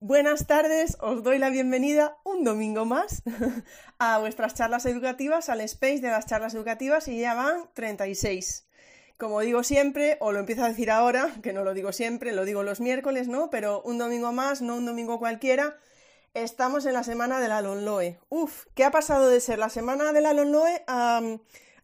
Buenas 0.00 0.46
tardes, 0.46 0.98
os 1.00 1.22
doy 1.22 1.38
la 1.38 1.48
bienvenida 1.48 2.18
un 2.22 2.44
domingo 2.44 2.84
más 2.84 3.22
a 3.98 4.18
vuestras 4.18 4.52
charlas 4.52 4.84
educativas, 4.84 5.48
al 5.48 5.62
space 5.62 6.00
de 6.00 6.10
las 6.10 6.26
charlas 6.26 6.54
educativas 6.54 7.08
y 7.08 7.18
ya 7.18 7.32
van 7.32 7.70
36. 7.72 8.68
Como 9.16 9.40
digo 9.40 9.62
siempre, 9.64 10.18
o 10.20 10.32
lo 10.32 10.38
empiezo 10.38 10.64
a 10.64 10.68
decir 10.68 10.90
ahora, 10.90 11.32
que 11.42 11.54
no 11.54 11.64
lo 11.64 11.72
digo 11.72 11.92
siempre, 11.92 12.32
lo 12.32 12.44
digo 12.44 12.62
los 12.62 12.82
miércoles, 12.82 13.26
¿no? 13.26 13.48
Pero 13.48 13.80
un 13.82 13.96
domingo 13.96 14.32
más, 14.32 14.60
no 14.60 14.76
un 14.76 14.84
domingo 14.84 15.18
cualquiera, 15.18 15.78
estamos 16.34 16.84
en 16.84 16.92
la 16.92 17.02
semana 17.02 17.40
de 17.40 17.48
la 17.48 17.62
Lonloe. 17.62 18.20
Uf, 18.28 18.66
¿qué 18.74 18.84
ha 18.84 18.90
pasado 18.90 19.30
de 19.30 19.40
ser 19.40 19.58
la 19.58 19.70
semana 19.70 20.12
de 20.12 20.20
la 20.20 20.34
Lonloe 20.34 20.84
a, 20.86 21.22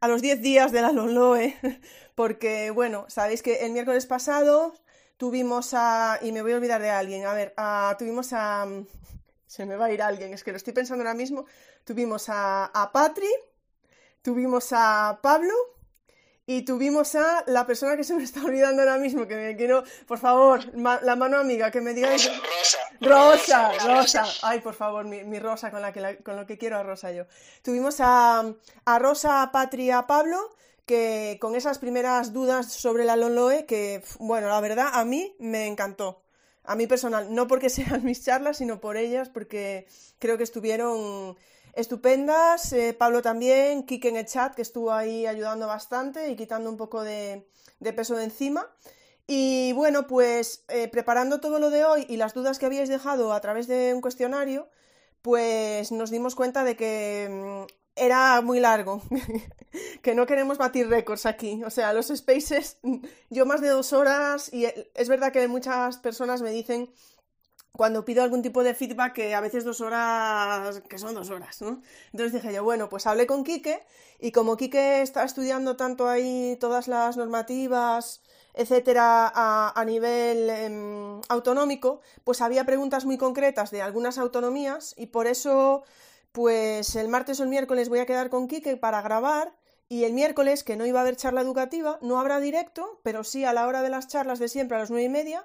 los 0.06 0.20
10 0.20 0.42
días 0.42 0.70
de 0.70 0.82
la 0.82 0.92
Lonloe? 0.92 1.56
Porque, 2.14 2.70
bueno, 2.72 3.06
sabéis 3.08 3.42
que 3.42 3.64
el 3.64 3.72
miércoles 3.72 4.04
pasado 4.04 4.74
tuvimos 5.22 5.72
a, 5.72 6.18
y 6.20 6.32
me 6.32 6.42
voy 6.42 6.50
a 6.50 6.56
olvidar 6.56 6.82
de 6.82 6.90
alguien, 6.90 7.24
a 7.26 7.32
ver, 7.32 7.54
tuvimos 7.96 8.32
a, 8.32 8.66
se 9.46 9.64
me 9.64 9.76
va 9.76 9.84
a 9.84 9.92
ir 9.92 10.02
alguien, 10.02 10.34
es 10.34 10.42
que 10.42 10.50
lo 10.50 10.56
estoy 10.56 10.72
pensando 10.72 11.04
ahora 11.04 11.14
mismo, 11.14 11.46
tuvimos 11.84 12.28
a, 12.28 12.64
a 12.64 12.90
Patri, 12.90 13.28
tuvimos 14.20 14.70
a 14.72 15.20
Pablo 15.22 15.54
y 16.44 16.62
tuvimos 16.62 17.14
a 17.14 17.44
la 17.46 17.64
persona 17.64 17.96
que 17.96 18.02
se 18.02 18.14
me 18.14 18.24
está 18.24 18.42
olvidando 18.42 18.82
ahora 18.82 18.98
mismo, 18.98 19.28
que 19.28 19.36
me 19.36 19.56
quiero, 19.56 19.84
por 20.08 20.18
favor, 20.18 20.58
la 20.74 21.14
mano 21.14 21.38
amiga, 21.38 21.70
que 21.70 21.80
me 21.80 21.94
diga... 21.94 22.10
Rosa, 22.10 22.40
Rosa, 23.00 23.72
Rosa, 23.74 24.22
Rosa, 24.22 24.24
ay, 24.42 24.58
por 24.58 24.74
favor, 24.74 25.04
mi, 25.04 25.38
Rosa, 25.38 25.70
con, 25.70 25.82
la 25.82 25.92
que 25.92 26.18
con 26.24 26.34
lo 26.34 26.46
que 26.46 26.58
quiero 26.58 26.78
a 26.78 26.82
Rosa 26.82 27.12
yo. 27.12 27.26
Tuvimos 27.62 28.00
a, 28.00 28.44
a 28.86 28.98
Rosa, 28.98 29.42
a 29.42 29.52
Patri, 29.52 29.92
a 29.92 30.04
Pablo 30.04 30.50
con 31.40 31.54
esas 31.54 31.78
primeras 31.78 32.32
dudas 32.32 32.72
sobre 32.72 33.04
la 33.04 33.16
Lonloe, 33.16 33.66
que, 33.66 34.02
bueno, 34.18 34.48
la 34.48 34.60
verdad, 34.60 34.88
a 34.92 35.04
mí 35.04 35.34
me 35.38 35.66
encantó. 35.66 36.22
A 36.64 36.76
mí 36.76 36.86
personal, 36.86 37.34
no 37.34 37.48
porque 37.48 37.70
sean 37.70 38.04
mis 38.04 38.24
charlas, 38.24 38.58
sino 38.58 38.80
por 38.80 38.96
ellas, 38.96 39.28
porque 39.28 39.86
creo 40.18 40.36
que 40.38 40.44
estuvieron 40.44 41.36
estupendas. 41.74 42.72
Eh, 42.72 42.94
Pablo 42.94 43.22
también, 43.22 43.84
Kike 43.84 44.08
en 44.08 44.16
el 44.16 44.26
chat, 44.26 44.54
que 44.54 44.62
estuvo 44.62 44.92
ahí 44.92 45.26
ayudando 45.26 45.66
bastante 45.66 46.30
y 46.30 46.36
quitando 46.36 46.70
un 46.70 46.76
poco 46.76 47.02
de, 47.02 47.46
peso 47.96 48.16
de 48.16 48.24
encima. 48.24 48.68
Y 49.26 49.72
bueno, 49.74 50.06
pues 50.06 50.64
eh, 50.68 50.88
preparando 50.88 51.40
todo 51.40 51.58
lo 51.58 51.70
de 51.70 51.84
hoy 51.84 52.06
y 52.08 52.16
las 52.16 52.34
dudas 52.34 52.58
que 52.58 52.66
habíais 52.66 52.88
dejado 52.88 53.32
a 53.32 53.40
través 53.40 53.66
de 53.66 53.94
un 53.94 54.00
cuestionario, 54.00 54.68
pues 55.22 55.92
nos 55.92 56.10
dimos 56.10 56.34
cuenta 56.34 56.64
de 56.64 56.76
que 56.76 57.28
mm, 57.30 57.81
era 57.96 58.40
muy 58.40 58.60
largo, 58.60 59.02
que 60.02 60.14
no 60.14 60.26
queremos 60.26 60.58
batir 60.58 60.88
récords 60.88 61.26
aquí. 61.26 61.62
O 61.64 61.70
sea, 61.70 61.92
los 61.92 62.08
spaces, 62.08 62.78
yo 63.30 63.46
más 63.46 63.60
de 63.60 63.68
dos 63.68 63.92
horas, 63.92 64.52
y 64.52 64.66
es 64.66 65.08
verdad 65.08 65.32
que 65.32 65.46
muchas 65.48 65.98
personas 65.98 66.42
me 66.42 66.50
dicen 66.50 66.92
cuando 67.72 68.04
pido 68.04 68.22
algún 68.22 68.42
tipo 68.42 68.62
de 68.62 68.74
feedback 68.74 69.14
que 69.14 69.34
a 69.34 69.40
veces 69.40 69.64
dos 69.64 69.80
horas, 69.80 70.82
que 70.88 70.98
son 70.98 71.14
dos 71.14 71.30
horas, 71.30 71.62
¿no? 71.62 71.80
Entonces 72.12 72.34
dije 72.34 72.54
yo, 72.54 72.62
bueno, 72.62 72.88
pues 72.90 73.06
hablé 73.06 73.26
con 73.26 73.44
Quique 73.44 73.82
y 74.20 74.30
como 74.30 74.58
Quique 74.58 75.00
está 75.00 75.24
estudiando 75.24 75.74
tanto 75.76 76.06
ahí 76.06 76.56
todas 76.60 76.86
las 76.86 77.16
normativas, 77.16 78.20
etcétera, 78.54 79.32
a, 79.34 79.84
nivel 79.86 80.50
em, 80.50 81.20
autonómico, 81.30 82.00
pues 82.24 82.42
había 82.42 82.66
preguntas 82.66 83.06
muy 83.06 83.16
concretas 83.16 83.70
de 83.70 83.80
algunas 83.80 84.18
autonomías 84.18 84.94
y 84.98 85.06
por 85.06 85.26
eso 85.26 85.84
pues 86.32 86.96
el 86.96 87.08
martes 87.08 87.38
o 87.40 87.42
el 87.42 87.48
miércoles 87.48 87.88
voy 87.88 88.00
a 88.00 88.06
quedar 88.06 88.30
con 88.30 88.48
Quique 88.48 88.76
para 88.76 89.02
grabar 89.02 89.54
y 89.88 90.04
el 90.04 90.14
miércoles, 90.14 90.64
que 90.64 90.76
no 90.76 90.86
iba 90.86 91.00
a 91.00 91.02
haber 91.02 91.16
charla 91.16 91.42
educativa, 91.42 91.98
no 92.00 92.18
habrá 92.18 92.40
directo, 92.40 93.00
pero 93.02 93.24
sí 93.24 93.44
a 93.44 93.52
la 93.52 93.66
hora 93.66 93.82
de 93.82 93.90
las 93.90 94.08
charlas 94.08 94.38
de 94.38 94.48
siempre, 94.48 94.76
a 94.76 94.80
las 94.80 94.90
nueve 94.90 95.04
y 95.04 95.10
media, 95.10 95.44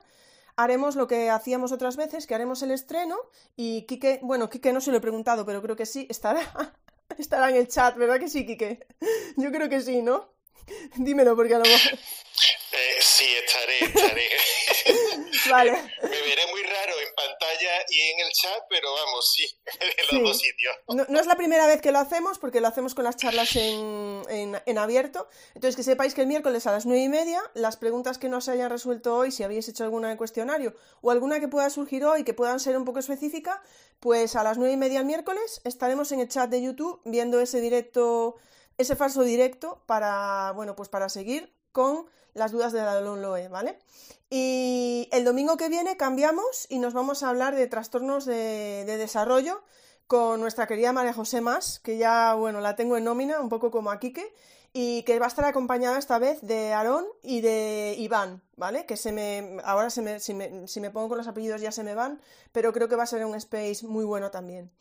haremos 0.55 0.95
lo 0.95 1.07
que 1.07 1.29
hacíamos 1.29 1.73
otras 1.73 1.97
veces, 1.97 2.27
que 2.27 2.33
haremos 2.33 2.61
el 2.61 2.71
estreno 2.71 3.17
y 3.57 3.83
Quique, 3.83 4.19
bueno, 4.23 4.49
Quique 4.49 4.71
no 4.71 4.79
se 4.79 4.91
lo 4.91 4.97
he 4.97 5.01
preguntado, 5.01 5.45
pero 5.45 5.61
creo 5.61 5.75
que 5.75 5.85
sí, 5.85 6.07
estará, 6.09 6.41
estará 7.17 7.49
en 7.49 7.57
el 7.57 7.67
chat, 7.67 7.97
¿verdad 7.97 8.19
que 8.19 8.29
sí, 8.29 8.45
Quique? 8.45 8.87
Yo 9.35 9.51
creo 9.51 9.67
que 9.67 9.81
sí, 9.81 10.01
¿no? 10.01 10.29
Dímelo 10.95 11.35
porque 11.35 11.55
a 11.55 11.59
lo 11.59 11.65
mejor... 11.65 11.99
Eh, 12.71 12.95
sí, 12.99 13.25
estaré, 13.45 13.79
estaré. 13.79 14.27
vale. 15.51 15.71
Me 16.03 16.09
veré 16.09 16.47
muy 16.51 16.61
raro 16.63 16.93
en 16.99 17.15
pantalla 17.15 17.85
y 17.89 18.01
en 18.01 18.19
el 18.19 18.31
chat, 18.33 18.63
pero 18.69 18.93
vamos, 18.93 19.31
sí, 19.31 19.47
en 19.79 20.17
los 20.19 20.29
dos 20.29 20.39
sitios. 20.39 20.75
No, 20.87 21.19
es 21.19 21.27
la 21.27 21.35
primera 21.35 21.65
vez 21.65 21.81
que 21.81 21.93
lo 21.93 21.99
hacemos, 21.99 22.39
porque 22.39 22.59
lo 22.59 22.67
hacemos 22.67 22.93
con 22.93 23.05
las 23.05 23.15
charlas 23.15 23.55
en, 23.55 24.61
en, 24.65 24.77
abierto. 24.77 25.29
Entonces, 25.55 25.77
que 25.77 25.83
sepáis 25.83 26.13
que 26.13 26.21
el 26.21 26.27
miércoles 26.27 26.67
a 26.67 26.71
las 26.71 26.85
nueve 26.85 27.03
y 27.03 27.09
media, 27.09 27.41
las 27.53 27.77
preguntas 27.77 28.17
que 28.17 28.27
no 28.27 28.41
se 28.41 28.51
hayan 28.51 28.69
resuelto 28.69 29.15
hoy, 29.15 29.31
si 29.31 29.43
habéis 29.43 29.69
hecho 29.69 29.85
alguna 29.85 30.11
en 30.11 30.17
cuestionario 30.17 30.75
o 31.01 31.11
alguna 31.11 31.39
que 31.39 31.47
pueda 31.47 31.69
surgir 31.69 32.03
hoy 32.03 32.23
que 32.23 32.33
puedan 32.33 32.59
ser 32.59 32.77
un 32.77 32.83
poco 32.83 32.99
específica, 32.99 33.61
pues 33.99 34.35
a 34.35 34.43
las 34.43 34.57
nueve 34.57 34.73
y 34.73 34.77
media 34.77 34.99
el 34.99 35.05
miércoles 35.05 35.61
estaremos 35.63 36.11
en 36.11 36.19
el 36.19 36.27
chat 36.27 36.49
de 36.49 36.61
YouTube 36.61 37.01
viendo 37.05 37.39
ese 37.39 37.61
directo, 37.61 38.35
ese 38.77 38.95
falso 38.95 39.23
directo 39.23 39.83
para, 39.85 40.51
bueno, 40.51 40.75
pues 40.75 40.89
para 40.89 41.09
seguir 41.09 41.56
con 41.77 42.07
las 42.33 42.51
dudas 42.51 42.73
de 42.73 42.81
la 42.81 42.99
Loe, 43.01 43.49
¿vale? 43.49 43.77
Y 44.31 45.07
el 45.11 45.23
domingo 45.23 45.57
que 45.57 45.69
viene 45.69 45.95
cambiamos 45.95 46.65
y 46.69 46.79
nos 46.79 46.95
vamos 46.95 47.21
a 47.21 47.29
hablar 47.29 47.55
de 47.55 47.67
trastornos 47.67 48.25
de, 48.25 48.83
desarrollo 48.87 49.61
con 50.07 50.41
nuestra 50.41 50.65
querida 50.65 50.91
María 50.91 51.13
José 51.13 51.39
Más, 51.39 51.79
que 51.79 51.99
ya, 51.99 52.33
bueno, 52.33 52.61
la 52.61 52.75
tengo 52.75 52.97
en 52.97 53.03
nómina, 53.03 53.39
un 53.39 53.49
poco 53.49 53.69
como 53.69 53.91
a 53.91 53.99
Quique, 53.99 54.33
y 54.73 55.03
que 55.03 55.19
va 55.19 55.25
a 55.25 55.27
estar 55.27 55.45
acompañada 55.45 55.99
esta 55.99 56.17
vez 56.17 56.41
de 56.41 56.73
Aarón 56.73 57.05
y 57.21 57.41
de 57.41 57.93
Iván, 57.99 58.41
¿vale? 58.55 58.87
Que 58.87 58.97
se 58.97 59.11
me, 59.11 59.59
ahora 59.63 59.91
se 59.91 60.01
me, 60.01 60.17
me, 60.33 60.67
si 60.67 60.81
me 60.81 60.89
pongo 60.89 61.09
con 61.09 61.19
los 61.19 61.27
apellidos 61.27 61.61
ya 61.61 61.71
se 61.71 61.83
me 61.83 61.93
van, 61.93 62.19
pero 62.53 62.73
creo 62.73 62.87
que 62.87 62.95
va 62.95 63.03
a 63.03 63.05
ser 63.05 63.23
un 63.23 63.35
space 63.35 63.85
muy 63.85 64.03
bueno 64.03 64.31
también. 64.31 64.71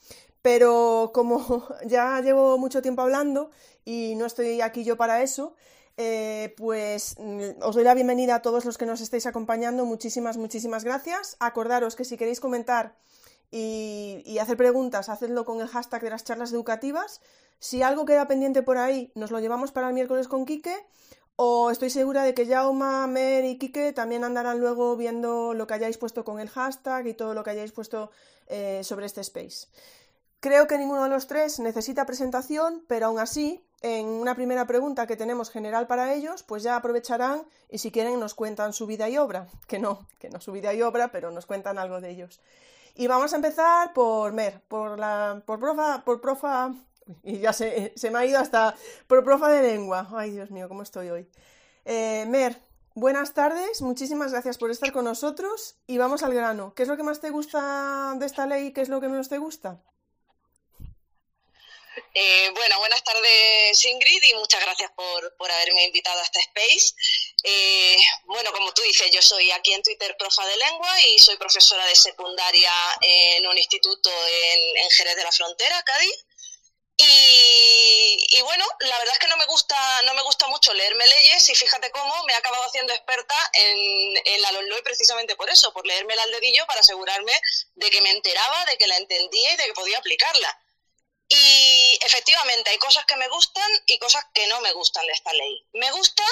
Pero 0.40 1.10
como 1.12 1.68
ya 1.86 2.18
llevo 2.22 2.56
mucho 2.56 2.80
tiempo 2.80 3.02
hablando 3.02 3.50
y 3.84 4.14
no 4.16 4.24
estoy 4.24 4.62
aquí 4.62 4.82
yo 4.82 4.96
para 4.96 5.22
eso, 5.22 5.54
eh, 5.96 6.54
pues 6.56 7.16
mm, 7.18 7.62
os 7.62 7.74
doy 7.74 7.84
la 7.84 7.94
bienvenida 7.94 8.36
a 8.36 8.42
todos 8.42 8.64
los 8.64 8.76
que 8.76 8.86
nos 8.86 9.00
estáis 9.00 9.26
acompañando. 9.26 9.84
Muchísimas, 9.84 10.36
muchísimas 10.36 10.84
gracias. 10.84 11.36
Acordaros 11.40 11.96
que 11.96 12.04
si 12.04 12.16
queréis 12.16 12.40
comentar 12.40 12.96
y, 13.50 14.38
hacer 14.38 14.56
preguntas, 14.56 15.08
hacedlo 15.08 15.44
con 15.44 15.60
el 15.60 15.68
hashtag 15.68 16.02
de 16.02 16.10
las 16.10 16.24
charlas 16.24 16.52
educativas. 16.52 17.20
Si 17.58 17.82
algo 17.82 18.04
queda 18.04 18.28
pendiente 18.28 18.62
por 18.62 18.76
ahí, 18.76 19.12
nos 19.14 19.30
lo 19.30 19.40
llevamos 19.40 19.72
para 19.72 19.88
el 19.88 19.94
miércoles 19.94 20.28
con 20.28 20.44
Quique. 20.44 20.74
O 21.36 21.70
estoy 21.70 21.90
segura 21.90 22.22
de 22.22 22.32
que 22.32 22.46
Jauma, 22.46 23.06
Mer 23.06 23.44
y 23.44 23.58
Quique 23.58 23.92
también 23.92 24.24
andarán 24.24 24.58
luego 24.58 24.96
viendo 24.96 25.52
lo 25.52 25.66
que 25.66 25.74
hayáis 25.74 25.98
puesto 25.98 26.24
con 26.24 26.40
el 26.40 26.48
hashtag 26.48 27.06
y 27.06 27.14
todo 27.14 27.34
lo 27.34 27.44
que 27.44 27.50
hayáis 27.50 27.72
puesto 27.72 28.10
eh, 28.46 28.82
sobre 28.82 29.06
este 29.06 29.20
space. 29.20 29.68
Creo 30.40 30.66
que 30.66 30.78
ninguno 30.78 31.02
de 31.02 31.10
los 31.10 31.26
tres 31.26 31.60
necesita 31.60 32.06
presentación, 32.06 32.84
pero 32.86 33.06
aún 33.06 33.18
así, 33.18 33.62
en 33.86 34.06
una 34.06 34.34
primera 34.34 34.66
pregunta 34.66 35.06
que 35.06 35.16
tenemos 35.16 35.50
general 35.50 35.86
para 35.86 36.12
ellos, 36.12 36.42
pues 36.42 36.62
ya 36.64 36.74
aprovecharán 36.74 37.42
y 37.70 37.78
si 37.78 37.92
quieren 37.92 38.18
nos 38.18 38.34
cuentan 38.34 38.72
su 38.72 38.86
vida 38.86 39.08
y 39.08 39.16
obra, 39.16 39.46
que 39.68 39.78
no, 39.78 40.06
que 40.18 40.28
no 40.28 40.40
su 40.40 40.52
vida 40.52 40.74
y 40.74 40.82
obra, 40.82 41.08
pero 41.12 41.30
nos 41.30 41.46
cuentan 41.46 41.78
algo 41.78 42.00
de 42.00 42.10
ellos. 42.10 42.40
Y 42.94 43.06
vamos 43.06 43.32
a 43.32 43.36
empezar 43.36 43.92
por 43.92 44.32
Mer, 44.32 44.60
por 44.68 44.98
la 44.98 45.42
por 45.46 45.60
profa, 45.60 46.02
por 46.04 46.20
profa 46.20 46.72
y 47.22 47.38
ya 47.38 47.52
se, 47.52 47.92
se 47.94 48.10
me 48.10 48.18
ha 48.18 48.26
ido 48.26 48.38
hasta 48.38 48.74
por 49.06 49.22
profa 49.22 49.48
de 49.50 49.62
lengua. 49.62 50.08
Ay, 50.12 50.32
Dios 50.32 50.50
mío, 50.50 50.68
cómo 50.68 50.82
estoy 50.82 51.10
hoy. 51.10 51.28
Eh, 51.84 52.24
Mer, 52.28 52.60
buenas 52.94 53.34
tardes, 53.34 53.82
muchísimas 53.82 54.32
gracias 54.32 54.58
por 54.58 54.70
estar 54.70 54.92
con 54.92 55.04
nosotros 55.04 55.76
y 55.86 55.98
vamos 55.98 56.24
al 56.24 56.34
grano. 56.34 56.72
¿Qué 56.74 56.82
es 56.82 56.88
lo 56.88 56.96
que 56.96 57.04
más 57.04 57.20
te 57.20 57.30
gusta 57.30 58.14
de 58.18 58.26
esta 58.26 58.46
ley 58.46 58.72
qué 58.72 58.80
es 58.80 58.88
lo 58.88 59.00
que 59.00 59.08
menos 59.08 59.28
te 59.28 59.38
gusta? 59.38 59.80
Eh, 62.18 62.48
bueno, 62.54 62.78
buenas 62.78 63.04
tardes 63.04 63.84
Ingrid 63.84 64.22
y 64.22 64.32
muchas 64.36 64.62
gracias 64.62 64.90
por, 64.92 65.50
haberme 65.50 65.84
invitado 65.84 66.18
a 66.18 66.22
este 66.22 66.40
space. 66.40 66.94
Eh, 67.42 67.98
bueno, 68.24 68.50
como 68.54 68.72
tú 68.72 68.80
dices, 68.80 69.10
yo 69.10 69.20
soy 69.20 69.50
aquí 69.50 69.74
en 69.74 69.82
Twitter 69.82 70.16
profa 70.18 70.46
de 70.46 70.56
lengua 70.56 70.98
y 71.02 71.18
soy 71.18 71.36
profesora 71.36 71.84
de 71.84 71.94
secundaria 71.94 72.72
en 73.02 73.46
un 73.46 73.58
instituto 73.58 74.10
en, 74.32 74.90
Jerez 74.92 75.14
de 75.14 75.24
la 75.24 75.30
Frontera, 75.30 75.82
Cádiz. 75.82 76.24
Y, 76.96 78.40
bueno, 78.40 78.64
la 78.80 78.98
verdad 78.98 79.12
es 79.12 79.18
que 79.18 79.28
no 79.28 79.36
me 79.36 79.44
gusta, 79.44 79.76
no 80.06 80.14
me 80.14 80.22
gusta 80.22 80.46
mucho 80.46 80.72
leerme 80.72 81.06
leyes 81.06 81.50
y 81.50 81.54
fíjate 81.54 81.90
cómo 81.90 82.24
me 82.24 82.32
he 82.32 82.36
acabado 82.36 82.64
haciendo 82.64 82.94
experta 82.94 83.36
en, 83.52 84.40
la 84.40 84.52
LOLOI 84.52 84.80
precisamente 84.80 85.36
por 85.36 85.50
eso, 85.50 85.70
por 85.74 85.86
leerme 85.86 86.14
al 86.14 86.30
dedillo 86.30 86.64
para 86.66 86.80
asegurarme 86.80 87.38
de 87.74 87.90
que 87.90 88.00
me 88.00 88.10
enteraba, 88.10 88.64
de 88.64 88.78
que 88.78 88.86
la 88.86 88.96
entendía 88.96 89.52
y 89.52 89.56
de 89.58 89.66
que 89.66 89.74
podía 89.74 89.98
aplicarla. 89.98 90.62
Y 91.28 91.98
efectivamente 92.04 92.70
hay 92.70 92.78
cosas 92.78 93.04
que 93.04 93.16
me 93.16 93.28
gustan 93.28 93.70
y 93.86 93.98
cosas 93.98 94.24
que 94.32 94.46
no 94.46 94.60
me 94.60 94.72
gustan 94.72 95.06
de 95.06 95.12
esta 95.12 95.32
ley. 95.32 95.66
Me 95.72 95.90
gusta 95.90 96.22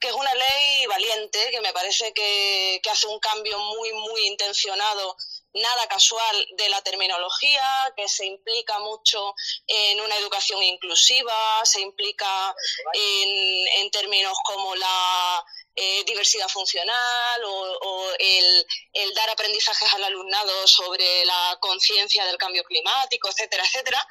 que 0.00 0.08
es 0.08 0.14
una 0.14 0.32
ley 0.32 0.86
valiente, 0.86 1.50
que 1.50 1.60
me 1.60 1.72
parece 1.72 2.12
que, 2.12 2.80
que 2.82 2.90
hace 2.90 3.06
un 3.08 3.18
cambio 3.18 3.58
muy, 3.58 3.92
muy 3.92 4.26
intencionado 4.26 5.16
nada 5.54 5.86
casual 5.88 6.46
de 6.56 6.68
la 6.68 6.80
terminología, 6.82 7.92
que 7.96 8.08
se 8.08 8.26
implica 8.26 8.78
mucho 8.80 9.34
en 9.66 10.00
una 10.00 10.16
educación 10.16 10.62
inclusiva, 10.62 11.60
se 11.64 11.80
implica 11.80 12.54
en, 12.92 13.90
términos 13.90 14.36
como 14.44 14.76
la 14.76 15.44
eh, 15.74 16.04
diversidad 16.04 16.48
funcional 16.48 17.42
o, 17.44 18.12
el, 18.18 18.66
dar 19.14 19.30
aprendizajes 19.30 19.92
al 19.94 20.04
alumnado 20.04 20.68
sobre 20.68 21.24
la 21.24 21.56
conciencia 21.60 22.24
del 22.26 22.36
cambio 22.36 22.62
climático, 22.64 23.28
etcétera, 23.28 23.64
etcétera. 23.64 24.06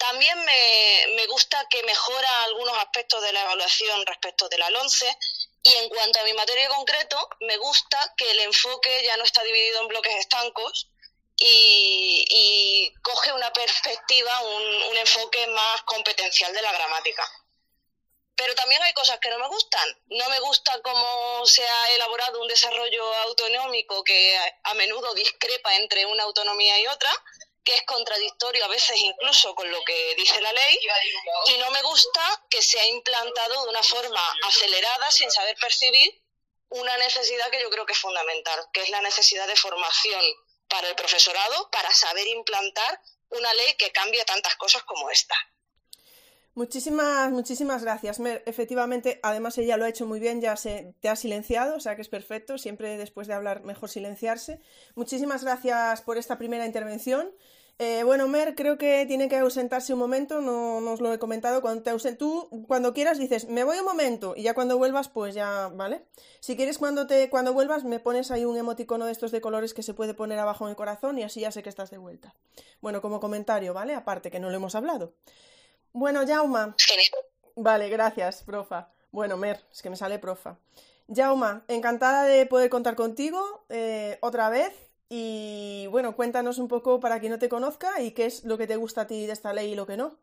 También 0.00 0.42
me, 0.46 1.06
me, 1.14 1.26
gusta 1.26 1.62
que 1.68 1.82
mejora 1.82 2.44
algunos 2.44 2.76
aspectos 2.78 3.20
de 3.22 3.34
la 3.34 3.42
evaluación 3.42 4.06
respecto 4.06 4.48
de 4.48 4.56
la 4.56 4.68
11 4.68 5.18
y 5.62 5.74
en 5.74 5.90
cuanto 5.90 6.20
a 6.20 6.24
mi 6.24 6.32
materia 6.32 6.68
concreto, 6.70 7.28
me 7.40 7.58
gusta 7.58 8.14
que 8.16 8.30
el 8.30 8.40
enfoque 8.40 9.02
ya 9.04 9.18
no 9.18 9.24
está 9.24 9.42
dividido 9.42 9.82
en 9.82 9.88
bloques 9.88 10.16
estancos 10.16 10.88
y, 11.36 12.94
coge 13.02 13.32
una 13.34 13.52
perspectiva, 13.52 14.40
un, 14.40 14.96
enfoque 14.96 15.46
más 15.48 15.82
competencial 15.82 16.52
de 16.54 16.62
la 16.62 16.72
gramática. 16.72 17.22
Pero 18.36 18.54
también 18.54 18.82
hay 18.82 18.94
cosas 18.94 19.18
que 19.20 19.28
no 19.28 19.38
me 19.38 19.48
gustan. 19.48 19.86
No 20.08 20.28
me 20.30 20.40
gusta 20.40 20.80
cómo 20.82 21.44
se 21.44 21.62
ha 21.62 21.90
elaborado 21.90 22.40
un 22.40 22.48
desarrollo 22.48 23.14
autonómico 23.26 24.02
que 24.02 24.38
a 24.62 24.74
menudo 24.74 25.12
discrepa 25.12 25.76
entre 25.76 26.06
una 26.06 26.22
autonomía 26.22 26.80
y 26.80 26.86
otra 26.86 27.10
que 27.64 27.74
es 27.74 27.82
contradictorio 27.82 28.64
a 28.64 28.68
veces 28.68 28.96
incluso 28.96 29.54
con 29.54 29.70
lo 29.70 29.82
que 29.84 30.14
dice 30.16 30.40
la 30.40 30.52
ley 30.52 30.80
y 31.48 31.58
no 31.58 31.70
me 31.70 31.82
gusta 31.82 32.20
que 32.48 32.62
se 32.62 32.80
ha 32.80 32.86
implantado 32.86 33.64
de 33.64 33.68
una 33.68 33.82
forma 33.82 34.38
acelerada 34.46 35.10
sin 35.10 35.30
saber 35.30 35.56
percibir 35.60 36.22
una 36.70 36.96
necesidad 36.98 37.50
que 37.50 37.60
yo 37.60 37.68
creo 37.68 37.84
que 37.84 37.92
es 37.92 37.98
fundamental, 37.98 38.60
que 38.72 38.82
es 38.82 38.90
la 38.90 39.02
necesidad 39.02 39.46
de 39.46 39.56
formación 39.56 40.24
para 40.68 40.88
el 40.88 40.94
profesorado 40.94 41.68
para 41.70 41.92
saber 41.92 42.26
implantar 42.28 43.00
una 43.30 43.52
ley 43.54 43.74
que 43.76 43.92
cambie 43.92 44.24
tantas 44.24 44.56
cosas 44.56 44.82
como 44.84 45.10
esta. 45.10 45.34
Muchísimas, 46.54 47.30
muchísimas 47.30 47.82
gracias, 47.82 48.18
Mer. 48.18 48.42
Efectivamente, 48.44 49.20
además 49.22 49.56
ella 49.58 49.76
lo 49.76 49.84
ha 49.84 49.88
hecho 49.88 50.06
muy 50.06 50.18
bien, 50.18 50.40
ya 50.40 50.56
se 50.56 50.94
te 51.00 51.08
ha 51.08 51.14
silenciado, 51.14 51.76
o 51.76 51.80
sea 51.80 51.94
que 51.94 52.02
es 52.02 52.08
perfecto, 52.08 52.58
siempre 52.58 52.96
después 52.96 53.28
de 53.28 53.34
hablar 53.34 53.62
mejor 53.62 53.88
silenciarse. 53.88 54.60
Muchísimas 54.94 55.44
gracias 55.44 56.02
por 56.02 56.18
esta 56.18 56.38
primera 56.38 56.66
intervención. 56.66 57.32
Eh, 57.82 58.02
bueno, 58.04 58.28
Mer, 58.28 58.54
creo 58.54 58.76
que 58.76 59.06
tiene 59.06 59.30
que 59.30 59.38
ausentarse 59.38 59.94
un 59.94 59.98
momento, 59.98 60.42
no, 60.42 60.82
nos 60.82 60.94
os 60.96 61.00
lo 61.00 61.14
he 61.14 61.18
comentado. 61.18 61.62
Cuando 61.62 61.82
te 61.82 62.12
tú, 62.12 62.66
cuando 62.68 62.92
quieras, 62.92 63.18
dices, 63.18 63.48
me 63.48 63.64
voy 63.64 63.78
un 63.78 63.86
momento, 63.86 64.34
y 64.36 64.42
ya 64.42 64.52
cuando 64.52 64.76
vuelvas, 64.76 65.08
pues 65.08 65.34
ya, 65.34 65.68
¿vale? 65.68 66.04
Si 66.40 66.56
quieres, 66.56 66.76
cuando, 66.76 67.06
te, 67.06 67.30
cuando 67.30 67.54
vuelvas, 67.54 67.84
me 67.84 67.98
pones 67.98 68.30
ahí 68.30 68.44
un 68.44 68.58
emoticono 68.58 69.06
de 69.06 69.12
estos 69.12 69.30
de 69.30 69.40
colores 69.40 69.72
que 69.72 69.82
se 69.82 69.94
puede 69.94 70.12
poner 70.12 70.38
abajo 70.38 70.66
en 70.66 70.70
el 70.72 70.76
corazón, 70.76 71.18
y 71.18 71.22
así 71.22 71.40
ya 71.40 71.52
sé 71.52 71.62
que 71.62 71.70
estás 71.70 71.90
de 71.90 71.96
vuelta. 71.96 72.34
Bueno, 72.82 73.00
como 73.00 73.18
comentario, 73.18 73.72
¿vale? 73.72 73.94
Aparte, 73.94 74.30
que 74.30 74.40
no 74.40 74.50
lo 74.50 74.56
hemos 74.56 74.74
hablado. 74.74 75.14
Bueno, 75.94 76.26
Jauma. 76.26 76.76
Vale, 77.56 77.88
gracias, 77.88 78.42
profa. 78.42 78.90
Bueno, 79.10 79.38
Mer, 79.38 79.64
es 79.72 79.80
que 79.80 79.88
me 79.88 79.96
sale 79.96 80.18
profa. 80.18 80.58
Jauma, 81.08 81.64
encantada 81.66 82.24
de 82.24 82.44
poder 82.44 82.68
contar 82.68 82.94
contigo 82.94 83.64
eh, 83.70 84.18
otra 84.20 84.50
vez. 84.50 84.89
Y 85.12 85.88
bueno, 85.88 86.14
cuéntanos 86.14 86.58
un 86.58 86.68
poco 86.68 87.00
para 87.00 87.18
quien 87.18 87.32
no 87.32 87.38
te 87.40 87.48
conozca 87.48 88.00
y 88.00 88.12
qué 88.12 88.26
es 88.26 88.44
lo 88.44 88.56
que 88.56 88.68
te 88.68 88.76
gusta 88.76 89.02
a 89.02 89.06
ti 89.08 89.26
de 89.26 89.32
esta 89.32 89.52
ley 89.52 89.72
y 89.72 89.74
lo 89.74 89.84
que 89.84 89.96
no. 89.96 90.16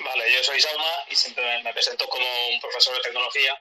Vale, 0.00 0.32
yo 0.32 0.42
soy 0.42 0.58
Jauma 0.58 1.04
y 1.10 1.14
siempre 1.14 1.62
me 1.62 1.72
presento 1.74 2.08
como 2.08 2.26
un 2.48 2.58
profesor 2.60 2.96
de 2.96 3.02
tecnología 3.02 3.60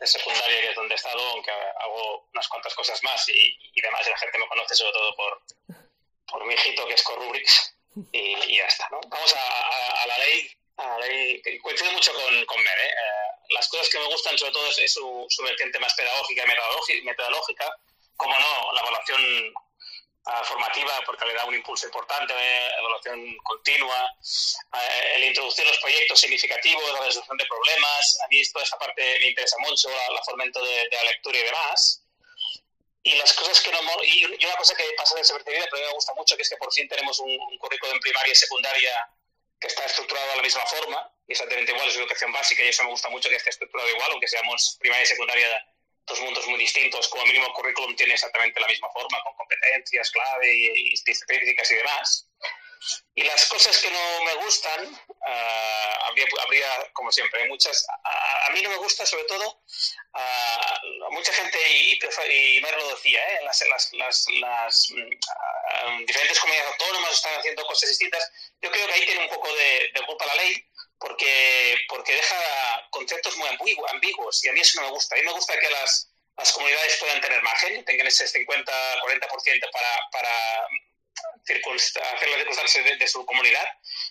de 0.00 0.06
secundaria, 0.06 0.60
que 0.60 0.70
es 0.70 0.74
donde 0.74 0.94
he 0.94 0.96
estado, 0.96 1.20
aunque 1.30 1.52
hago 1.52 2.28
unas 2.32 2.48
cuantas 2.48 2.74
cosas 2.74 3.00
más 3.04 3.28
y, 3.28 3.56
y 3.74 3.80
demás, 3.80 4.04
y 4.04 4.10
la 4.10 4.18
gente 4.18 4.38
me 4.38 4.48
conoce 4.48 4.74
sobre 4.74 4.92
todo 4.92 5.16
por, 5.16 5.42
por 6.26 6.44
mi 6.44 6.54
hijito 6.54 6.84
que 6.86 6.94
es 6.94 7.02
Corrubrix 7.04 7.76
y, 8.12 8.56
ya 8.56 8.64
está. 8.64 8.88
¿no? 8.90 9.00
Vamos 9.08 9.34
a, 9.36 10.06
la 10.06 10.18
ley. 10.18 10.50
A 10.78 10.98
la 10.98 11.06
ley 11.06 11.40
coincide 11.62 11.92
mucho 11.92 12.12
con, 12.12 12.44
con 12.46 12.62
Mer. 12.62 12.78
¿eh? 12.80 12.88
¿eh? 12.88 13.28
las 13.50 13.68
cosas 13.68 13.88
que 13.88 13.98
me 13.98 14.06
gustan 14.06 14.36
sobre 14.36 14.52
todo 14.52 14.68
es, 14.68 14.92
su, 14.92 15.26
su, 15.28 15.42
vertiente 15.42 15.78
más 15.78 15.94
pedagógica 15.94 16.42
y 16.44 17.02
metodológica. 17.02 17.72
Como 18.18 18.34
no, 18.38 18.72
la 18.72 18.80
evaluación 18.80 19.54
ah, 20.26 20.42
formativa, 20.44 20.92
porque 21.06 21.24
le 21.24 21.34
da 21.34 21.44
un 21.44 21.54
impulso 21.54 21.86
importante, 21.86 22.34
¿eh? 22.36 22.70
evaluación 22.80 23.36
continua, 23.44 24.12
eh, 24.74 25.12
el 25.14 25.24
introducir 25.24 25.64
los 25.64 25.78
proyectos 25.78 26.18
significativos, 26.18 26.92
la 26.92 27.06
resolución 27.06 27.38
de 27.38 27.46
problemas. 27.46 28.18
A 28.24 28.28
mí 28.28 28.42
toda 28.52 28.64
esta 28.64 28.78
parte 28.78 29.18
me 29.20 29.28
interesa 29.28 29.56
mucho, 29.60 29.88
la, 29.88 30.22
fomento 30.24 30.60
de, 30.60 30.88
de, 30.90 30.96
la 30.96 31.04
lectura 31.04 31.38
y 31.38 31.42
demás. 31.44 32.02
Y 33.04 33.14
las 33.14 33.32
cosas 33.34 33.60
que 33.60 33.70
no 33.70 33.78
y, 34.02 34.24
una 34.24 34.56
cosa 34.56 34.74
que 34.74 34.84
pasa 34.96 35.14
desapercibida, 35.14 35.66
pero 35.70 35.86
me 35.86 35.94
gusta 35.94 36.12
mucho, 36.14 36.36
que 36.36 36.42
es 36.42 36.50
que 36.50 36.56
por 36.56 36.72
fin 36.72 36.88
tenemos 36.88 37.20
un, 37.20 37.38
currículo 37.58 37.92
en 37.92 38.00
primaria 38.00 38.32
y 38.32 38.36
secundaria 38.36 39.08
que 39.60 39.68
está 39.68 39.84
estructurado 39.84 40.28
de 40.30 40.36
la 40.36 40.42
misma 40.42 40.66
forma, 40.66 41.10
exactamente 41.28 41.72
igual, 41.72 41.88
es 41.88 41.96
educación 41.96 42.32
básica 42.32 42.64
y 42.64 42.68
eso 42.68 42.82
me 42.82 42.90
gusta 42.90 43.08
mucho 43.08 43.28
que 43.28 43.36
esté 43.36 43.50
estructurado 43.50 43.88
igual, 43.88 44.10
aunque 44.12 44.28
seamos 44.28 44.76
primaria 44.80 45.04
y 45.04 45.06
secundaria 45.06 45.66
dos 46.08 46.20
mundos 46.20 46.46
muy 46.46 46.58
distintos, 46.58 47.08
como 47.08 47.24
mínimo 47.26 47.46
el 47.46 47.52
currículum 47.52 47.94
tiene 47.96 48.14
exactamente 48.14 48.60
la 48.60 48.68
misma 48.68 48.88
forma, 48.90 49.22
con 49.22 49.34
competencias 49.34 50.10
clave 50.10 50.54
y, 50.54 50.66
y 50.66 50.94
y 50.94 51.74
demás. 51.74 52.28
Y 53.14 53.22
las 53.24 53.46
cosas 53.46 53.76
que 53.78 53.90
no 53.90 54.24
me 54.24 54.34
gustan, 54.36 54.86
uh, 54.86 56.04
habría, 56.06 56.26
habría, 56.44 56.90
como 56.92 57.10
siempre, 57.10 57.48
muchas. 57.48 57.84
A, 58.04 58.46
a, 58.46 58.50
mí 58.50 58.62
no 58.62 58.70
me 58.70 58.76
gusta, 58.76 59.04
sobre 59.04 59.24
todo, 59.24 59.62
uh, 60.14 61.12
mucha 61.12 61.32
gente, 61.32 61.58
y, 61.68 61.98
y, 61.98 62.60
Mer 62.60 62.76
lo 62.76 62.88
decía, 62.90 63.20
¿eh? 63.20 63.40
las, 63.44 63.64
las, 63.68 63.92
las, 63.94 64.26
las 64.40 64.90
uh, 64.90 66.06
diferentes 66.06 66.38
comunidades 66.38 66.72
autónomas 66.72 67.14
están 67.14 67.34
haciendo 67.38 67.66
cosas 67.66 67.88
distintas. 67.88 68.30
Yo 68.60 68.70
creo 68.70 68.86
que 68.86 68.92
ahí 68.92 69.06
tiene 69.06 69.24
un 69.24 69.30
poco 69.30 69.52
de, 69.52 69.90
de 69.92 70.06
culpa 70.06 70.26
la 70.26 70.34
ley, 70.36 70.67
porque, 70.98 71.76
porque 71.88 72.12
deja 72.14 72.36
conceptos 72.90 73.36
muy 73.36 73.48
ambiguos, 73.48 74.44
y 74.44 74.48
a 74.48 74.52
mí 74.52 74.60
eso 74.60 74.80
no 74.80 74.88
me 74.88 74.92
gusta. 74.94 75.14
A 75.14 75.18
mí 75.18 75.24
me 75.24 75.32
gusta 75.32 75.58
que 75.58 75.70
las, 75.70 76.10
las 76.36 76.52
comunidades 76.52 76.96
puedan 76.98 77.20
tener 77.20 77.42
margen, 77.42 77.84
tengan 77.84 78.06
ese 78.06 78.26
50-40% 78.26 79.70
para, 79.72 80.00
para 80.12 80.30
hacer 81.42 82.28
las 82.28 82.38
circunstancias 82.38 82.84
de, 82.84 82.96
de, 82.96 83.08
su 83.08 83.24
comunidad. 83.24 83.66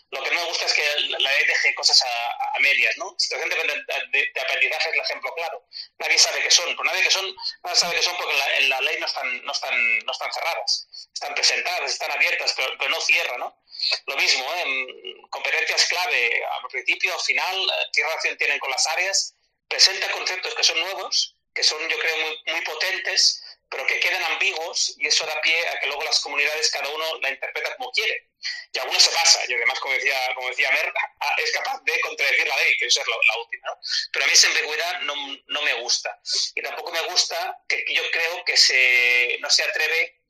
Lo 0.10 0.24
que 0.24 0.30
no 0.32 0.42
me 0.42 0.48
gusta 0.48 0.66
es 0.66 0.74
que 0.74 1.00
la 1.10 1.20
ley 1.20 1.46
deje 1.46 1.76
cosas 1.76 2.02
a, 2.02 2.32
a 2.56 2.60
medias, 2.60 2.96
¿no? 2.98 3.14
Situación 3.18 3.50
de, 3.50 3.56
de, 3.56 4.32
de, 4.34 4.42
aprendizaje 4.42 4.90
es 4.90 4.96
el 4.96 5.02
ejemplo 5.02 5.34
claro. 5.36 5.68
Nadie 6.00 6.18
sabe 6.18 6.42
qué 6.42 6.52
son, 6.52 6.78
nadie, 6.84 7.04
que 7.04 7.12
son, 7.12 7.36
nadie 7.64 7.76
sabe 7.76 7.96
qué 7.96 8.02
son 8.02 8.16
porque 8.16 8.34
en 8.34 8.40
la, 8.40 8.58
en 8.58 8.70
la, 8.70 8.82
ley 8.82 8.98
no 9.00 9.06
están, 9.06 9.46
no, 9.46 9.52
están, 9.52 10.00
no 10.06 10.12
están 10.12 10.32
cerradas. 10.32 10.88
Están 11.14 11.36
presentadas, 11.36 11.92
están 11.92 12.12
abiertas, 12.12 12.54
pero, 12.56 12.78
pero 12.78 12.90
no 12.90 13.02
cierran, 13.02 13.40
¿no? 13.40 13.58
Lo 14.06 14.16
mismo, 14.16 14.46
¿eh? 14.56 15.16
competencias 15.30 15.86
clave, 15.88 16.46
al 16.46 16.70
principio, 16.70 17.14
al 17.14 17.22
final, 17.22 17.72
qué 17.94 18.04
relación 18.04 18.38
tienen 18.38 18.60
con 18.60 18.72
las 18.72 18.88
áreas, 18.88 19.36
presenta 19.68 20.10
conceptos 20.12 20.56
que 20.56 20.64
son 20.64 20.80
nuevos, 20.80 21.36
que 21.54 21.64
son, 21.64 21.88
yo 21.90 22.00
creo, 22.00 22.18
muy, 22.18 22.54
muy 22.54 22.62
potentes, 22.62 23.44
pero 23.70 23.86
que 23.86 24.00
quedan 24.00 24.24
ambiguos 24.24 24.96
y 24.98 25.08
eso 25.08 25.26
da 25.26 25.42
pie 25.42 25.68
a 25.68 25.80
que 25.80 25.88
luego 25.88 26.04
las 26.04 26.20
comunidades 26.22 26.72
cada 26.72 26.90
uno 26.90 27.20
la 27.22 27.30
interpreta 27.30 27.76
como 27.76 27.92
quiere. 27.92 28.30
Y 28.72 28.80
algunos 28.80 29.04
se 29.04 29.12
pasa, 29.12 29.42
y 29.48 29.54
además, 29.54 29.80
como 29.80 29.94
decía, 29.96 30.18
como 30.36 30.50
decía 30.50 30.72
Mer, 30.72 30.94
es 31.38 31.52
capaz 31.52 31.82
de 31.84 32.00
contradecir 32.02 32.48
la 32.48 32.58
ley, 32.58 32.78
que 32.78 32.86
es 32.86 32.96
la, 32.96 33.38
última. 33.38 33.68
¿no? 33.68 33.80
Pero 34.12 34.26
a 34.26 34.28
mí 34.28 34.34
esa 34.34 34.48
ambigüedad 34.48 35.02
no, 35.02 35.16
no, 35.48 35.62
me 35.64 35.74
gusta. 35.82 36.18
Y 36.56 36.62
tampoco 36.62 36.92
me 36.92 37.02
gusta 37.02 37.60
que, 37.68 37.84
yo 37.90 38.04
creo 38.12 38.46
que 38.46 38.56
se, 38.56 39.38
no 39.42 39.50
se 39.50 39.64
atreve 39.64 40.22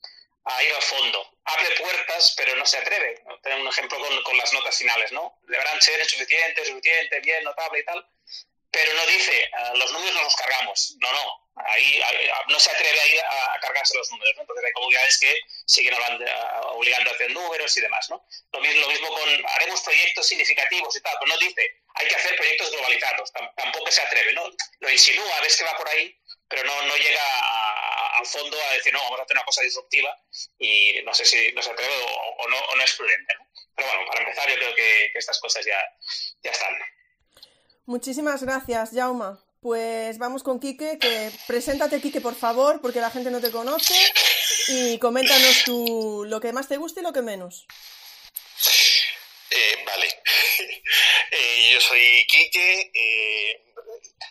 a 0.46 0.64
ir 0.64 0.74
al 0.74 0.82
fondo. 0.82 1.38
Abre 1.44 1.72
puertas, 1.72 2.34
pero 2.38 2.56
no 2.56 2.66
se 2.66 2.78
atreve. 2.78 3.22
¿no? 3.26 3.40
Tenemos 3.42 3.66
un 3.66 3.72
ejemplo 3.72 4.00
con, 4.00 4.24
con, 4.24 4.38
las 4.38 4.54
notas 4.54 4.78
finales, 4.78 5.12
¿no? 5.12 5.40
Deberán 5.44 5.82
ser 5.82 6.04
suficientes, 6.06 6.68
suficiente, 6.68 7.20
bien, 7.20 7.44
notable 7.44 7.80
y 7.80 7.86
tal. 7.86 8.10
Pero 8.72 8.94
no 8.94 9.06
dice, 9.08 9.50
uh, 9.52 9.78
los 9.78 9.92
números 9.92 10.16
no 10.16 10.24
los 10.24 10.36
cargamos. 10.36 10.96
No, 11.02 11.12
no 11.12 11.47
ahí, 11.66 12.02
no 12.50 12.60
se 12.60 12.72
atreve 12.72 13.00
a 13.00 13.08
ir 13.08 13.20
a, 13.20 13.60
cargarse 13.62 13.98
los 13.98 14.10
números, 14.12 14.36
¿no? 14.36 14.42
Entonces 14.42 14.66
hay 14.66 14.72
comunidades 14.74 15.20
que 15.20 15.36
siguen 15.66 15.94
hablando, 15.94 16.26
obligando 16.74 17.10
a 17.10 17.14
hacer 17.14 17.32
números 17.32 17.78
y 17.78 17.82
demás, 17.82 18.10
¿no? 18.10 18.26
Lo 18.52 18.60
mismo, 18.62 19.10
con, 19.10 19.46
haremos 19.56 19.82
proyectos 19.82 20.28
significativos 20.28 20.96
y 20.96 21.02
tal, 21.02 21.16
pero 21.20 21.34
no 21.34 21.38
dice, 21.40 21.82
hay 21.96 22.08
que 22.08 22.16
hacer 22.16 22.36
proyectos 22.36 22.72
globalizados, 22.72 23.32
tampoco 23.34 23.92
se 23.92 24.02
atreve, 24.02 24.34
¿no? 24.34 24.50
Lo 24.80 24.90
insinúa, 24.90 25.42
ves 25.42 25.58
que 25.58 25.64
va 25.64 25.78
por 25.78 25.90
ahí, 25.90 26.16
pero 26.48 26.64
no, 26.64 26.82
no 26.84 26.96
llega 26.96 27.22
a, 27.22 28.18
al 28.18 28.26
fondo 28.26 28.58
a 28.70 28.74
decir, 28.74 28.94
no, 28.94 29.02
vamos 29.04 29.20
a 29.20 29.24
hacer 29.24 29.36
una 29.36 29.46
cosa 29.46 29.62
disruptiva 29.62 30.16
y 30.58 31.02
no 31.04 31.14
sé 31.14 31.26
si 31.26 31.52
no 31.54 31.62
se 31.62 31.72
atreve 31.72 31.94
o, 31.94 32.50
no, 32.50 32.76
no, 32.76 32.84
es 32.84 32.94
prudente, 32.94 33.34
¿no? 33.36 33.48
pero 33.76 33.90
bueno, 33.90 34.06
para 34.08 34.22
empezar 34.22 34.50
yo 34.50 34.56
creo 34.56 34.76
que, 34.76 35.12
estas 35.16 35.40
cosas 35.40 35.66
ya, 35.66 35.78
ya 36.44 36.52
están. 36.52 36.74
Muchísimas 37.86 38.44
gracias, 38.44 38.92
Jauma. 38.94 39.47
Pues 39.62 40.18
vamos 40.20 40.44
con 40.44 40.60
Quique, 40.60 41.00
que 41.00 41.32
preséntate 41.48 42.00
Quique 42.00 42.22
por 42.22 42.36
favor, 42.36 42.80
porque 42.82 43.02
la 43.02 43.10
gente 43.10 43.32
no 43.32 43.42
te 43.42 43.52
conoce 43.52 43.96
y 44.68 45.00
coméntanos 45.00 45.64
tú 45.66 46.26
lo 46.28 46.40
que 46.40 46.54
más 46.54 46.68
te 46.68 46.78
gusta 46.78 47.00
y 47.00 47.04
lo 47.04 47.14
que 47.14 47.22
menos. 47.22 47.66
Eh, 49.50 49.84
vale. 49.86 50.08
Eh, 51.30 51.72
yo 51.74 51.82
soy 51.82 52.26
Quique, 52.28 52.90
eh, 52.94 53.62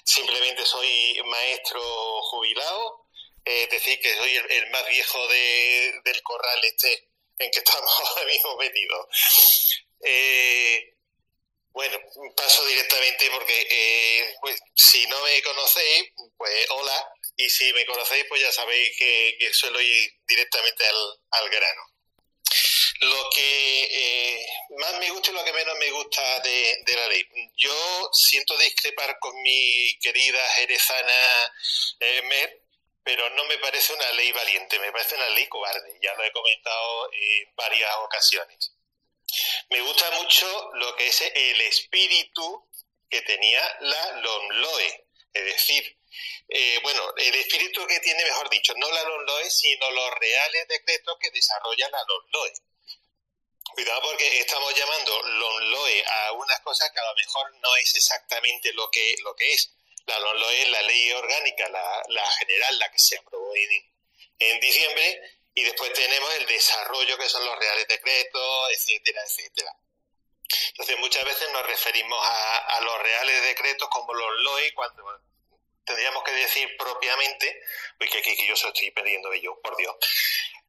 simplemente 0.02 0.64
soy 0.64 1.20
maestro 1.26 1.80
jubilado, 2.22 3.06
es 3.44 3.70
decir, 3.70 4.00
que 4.00 4.16
soy 4.16 4.34
el, 4.34 4.70
más 4.70 4.88
viejo 4.88 5.28
del 5.28 6.22
corral 6.22 6.64
este 6.64 7.10
en 7.38 7.50
que 7.50 7.58
estamos 7.64 7.90
ahora 8.00 8.24
mismo 8.24 8.56
metidos. 8.56 9.06
Bueno, 11.76 11.98
paso 12.34 12.64
directamente 12.64 13.28
porque 13.30 14.34
pues, 14.40 14.58
si 14.74 15.06
no 15.08 15.22
me 15.22 15.42
conocéis, 15.42 16.10
pues 16.38 16.66
hola, 16.70 17.12
y 17.36 17.50
si 17.50 17.70
me 17.74 17.84
conocéis, 17.84 18.24
pues 18.30 18.40
ya 18.40 18.50
sabéis 18.50 18.96
que, 18.96 19.50
suelo 19.52 19.78
ir 19.78 20.10
directamente 20.26 20.84
al 21.30 21.50
grano. 21.50 21.82
Lo 23.00 23.28
que 23.28 23.88
eh, 23.90 24.46
más 24.78 24.98
me 25.00 25.10
gusta 25.10 25.30
y 25.30 25.34
lo 25.34 25.44
que 25.44 25.52
menos 25.52 25.76
me 25.76 25.90
gusta 25.90 26.40
de, 26.40 26.94
la 26.94 27.08
ley. 27.08 27.28
Yo 27.58 28.10
siento 28.14 28.56
discrepar 28.56 29.18
con 29.18 29.38
mi 29.42 29.98
querida 29.98 30.40
jerezana 30.52 31.52
eh, 32.00 32.22
Mer, 32.22 32.58
pero 33.04 33.28
no 33.36 33.44
me 33.44 33.58
parece 33.58 33.92
una 33.92 34.10
ley 34.12 34.32
valiente, 34.32 34.78
me 34.78 34.92
parece 34.92 35.16
una 35.16 35.28
ley 35.28 35.46
cobarde. 35.48 35.98
Ya 36.02 36.14
lo 36.14 36.24
he 36.24 36.32
comentado 36.32 37.10
en 37.12 37.54
varias 37.54 37.94
ocasiones. 37.96 38.75
Me 39.70 39.80
gusta 39.80 40.10
mucho 40.12 40.70
lo 40.74 40.94
que 40.96 41.08
es 41.08 41.20
el 41.20 41.60
espíritu 41.62 42.68
que 43.08 43.22
tenía 43.22 43.62
la 43.80 44.12
LOMLOE, 44.20 45.06
es 45.32 45.44
decir, 45.44 45.98
eh, 46.48 46.78
bueno, 46.82 47.02
el 47.16 47.34
espíritu 47.34 47.86
que 47.86 48.00
tiene, 48.00 48.24
mejor 48.24 48.48
dicho, 48.50 48.72
no 48.76 48.90
la 48.90 49.02
LOMLOE, 49.02 49.50
sino 49.50 49.90
los 49.90 50.10
reales 50.18 50.68
decretos 50.68 51.18
que 51.20 51.30
desarrolla 51.30 51.88
la 51.90 52.04
LOMLOE. 52.08 52.52
Cuidado 53.74 54.00
porque 54.02 54.38
estamos 54.38 54.74
llamando 54.74 55.22
LONLOE 55.22 56.04
a 56.06 56.32
unas 56.32 56.60
cosas 56.60 56.90
que 56.92 57.00
a 57.00 57.04
lo 57.04 57.14
mejor 57.16 57.52
no 57.56 57.76
es 57.76 57.94
exactamente 57.96 58.72
lo 58.72 58.88
que, 58.90 59.16
lo 59.22 59.34
que 59.34 59.52
es. 59.52 59.72
La 60.06 60.18
LONLOE 60.20 60.62
es 60.62 60.68
la 60.70 60.82
ley 60.82 61.12
orgánica, 61.12 61.68
la, 61.68 62.30
general, 62.38 62.78
la 62.78 62.90
que 62.92 62.98
se 62.98 63.18
aprobó 63.18 63.52
en, 64.38 64.60
diciembre, 64.60 65.20
y 65.56 65.64
después 65.64 65.90
tenemos 65.94 66.34
el 66.34 66.44
desarrollo, 66.44 67.16
que 67.16 67.28
son 67.30 67.44
los 67.46 67.58
reales 67.58 67.88
decretos, 67.88 68.70
etcétera, 68.72 69.22
etcétera. 69.24 69.74
Entonces 70.68 70.98
muchas 70.98 71.24
veces 71.24 71.50
nos 71.50 71.66
referimos 71.66 72.20
a, 72.22 72.80
los 72.82 73.02
reales 73.02 73.42
decretos 73.42 73.88
como 73.88 74.12
los 74.12 74.40
LOE 74.42 74.74
cuando 74.74 75.02
tendríamos 75.82 76.22
que 76.24 76.32
decir 76.32 76.76
propiamente, 76.76 77.62
uy, 77.98 78.08
que, 78.08 78.20
que, 78.20 78.46
yo 78.46 78.54
se 78.54 78.68
estoy 78.68 78.90
perdiendo 78.90 79.32
yo, 79.32 79.58
por 79.62 79.74
Dios, 79.78 79.96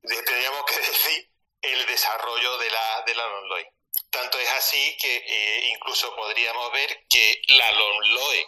tendríamos 0.01 0.63
que 0.65 0.79
decir 0.91 1.31
el 1.61 1.85
desarrollo 1.85 2.57
de 2.57 2.69
la, 2.71 3.03
de 3.05 3.15
la 3.15 3.25
LONLOE. 3.25 3.73
Tanto 4.09 4.39
es 4.39 4.49
así 4.51 4.97
que 5.01 5.17
eh, 5.17 5.69
incluso 5.73 6.15
podríamos 6.15 6.71
ver 6.71 7.05
que 7.09 7.41
la 7.49 7.73
LONLOE 7.73 8.47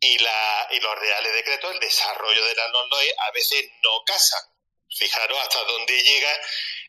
y, 0.00 0.16
y 0.16 0.80
los 0.80 0.98
reales 0.98 1.32
decretos, 1.32 1.72
el 1.74 1.80
desarrollo 1.80 2.44
de 2.44 2.54
la 2.56 2.66
LONLOE, 2.66 3.14
a 3.18 3.30
veces 3.30 3.70
no 3.84 4.02
casan. 4.04 4.53
Fijaros 4.96 5.38
hasta 5.40 5.62
dónde 5.64 6.02
llega 6.02 6.40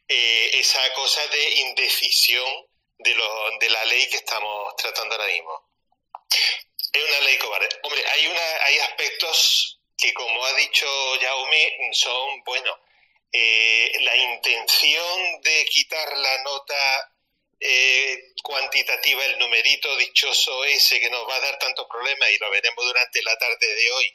eh, 0.07 0.49
esa 0.53 0.93
cosa 0.93 1.25
de 1.27 1.49
indecisión 1.61 2.67
de, 2.99 3.15
lo, 3.15 3.57
de 3.59 3.69
la 3.69 3.85
ley 3.85 4.07
que 4.09 4.17
estamos 4.17 4.75
tratando 4.77 5.15
ahora 5.15 5.27
mismo. 5.27 5.69
Es 6.93 7.03
una 7.03 7.19
ley 7.21 7.37
cobarde. 7.37 7.69
Hombre, 7.83 8.03
hay, 8.11 8.27
una, 8.27 8.65
hay 8.65 8.79
aspectos 8.79 9.79
que, 9.97 10.13
como 10.13 10.45
ha 10.45 10.53
dicho 10.53 10.87
Jaume, 11.19 11.77
son, 11.91 12.43
bueno, 12.43 12.77
eh, 13.31 13.91
la 14.01 14.15
intención 14.15 15.41
de 15.41 15.65
quitar 15.65 16.17
la 16.17 16.43
nota 16.43 17.11
eh, 17.59 18.33
cuantitativa, 18.43 19.25
el 19.25 19.39
numerito 19.39 19.95
dichoso 19.97 20.63
ese 20.65 20.99
que 20.99 21.09
nos 21.09 21.27
va 21.27 21.35
a 21.35 21.41
dar 21.41 21.57
tantos 21.59 21.87
problemas 21.89 22.29
y 22.29 22.37
lo 22.37 22.49
veremos 22.51 22.85
durante 22.85 23.23
la 23.23 23.37
tarde 23.37 23.75
de 23.75 23.91
hoy, 23.91 24.13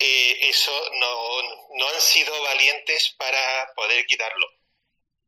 eh, 0.00 0.38
eso 0.48 0.72
no, 0.94 1.88
han 1.88 2.00
sido 2.00 2.42
valientes 2.42 3.14
para 3.18 3.72
poder 3.74 4.06
quitarlo. 4.06 4.46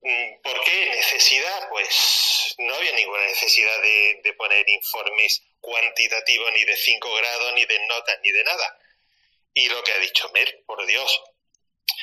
Mm, 0.01 0.41
¿Por 0.43 0.61
qué 0.65 0.87
necesidad? 0.87 1.69
Pues 1.69 2.55
no 2.59 2.75
había 2.75 2.93
ninguna 2.93 3.25
necesidad 3.25 3.83
de, 3.83 4.21
de 4.25 4.33
poner 4.33 4.69
informes 4.69 5.43
cuantitativos 5.61 6.53
ni 6.53 6.65
de 6.65 6.77
5 6.77 7.15
grados, 7.15 7.53
ni 7.55 7.65
de 7.67 7.87
notas, 7.87 8.19
ni 8.25 8.31
de 8.33 8.45
nada. 8.45 8.79
Y 9.55 9.69
lo 9.69 9.83
que 9.85 9.93
ha 9.93 9.99
dicho 9.99 10.31
Mer, 10.33 10.65
por 10.67 10.85
Dios, 10.87 11.23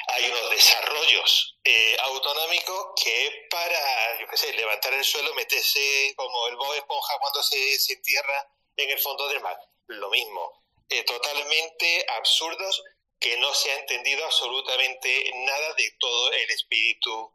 hay 0.08 0.30
unos 0.30 0.50
desarrollos 0.52 1.58
eh, 1.64 1.98
autonómicos 2.02 2.94
que 3.04 3.28
es 3.28 3.34
para, 3.50 4.20
yo 4.20 4.28
qué 4.28 4.38
sé, 4.38 4.54
levantar 4.54 4.94
el 4.94 5.04
suelo, 5.04 5.34
meterse 5.34 6.14
como 6.16 6.48
el 6.48 6.56
Bob 6.56 6.74
Esponja 6.76 7.18
cuando 7.20 7.44
se, 7.44 7.80
se 7.80 7.94
entierra 7.94 8.48
en 8.78 8.90
el 8.90 9.00
fondo 9.00 9.28
del 9.28 9.42
mar. 9.42 9.58
Lo 9.88 10.10
mismo, 10.10 10.59
eh, 10.90 11.04
totalmente 11.04 12.06
absurdos 12.18 12.84
que 13.20 13.38
no 13.38 13.54
se 13.54 13.72
ha 13.72 13.80
entendido 13.80 14.24
absolutamente 14.26 15.32
nada 15.36 15.74
de 15.74 15.92
todo 16.00 16.32
el 16.32 16.50
espíritu 16.52 17.32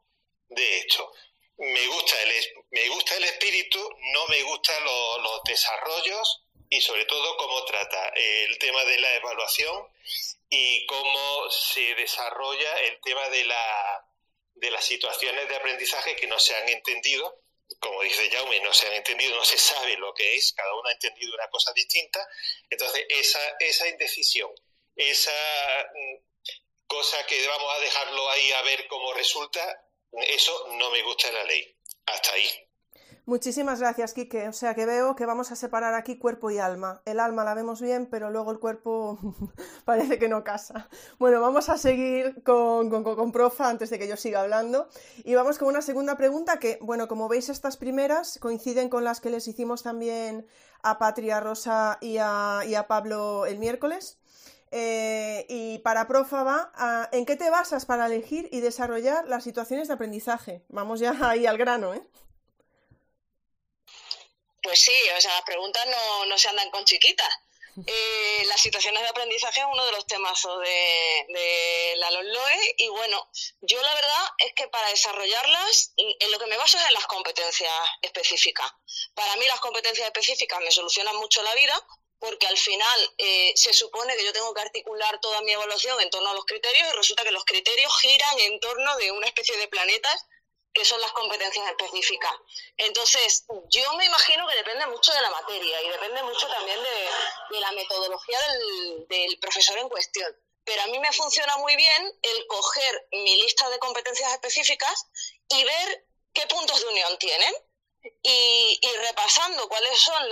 de 0.48 0.78
esto. 0.78 1.12
Me 1.58 1.86
gusta 1.86 2.20
el, 2.22 2.32
me 2.70 2.88
gusta 2.88 3.16
el 3.16 3.24
espíritu, 3.24 3.78
no 4.12 4.26
me 4.26 4.42
gustan 4.42 4.82
los 4.84 5.42
desarrollos 5.44 6.42
y 6.70 6.80
sobre 6.80 7.04
todo 7.04 7.36
cómo 7.36 7.64
trata 7.64 8.08
el 8.16 8.58
tema 8.58 8.84
de 8.84 8.98
la 8.98 9.14
evaluación 9.14 9.88
y 10.50 10.86
cómo 10.86 11.50
se 11.50 11.94
desarrolla 11.94 12.80
el 12.80 13.00
tema 13.00 13.28
de, 13.28 13.44
la, 13.44 14.04
de 14.54 14.70
las 14.70 14.84
situaciones 14.84 15.48
de 15.48 15.56
aprendizaje 15.56 16.16
que 16.16 16.26
no 16.26 16.38
se 16.38 16.56
han 16.56 16.68
entendido. 16.68 17.43
Como 17.80 18.02
dice 18.02 18.30
Jaume, 18.30 18.60
no 18.60 18.72
se 18.72 18.86
han 18.86 18.94
entendido, 18.94 19.36
no 19.36 19.44
se 19.44 19.58
sabe 19.58 19.96
lo 19.96 20.12
que 20.14 20.36
es, 20.36 20.52
cada 20.52 20.74
uno 20.74 20.88
ha 20.88 20.92
entendido 20.92 21.34
una 21.34 21.48
cosa 21.48 21.72
distinta. 21.72 22.26
Entonces, 22.70 23.04
esa, 23.08 23.40
esa 23.60 23.88
indecisión, 23.88 24.50
esa 24.96 25.32
mm, 25.94 26.24
cosa 26.86 27.24
que 27.26 27.46
vamos 27.46 27.76
a 27.76 27.80
dejarlo 27.80 28.30
ahí 28.30 28.52
a 28.52 28.62
ver 28.62 28.86
cómo 28.88 29.12
resulta, 29.14 29.84
eso 30.12 30.68
no 30.78 30.90
me 30.90 31.02
gusta 31.02 31.28
en 31.28 31.34
la 31.34 31.44
ley. 31.44 31.76
Hasta 32.06 32.32
ahí. 32.32 32.63
Muchísimas 33.26 33.80
gracias, 33.80 34.12
Quique. 34.12 34.48
O 34.48 34.52
sea 34.52 34.74
que 34.74 34.84
veo 34.84 35.16
que 35.16 35.24
vamos 35.24 35.50
a 35.50 35.56
separar 35.56 35.94
aquí 35.94 36.18
cuerpo 36.18 36.50
y 36.50 36.58
alma. 36.58 37.00
El 37.06 37.20
alma 37.20 37.42
la 37.42 37.54
vemos 37.54 37.80
bien, 37.80 38.06
pero 38.10 38.30
luego 38.30 38.50
el 38.50 38.58
cuerpo 38.58 39.18
parece 39.86 40.18
que 40.18 40.28
no 40.28 40.44
casa. 40.44 40.90
Bueno, 41.18 41.40
vamos 41.40 41.70
a 41.70 41.78
seguir 41.78 42.42
con, 42.42 42.90
con, 42.90 43.32
Profa 43.32 43.70
antes 43.70 43.88
de 43.88 43.98
que 43.98 44.08
yo 44.08 44.18
siga 44.18 44.42
hablando. 44.42 44.88
Y 45.24 45.34
vamos 45.34 45.58
con 45.58 45.68
una 45.68 45.80
segunda 45.80 46.18
pregunta 46.18 46.58
que, 46.58 46.78
bueno, 46.82 47.08
como 47.08 47.26
veis, 47.26 47.48
estas 47.48 47.78
primeras 47.78 48.38
coinciden 48.40 48.90
con 48.90 49.04
las 49.04 49.22
que 49.22 49.30
les 49.30 49.48
hicimos 49.48 49.82
también 49.82 50.46
a 50.82 50.98
Patria 50.98 51.40
Rosa 51.40 51.96
y 52.02 52.18
a, 52.18 52.84
Pablo 52.88 53.46
el 53.46 53.58
miércoles. 53.58 54.18
Eh, 54.70 55.46
y 55.48 55.78
para 55.78 56.06
Profa 56.06 56.42
va, 56.42 57.08
¿en 57.12 57.24
qué 57.24 57.36
te 57.36 57.48
basas 57.48 57.86
para 57.86 58.04
elegir 58.04 58.50
y 58.52 58.60
desarrollar 58.60 59.26
las 59.28 59.44
situaciones 59.44 59.88
de 59.88 59.94
aprendizaje? 59.94 60.62
Vamos 60.68 61.00
ya 61.00 61.16
ahí 61.22 61.46
al 61.46 61.56
grano, 61.56 61.94
¿eh? 61.94 62.02
Pues 64.64 64.80
sí, 64.80 64.96
o 65.14 65.20
sea, 65.20 65.30
las 65.34 65.42
preguntas 65.42 65.86
no, 65.86 66.24
no 66.24 66.38
se 66.38 66.48
andan 66.48 66.70
con 66.70 66.86
chiquitas. 66.86 67.28
Eh, 67.86 68.44
las 68.46 68.60
situaciones 68.62 69.02
de 69.02 69.08
aprendizaje 69.08 69.60
es 69.60 69.66
uno 69.70 69.84
de 69.84 69.92
los 69.92 70.06
temas 70.06 70.40
de, 70.42 71.26
de 71.28 71.94
la 71.96 72.10
LOE 72.10 72.74
y 72.78 72.88
bueno, 72.88 73.28
yo 73.60 73.82
la 73.82 73.94
verdad 73.94 74.24
es 74.38 74.54
que 74.54 74.68
para 74.68 74.88
desarrollarlas 74.88 75.92
en 75.96 76.32
lo 76.32 76.38
que 76.38 76.46
me 76.46 76.56
baso 76.56 76.78
es 76.78 76.86
en 76.86 76.94
las 76.94 77.06
competencias 77.06 77.72
específicas. 78.00 78.72
Para 79.14 79.36
mí 79.36 79.46
las 79.46 79.60
competencias 79.60 80.06
específicas 80.06 80.60
me 80.60 80.70
solucionan 80.70 81.16
mucho 81.16 81.42
la 81.42 81.54
vida 81.54 81.86
porque 82.18 82.46
al 82.46 82.56
final 82.56 83.14
eh, 83.18 83.52
se 83.54 83.74
supone 83.74 84.16
que 84.16 84.24
yo 84.24 84.32
tengo 84.32 84.54
que 84.54 84.62
articular 84.62 85.20
toda 85.20 85.42
mi 85.42 85.52
evaluación 85.52 86.00
en 86.00 86.08
torno 86.08 86.30
a 86.30 86.34
los 86.34 86.46
criterios 86.46 86.88
y 86.88 86.96
resulta 86.96 87.22
que 87.22 87.32
los 87.32 87.44
criterios 87.44 87.92
giran 88.00 88.38
en 88.38 88.60
torno 88.60 88.96
de 88.96 89.12
una 89.12 89.26
especie 89.26 89.58
de 89.58 89.68
planetas 89.68 90.24
que 90.74 90.84
son 90.84 91.00
las 91.00 91.12
competencias 91.12 91.64
específicas. 91.68 92.32
Entonces, 92.76 93.44
yo 93.68 93.92
me 93.94 94.06
imagino 94.06 94.46
que 94.48 94.56
depende 94.56 94.86
mucho 94.88 95.14
de 95.14 95.22
la 95.22 95.30
materia 95.30 95.80
y 95.80 95.88
depende 95.88 96.22
mucho 96.24 96.48
también 96.48 96.78
de, 96.82 97.60
la 97.60 97.70
metodología 97.72 98.38
del, 99.08 99.38
profesor 99.40 99.78
en 99.78 99.88
cuestión. 99.88 100.36
Pero 100.64 100.82
a 100.82 100.86
mí 100.88 100.98
me 100.98 101.12
funciona 101.12 101.56
muy 101.58 101.76
bien 101.76 102.18
el 102.22 102.46
coger 102.48 103.08
mi 103.12 103.40
lista 103.40 103.68
de 103.70 103.78
competencias 103.78 104.32
específicas 104.32 105.06
y 105.48 105.62
ver 105.62 106.06
qué 106.32 106.46
puntos 106.48 106.80
de 106.80 106.88
unión 106.88 107.18
tienen. 107.18 107.54
Y, 108.22 108.80
repasando 108.98 109.68
cuáles 109.68 109.98
son 109.98 110.28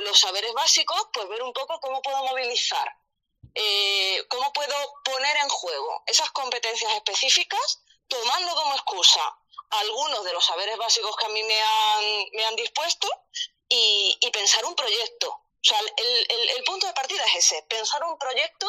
los 0.00 0.18
saberes 0.18 0.52
básicos, 0.52 1.08
pues 1.12 1.28
ver 1.28 1.42
un 1.42 1.52
poco 1.52 1.78
cómo 1.80 2.02
puedo 2.02 2.18
movilizar, 2.24 2.86
eh, 3.54 4.24
cómo 4.28 4.52
puedo 4.52 4.74
poner 5.04 5.36
en 5.36 5.48
juego 5.48 6.02
esas 6.06 6.30
competencias 6.32 6.92
específicas 6.94 7.80
tomando 8.08 8.54
como 8.54 8.74
excusa 8.74 9.38
algunos 9.70 10.24
de 10.24 10.32
los 10.32 10.44
saberes 10.44 10.76
básicos 10.76 11.16
que 11.16 11.26
a 11.26 11.30
mí 11.30 11.42
me 11.42 11.60
han, 11.60 12.04
me 12.32 12.44
han 12.44 12.56
dispuesto 12.56 13.08
y, 13.68 14.18
pensar 14.32 14.64
un 14.64 14.74
proyecto. 14.74 15.28
O 15.30 15.66
sea, 15.68 15.78
el, 15.78 16.50
el 16.56 16.64
punto 16.64 16.86
de 16.86 16.92
partida 16.92 17.24
es 17.26 17.36
ese, 17.36 17.62
pensar 17.68 18.02
un 18.04 18.18
proyecto 18.18 18.66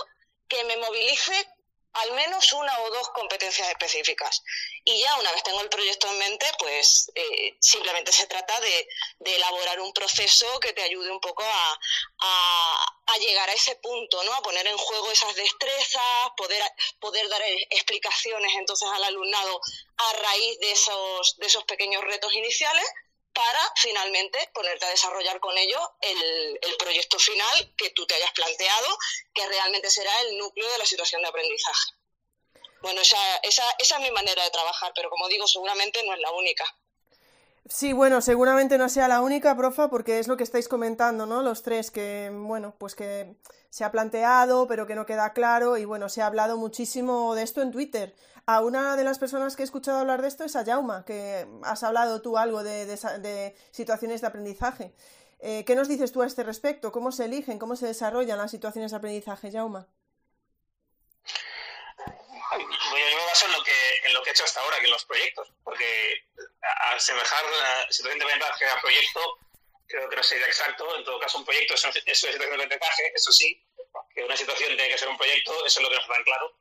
que 0.47 0.63
me 0.65 0.77
movilice 0.77 1.54
al 1.95 2.11
menos 2.13 2.51
una 2.53 2.79
o 2.81 2.89
dos 2.91 3.09
competencias 3.09 3.69
específicas. 3.69 4.43
Y 4.83 4.99
ya 4.99 5.15
una 5.15 5.31
vez 5.31 5.43
tengo 5.43 5.61
el 5.61 5.69
proyecto 5.69 6.07
en 6.09 6.17
mente, 6.17 6.45
pues 6.59 7.11
eh, 7.15 7.55
simplemente 7.59 8.11
se 8.11 8.27
trata 8.27 8.59
de, 8.59 8.87
elaborar 9.25 9.79
un 9.81 9.91
proceso 9.93 10.59
que 10.59 10.73
te 10.73 10.81
ayude 10.81 11.11
un 11.11 11.19
poco 11.19 11.43
a, 11.43 11.79
llegar 13.19 13.49
a 13.49 13.53
ese 13.53 13.75
punto, 13.77 14.23
¿no? 14.23 14.33
A 14.33 14.41
poner 14.41 14.67
en 14.67 14.77
juego 14.77 15.09
esas 15.09 15.33
destrezas, 15.35 16.03
poder, 16.35 16.61
poder 16.99 17.27
dar 17.29 17.41
explicaciones 17.69 18.53
entonces 18.55 18.87
al 18.93 19.03
alumnado 19.03 19.61
a 19.97 20.13
raíz 20.13 20.59
de 20.59 20.71
esos, 20.71 21.37
de 21.37 21.47
esos 21.47 21.63
pequeños 21.63 22.03
retos 22.03 22.33
iniciales 22.33 22.85
para 23.35 23.59
finalmente 23.75 24.39
ponerte 24.53 24.85
a 24.85 24.89
desarrollar 24.89 25.39
con 25.41 25.55
ello 25.57 25.77
el, 26.01 26.57
proyecto 26.79 27.19
final 27.19 27.73
que 27.77 27.89
tú 27.91 28.05
te 28.05 28.15
hayas 28.15 28.31
planteado, 28.31 28.97
que 29.33 29.45
realmente 29.47 29.89
será 29.89 30.11
el 30.21 30.37
núcleo 30.37 30.71
de 30.71 30.77
la 30.77 30.85
situación 30.85 31.21
de 31.21 31.27
aprendizaje. 31.27 31.91
Bueno, 32.81 33.01
esa, 33.01 33.17
esa, 33.43 33.63
esa 33.79 33.95
es 33.95 34.01
mi 34.01 34.11
manera 34.11 34.43
de 34.43 34.51
trabajar, 34.51 34.91
pero 34.95 35.09
como 35.09 35.27
digo, 35.27 35.47
seguramente 35.47 36.03
no 36.03 36.13
es 36.13 36.19
la 36.19 36.31
única. 36.31 36.63
Sí, 37.67 37.93
bueno, 37.93 38.21
seguramente 38.21 38.77
no 38.77 38.89
sea 38.89 39.07
la 39.07 39.21
única, 39.21 39.57
profa, 39.57 39.89
porque 39.89 40.19
es 40.19 40.27
lo 40.27 40.37
que 40.37 40.43
estáis 40.43 40.67
comentando, 40.67 41.25
¿no? 41.25 41.41
Los 41.41 41.63
tres, 41.63 41.89
que, 41.89 42.29
bueno, 42.31 42.75
pues 42.77 42.93
que 42.93 43.35
se 43.71 43.83
ha 43.83 43.91
planteado, 43.91 44.67
pero 44.67 44.85
que 44.85 44.93
no 44.93 45.07
queda 45.07 45.33
claro, 45.33 45.75
y 45.77 45.85
bueno, 45.85 46.07
se 46.07 46.21
ha 46.21 46.27
hablado 46.27 46.57
muchísimo 46.57 47.33
de 47.33 47.41
esto 47.41 47.63
en 47.63 47.71
Twitter. 47.71 48.15
A 48.47 48.61
una 48.61 48.95
de 48.95 49.03
las 49.03 49.17
personas 49.17 49.55
que 49.55 49.63
he 49.63 49.65
escuchado 49.65 49.97
hablar 49.97 50.21
de 50.21 50.27
esto 50.27 50.43
es 50.43 50.55
a 50.55 50.63
Jauma, 50.63 51.03
que 51.03 51.47
has 51.63 51.81
hablado 51.81 52.21
tú 52.21 52.37
algo 52.37 52.61
de, 52.63 53.55
situaciones 53.71 54.21
de 54.21 54.27
aprendizaje. 54.27 54.93
Eh, 55.39 55.63
¿Qué 55.65 55.73
nos 55.73 55.87
dices 55.87 56.11
tú 56.11 56.21
a 56.21 56.27
este 56.27 56.43
respecto? 56.43 56.91
¿Cómo 56.91 57.11
se 57.11 57.25
eligen, 57.25 57.57
cómo 57.57 57.75
se 57.75 57.87
desarrollan 57.87 58.37
las 58.37 58.51
situaciones 58.51 58.91
de 58.91 58.97
aprendizaje, 58.97 59.51
Jauma? 59.51 59.87
yo 62.57 62.67
me 62.91 63.25
baso 63.25 63.47
en 63.47 63.51
lo, 63.51 63.63
que, 63.63 63.97
en 64.05 64.13
lo 64.13 64.21
que 64.21 64.29
he 64.29 64.33
hecho 64.33 64.43
hasta 64.43 64.61
ahora, 64.61 64.79
que 64.79 64.87
los 64.87 65.03
proyectos, 65.05 65.51
porque 65.63 66.23
al 66.91 67.01
semejar 67.01 67.43
la 67.45 67.91
situación 67.91 68.19
de 68.19 68.25
aprendizaje 68.25 68.65
a 68.65 68.79
proyecto, 68.79 69.39
creo 69.87 70.07
que 70.07 70.15
no 70.15 70.23
sería 70.23 70.45
exacto. 70.45 70.95
En 70.95 71.03
todo 71.03 71.19
caso, 71.19 71.39
un 71.39 71.45
proyecto 71.45 71.73
es 71.73 71.83
una, 71.83 71.93
situación 71.93 72.37
de 72.37 72.45
aprendizaje, 72.45 73.11
eso 73.13 73.31
sí, 73.31 73.59
que 74.13 74.23
una 74.23 74.37
situación 74.37 74.69
tiene 74.77 74.87
que 74.87 74.97
ser 74.99 75.09
un 75.09 75.17
proyecto, 75.17 75.65
eso 75.65 75.79
es 75.79 75.83
lo 75.83 75.89
que 75.89 75.95
nos 75.95 76.07
dan 76.07 76.23
claro 76.23 76.55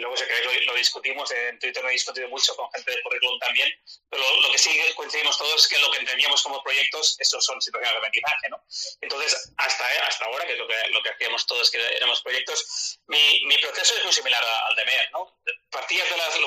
luego 0.00 0.16
si 0.16 0.24
queréis 0.24 0.66
lo, 0.66 0.74
discutimos, 0.74 1.30
en 1.30 1.58
Twitter 1.58 1.82
lo 1.82 1.88
he 1.88 1.92
discutido 1.92 2.28
mucho 2.28 2.54
con 2.56 2.70
gente 2.72 2.90
de 2.90 3.02
currículum 3.02 3.38
también, 3.38 3.68
pero 4.10 4.22
lo, 4.40 4.50
que 4.50 4.58
sí 4.58 4.70
coincidimos 4.96 5.38
todos 5.38 5.62
es 5.62 5.68
que 5.68 5.78
lo 5.78 5.90
que 5.90 5.98
entendíamos 5.98 6.42
como 6.42 6.62
proyectos, 6.62 7.16
esos 7.20 7.44
son 7.44 7.60
situaciones 7.60 7.92
de 7.92 7.98
aprendizaje, 7.98 8.48
¿no? 8.50 8.64
Entonces, 9.00 9.52
hasta, 9.56 9.84
hasta 10.06 10.24
ahora, 10.24 10.46
que 10.46 10.52
es 10.52 10.58
lo 10.58 10.66
que, 10.66 10.74
lo 10.90 11.02
que 11.02 11.10
hacíamos 11.10 11.46
todos 11.46 11.70
que 11.70 11.78
éramos 11.96 12.22
proyectos, 12.22 12.98
mi, 13.06 13.44
mi 13.46 13.56
proceso 13.58 13.96
es 13.96 14.04
muy 14.04 14.12
similar 14.12 14.42
al 14.68 14.76
de 14.76 14.84
MER, 14.84 15.10
¿no? 15.12 15.40
Partías 15.70 16.10
de 16.10 16.16
las, 16.16 16.38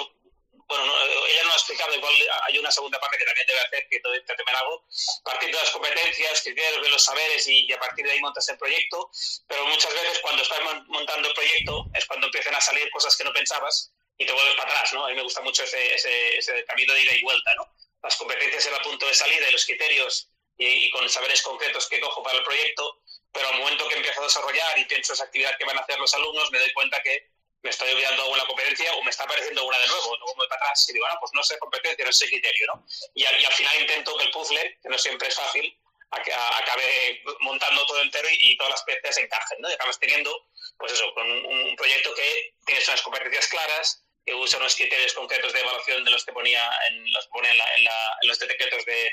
bueno, 0.67 0.83
ella 1.29 1.43
no 1.43 1.51
ha 1.51 1.55
explicado, 1.55 1.95
igual 1.95 2.13
hay 2.43 2.57
una 2.57 2.71
segunda 2.71 2.99
parte 2.99 3.17
que 3.17 3.25
también 3.25 3.47
debe 3.47 3.59
hacer, 3.59 3.87
que 3.89 3.99
te 3.99 4.43
algo, 4.59 4.85
partiendo 5.23 5.57
de 5.57 5.63
las 5.63 5.71
competencias, 5.71 6.41
criterios 6.41 6.83
de 6.83 6.89
los 6.89 7.03
saberes 7.03 7.47
y, 7.47 7.71
a 7.71 7.79
partir 7.79 8.05
de 8.05 8.11
ahí 8.11 8.19
montas 8.19 8.49
el 8.49 8.57
proyecto, 8.57 9.09
pero 9.47 9.65
muchas 9.65 9.93
veces 9.93 10.19
cuando 10.19 10.41
estás 10.43 10.59
montando 10.87 11.29
el 11.29 11.33
proyecto 11.33 11.85
es 11.93 12.05
cuando 12.05 12.27
empiezan 12.27 12.55
a 12.55 12.61
salir 12.61 12.89
cosas 12.91 13.15
que 13.15 13.23
no 13.23 13.31
pensabas 13.31 13.93
y 14.17 14.25
te 14.25 14.33
vuelves 14.33 14.55
para 14.55 14.71
atrás, 14.71 14.93
¿no? 14.93 15.05
A 15.05 15.09
mí 15.09 15.15
me 15.15 15.23
gusta 15.23 15.41
mucho 15.41 15.63
ese 15.63 16.65
camino 16.67 16.93
de 16.93 17.01
ida 17.01 17.13
y 17.13 17.21
vuelta, 17.21 17.53
¿no? 17.55 17.73
Las 18.03 18.17
competencias 18.17 18.65
en 18.65 18.73
el 18.73 18.81
punto 18.81 19.07
de 19.07 19.13
salida 19.13 19.47
y 19.47 19.51
los 19.53 19.65
criterios 19.65 20.29
y, 20.57 20.65
y, 20.65 20.91
con 20.91 21.07
saberes 21.09 21.41
concretos 21.43 21.87
que 21.87 22.01
cojo 22.01 22.21
para 22.23 22.39
el 22.39 22.43
proyecto, 22.43 23.03
pero 23.31 23.47
al 23.47 23.59
momento 23.59 23.87
que 23.87 23.95
empiezo 23.95 24.19
a 24.19 24.25
desarrollar 24.25 24.79
y 24.79 24.85
pienso 24.85 25.13
esa 25.13 25.25
actividad 25.25 25.57
que 25.57 25.65
van 25.65 25.77
a 25.77 25.81
hacer 25.81 25.97
los 25.99 26.13
alumnos, 26.13 26.51
me 26.51 26.59
doy 26.59 26.73
cuenta 26.73 27.01
que 27.03 27.36
me 27.67 27.71
estoy 27.71 27.91
olvidando 27.91 28.23
alguna 28.23 28.45
competencia 28.45 28.93
o 28.93 29.03
me 29.03 29.09
está 29.09 29.25
apareciendo 29.25 29.65
una 29.65 29.77
de 29.77 29.87
nuevo, 29.87 30.15
luego 30.15 30.35
voy 30.35 30.47
para 30.47 30.61
atrás 30.61 30.87
y 30.87 30.93
digo, 30.93 31.05
bueno, 31.05 31.19
pues 31.19 31.33
no 31.33 31.43
sé 31.43 31.59
competencia, 31.59 32.05
no 32.05 32.13
sé 32.13 32.27
criterio, 32.27 32.65
¿no? 32.67 32.85
Y, 33.13 33.25
al 33.25 33.53
final 33.53 33.81
intento 33.81 34.17
que 34.17 34.23
el 34.23 34.31
puzzle, 34.31 34.79
que 34.81 34.87
no 34.87 34.97
siempre 34.97 35.27
es 35.27 35.35
fácil, 35.35 35.77
acabe 36.11 37.21
montando 37.41 37.85
todo 37.85 38.01
entero 38.01 38.25
y, 38.31 38.55
todas 38.55 38.71
las 38.71 38.83
piezas 38.83 39.17
encajen, 39.17 39.59
¿no? 39.59 39.69
Y 39.69 39.73
acabas 39.73 39.99
teniendo, 39.99 40.47
pues 40.77 40.93
eso, 40.93 41.13
con 41.13 41.29
un, 41.29 41.75
proyecto 41.75 42.15
que 42.15 42.55
tienes 42.65 42.87
unas 42.87 43.01
competencias 43.01 43.47
claras, 43.47 44.01
que 44.25 44.33
usa 44.33 44.59
unos 44.59 44.75
criterios 44.75 45.13
concretos 45.13 45.51
de 45.51 45.59
evaluación 45.59 46.05
de 46.05 46.11
los 46.11 46.23
que 46.23 46.31
ponía 46.31 46.71
en, 46.87 47.11
los, 47.11 47.27
pone 47.27 47.49
en, 47.49 47.87
los 48.21 48.39
decretos 48.39 48.85
de, 48.85 49.11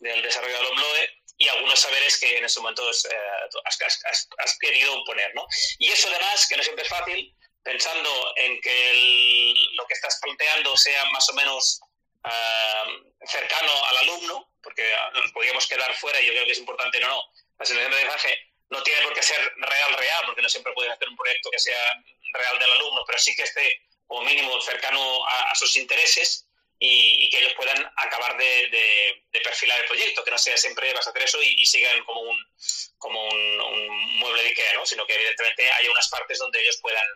del 0.00 0.20
desarrollo 0.20 0.54
del 0.58 0.66
OMLOE 0.66 1.10
y 1.38 1.48
algunos 1.48 1.80
saberes 1.80 2.18
que 2.18 2.36
en 2.36 2.44
ese 2.44 2.60
momento 2.60 2.90
eh, 2.90 2.92
has, 3.64 4.28
has, 4.38 4.58
querido 4.58 5.02
poner, 5.04 5.34
¿no? 5.34 5.46
Y 5.78 5.88
eso 5.88 6.08
además, 6.08 6.46
que 6.46 6.56
no 6.56 6.62
siempre 6.62 6.84
es 6.84 6.90
fácil, 6.90 7.34
pensando 7.66 8.32
en 8.36 8.60
que 8.60 9.54
lo 9.72 9.84
que 9.88 9.94
estás 9.94 10.20
planteando 10.22 10.76
sea 10.76 11.04
más 11.06 11.28
o 11.30 11.34
menos 11.34 11.80
ah, 12.22 12.84
cercano 13.24 13.72
al 13.86 13.96
alumno, 13.98 14.52
porque 14.62 14.88
nos 15.14 15.32
podríamos 15.32 15.66
quedar 15.66 15.92
fuera 15.96 16.20
y 16.20 16.26
yo 16.26 16.32
creo 16.32 16.44
que 16.44 16.52
es 16.52 16.58
importante, 16.58 17.00
no, 17.00 17.08
no, 17.08 17.22
la 17.58 17.66
selección 17.66 17.90
de 17.90 18.04
mensaje 18.04 18.38
no 18.70 18.80
tiene 18.84 19.02
por 19.02 19.14
qué 19.14 19.22
ser 19.22 19.40
real, 19.56 19.94
real, 19.94 20.22
porque 20.26 20.42
no 20.42 20.48
siempre 20.48 20.72
puedes 20.74 20.92
hacer 20.92 21.08
un 21.08 21.16
proyecto 21.16 21.50
que 21.50 21.58
sea 21.58 22.02
real 22.32 22.58
del 22.60 22.70
alumno, 22.70 23.02
pero 23.04 23.18
sí 23.18 23.34
que 23.34 23.42
esté 23.42 23.82
como 24.06 24.22
mínimo 24.22 24.60
cercano 24.60 25.26
a 25.26 25.52
sus 25.56 25.76
intereses 25.76 26.45
y, 26.78 27.28
que 27.30 27.38
ellos 27.38 27.54
puedan 27.54 27.84
acabar 27.96 28.36
de, 28.36 29.22
perfilar 29.42 29.80
el 29.80 29.86
proyecto, 29.86 30.24
que 30.24 30.30
no 30.30 30.38
sea 30.38 30.56
siempre 30.56 30.92
vas 30.92 31.06
a 31.06 31.10
hacer 31.10 31.22
eso 31.22 31.42
y, 31.42 31.64
sigan 31.64 32.02
como 32.04 32.20
un 32.22 32.38
como 32.98 33.22
un, 33.22 34.18
mueble 34.18 34.42
de 34.42 34.48
Ikea, 34.48 34.74
¿no? 34.74 34.86
sino 34.86 35.06
que 35.06 35.14
evidentemente 35.14 35.70
haya 35.70 35.90
unas 35.90 36.08
partes 36.08 36.38
donde 36.38 36.60
ellos 36.60 36.78
puedan 36.80 37.06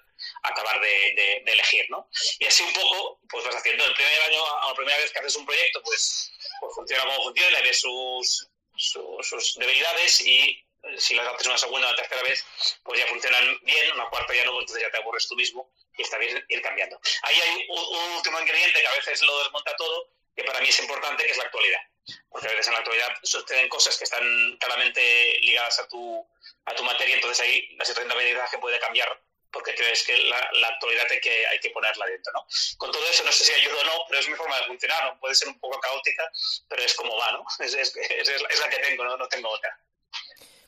acabar 0.42 0.80
de, 0.80 1.42
elegir. 1.46 1.86
¿no? 1.88 2.08
Y 2.38 2.46
así 2.46 2.62
un 2.62 2.72
poco, 2.72 3.20
pues 3.28 3.44
vas 3.44 3.56
haciendo. 3.56 3.84
El 3.84 3.94
primer 3.94 4.22
año, 4.22 4.44
a 4.62 4.68
la 4.68 4.74
primera 4.74 4.98
vez 4.98 5.10
que 5.10 5.18
haces 5.18 5.36
un 5.36 5.46
proyecto, 5.46 5.82
pues, 5.82 6.30
pues 6.60 6.74
funciona 6.74 7.04
como 7.04 7.24
funciona, 7.24 7.60
ves 7.62 7.80
sus, 7.80 8.48
sus, 8.76 9.54
debilidades 9.56 10.20
y 10.20 10.62
si 10.98 11.14
las 11.14 11.26
haces 11.26 11.46
una 11.46 11.58
segunda 11.58 11.86
o 11.88 11.90
una 11.90 11.96
tercera 11.96 12.22
vez, 12.22 12.44
pues 12.82 13.00
ya 13.00 13.06
funcionan 13.06 13.58
bien, 13.62 13.92
una 13.94 14.08
cuarta 14.08 14.34
ya 14.34 14.44
no, 14.44 14.52
pues 14.52 14.62
entonces 14.62 14.82
ya 14.82 14.90
te 14.90 14.98
aburres 14.98 15.28
tú 15.28 15.36
mismo 15.36 15.72
y 15.96 16.02
está 16.02 16.18
bien 16.18 16.44
ir 16.48 16.62
cambiando. 16.62 17.00
Ahí 17.22 17.40
hay 17.40 17.66
un, 17.68 18.14
último 18.16 18.40
ingrediente 18.40 18.80
que 18.80 18.86
a 18.86 18.92
veces 18.92 19.22
lo 19.22 19.38
desmonta 19.42 19.74
todo, 19.76 20.12
que 20.34 20.44
para 20.44 20.60
mí 20.60 20.68
es 20.68 20.78
importante, 20.80 21.24
que 21.24 21.30
es 21.30 21.38
la 21.38 21.44
actualidad. 21.44 21.80
Porque 22.28 22.48
a 22.48 22.50
veces 22.50 22.68
en 22.68 22.72
la 22.72 22.78
actualidad 22.80 23.14
suceden 23.22 23.68
cosas 23.68 23.96
que 23.98 24.04
están 24.04 24.56
claramente 24.58 25.38
ligadas 25.42 25.78
a 25.80 25.88
tu, 25.88 26.26
a 26.64 26.74
tu 26.74 26.82
materia, 26.82 27.14
entonces 27.14 27.40
ahí 27.40 27.76
la 27.76 27.84
situación 27.84 28.08
de 28.08 28.14
aprendizaje 28.14 28.58
puede 28.58 28.80
cambiar 28.80 29.20
porque 29.52 29.74
crees 29.74 30.04
que 30.04 30.16
la, 30.16 30.48
la, 30.52 30.68
actualidad 30.68 31.06
hay 31.10 31.20
que, 31.20 31.46
hay 31.46 31.58
que 31.58 31.70
ponerla 31.70 32.06
dentro, 32.06 32.32
¿no? 32.32 32.46
Con 32.78 32.92
todo 32.92 33.04
eso, 33.08 33.24
no 33.24 33.32
sé 33.32 33.44
si 33.44 33.52
ayuda 33.52 33.80
o 33.80 33.84
no, 33.84 34.04
pero 34.08 34.20
es 34.20 34.28
mi 34.28 34.36
forma 34.36 34.56
de 34.58 34.66
funcionar, 34.66 35.04
¿no? 35.04 35.18
Puede 35.18 35.34
ser 35.34 35.48
un 35.48 35.58
poco 35.58 35.80
caótica, 35.80 36.30
pero 36.68 36.82
es 36.82 36.94
como 36.94 37.16
va, 37.16 37.32
¿no? 37.32 37.44
Es, 37.64 37.74
es, 37.74 37.96
es, 37.96 38.28
es 38.28 38.60
la 38.60 38.70
que 38.70 38.78
tengo, 38.78 39.04
¿no? 39.04 39.16
No 39.16 39.28
tengo 39.28 39.48
otra. 39.48 39.76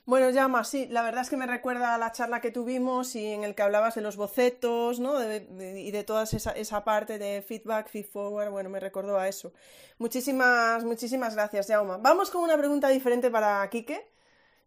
Bueno, 0.05 0.31
Llama, 0.31 0.65
sí, 0.65 0.89
la 0.91 1.03
verdad 1.03 1.23
es 1.23 1.31
que 1.31 1.37
me 1.37 1.47
recuerda 1.47 1.95
a 1.95 1.99
la 1.99 2.11
charla 2.11 2.41
que 2.41 2.51
tuvimos 2.51 3.15
y 3.15 3.25
en 3.25 3.45
el 3.45 3.55
que 3.55 3.63
hablabas 3.63 3.95
de 3.95 4.01
los 4.01 4.17
bocetos, 4.17 4.99
¿no? 4.99 5.23
y 5.23 5.91
de 5.93 6.05
toda 6.05 6.25
esa, 6.25 6.51
esa, 6.53 6.83
parte 6.83 7.19
de 7.19 7.41
feedback, 7.41 7.89
feed 7.89 8.07
forward, 8.07 8.51
bueno, 8.51 8.69
me 8.69 8.81
recordó 8.81 9.17
a 9.17 9.29
eso. 9.29 9.53
Muchísimas, 9.99 10.83
muchísimas 10.83 11.37
gracias, 11.37 11.69
Jauma. 11.69 11.99
Vamos 11.99 12.31
con 12.31 12.43
una 12.43 12.59
pregunta 12.59 12.89
diferente 12.89 13.31
para 13.31 13.69
Quique 13.71 14.11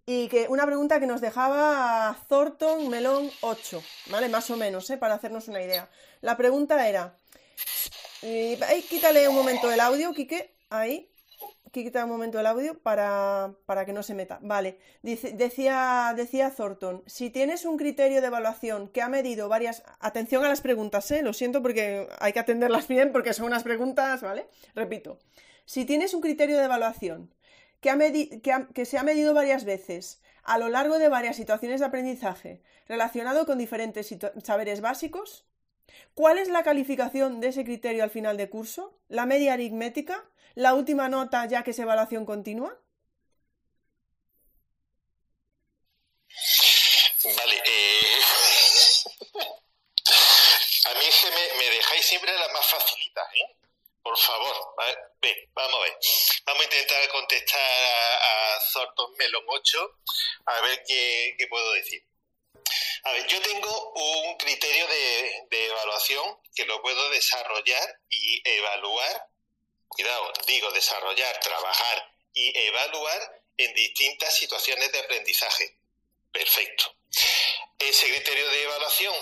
y 0.05 0.29
que 0.29 0.47
una 0.47 0.65
pregunta 0.65 1.01
que 1.01 1.07
nos 1.07 1.19
dejaba 1.19 2.15
Thornton 2.29 2.87
Melón 2.89 3.29
8, 3.41 3.83
¿vale? 4.11 4.29
Más 4.29 4.49
o 4.51 4.55
menos, 4.55 4.89
¿eh? 4.89 4.97
Para 4.97 5.15
hacernos 5.15 5.49
una 5.49 5.61
idea. 5.61 5.89
La 6.21 6.37
pregunta 6.37 6.87
era, 6.87 7.17
y, 8.21 8.57
quítale 8.89 9.27
un 9.27 9.35
momento 9.35 9.69
el 9.69 9.81
audio, 9.81 10.13
Quique, 10.13 10.55
ahí 10.69 11.09
quitar 11.83 12.03
un 12.03 12.09
momento 12.09 12.39
el 12.39 12.45
audio 12.45 12.77
para, 12.79 13.55
que 13.85 13.93
no 13.93 14.03
se 14.03 14.13
meta. 14.13 14.39
Vale, 14.41 14.77
decía, 15.01 16.13
decía 16.15 16.51
Thornton, 16.51 17.03
si 17.05 17.29
tienes 17.29 17.65
un 17.65 17.77
criterio 17.77 18.21
de 18.21 18.27
evaluación 18.27 18.87
que 18.89 19.01
ha 19.01 19.09
medido 19.09 19.49
varias... 19.49 19.83
Atención 19.99 20.45
a 20.45 20.49
las 20.49 20.61
preguntas, 20.61 21.09
¿eh? 21.11 21.21
Lo 21.21 21.33
siento 21.33 21.61
porque 21.61 22.07
hay 22.19 22.33
que 22.33 22.39
atenderlas 22.39 22.87
bien 22.87 23.11
porque 23.11 23.33
son 23.33 23.47
unas 23.47 23.63
preguntas, 23.63 24.21
¿vale? 24.21 24.47
Repito, 24.73 25.19
si 25.65 25.85
tienes 25.85 26.13
un 26.13 26.21
criterio 26.21 26.57
de 26.57 26.65
evaluación 26.65 27.33
que, 27.81 27.89
ha 27.89 27.97
que, 27.97 28.67
que 28.73 28.85
se 28.85 28.97
ha 28.97 29.03
medido 29.03 29.33
varias 29.33 29.65
veces 29.65 30.21
a 30.43 30.57
lo 30.57 30.69
largo 30.69 30.99
de 30.99 31.09
varias 31.09 31.35
situaciones 31.35 31.79
de 31.79 31.87
aprendizaje 31.87 32.61
relacionado 32.87 33.45
con 33.45 33.57
diferentes 33.57 34.15
saberes 34.43 34.81
básicos, 34.81 35.45
¿Cuál 36.13 36.37
es 36.37 36.47
la 36.47 36.63
calificación 36.63 37.41
de 37.41 37.49
ese 37.49 37.63
criterio 37.63 38.03
al 38.03 38.09
final 38.09 38.37
de 38.37 38.49
curso? 38.49 38.97
¿La 39.09 39.25
media 39.25 39.53
aritmética? 39.53 40.25
la 40.55 40.73
última 40.73 41.09
nota 41.09 41.45
ya 41.45 41.63
que 41.63 41.71
es 41.71 41.79
evaluación 41.79 42.25
continua? 42.25 42.75
Vale, 47.37 47.61
eh... 47.65 48.21
a 50.85 50.93
mí 50.93 51.05
me, 51.23 51.57
me, 51.57 51.69
dejáis 51.69 52.05
siempre 52.05 52.31
las 52.33 52.51
más 52.53 52.65
facilitas, 52.67 53.25
¿eh? 53.35 53.55
Por 54.01 54.17
favor, 54.17 54.73
¿vale? 54.77 54.95
contestar 57.11 57.59
a, 57.59 58.55
a 58.55 58.59
Melon 59.17 59.43
8, 59.47 59.99
a 60.45 60.61
ver 60.61 60.83
qué, 60.87 61.47
puedo 61.49 61.71
decir. 61.73 62.03
A 63.05 63.11
ver, 63.11 63.27
yo 63.27 63.39
tengo 63.39 63.91
un 63.93 64.37
criterio 64.37 64.87
de, 64.87 65.47
evaluación 65.67 66.25
que 66.55 66.65
lo 66.65 66.81
puedo 66.81 67.09
desarrollar 67.11 67.99
y 68.09 68.41
evaluar, 68.43 69.29
cuidado, 69.87 70.33
digo 70.47 70.71
desarrollar, 70.71 71.39
trabajar 71.39 72.11
y 72.33 72.51
evaluar 72.67 73.43
en 73.57 73.73
distintas 73.75 74.35
situaciones 74.35 74.91
de 74.91 74.99
aprendizaje. 74.99 75.77
Perfecto. 76.31 76.95
Ese 77.77 78.07
criterio 78.07 78.49
de 78.49 78.63
evaluación, 78.63 79.15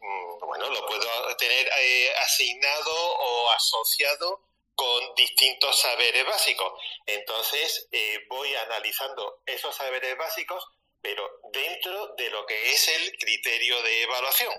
mm, 0.00 0.38
bueno, 0.40 0.70
lo 0.70 0.86
puedo 0.86 1.36
tener 1.36 1.70
eh, 1.78 2.12
asignado 2.16 2.92
o 2.92 3.50
asociado 3.50 4.42
con 4.74 5.14
distintos 5.14 5.78
saberes 5.78 6.26
básicos. 6.26 6.72
Entonces, 7.06 7.88
eh, 7.92 8.18
voy 8.28 8.52
analizando 8.56 9.42
esos 9.46 9.76
saberes 9.76 10.16
básicos, 10.16 10.64
pero 11.00 11.40
dentro 11.52 12.14
de 12.16 12.30
lo 12.30 12.46
que 12.46 12.72
es 12.72 12.88
el 12.88 13.18
criterio 13.18 13.82
de 13.82 14.02
evaluación. 14.02 14.54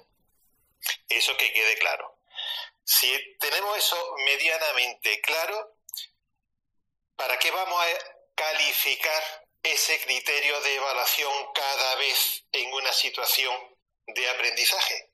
Eso 1.08 1.36
que 1.38 1.52
quede 1.52 1.78
claro. 1.78 2.17
Si 2.84 3.38
tenemos 3.39 3.78
eso 3.78 4.15
medianamente 4.25 5.21
claro, 5.21 5.75
¿para 7.15 7.38
qué 7.38 7.52
vamos 7.52 7.82
a 7.84 8.19
calificar 8.36 9.23
ese 9.63 9.99
criterio 10.02 10.60
de 10.62 10.75
evaluación 10.75 11.32
cada 11.54 11.95
vez 11.95 12.45
en 12.52 12.73
una 12.73 12.93
situación 12.93 13.56
de 14.08 14.30
aprendizaje. 14.30 15.12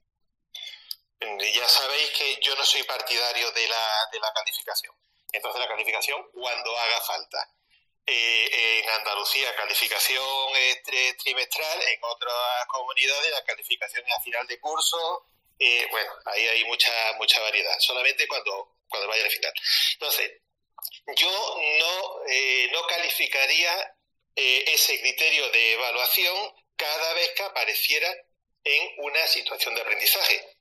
Ya 1.19 1.67
sabéis 1.67 2.11
que 2.11 2.39
yo 2.41 2.55
no 2.55 2.63
soy 2.63 2.83
partidario 2.83 3.51
de 3.51 3.67
la, 3.67 4.09
de 4.11 4.19
la 4.19 4.31
calificación. 4.33 4.93
Entonces 5.31 5.59
la 5.59 5.67
calificación 5.67 6.29
cuando 6.31 6.77
haga 6.77 7.01
falta. 7.01 7.49
Eh, 8.07 8.81
en 8.83 8.89
Andalucía 8.89 9.55
calificación 9.55 10.23
trimestral, 11.23 11.81
en 11.81 11.99
otras 12.03 12.65
comunidades 12.67 13.31
la 13.31 13.43
calificación 13.43 14.03
a 14.11 14.21
final 14.21 14.45
de 14.47 14.59
curso. 14.59 15.25
Eh, 15.57 15.87
bueno, 15.89 16.11
ahí 16.25 16.47
hay 16.47 16.63
mucha 16.65 16.91
mucha 17.17 17.41
variedad. 17.41 17.75
Solamente 17.79 18.27
cuando 18.27 18.75
cuando 18.87 19.07
vaya 19.07 19.23
al 19.23 19.31
final. 19.31 19.53
Entonces, 19.93 20.31
yo 21.15 21.57
no, 21.79 22.21
eh, 22.27 22.69
no 22.71 22.85
calificaría 22.87 23.95
eh, 24.35 24.63
ese 24.67 24.99
criterio 25.01 25.49
de 25.49 25.73
evaluación 25.73 26.35
cada 26.75 27.13
vez 27.13 27.31
que 27.35 27.43
apareciera 27.43 28.13
en 28.63 28.93
una 28.99 29.25
situación 29.27 29.75
de 29.75 29.81
aprendizaje. 29.81 30.54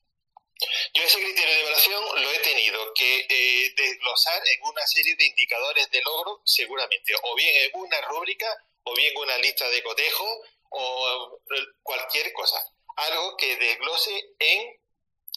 Yo 0.93 1.03
ese 1.03 1.19
criterio 1.21 1.55
de 1.55 1.61
evaluación 1.61 2.23
lo 2.23 2.31
he 2.33 2.39
tenido 2.39 2.93
que 2.95 3.27
eh, 3.29 3.73
desglosar 3.77 4.43
en 4.47 4.63
una 4.63 4.87
serie 4.87 5.17
de 5.17 5.27
indicadores 5.27 5.91
de 5.91 6.03
logro, 6.03 6.41
seguramente, 6.45 7.15
o 7.23 7.35
bien 7.35 7.53
en 7.65 7.81
una 7.81 8.01
rúbrica, 8.03 8.47
o 8.85 8.95
bien 8.95 9.13
en 9.13 9.19
una 9.19 9.39
lista 9.39 9.69
de 9.69 9.83
cotejo, 9.83 10.27
o 10.71 11.41
cualquier 11.83 12.33
cosa. 12.33 12.57
Algo 12.97 13.37
que 13.37 13.57
desglose 13.57 14.35
en 14.39 14.81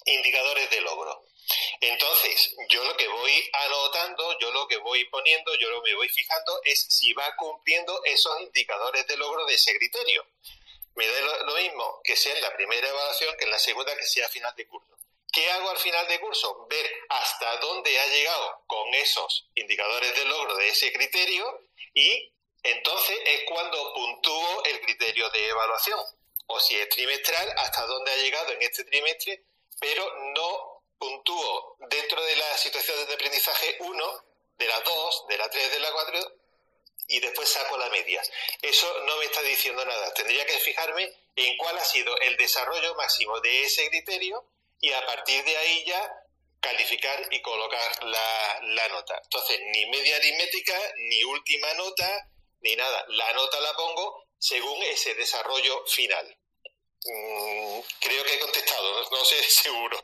indicadores 0.06 0.70
de 0.70 0.82
logro. 0.82 1.28
Entonces, 1.80 2.56
yo 2.70 2.84
lo 2.84 2.98
que 2.98 3.08
voy 3.08 3.50
anotando, 3.66 4.38
yo 4.40 4.52
lo 4.52 4.68
que 4.68 4.78
voy 4.78 5.06
poniendo, 5.06 5.54
yo 5.56 5.70
lo 5.70 5.82
que 5.82 5.92
me 5.92 5.96
voy 5.96 6.10
fijando 6.10 6.60
es 6.66 6.88
si 6.90 7.14
va 7.14 7.36
cumpliendo 7.38 8.02
esos 8.04 8.42
indicadores 8.42 9.08
de 9.08 9.18
logro 9.18 9.46
de 9.46 9.54
ese 9.54 9.78
criterio. 9.78 10.26
Me 10.96 11.08
da 11.08 11.22
lo, 11.22 11.56
mismo 11.56 12.02
que 12.04 12.16
sea 12.16 12.36
en 12.36 12.42
la 12.42 12.56
primera 12.56 12.88
evaluación 12.90 13.36
que 13.38 13.46
en 13.46 13.52
la 13.52 13.60
segunda 13.60 13.96
que 13.96 14.06
sea 14.06 14.26
a 14.26 14.30
final 14.30 14.54
de 14.56 14.68
curso. 14.68 14.97
¿Qué 15.38 15.52
hago 15.52 15.70
al 15.70 15.78
final 15.78 16.08
de 16.08 16.20
curso? 16.20 16.66
Ver 16.68 16.92
hasta 17.10 17.58
dónde 17.58 18.00
ha 18.00 18.08
llegado 18.08 18.64
con 18.66 18.92
esos 18.96 19.48
indicadores 19.54 20.16
de 20.16 20.26
logro 20.26 20.56
de 20.56 20.70
ese 20.70 20.92
criterio 20.92 21.62
y 21.94 22.34
entonces 22.64 23.20
es 23.24 23.42
cuando 23.48 23.94
puntúo 23.94 24.64
el 24.64 24.82
criterio 24.82 25.30
de 25.30 25.50
evaluación. 25.50 26.00
O 26.48 26.60
si 26.60 26.76
es 26.76 26.90
trimestral, 26.90 27.54
hasta 27.56 27.86
dónde 27.86 28.14
ha 28.14 28.16
llegado 28.16 28.52
en 28.52 28.64
este 28.64 28.84
trimestre, 28.86 29.44
pero 29.80 30.12
no 30.34 30.82
puntúo 30.98 31.76
dentro 31.88 32.20
de 32.24 32.36
las 32.36 32.60
situaciones 32.60 33.08
de 33.08 33.14
aprendizaje 33.14 33.78
1, 33.80 34.24
de 34.58 34.68
la 34.68 34.80
2, 34.80 35.26
de 35.30 35.38
la 35.38 35.50
3, 35.52 35.72
de 35.72 35.80
la 35.82 35.92
4 35.92 36.20
y 37.10 37.20
después 37.20 37.48
saco 37.48 37.78
la 37.78 37.90
media. 37.90 38.24
Eso 38.64 38.92
no 39.06 39.18
me 39.18 39.26
está 39.26 39.44
diciendo 39.44 39.86
nada. 39.86 40.12
Tendría 40.16 40.48
que 40.48 40.58
fijarme 40.58 41.14
en 41.36 41.58
cuál 41.58 41.78
ha 41.78 41.86
sido 41.86 42.18
el 42.22 42.36
desarrollo 42.38 42.96
máximo 42.96 43.40
de 43.40 43.66
ese 43.66 43.88
criterio 43.92 44.44
y 44.80 44.92
a 44.92 45.06
partir 45.06 45.44
de 45.44 45.58
ahí 45.58 45.84
ya 45.86 46.14
calificar 46.60 47.28
y 47.32 47.42
colocar 47.42 48.04
la, 48.04 48.60
la 48.64 48.88
nota. 48.90 49.20
Entonces, 49.24 49.60
ni 49.74 49.86
media 49.88 50.18
aritmética, 50.18 50.74
ni 51.10 51.24
última 51.24 51.74
nota, 51.76 52.30
ni 52.62 52.76
nada. 52.76 53.06
La 53.10 53.34
nota 53.34 53.60
la 53.62 53.74
pongo 53.74 54.24
según 54.38 54.82
ese 54.84 55.14
desarrollo 55.16 55.86
final. 55.88 56.38
Mm, 57.06 57.80
creo 58.02 58.24
que 58.24 58.36
he 58.36 58.40
contestado, 58.40 59.10
no 59.12 59.26
sé 59.26 59.36
seguro. 59.50 59.98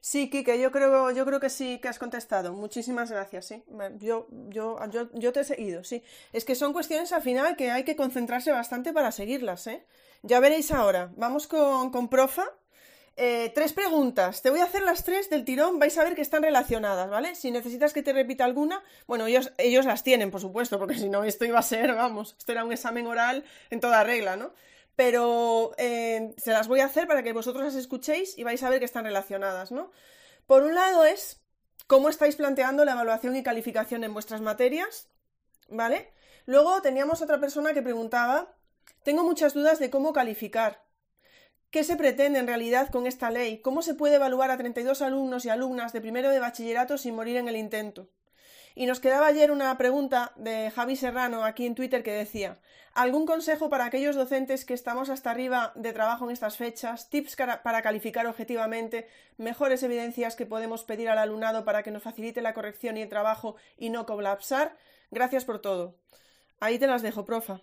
Sí, 0.00 0.30
Kike, 0.30 0.58
yo 0.58 0.70
creo, 0.70 1.10
yo 1.10 1.26
creo 1.26 1.40
que 1.40 1.50
sí 1.50 1.80
que 1.80 1.88
has 1.88 1.98
contestado. 1.98 2.52
Muchísimas 2.52 3.10
gracias, 3.10 3.48
sí. 3.48 3.62
Yo, 3.98 4.26
yo, 4.30 4.78
yo, 4.90 5.08
yo 5.12 5.32
te 5.32 5.40
he 5.40 5.44
seguido, 5.44 5.84
sí. 5.84 6.02
Es 6.32 6.44
que 6.44 6.54
son 6.54 6.72
cuestiones 6.72 7.12
al 7.12 7.22
final 7.22 7.56
que 7.56 7.70
hay 7.70 7.84
que 7.84 7.96
concentrarse 7.96 8.52
bastante 8.52 8.92
para 8.92 9.12
seguirlas, 9.12 9.66
¿eh? 9.66 9.84
Ya 10.22 10.40
veréis 10.40 10.70
ahora. 10.70 11.10
Vamos 11.16 11.46
con, 11.46 11.90
con 11.90 12.08
Profa. 12.08 12.46
Eh, 13.20 13.50
tres 13.52 13.72
preguntas. 13.72 14.42
Te 14.42 14.50
voy 14.50 14.60
a 14.60 14.64
hacer 14.64 14.82
las 14.82 15.02
tres 15.02 15.28
del 15.28 15.44
tirón. 15.44 15.80
Vais 15.80 15.98
a 15.98 16.04
ver 16.04 16.14
que 16.14 16.22
están 16.22 16.40
relacionadas, 16.40 17.10
¿vale? 17.10 17.34
Si 17.34 17.50
necesitas 17.50 17.92
que 17.92 18.04
te 18.04 18.12
repita 18.12 18.44
alguna, 18.44 18.80
bueno, 19.08 19.26
ellos, 19.26 19.50
las 19.84 20.04
tienen, 20.04 20.30
por 20.30 20.40
supuesto, 20.40 20.78
porque 20.78 20.94
si 20.94 21.08
no, 21.08 21.24
esto 21.24 21.44
iba 21.44 21.58
a 21.58 21.62
ser, 21.62 21.96
vamos, 21.96 22.36
esto 22.38 22.52
era 22.52 22.64
un 22.64 22.72
examen 22.72 23.08
oral 23.08 23.44
en 23.70 23.80
toda 23.80 24.04
regla, 24.04 24.36
¿no? 24.36 24.52
pero 24.94 25.72
eh, 25.78 26.34
se 26.38 26.50
las 26.50 26.66
voy 26.66 26.80
a 26.80 26.86
hacer 26.86 27.06
para 27.06 27.22
que 27.22 27.32
vosotros 27.32 27.64
las 27.64 27.76
escuchéis 27.76 28.36
y 28.36 28.42
vais 28.42 28.60
a 28.64 28.68
ver 28.68 28.80
que 28.80 28.84
están 28.84 29.04
relacionadas, 29.04 29.70
¿no? 29.70 29.92
Por 30.44 30.64
un 30.64 30.74
lado 30.74 31.04
es 31.04 31.40
cómo 31.86 32.08
estáis 32.08 32.34
planteando 32.34 32.84
la 32.84 32.92
evaluación 32.92 33.36
y 33.36 33.44
calificación 33.44 34.02
en 34.02 34.12
vuestras 34.12 34.40
materias, 34.40 35.08
¿vale? 35.68 36.12
Luego 36.46 36.82
teníamos 36.82 37.22
otra 37.22 37.38
persona 37.38 37.74
que 37.74 37.82
preguntaba, 37.82 38.56
tengo 39.04 39.22
muchas 39.22 39.54
dudas 39.54 39.78
de 39.78 39.88
cómo 39.88 40.12
calificar. 40.12 40.87
¿Qué 41.70 41.84
se 41.84 41.96
pretende 41.96 42.38
en 42.38 42.46
realidad 42.46 42.88
con 42.90 43.06
esta 43.06 43.30
ley? 43.30 43.60
¿Cómo 43.60 43.82
se 43.82 43.92
puede 43.92 44.14
evaluar 44.14 44.50
a 44.50 44.56
32 44.56 45.02
alumnos 45.02 45.44
y 45.44 45.50
alumnas 45.50 45.92
de 45.92 46.00
primero 46.00 46.30
de 46.30 46.38
bachillerato 46.38 46.96
sin 46.96 47.14
morir 47.14 47.36
en 47.36 47.46
el 47.46 47.56
intento? 47.56 48.08
Y 48.74 48.86
nos 48.86 49.00
quedaba 49.00 49.26
ayer 49.26 49.50
una 49.50 49.76
pregunta 49.76 50.32
de 50.36 50.70
Javi 50.70 50.96
Serrano 50.96 51.44
aquí 51.44 51.66
en 51.66 51.74
Twitter 51.74 52.02
que 52.02 52.12
decía, 52.12 52.58
¿algún 52.94 53.26
consejo 53.26 53.68
para 53.68 53.84
aquellos 53.84 54.16
docentes 54.16 54.64
que 54.64 54.72
estamos 54.72 55.10
hasta 55.10 55.30
arriba 55.30 55.72
de 55.74 55.92
trabajo 55.92 56.24
en 56.24 56.30
estas 56.30 56.56
fechas? 56.56 57.10
¿Tips 57.10 57.36
para 57.36 57.82
calificar 57.82 58.26
objetivamente? 58.26 59.06
¿Mejores 59.36 59.82
evidencias 59.82 60.36
que 60.36 60.46
podemos 60.46 60.84
pedir 60.84 61.10
al 61.10 61.18
alumnado 61.18 61.66
para 61.66 61.82
que 61.82 61.90
nos 61.90 62.02
facilite 62.02 62.40
la 62.40 62.54
corrección 62.54 62.96
y 62.96 63.02
el 63.02 63.10
trabajo 63.10 63.56
y 63.76 63.90
no 63.90 64.06
colapsar? 64.06 64.78
Gracias 65.10 65.44
por 65.44 65.60
todo. 65.60 65.96
Ahí 66.60 66.78
te 66.78 66.86
las 66.86 67.02
dejo, 67.02 67.26
profa. 67.26 67.60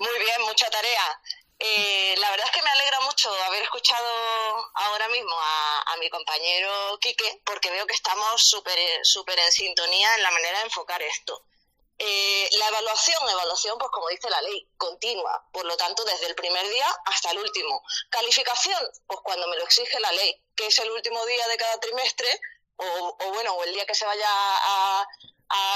Muy 0.00 0.18
bien, 0.18 0.46
mucha 0.46 0.68
tarea. 0.70 1.19
Eh, 1.62 2.14
la 2.16 2.30
verdad 2.30 2.46
es 2.46 2.52
que 2.52 2.62
me 2.62 2.70
alegra 2.70 3.00
mucho 3.00 3.30
haber 3.44 3.62
escuchado 3.62 4.70
ahora 4.76 5.08
mismo 5.08 5.36
a, 5.38 5.96
mi 5.98 6.08
compañero 6.08 6.98
Quique, 6.98 7.42
porque 7.44 7.70
veo 7.70 7.86
que 7.86 7.92
estamos 7.92 8.42
súper 8.42 8.78
super 9.04 9.38
en 9.38 9.52
sintonía 9.52 10.14
en 10.14 10.22
la 10.22 10.30
manera 10.30 10.60
de 10.60 10.64
enfocar 10.64 11.02
esto. 11.02 11.44
Eh, 11.98 12.48
la 12.52 12.68
evaluación, 12.68 13.28
evaluación, 13.28 13.76
pues 13.76 13.90
como 13.90 14.08
dice 14.08 14.30
la 14.30 14.40
ley, 14.40 14.66
continua, 14.78 15.46
por 15.52 15.66
lo 15.66 15.76
tanto, 15.76 16.02
desde 16.04 16.28
el 16.28 16.34
primer 16.34 16.66
día 16.70 16.86
hasta 17.04 17.32
el 17.32 17.38
último. 17.38 17.82
Calificación, 18.08 18.82
pues 19.06 19.20
cuando 19.22 19.46
me 19.48 19.56
lo 19.58 19.64
exige 19.64 20.00
la 20.00 20.12
ley, 20.12 20.42
que 20.56 20.68
es 20.68 20.78
el 20.78 20.90
último 20.90 21.26
día 21.26 21.46
de 21.48 21.58
cada 21.58 21.78
trimestre, 21.78 22.40
o, 22.76 23.16
bueno, 23.34 23.52
o 23.52 23.64
el 23.64 23.74
día 23.74 23.84
que 23.84 23.94
se 23.94 24.06
vaya 24.06 24.26
a, 24.26 25.06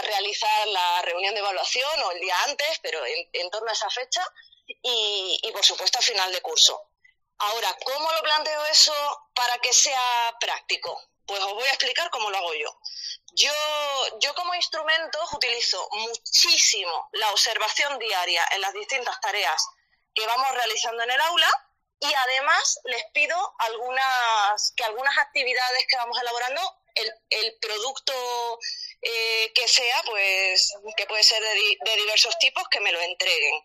realizar 0.03 0.69
la 0.69 1.03
reunión 1.03 1.35
de 1.35 1.41
evaluación, 1.41 2.03
o 2.05 2.13
el 2.13 2.21
día 2.21 2.43
antes, 2.45 2.79
pero 2.81 3.05
en 3.05 3.51
torno 3.51 3.69
a 3.69 3.73
esa 3.73 3.91
fecha, 3.91 4.25
y, 4.67 5.51
por 5.53 5.65
supuesto 5.65 5.99
al 5.99 6.05
final 6.05 6.33
de 6.33 6.41
curso. 6.41 6.91
Ahora, 7.39 7.77
¿cómo 7.85 8.13
lo 8.13 8.23
planteo 8.23 8.65
eso 8.67 8.95
para 9.35 9.59
que 9.59 9.73
sea 9.73 10.37
práctico? 10.41 11.01
Pues 11.27 11.41
os 11.43 11.55
voy 11.55 11.65
a 11.65 11.71
explicar 11.71 12.11
cómo 12.11 12.31
lo 12.31 12.37
hago 12.37 12.55
yo. 12.55 12.79
Yo, 13.33 13.53
yo 14.21 14.35
como 14.35 14.55
instrumento 14.55 15.19
utilizo 15.33 15.89
muchísimo 15.93 17.09
la 17.13 17.31
observación 17.31 17.99
diaria 17.99 18.47
en 18.53 18.61
las 18.61 18.73
distintas 18.73 19.21
tareas 19.21 19.67
que 20.15 20.27
vamos 20.27 20.49
realizando 20.53 21.03
en 21.03 21.11
el 21.11 21.21
aula 21.21 21.51
y 22.01 22.13
además 22.13 22.81
les 22.85 23.05
pido 23.13 23.37
algunas, 23.59 24.73
que 24.77 24.85
algunas 24.85 25.17
actividades 25.19 25.87
que 25.89 25.97
vamos 25.97 26.21
elaborando, 26.21 26.61
el, 26.95 27.13
el 27.31 27.57
producto 27.61 28.13
eh, 29.07 29.53
que 29.55 29.69
sea, 29.69 30.03
pues, 30.07 30.73
que 30.97 31.07
puede 31.07 31.23
ser 31.23 31.43
de, 31.43 31.97
diversos 31.97 32.39
tipos, 32.39 32.67
que 32.71 32.81
me 32.81 32.91
lo 32.91 32.99
entreguen. 33.03 33.63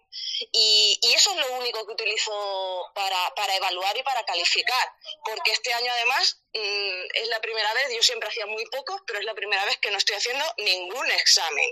Y, 0.51 0.99
eso 1.15 1.31
es 1.31 1.37
lo 1.37 1.53
único 1.53 1.85
que 1.85 1.93
utilizo 1.93 2.91
para, 2.93 3.33
para, 3.35 3.55
evaluar 3.55 3.97
y 3.97 4.03
para 4.03 4.25
calificar, 4.25 4.93
porque 5.23 5.51
este 5.51 5.73
año 5.73 5.91
además 5.93 6.41
mm, 6.53 7.03
es 7.13 7.27
la 7.29 7.39
primera 7.39 7.73
vez, 7.73 7.85
yo 7.95 8.03
siempre 8.03 8.27
hacía 8.27 8.47
muy 8.47 8.65
pocos, 8.65 9.01
pero 9.07 9.19
es 9.19 9.25
la 9.25 9.33
primera 9.33 9.63
vez 9.63 9.77
que 9.77 9.91
no 9.91 9.97
estoy 9.97 10.17
haciendo 10.17 10.43
ningún 10.57 11.09
examen. 11.11 11.69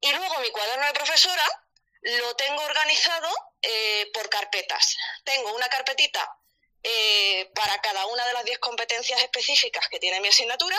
Y 0.00 0.12
luego 0.12 0.38
mi 0.38 0.50
cuaderno 0.50 0.86
de 0.86 0.92
profesora 0.92 1.64
lo 2.02 2.36
tengo 2.36 2.62
organizado 2.62 3.28
eh, 3.62 4.08
por 4.14 4.28
carpetas. 4.28 4.96
Tengo 5.24 5.52
una 5.52 5.68
carpetita 5.68 6.38
eh, 6.84 7.50
para 7.54 7.80
cada 7.80 8.06
una 8.06 8.26
de 8.26 8.34
las 8.34 8.44
10 8.44 8.58
competencias 8.58 9.20
específicas 9.22 9.88
que 9.88 9.98
tiene 9.98 10.20
mi 10.20 10.28
asignatura 10.28 10.76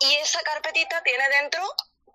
y 0.00 0.14
esa 0.16 0.42
carpetita 0.42 1.02
tiene 1.02 1.28
dentro 1.40 1.62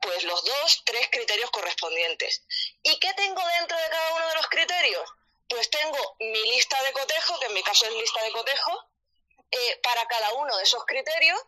pues 0.01 0.23
los 0.23 0.43
dos, 0.43 0.83
tres 0.83 1.07
criterios 1.11 1.49
correspondientes. 1.51 2.43
¿Y 2.83 2.99
qué 2.99 3.13
tengo 3.13 3.41
dentro 3.59 3.77
de 3.77 3.89
cada 3.89 4.15
uno 4.15 4.27
de 4.27 4.35
los 4.35 4.47
criterios? 4.47 5.09
Pues 5.47 5.69
tengo 5.69 6.15
mi 6.19 6.43
lista 6.51 6.81
de 6.83 6.91
cotejo, 6.91 7.39
que 7.39 7.45
en 7.45 7.53
mi 7.53 7.63
caso 7.63 7.85
es 7.85 7.93
lista 7.93 8.21
de 8.23 8.31
cotejo, 8.31 8.89
eh, 9.51 9.79
para 9.83 10.05
cada 10.07 10.33
uno 10.33 10.57
de 10.57 10.63
esos 10.63 10.83
criterios, 10.85 11.39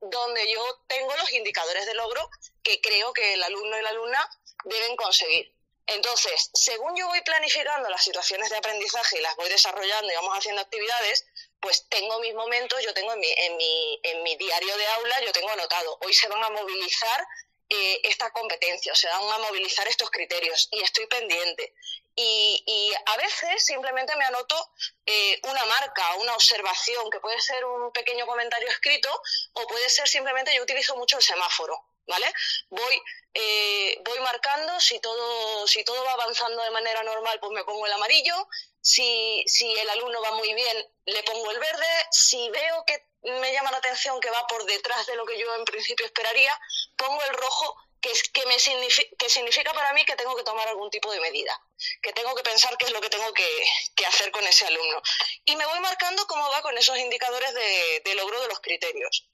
donde 0.00 0.50
yo 0.50 0.84
tengo 0.86 1.14
los 1.16 1.32
indicadores 1.32 1.86
de 1.86 1.94
logro 1.94 2.30
que 2.62 2.80
creo 2.80 3.12
que 3.12 3.34
el 3.34 3.42
alumno 3.42 3.78
y 3.78 3.82
la 3.82 3.90
alumna 3.90 4.30
deben 4.64 4.96
conseguir. 4.96 5.52
Entonces, 5.86 6.50
según 6.52 6.94
yo 6.96 7.06
voy 7.08 7.20
planificando 7.22 7.88
las 7.88 8.04
situaciones 8.04 8.50
de 8.50 8.58
aprendizaje 8.58 9.18
y 9.18 9.22
las 9.22 9.34
voy 9.36 9.48
desarrollando 9.48 10.12
y 10.12 10.16
vamos 10.16 10.36
haciendo 10.36 10.60
actividades, 10.60 11.26
pues 11.60 11.86
tengo 11.88 12.18
mis 12.20 12.34
momentos, 12.34 12.82
yo 12.82 12.94
tengo 12.94 13.12
en 13.12 13.20
mi, 13.20 13.32
en 13.36 13.56
mi, 13.56 14.00
en 14.02 14.22
mi 14.22 14.36
diario 14.36 14.76
de 14.76 14.86
aula, 14.86 15.20
yo 15.24 15.32
tengo 15.32 15.50
anotado, 15.50 15.98
hoy 16.02 16.14
se 16.14 16.28
van 16.28 16.42
a 16.42 16.50
movilizar 16.50 17.26
eh, 17.70 18.00
esta 18.04 18.30
competencia, 18.30 18.94
se 18.94 19.08
van 19.08 19.30
a 19.30 19.38
movilizar 19.38 19.86
estos 19.88 20.10
criterios 20.10 20.68
y 20.72 20.82
estoy 20.82 21.06
pendiente. 21.06 21.74
Y, 22.20 22.92
a 23.06 23.16
veces 23.16 23.64
simplemente 23.64 24.16
me 24.16 24.24
anoto 24.24 24.72
eh, 25.06 25.38
una 25.44 25.64
marca, 25.66 26.14
una 26.16 26.34
observación, 26.34 27.10
que 27.10 27.20
puede 27.20 27.40
ser 27.40 27.64
un 27.64 27.92
pequeño 27.92 28.26
comentario 28.26 28.68
escrito 28.68 29.08
o 29.52 29.66
puede 29.66 29.88
ser 29.88 30.08
simplemente 30.08 30.54
yo 30.54 30.62
utilizo 30.62 30.96
mucho 30.96 31.18
el 31.18 31.22
semáforo. 31.22 31.80
¿vale? 32.08 32.32
Voy, 32.70 33.02
eh, 33.34 33.98
voy 34.02 34.18
marcando, 34.20 34.80
si 34.80 34.98
todo, 34.98 35.66
si 35.68 35.84
todo 35.84 36.02
va 36.04 36.12
avanzando 36.14 36.62
de 36.62 36.70
manera 36.70 37.02
normal, 37.02 37.38
pues 37.38 37.52
me 37.52 37.64
pongo 37.64 37.86
el 37.86 37.92
amarillo, 37.92 38.48
si, 38.88 39.44
si 39.46 39.70
el 39.70 39.90
alumno 39.90 40.22
va 40.22 40.32
muy 40.32 40.54
bien, 40.54 40.76
le 41.04 41.22
pongo 41.22 41.50
el 41.50 41.58
verde, 41.58 42.06
si 42.10 42.48
veo 42.48 42.84
que 42.86 43.04
me 43.22 43.52
llama 43.52 43.70
la 43.70 43.76
atención 43.76 44.18
que 44.18 44.30
va 44.30 44.46
por 44.46 44.64
detrás 44.64 45.06
de 45.06 45.14
lo 45.16 45.26
que 45.26 45.38
yo 45.38 45.54
en 45.56 45.64
principio 45.66 46.06
esperaría, 46.06 46.58
pongo 46.96 47.22
el 47.24 47.34
rojo 47.34 47.76
que, 48.00 48.10
que, 48.32 48.46
me 48.46 48.58
significa, 48.58 49.14
que 49.18 49.28
significa 49.28 49.74
para 49.74 49.92
mí 49.92 50.06
que 50.06 50.16
tengo 50.16 50.34
que 50.34 50.42
tomar 50.42 50.66
algún 50.68 50.88
tipo 50.88 51.12
de 51.12 51.20
medida, 51.20 51.60
que 52.00 52.14
tengo 52.14 52.34
que 52.34 52.42
pensar 52.42 52.78
qué 52.78 52.86
es 52.86 52.92
lo 52.92 53.00
que 53.02 53.10
tengo 53.10 53.30
que, 53.34 53.48
que 53.94 54.06
hacer 54.06 54.30
con 54.30 54.46
ese 54.46 54.64
alumno. 54.64 55.02
Y 55.44 55.56
me 55.56 55.66
voy 55.66 55.80
marcando 55.80 56.26
cómo 56.26 56.48
va 56.48 56.62
con 56.62 56.78
esos 56.78 56.96
indicadores 56.96 57.52
de, 57.52 58.02
de 58.04 58.14
logro 58.14 58.40
de 58.40 58.48
los 58.48 58.60
criterios 58.60 59.28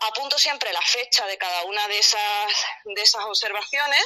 apunto 0.00 0.38
siempre 0.38 0.72
la 0.72 0.82
fecha 0.82 1.24
de 1.26 1.38
cada 1.38 1.62
una 1.64 1.86
de 1.86 1.98
esas, 1.98 2.52
de 2.84 3.00
esas 3.00 3.24
observaciones 3.24 4.04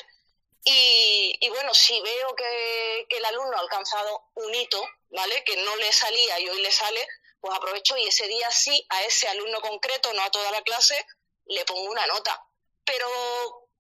y, 0.69 1.49
bueno, 1.49 1.73
si 1.75 2.01
veo 2.01 2.35
que, 2.35 3.07
el 3.09 3.25
alumno 3.25 3.57
ha 3.57 3.61
alcanzado 3.61 4.31
un 4.35 4.55
hito, 4.55 4.83
¿vale? 5.11 5.45
Que 5.45 5.57
no 5.57 5.77
le 5.77 5.93
salía 5.93 6.41
y 6.41 6.49
hoy 6.49 6.61
le 6.61 6.73
sale, 6.73 7.07
pues 7.41 7.55
aprovecho 7.57 7.97
y 7.97 8.09
ese 8.09 8.27
día 8.27 8.51
sí 8.51 8.85
a 8.89 9.03
ese 9.05 9.29
alumno 9.29 9.61
concreto, 9.61 10.13
no 10.13 10.23
a 10.23 10.31
toda 10.31 10.51
la 10.51 10.63
clase, 10.63 11.07
le 11.47 11.65
pongo 11.65 11.91
una 11.91 12.07
nota. 12.07 12.45
Pero 12.85 13.09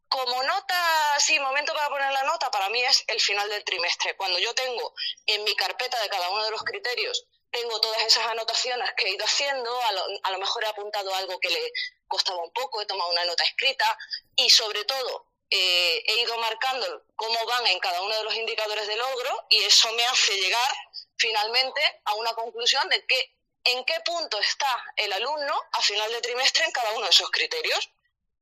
como 0.08 0.42
nota, 0.44 1.18
sí, 1.18 1.38
momento 1.40 1.74
para 1.74 1.88
poner 1.88 2.12
la 2.12 2.22
nota, 2.22 2.50
para 2.50 2.68
mí 2.68 2.80
es 2.82 3.04
el 3.08 3.20
final 3.20 3.48
del 3.48 3.64
trimestre. 3.64 4.16
Cuando 4.16 4.38
yo 4.38 4.54
tengo 4.54 4.94
en 5.26 5.42
mi 5.42 5.56
carpeta 5.56 6.00
de 6.00 6.08
cada 6.08 6.30
uno 6.30 6.44
de 6.44 6.50
los 6.52 6.62
criterios 6.62 7.26
tengo 7.50 7.80
todas 7.80 8.02
esas 8.02 8.26
anotaciones 8.26 8.92
que 8.96 9.06
he 9.06 9.14
ido 9.14 9.24
haciendo, 9.24 9.80
a 10.24 10.30
lo, 10.30 10.38
mejor 10.38 10.64
he 10.64 10.66
apuntado 10.66 11.14
algo 11.14 11.38
que 11.40 11.48
le 11.48 11.72
costaba 12.06 12.42
un 12.42 12.52
poco, 12.52 12.82
he 12.82 12.86
tomado 12.86 13.10
una 13.10 13.24
nota 13.24 13.44
escrita 13.44 13.96
y 14.36 14.50
sobre 14.50 14.84
todo 14.84 15.26
eh, 15.50 16.02
he 16.06 16.20
ido 16.20 16.36
marcando 16.38 17.04
cómo 17.14 17.46
van 17.46 17.66
en 17.66 17.78
cada 17.78 18.02
uno 18.02 18.16
de 18.16 18.24
los 18.24 18.34
indicadores 18.34 18.86
de 18.86 18.96
logro 18.96 19.46
y 19.48 19.62
eso 19.62 19.92
me 19.92 20.04
hace 20.04 20.36
llegar 20.36 20.72
finalmente 21.16 21.80
a 22.04 22.14
una 22.14 22.32
conclusión 22.34 22.88
de 22.88 23.04
que 23.06 23.36
en 23.64 23.84
qué 23.84 23.94
punto 24.04 24.38
está 24.38 24.84
el 24.96 25.12
alumno 25.12 25.54
a 25.72 25.82
final 25.82 26.10
de 26.12 26.20
trimestre 26.20 26.64
en 26.64 26.72
cada 26.72 26.92
uno 26.92 27.04
de 27.04 27.10
esos 27.10 27.30
criterios. 27.30 27.90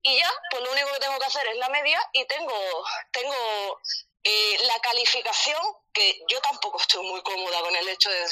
Y 0.02 0.18
ya, 0.18 0.30
pues 0.50 0.62
lo 0.62 0.72
único 0.72 0.92
que 0.92 1.00
tengo 1.00 1.18
que 1.18 1.24
hacer 1.24 1.46
es 1.46 1.56
la 1.56 1.70
media 1.70 1.98
y 2.12 2.26
tengo, 2.26 2.84
tengo 3.10 3.80
eh, 4.22 4.58
la 4.64 4.78
calificación, 4.80 5.62
que 5.94 6.20
yo 6.28 6.40
tampoco 6.42 6.78
estoy 6.78 7.06
muy 7.06 7.22
cómoda 7.22 7.60
con 7.60 7.74
el 7.74 7.88
hecho 7.88 8.10
de, 8.10 8.26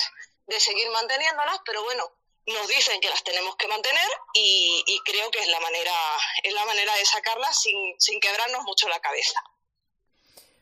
de 0.46 0.60
seguir 0.60 0.90
manteniéndolas, 0.90 1.60
pero 1.64 1.82
bueno, 1.82 2.10
nos 2.46 2.68
dicen 2.68 3.00
que 3.00 3.08
las 3.08 3.22
tenemos 3.22 3.56
que 3.56 3.68
mantener 3.68 4.08
y, 4.34 5.00
creo 5.04 5.30
que 5.30 5.40
es 5.40 5.48
la 5.48 5.60
manera, 5.60 5.94
es 6.42 6.52
la 6.52 6.64
manera 6.64 6.94
de 6.96 7.06
sacarlas 7.06 7.60
sin, 7.60 7.94
sin 8.00 8.20
quebrarnos 8.20 8.62
mucho 8.64 8.88
la 8.88 9.00
cabeza. 9.00 9.42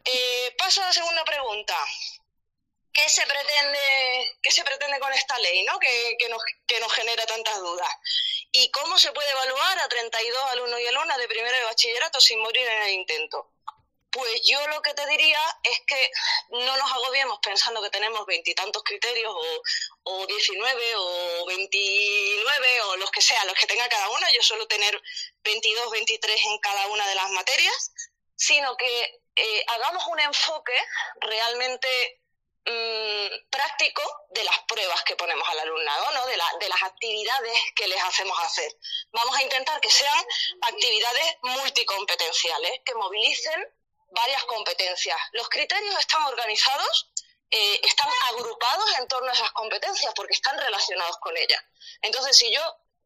Eh, 0.05 0.55
paso 0.59 0.83
a 0.83 0.87
la 0.87 0.93
segunda 0.93 1.25
pregunta. 1.25 1.77
¿Qué 2.93 3.09
se 3.09 3.25
pretende, 3.25 4.39
qué 4.43 4.51
se 4.51 4.65
pretende 4.65 4.99
con 4.99 5.13
esta 5.13 5.39
ley 5.39 5.63
¿no? 5.63 5.79
que, 5.79 6.17
que, 6.19 6.29
nos, 6.29 6.43
que 6.67 6.81
nos 6.81 6.93
genera 6.93 7.25
tantas 7.25 7.59
dudas? 7.61 7.89
¿Y 8.53 8.69
cómo 8.73 8.99
se 8.99 9.13
puede 9.13 9.31
evaluar 9.31 9.79
a 9.79 9.89
32 9.89 10.45
alumnos 10.51 10.81
y 10.81 10.87
alumnas 10.89 11.17
de 11.19 11.29
primero 11.29 11.57
de 11.57 11.65
bachillerato 11.65 12.21
sin 12.21 12.41
morir 12.41 12.67
en 12.67 12.83
el 12.83 12.91
intento? 12.91 13.49
Pues 14.13 14.43
yo 14.43 14.67
lo 14.69 14.83
que 14.83 14.93
te 14.95 15.07
diría 15.07 15.39
es 15.63 15.81
que 15.87 16.11
no 16.51 16.77
nos 16.77 16.93
agobiemos 16.93 17.39
pensando 17.41 17.81
que 17.81 17.91
tenemos 17.91 18.27
veintitantos 18.27 18.83
criterios 18.83 19.33
o, 19.33 19.63
o 20.03 20.27
19 20.27 20.97
o 20.97 21.47
29 21.47 22.83
o 22.83 22.97
los 22.97 23.11
que 23.13 23.23
sean, 23.23 23.47
los 23.47 23.57
que 23.57 23.67
tenga 23.67 23.89
cada 23.89 24.09
uno. 24.11 24.27
Yo 24.33 24.43
suelo 24.43 24.67
tener 24.67 25.01
22, 25.45 25.91
23 25.91 26.41
en 26.45 26.59
cada 26.59 26.89
una 26.89 27.07
de 27.07 27.15
las 27.15 27.31
materias, 27.31 27.93
sino 28.35 28.77
que 28.77 29.21
eh, 29.37 29.65
hagamos 29.69 30.05
un 30.09 30.19
enfoque 30.19 30.77
realmente 31.21 32.21
mm, 32.67 33.49
práctico 33.49 34.03
de 34.31 34.43
las 34.43 34.59
pruebas 34.65 35.05
que 35.05 35.15
ponemos 35.15 35.49
al 35.49 35.61
alumnado, 35.61 36.11
¿no? 36.13 36.27
de, 36.27 36.37
de 36.59 36.69
las 36.69 36.83
actividades 36.83 37.59
que 37.77 37.87
les 37.87 38.03
hacemos 38.03 38.37
hacer. 38.41 38.77
Vamos 39.13 39.37
a 39.37 39.43
intentar 39.43 39.81
que 39.81 39.91
sean 39.91 40.25
actividades 40.63 41.37
multicompetenciales, 41.43 42.81
que 42.85 42.95
movilicen 42.95 43.80
varias 44.11 44.45
competencias. 44.45 45.19
Los 45.33 45.49
criterios 45.49 45.99
están 45.99 46.23
organizados, 46.25 47.11
eh, 47.51 47.81
están 47.83 48.09
agrupados 48.29 48.99
en 48.99 49.09
torno 49.09 49.31
a 49.31 49.35
esas 49.35 49.51
competencias 49.53 50.13
porque 50.15 50.35
están 50.35 50.59
relacionados 50.59 51.17
con 51.19 51.37
ellas. 51.37 51.63
Entonces, 52.03 52.37
si 52.37 52.53
yo 52.53 52.63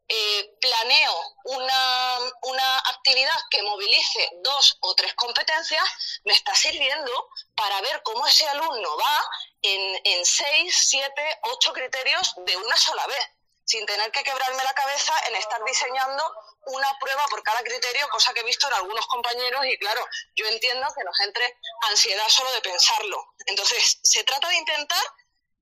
eh, 0.07 0.57
planeo 0.61 1.15
una, 1.45 2.19
una, 2.43 2.79
actividad 2.79 3.41
que 3.51 3.63
movilice 3.63 4.31
dos 4.43 4.77
o 4.81 4.95
tres 4.95 5.15
competencias, 5.15 5.83
me 6.25 6.35
está 6.35 6.55
sirviendo 6.55 7.31
para 7.55 7.81
ver 7.81 8.03
cómo 8.03 8.27
ese 8.27 8.47
alumno 8.49 8.97
va 8.99 9.25
en, 9.63 10.01
en 10.05 10.27
seis, 10.27 10.89
siete, 10.89 11.39
ocho 11.43 11.73
criterios 11.73 12.35
de 12.45 12.57
una 12.57 12.77
sola 12.77 13.07
vez 13.07 13.34
sin 13.65 13.87
tener 13.87 14.11
que 14.13 14.23
quebrarme 14.23 14.63
la 14.63 14.75
cabeza 14.75 15.13
en 15.29 15.37
estar 15.37 15.63
diseñando 15.65 16.23
una 16.67 16.99
prueba 16.99 17.23
por 17.29 17.43
cada 17.43 17.63
criterio, 17.63 18.09
cosa 18.09 18.33
que 18.33 18.41
he 18.41 18.45
visto 18.45 18.67
en 18.69 18.75
algunos 18.75 19.07
compañeros 19.07 19.65
y 19.67 19.79
claro, 19.79 20.07
yo 20.35 20.47
entiendo 20.47 20.87
que 20.97 21.05
nos 21.05 21.21
entre 21.21 21.59
ansiedad 21.91 22.29
solo 22.29 22.51
de 22.53 22.61
pensarlo. 22.61 23.35
Entonces, 23.47 23.99
se 24.03 24.25
trata 24.25 24.49
de 24.49 24.57
intentar 24.57 25.05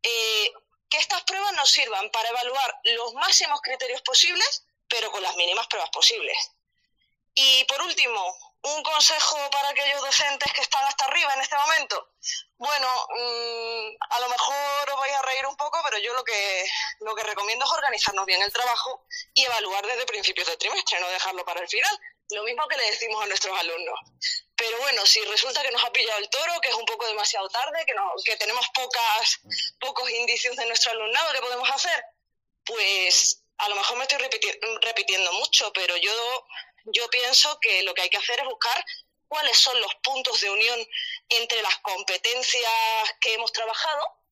eh, 0.03 0.53
que 0.89 0.99
estas 0.99 1.23
pruebas 1.23 1.53
nos 1.55 1.71
sirvan 1.71 2.11
para 2.11 2.29
evaluar 2.29 2.81
los 2.85 3.15
máximos 3.15 3.61
criterios 3.63 4.03
posibles, 4.03 4.65
pero 4.89 5.11
con 5.11 5.23
las 5.23 5.37
mínimas 5.37 5.67
pruebas 5.69 5.91
posibles. 5.91 6.37
Y 7.35 7.65
por 7.65 7.81
último, 7.83 8.52
un 8.63 8.83
consejo 8.83 9.39
para 9.51 9.71
aquellos 9.71 10.01
docentes 10.01 10.53
que 10.53 10.61
están 10.61 10.85
hasta 10.87 11.05
arriba 11.07 11.33
en 11.35 11.41
este 11.41 11.57
momento. 11.57 12.11
Bueno, 12.57 12.89
mm, 13.11 13.97
a 14.11 14.21
lo 14.21 14.29
mejor 14.29 14.91
os 14.91 15.01
vais 15.01 15.15
a 15.15 15.23
reír 15.23 15.47
un 15.47 15.57
poco, 15.57 15.81
pero 15.85 15.99
yo 15.99 16.15
lo 16.15 16.23
que, 16.23 16.65
lo 17.01 17.15
que 17.15 17.25
recomiendo 17.25 17.65
es 17.65 17.71
organizarnos 17.73 18.25
bien 18.25 18.41
el 18.41 18.53
trabajo 18.53 19.05
y 19.35 19.45
evaluar 19.45 19.85
desde 19.85 20.07
principios 20.07 20.47
de 20.47 20.57
trimestre, 20.57 21.01
no 21.01 21.09
dejarlo 21.09 21.45
para 21.45 21.61
el 21.61 21.69
final. 21.69 21.99
Lo 22.31 22.45
mismo 22.45 22.67
que 22.69 22.77
le 22.77 22.91
decimos 22.91 23.23
a 23.23 23.27
nuestros 23.27 23.59
alumnos. 23.59 23.99
Pero 24.55 24.79
bueno, 24.79 25.05
si 25.07 25.21
resulta 25.25 25.61
que 25.63 25.73
nos 25.73 25.85
ha 25.85 25.91
pillado 25.91 26.21
el 26.21 26.31
toro, 26.31 26.61
que 26.61 26.69
es 26.69 26.75
un 26.75 26.87
poco 26.87 27.07
demasiado 27.07 27.49
tarde, 27.49 27.85
que, 27.85 27.95
no, 27.95 28.13
que 28.25 28.37
tenemos 28.37 28.65
pocas, 28.73 29.41
pocos 29.81 30.09
indicios 30.09 30.55
de 30.57 30.67
nuestro 30.67 30.93
alumnado, 30.93 31.33
¿qué 31.33 31.41
podemos 31.41 31.69
hacer? 31.69 32.05
Pues 32.65 33.43
a 33.59 33.69
lo 33.69 33.75
mejor 33.75 33.97
me 33.97 34.05
estoy 34.05 34.19
repitiendo 34.81 35.33
mucho, 35.33 35.73
pero 35.73 35.97
yo 35.97 36.47
yo 36.87 37.09
pienso 37.11 37.59
que 37.61 37.83
lo 37.83 37.95
que 37.95 38.03
hay 38.03 38.11
que 38.11 38.17
hacer 38.17 38.41
es 38.41 38.47
buscar 38.47 38.85
cuáles 39.29 39.59
son 39.59 39.81
los 39.81 39.95
puntos 39.97 40.41
de 40.41 40.51
unión 40.51 40.89
entre 41.29 41.63
las 41.63 41.79
competencias 41.79 42.71
que 43.21 43.35
hemos 43.35 43.53
trabajado 43.53 44.23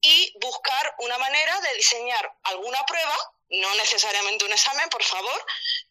y 0.00 0.32
buscar 0.40 0.94
una 1.00 1.18
manera 1.18 1.60
de 1.60 1.74
diseñar 1.74 2.32
alguna 2.44 2.84
prueba, 2.86 3.16
no 3.50 3.74
necesariamente 3.74 4.44
un 4.44 4.52
examen, 4.52 4.88
por 4.88 5.04
favor, 5.04 5.44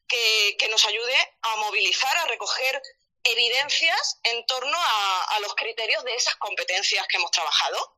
que, 0.08 0.68
nos 0.70 0.86
ayude 0.86 1.16
a 1.42 1.56
movilizar, 1.58 2.16
a 2.18 2.26
recoger 2.26 2.82
evidencias 3.24 4.20
en 4.24 4.46
torno 4.46 4.78
a, 4.78 5.24
a 5.36 5.40
los 5.40 5.54
criterios 5.56 6.04
de 6.04 6.16
esas 6.16 6.36
competencias 6.38 7.06
que 7.08 7.18
hemos 7.18 7.32
trabajado. 7.32 7.98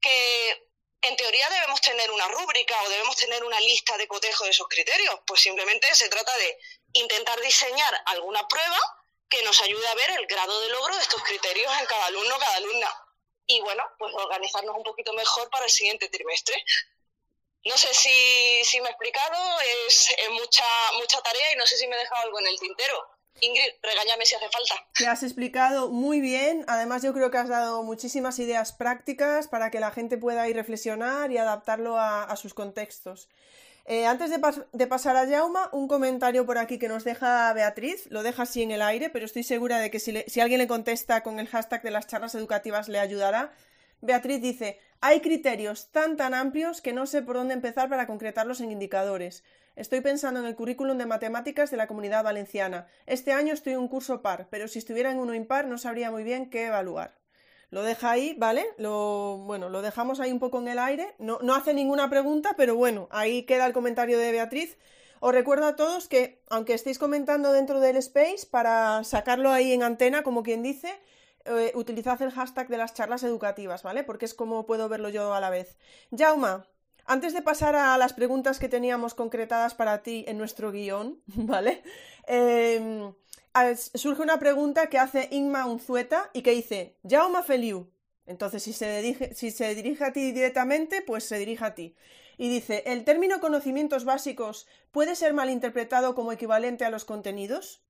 Que 0.00 0.68
en 1.02 1.16
teoría 1.16 1.48
debemos 1.50 1.80
tener 1.80 2.10
una 2.10 2.28
rúbrica 2.28 2.80
o 2.82 2.88
debemos 2.88 3.16
tener 3.16 3.44
una 3.44 3.60
lista 3.60 3.96
de 3.96 4.08
cotejo 4.08 4.44
de 4.44 4.50
esos 4.50 4.68
criterios. 4.68 5.20
Pues 5.26 5.40
simplemente 5.40 5.86
se 5.94 6.08
trata 6.08 6.36
de 6.36 6.58
intentar 6.92 7.40
diseñar 7.40 8.02
alguna 8.06 8.46
prueba 8.48 8.78
que 9.28 9.42
nos 9.42 9.60
ayude 9.62 9.86
a 9.88 9.94
ver 9.94 10.10
el 10.18 10.26
grado 10.26 10.60
de 10.60 10.68
logro 10.70 10.96
de 10.96 11.02
estos 11.02 11.22
criterios 11.22 11.72
en 11.80 11.86
cada 11.86 12.06
alumno, 12.06 12.38
cada 12.38 12.56
alumna. 12.56 12.88
Y 13.46 13.60
bueno, 13.60 13.84
pues 13.98 14.12
organizarnos 14.14 14.76
un 14.76 14.82
poquito 14.82 15.12
mejor 15.12 15.48
para 15.50 15.64
el 15.64 15.70
siguiente 15.70 16.08
trimestre. 16.08 16.62
No 17.64 17.76
sé 17.76 17.92
si, 17.94 18.64
si 18.64 18.80
me 18.80 18.88
he 18.88 18.90
explicado, 18.90 19.36
es, 19.88 20.08
mucha, 20.30 20.64
mucha 20.98 21.20
tarea 21.20 21.52
y 21.52 21.56
no 21.56 21.66
sé 21.66 21.76
si 21.76 21.86
me 21.86 21.96
he 21.96 21.98
dejado 21.98 22.22
algo 22.22 22.38
en 22.40 22.46
el 22.46 22.58
tintero. 22.58 23.08
Ingrid, 23.40 23.72
regáñame 23.82 24.24
si 24.24 24.34
hace 24.34 24.48
falta. 24.48 24.74
Te 24.94 25.06
has 25.06 25.22
explicado 25.22 25.88
muy 25.88 26.20
bien. 26.20 26.64
Además, 26.68 27.02
yo 27.02 27.12
creo 27.12 27.30
que 27.30 27.38
has 27.38 27.48
dado 27.48 27.82
muchísimas 27.82 28.38
ideas 28.38 28.72
prácticas 28.72 29.48
para 29.48 29.70
que 29.70 29.80
la 29.80 29.90
gente 29.90 30.16
pueda 30.16 30.48
ir 30.48 30.56
reflexionar 30.56 31.30
y 31.32 31.38
adaptarlo 31.38 31.98
a 31.98 32.34
sus 32.36 32.54
contextos. 32.54 33.28
Eh, 33.88 34.04
antes 34.04 34.30
de, 34.30 34.40
pas 34.40 34.60
de, 34.72 34.86
pasar 34.88 35.16
a 35.16 35.28
Jauma, 35.28 35.70
un 35.72 35.86
comentario 35.86 36.44
por 36.44 36.58
aquí 36.58 36.76
que 36.76 36.88
nos 36.88 37.04
deja 37.04 37.52
Beatriz, 37.52 38.08
lo 38.10 38.24
deja 38.24 38.42
así 38.42 38.62
en 38.64 38.72
el 38.72 38.82
aire, 38.82 39.10
pero 39.10 39.24
estoy 39.24 39.44
segura 39.44 39.78
de 39.78 39.92
que 39.92 40.00
si, 40.00 40.24
si 40.26 40.40
alguien 40.40 40.58
le 40.58 40.66
contesta 40.66 41.22
con 41.22 41.38
el 41.38 41.46
hashtag 41.46 41.82
de 41.82 41.92
las 41.92 42.08
charlas 42.08 42.34
educativas 42.34 42.88
le 42.88 42.98
ayudará. 42.98 43.52
Beatriz 44.00 44.42
dice, 44.42 44.80
hay 45.00 45.20
criterios 45.20 45.92
tan 45.92 46.16
tan 46.16 46.34
amplios 46.34 46.80
que 46.80 46.92
no 46.92 47.06
sé 47.06 47.22
por 47.22 47.36
dónde 47.36 47.54
empezar 47.54 47.88
para 47.88 48.08
concretarlos 48.08 48.60
en 48.60 48.72
indicadores. 48.72 49.44
Estoy 49.76 50.00
pensando 50.00 50.40
en 50.40 50.46
el 50.46 50.56
currículum 50.56 50.98
de 50.98 51.06
matemáticas 51.06 51.70
de 51.70 51.76
la 51.76 51.86
comunidad 51.86 52.24
valenciana. 52.24 52.88
Este 53.06 53.32
año 53.32 53.54
estoy 53.54 53.74
en 53.74 53.78
un 53.78 53.88
curso 53.88 54.20
par, 54.20 54.48
pero 54.50 54.66
si 54.66 54.80
estuviera 54.80 55.12
en 55.12 55.20
uno 55.20 55.32
impar 55.32 55.68
no 55.68 55.78
sabría 55.78 56.10
muy 56.10 56.24
bien 56.24 56.50
qué 56.50 56.66
evaluar. 56.66 57.15
Lo 57.70 57.82
deja 57.82 58.10
ahí, 58.10 58.34
¿vale? 58.38 58.66
Lo, 58.78 59.38
bueno, 59.44 59.68
lo 59.68 59.82
dejamos 59.82 60.20
ahí 60.20 60.32
un 60.32 60.38
poco 60.38 60.58
en 60.60 60.68
el 60.68 60.78
aire. 60.78 61.14
No, 61.18 61.38
no 61.42 61.54
hace 61.54 61.74
ninguna 61.74 62.08
pregunta, 62.08 62.54
pero 62.56 62.76
bueno, 62.76 63.08
ahí 63.10 63.42
queda 63.42 63.66
el 63.66 63.72
comentario 63.72 64.18
de 64.18 64.32
Beatriz. 64.32 64.78
Os 65.20 65.32
recuerdo 65.32 65.66
a 65.66 65.76
todos 65.76 66.08
que, 66.08 66.42
aunque 66.48 66.74
estéis 66.74 66.98
comentando 66.98 67.52
dentro 67.52 67.80
del 67.80 67.96
space, 67.96 68.46
para 68.50 69.02
sacarlo 69.04 69.50
ahí 69.50 69.72
en 69.72 69.82
antena, 69.82 70.22
como 70.22 70.42
quien 70.42 70.62
dice, 70.62 70.92
eh, 71.46 71.72
utilizad 71.74 72.20
el 72.22 72.32
hashtag 72.32 72.68
de 72.68 72.78
las 72.78 72.94
charlas 72.94 73.22
educativas, 73.22 73.82
¿vale? 73.82 74.04
Porque 74.04 74.26
es 74.26 74.34
como 74.34 74.66
puedo 74.66 74.88
verlo 74.88 75.08
yo 75.08 75.32
a 75.34 75.40
la 75.40 75.50
vez. 75.50 75.76
Jauma, 76.16 76.66
antes 77.04 77.32
de 77.32 77.42
pasar 77.42 77.76
a 77.76 77.96
las 77.98 78.12
preguntas 78.12 78.58
que 78.58 78.68
teníamos 78.68 79.14
concretadas 79.14 79.74
para 79.74 80.02
ti 80.02 80.24
en 80.28 80.38
nuestro 80.38 80.72
guion, 80.72 81.22
¿vale? 81.26 81.82
Eh, 82.26 83.12
surge 83.94 84.22
una 84.22 84.38
pregunta 84.38 84.88
que 84.88 84.98
hace 84.98 85.28
Inma 85.30 85.66
Unzueta 85.66 86.30
y 86.32 86.42
que 86.42 86.52
dice, 86.52 86.96
Jaume 87.08 87.42
Feliu. 87.42 87.92
Entonces, 88.26 88.62
si 88.62 88.72
se, 88.72 89.00
dirige, 89.00 89.34
si 89.34 89.50
se 89.50 89.74
dirige 89.74 90.04
a 90.04 90.12
ti 90.12 90.32
directamente, 90.32 91.02
pues 91.02 91.24
se 91.24 91.38
dirige 91.38 91.64
a 91.64 91.74
ti. 91.74 91.96
Y 92.38 92.48
dice, 92.48 92.82
¿el 92.86 93.04
término 93.04 93.40
conocimientos 93.40 94.04
básicos 94.04 94.66
puede 94.90 95.14
ser 95.14 95.32
malinterpretado 95.32 96.14
como 96.14 96.32
equivalente 96.32 96.84
a 96.84 96.90
los 96.90 97.04
contenidos? 97.04 97.82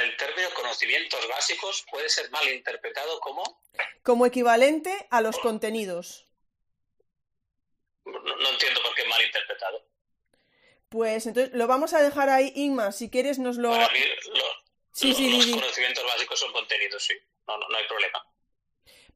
el 0.00 0.16
término 0.16 0.48
conocimientos 0.54 1.28
básicos 1.28 1.84
puede 1.90 2.08
ser 2.08 2.30
mal 2.30 2.48
interpretado 2.48 3.20
como... 3.20 3.62
Como 4.02 4.26
equivalente 4.26 5.06
a 5.10 5.20
los 5.20 5.38
contenidos. 5.38 6.26
No, 8.04 8.18
no 8.20 8.48
entiendo 8.48 8.82
por 8.82 8.94
qué 8.94 9.04
mal 9.04 9.22
interpretado. 9.22 9.91
Pues 10.92 11.26
entonces 11.26 11.54
lo 11.54 11.66
vamos 11.66 11.94
a 11.94 12.02
dejar 12.02 12.28
ahí, 12.28 12.52
Inma, 12.54 12.92
si 12.92 13.08
quieres 13.08 13.38
nos 13.38 13.56
lo... 13.56 13.70
Para 13.70 13.88
mí, 13.88 13.98
lo, 13.98 14.44
sí, 14.92 15.08
lo, 15.08 15.14
sí, 15.14 15.30
los 15.30 15.44
sí. 15.44 15.52
conocimientos 15.52 16.04
básicos 16.04 16.38
son 16.38 16.52
contenidos, 16.52 17.02
sí. 17.02 17.14
No, 17.48 17.56
no, 17.56 17.66
no 17.66 17.78
hay 17.78 17.86
problema. 17.86 18.22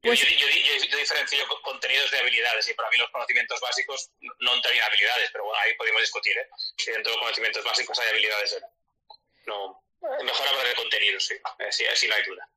Pues... 0.01 0.19
Yo, 0.19 0.27
yo, 0.27 0.47
yo, 0.49 0.85
yo, 0.89 0.97
diferencio 0.97 1.37
contenidos 1.61 2.09
de 2.09 2.17
habilidades 2.17 2.67
y 2.67 2.73
para 2.73 2.89
mí 2.89 2.97
los 2.97 3.11
conocimientos 3.11 3.59
básicos 3.61 4.09
no 4.39 4.55
entrarían 4.55 4.87
habilidades, 4.87 5.29
pero 5.31 5.45
bueno, 5.45 5.59
ahí 5.63 5.75
podemos 5.75 6.01
discutir, 6.01 6.35
¿eh? 6.35 6.49
Si 6.77 6.89
dentro 6.89 7.11
de 7.11 7.17
los 7.17 7.21
conocimientos 7.21 7.63
básicos 7.63 7.99
hay 7.99 8.09
habilidades, 8.09 8.53
¿eh? 8.53 8.61
no... 9.45 9.83
Mejor 10.01 10.47
hablar 10.47 10.67
de 10.67 10.75
contenido, 10.75 11.19
sí. 11.19 11.35
Así, 11.67 11.85
así 11.85 12.07
no 12.07 12.15
hay 12.15 12.23
duda. 12.23 12.49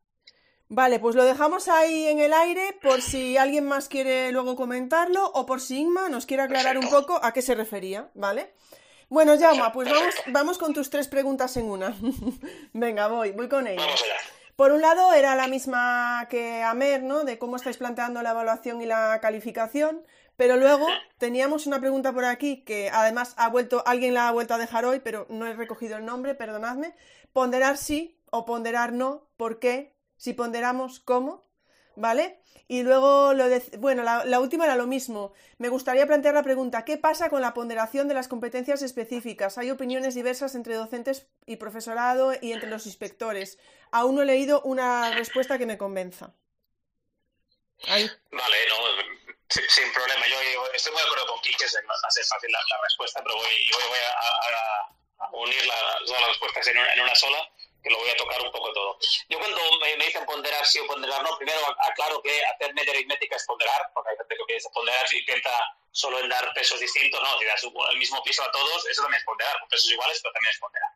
Vale, 0.68 0.98
pues 0.98 1.16
lo 1.16 1.24
dejamos 1.24 1.68
ahí 1.68 2.06
en 2.06 2.20
el 2.20 2.32
aire 2.32 2.78
por 2.80 3.02
si 3.02 3.36
alguien 3.36 3.66
más 3.66 3.88
quiere 3.88 4.30
luego 4.30 4.56
comentarlo 4.56 5.26
o 5.26 5.44
por 5.44 5.60
si 5.60 5.78
Inma 5.80 6.08
nos 6.08 6.26
quiere 6.26 6.44
aclarar 6.44 6.74
Perfecto. 6.74 6.96
un 6.96 7.02
poco 7.02 7.24
a 7.24 7.32
qué 7.32 7.42
se 7.42 7.54
refería, 7.54 8.10
¿vale? 8.14 8.54
Bueno, 9.10 9.36
Jauma, 9.36 9.72
pues 9.72 9.90
vamos, 9.90 10.14
vamos 10.28 10.56
con 10.56 10.72
tus 10.72 10.88
tres 10.88 11.08
preguntas 11.08 11.56
en 11.56 11.68
una. 11.68 11.92
Venga, 12.72 13.08
voy, 13.08 13.32
voy 13.32 13.48
con 13.48 13.66
ellas. 13.66 13.84
Vamos 13.84 14.02
allá. 14.04 14.14
Por 14.54 14.70
un 14.70 14.80
lado, 14.80 15.12
era 15.12 15.34
la 15.34 15.48
misma 15.48 16.28
que 16.30 16.62
Amer, 16.62 17.02
¿no? 17.02 17.24
De 17.24 17.36
cómo 17.36 17.56
estáis 17.56 17.76
planteando 17.76 18.22
la 18.22 18.30
evaluación 18.30 18.80
y 18.82 18.86
la 18.86 19.18
calificación. 19.20 20.02
Pero 20.36 20.56
luego 20.56 20.86
teníamos 21.18 21.66
una 21.66 21.80
pregunta 21.80 22.12
por 22.12 22.24
aquí 22.24 22.62
que 22.62 22.88
además 22.88 23.34
ha 23.36 23.48
vuelto, 23.48 23.82
alguien 23.84 24.14
la 24.14 24.28
ha 24.28 24.32
vuelto 24.32 24.54
a 24.54 24.58
dejar 24.58 24.84
hoy, 24.84 25.00
pero 25.00 25.26
no 25.28 25.44
he 25.44 25.54
recogido 25.54 25.96
el 25.96 26.04
nombre, 26.04 26.36
perdonadme. 26.36 26.94
Ponderar 27.32 27.78
sí 27.78 28.16
o 28.30 28.44
ponderar 28.46 28.92
no, 28.92 29.26
¿por 29.36 29.58
qué? 29.58 29.96
Si 30.18 30.34
ponderamos, 30.34 31.00
¿cómo? 31.00 31.49
¿Vale? 32.00 32.40
Y 32.66 32.82
luego, 32.82 33.34
lo 33.34 33.48
de, 33.48 33.62
bueno, 33.76 34.02
la, 34.02 34.40
última 34.40 34.64
era 34.64 34.74
lo 34.74 34.86
mismo. 34.86 35.34
Me 35.58 35.68
gustaría 35.68 36.06
plantear 36.06 36.32
la 36.32 36.42
pregunta, 36.42 36.84
¿qué 36.86 36.96
pasa 36.96 37.28
con 37.28 37.42
la 37.42 37.52
ponderación 37.52 38.08
de 38.08 38.14
las 38.14 38.26
competencias 38.26 38.80
específicas? 38.80 39.58
Hay 39.58 39.70
opiniones 39.70 40.14
diversas 40.14 40.54
entre 40.54 40.76
docentes 40.76 41.26
y 41.44 41.56
profesorado 41.56 42.32
y 42.40 42.52
entre 42.52 42.70
los 42.70 42.86
inspectores. 42.86 43.58
Aún 43.92 44.14
no 44.14 44.22
he 44.22 44.24
leído 44.24 44.62
una 44.62 45.10
respuesta 45.10 45.58
que 45.58 45.66
me 45.66 45.76
convenza. 45.76 46.32
Vale, 47.86 48.08
no, 48.30 48.76
sin, 49.48 49.92
problema. 49.92 50.26
Yo, 50.28 50.36
yo, 50.54 50.72
estoy 50.72 50.92
muy 50.92 51.02
de 51.02 51.06
acuerdo 51.06 51.26
con 51.26 51.40
Quique, 51.42 51.64
va 51.64 52.08
a 52.08 52.10
ser 52.10 52.24
fácil 52.24 52.50
la, 52.50 52.82
respuesta, 52.82 53.20
pero 53.22 53.36
voy, 53.36 53.70
voy, 53.72 53.82
voy 53.88 53.98
a, 53.98 55.26
a, 55.26 55.30
unir 55.32 55.60
todas 56.06 56.20
las 56.20 56.28
respuestas 56.30 56.66
en 56.68 56.78
una 56.78 57.14
sola 57.14 57.50
que 57.82 57.90
lo 57.90 57.98
voy 57.98 58.10
a 58.10 58.16
tocar 58.16 58.40
un 58.42 58.52
poco 58.52 58.72
todo. 58.72 58.98
Yo 59.28 59.38
cuando 59.38 59.60
me, 59.80 59.96
me 59.96 60.06
dicen 60.06 60.24
ponderar 60.26 60.66
sí 60.66 60.78
o 60.80 60.86
ponderar 60.86 61.22
no, 61.22 61.36
primero 61.38 61.60
aclaro 61.88 62.22
que 62.22 62.44
hacer 62.44 62.74
media 62.74 62.92
aritmética 62.92 63.36
es 63.36 63.44
ponderar, 63.46 63.90
porque 63.94 64.10
hay 64.10 64.16
gente 64.16 64.36
que 64.36 64.44
piensa 64.44 64.70
ponderar 64.70 65.08
si 65.08 65.18
intenta 65.18 65.50
solo 65.92 66.20
en 66.20 66.28
dar 66.28 66.52
pesos 66.54 66.78
distintos, 66.78 67.20
no, 67.20 67.38
si 67.38 67.44
das 67.44 67.62
el 67.64 67.98
mismo 67.98 68.22
piso 68.22 68.42
a 68.42 68.52
todos, 68.52 68.86
eso 68.86 69.02
también 69.02 69.18
es 69.18 69.24
ponderar, 69.24 69.58
con 69.58 69.68
pesos 69.68 69.90
iguales, 69.90 70.20
pero 70.22 70.32
también 70.32 70.52
es 70.52 70.58
ponderar. 70.60 70.90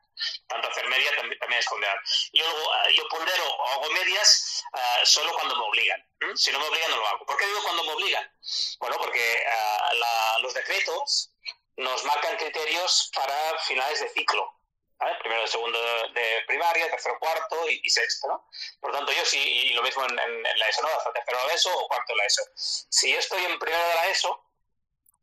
Tanto 0.47 0.69
hacer 0.69 0.87
media 0.87 1.17
también, 1.17 1.39
también 1.41 1.59
es 1.59 1.67
ponderar. 1.67 1.99
Yo, 2.33 2.45
yo 2.93 3.09
pondero 3.09 3.53
o 3.53 3.69
hago 3.71 3.91
medias 3.91 4.65
uh, 4.73 5.07
solo 5.07 5.33
cuando 5.33 5.57
me 5.57 5.65
obligan. 5.65 6.01
¿Mm? 6.21 6.37
Si 6.37 6.53
no 6.53 6.61
me 6.61 6.69
obligan, 6.69 6.91
no 6.91 6.97
lo 6.99 7.07
hago. 7.09 7.27
¿Por 7.27 7.37
qué 7.37 7.47
digo 7.47 7.63
cuando 7.65 7.83
me 7.83 7.93
obligan? 7.93 8.31
Bueno, 8.79 8.97
porque 8.99 9.45
uh, 9.45 9.95
la, 9.97 10.39
los 10.41 10.55
decretos 10.55 11.31
nos 11.77 12.05
marcan 12.05 12.37
criterios 12.37 13.11
para 13.15 13.59
finales 13.61 14.01
de 14.01 14.09
ciclo. 14.11 14.55
¿Vale? 14.99 15.17
Primero, 15.21 15.47
segundo 15.47 15.79
de 16.13 16.45
primaria, 16.47 16.91
tercero, 16.91 17.19
cuarto 17.19 17.69
y, 17.69 17.81
y 17.83 17.91
sexto, 17.91 18.29
¿no? 18.29 18.49
Por 18.81 18.91
lo 18.91 18.99
tanto, 18.99 19.13
yo 19.13 19.25
sí, 19.25 19.39
y 19.39 19.73
lo 19.75 19.83
mismo 19.83 20.05
en, 20.05 20.19
en, 20.19 20.47
en 20.47 20.59
la 20.59 20.69
ESO, 20.69 20.83
¿no? 20.83 20.89
Hasta 20.89 21.13
tercero 21.13 21.39
de 21.41 21.47
la 21.47 21.55
ESO 21.55 21.79
o 21.79 21.89
cuarto 21.89 22.13
de 22.13 22.17
la 22.17 22.25
ESO. 22.27 22.43
Si 22.55 23.13
yo 23.13 23.19
estoy 23.19 23.45
en 23.45 23.59
primero 23.59 23.87
de 23.89 23.95
la 23.95 24.07
ESO 24.09 24.45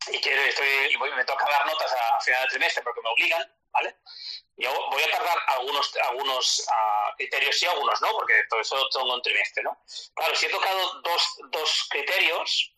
y 0.07 0.19
quiero, 0.19 0.41
estoy, 0.43 0.67
y 0.89 0.95
voy, 0.97 1.11
me 1.13 1.25
toca 1.25 1.45
dar 1.49 1.65
notas 1.65 1.91
a, 1.93 2.17
a 2.17 2.21
final 2.21 2.43
de 2.43 2.49
trimestre 2.49 2.83
porque 2.83 3.01
me 3.01 3.09
obligan, 3.09 3.55
¿vale? 3.71 3.95
Yo 4.57 4.71
voy 4.91 5.01
a 5.01 5.09
tardar 5.09 5.37
algunos, 5.47 5.95
algunos 6.03 6.59
uh, 6.67 7.15
criterios 7.17 7.57
sí, 7.57 7.65
algunos 7.65 7.99
no, 8.01 8.11
porque 8.11 8.43
todo 8.49 8.59
eso 8.61 8.89
todo 8.89 9.13
un 9.13 9.21
trimestre, 9.21 9.63
¿no? 9.63 9.81
Claro, 10.13 10.35
si 10.35 10.45
he 10.45 10.49
tocado 10.49 11.01
dos, 11.01 11.37
dos 11.49 11.87
criterios, 11.89 12.73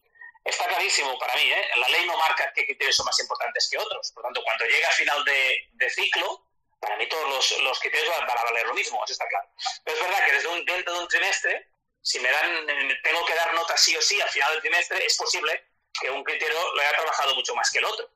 está 0.46 0.68
clarísimo 0.68 1.18
para 1.20 1.36
mí, 1.36 1.52
¿eh? 1.52 1.68
La 1.76 1.90
ley 1.90 2.06
no 2.06 2.18
marca 2.18 2.52
qué 2.54 2.66
criterios 2.66 2.96
son 2.96 3.06
más 3.06 3.20
importantes 3.20 3.68
que 3.70 3.78
otros. 3.78 4.12
Por 4.14 4.24
lo 4.24 4.28
tanto, 4.28 4.44
cuando 4.44 4.66
llega 4.66 4.88
a 4.88 4.92
final 4.92 5.26
de, 5.26 5.70
de 5.74 5.90
ciclo, 5.90 6.46
para 6.84 6.98
mí 6.98 7.08
todos 7.08 7.30
los, 7.30 7.62
los 7.62 7.80
criterios 7.80 8.10
van 8.10 8.30
a 8.30 8.44
valer 8.44 8.68
lo 8.68 8.74
mismo, 8.74 9.02
eso 9.06 9.14
está 9.14 9.26
claro. 9.28 9.48
Pero 9.86 9.98
es 9.98 10.04
verdad 10.04 10.26
que 10.26 10.34
desde 10.34 10.48
un, 10.50 10.66
dentro 10.66 10.94
de 10.94 11.00
un 11.00 11.08
trimestre, 11.08 11.68
si 12.02 12.20
me 12.20 12.30
dan, 12.30 12.68
tengo 13.02 13.26
que 13.26 13.36
dar 13.36 13.54
nota 13.54 13.78
sí 13.78 13.96
o 13.96 14.02
sí 14.02 14.20
al 14.20 14.30
final 14.30 14.52
del 14.52 14.62
trimestre, 14.62 15.06
es 15.06 15.16
posible 15.16 15.66
que 16.00 16.10
un 16.10 16.24
criterio 16.24 16.74
lo 16.74 16.82
haya 16.82 16.92
trabajado 16.92 17.36
mucho 17.36 17.56
más 17.56 17.72
que 17.72 17.80
el 17.80 17.86
otro. 17.86 18.10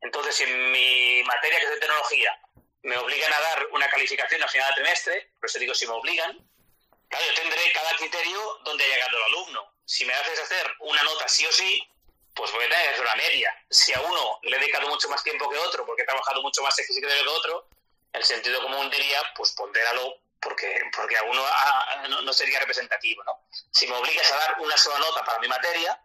Entonces, 0.00 0.34
si 0.34 0.44
en 0.44 0.72
mi 0.72 1.22
materia 1.24 1.58
que 1.58 1.64
es 1.64 1.70
de 1.72 1.80
tecnología 1.80 2.40
me 2.82 2.96
obligan 2.96 3.32
a 3.32 3.40
dar 3.40 3.66
una 3.72 3.88
calificación 3.90 4.42
al 4.42 4.48
final 4.48 4.66
del 4.68 4.74
trimestre, 4.76 5.32
por 5.38 5.50
eso 5.50 5.58
digo 5.58 5.74
si 5.74 5.86
me 5.86 5.92
obligan, 5.92 6.38
claro, 7.08 7.26
yo 7.26 7.34
tendré 7.34 7.72
cada 7.72 7.90
criterio 7.96 8.60
donde 8.64 8.84
ha 8.84 8.88
llegado 8.88 9.18
el 9.18 9.24
alumno. 9.24 9.72
Si 9.84 10.06
me 10.06 10.14
haces 10.14 10.40
hacer 10.40 10.66
una 10.80 11.02
nota 11.02 11.28
sí 11.28 11.44
o 11.44 11.52
sí, 11.52 11.86
pues 12.34 12.50
voy 12.52 12.64
a 12.64 12.68
tener 12.68 13.00
una 13.00 13.14
media. 13.16 13.54
Si 13.68 13.92
a 13.92 14.00
uno 14.00 14.38
le 14.42 14.56
he 14.56 14.60
dedicado 14.60 14.88
mucho 14.88 15.08
más 15.10 15.22
tiempo 15.22 15.50
que 15.50 15.58
otro, 15.58 15.84
porque 15.84 16.02
he 16.02 16.06
trabajado 16.06 16.40
mucho 16.42 16.62
más 16.62 16.78
exquisito 16.78 17.08
que 17.08 17.28
otro, 17.28 17.68
el 18.12 18.24
sentido 18.24 18.62
común 18.62 18.90
diría, 18.90 19.20
pues 19.36 19.52
pondéralo 19.52 20.20
porque, 20.40 20.82
porque 20.94 21.16
a 21.16 21.22
uno 21.24 21.44
no, 22.08 22.22
no, 22.22 22.32
sería 22.32 22.60
representativo, 22.60 23.22
¿no? 23.24 23.46
Si 23.72 23.86
me 23.86 23.96
obligas 23.96 24.30
a 24.32 24.36
dar 24.36 24.56
una 24.60 24.76
sola 24.76 24.98
nota 24.98 25.24
para 25.24 25.38
mi 25.38 25.48
materia, 25.48 26.00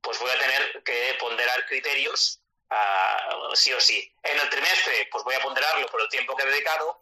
pues 0.00 0.18
voy 0.18 0.30
a 0.30 0.38
tener 0.38 0.82
que 0.82 1.16
ponderar 1.18 1.64
criterios 1.66 2.40
uh, 2.70 3.54
sí 3.54 3.72
o 3.72 3.80
sí. 3.80 4.12
En 4.22 4.38
el 4.38 4.50
trimestre, 4.50 5.08
pues 5.10 5.24
voy 5.24 5.34
a 5.34 5.40
ponderarlo 5.40 5.86
por 5.88 6.00
el 6.00 6.08
tiempo 6.08 6.36
que 6.36 6.42
he 6.42 6.46
dedicado. 6.46 7.00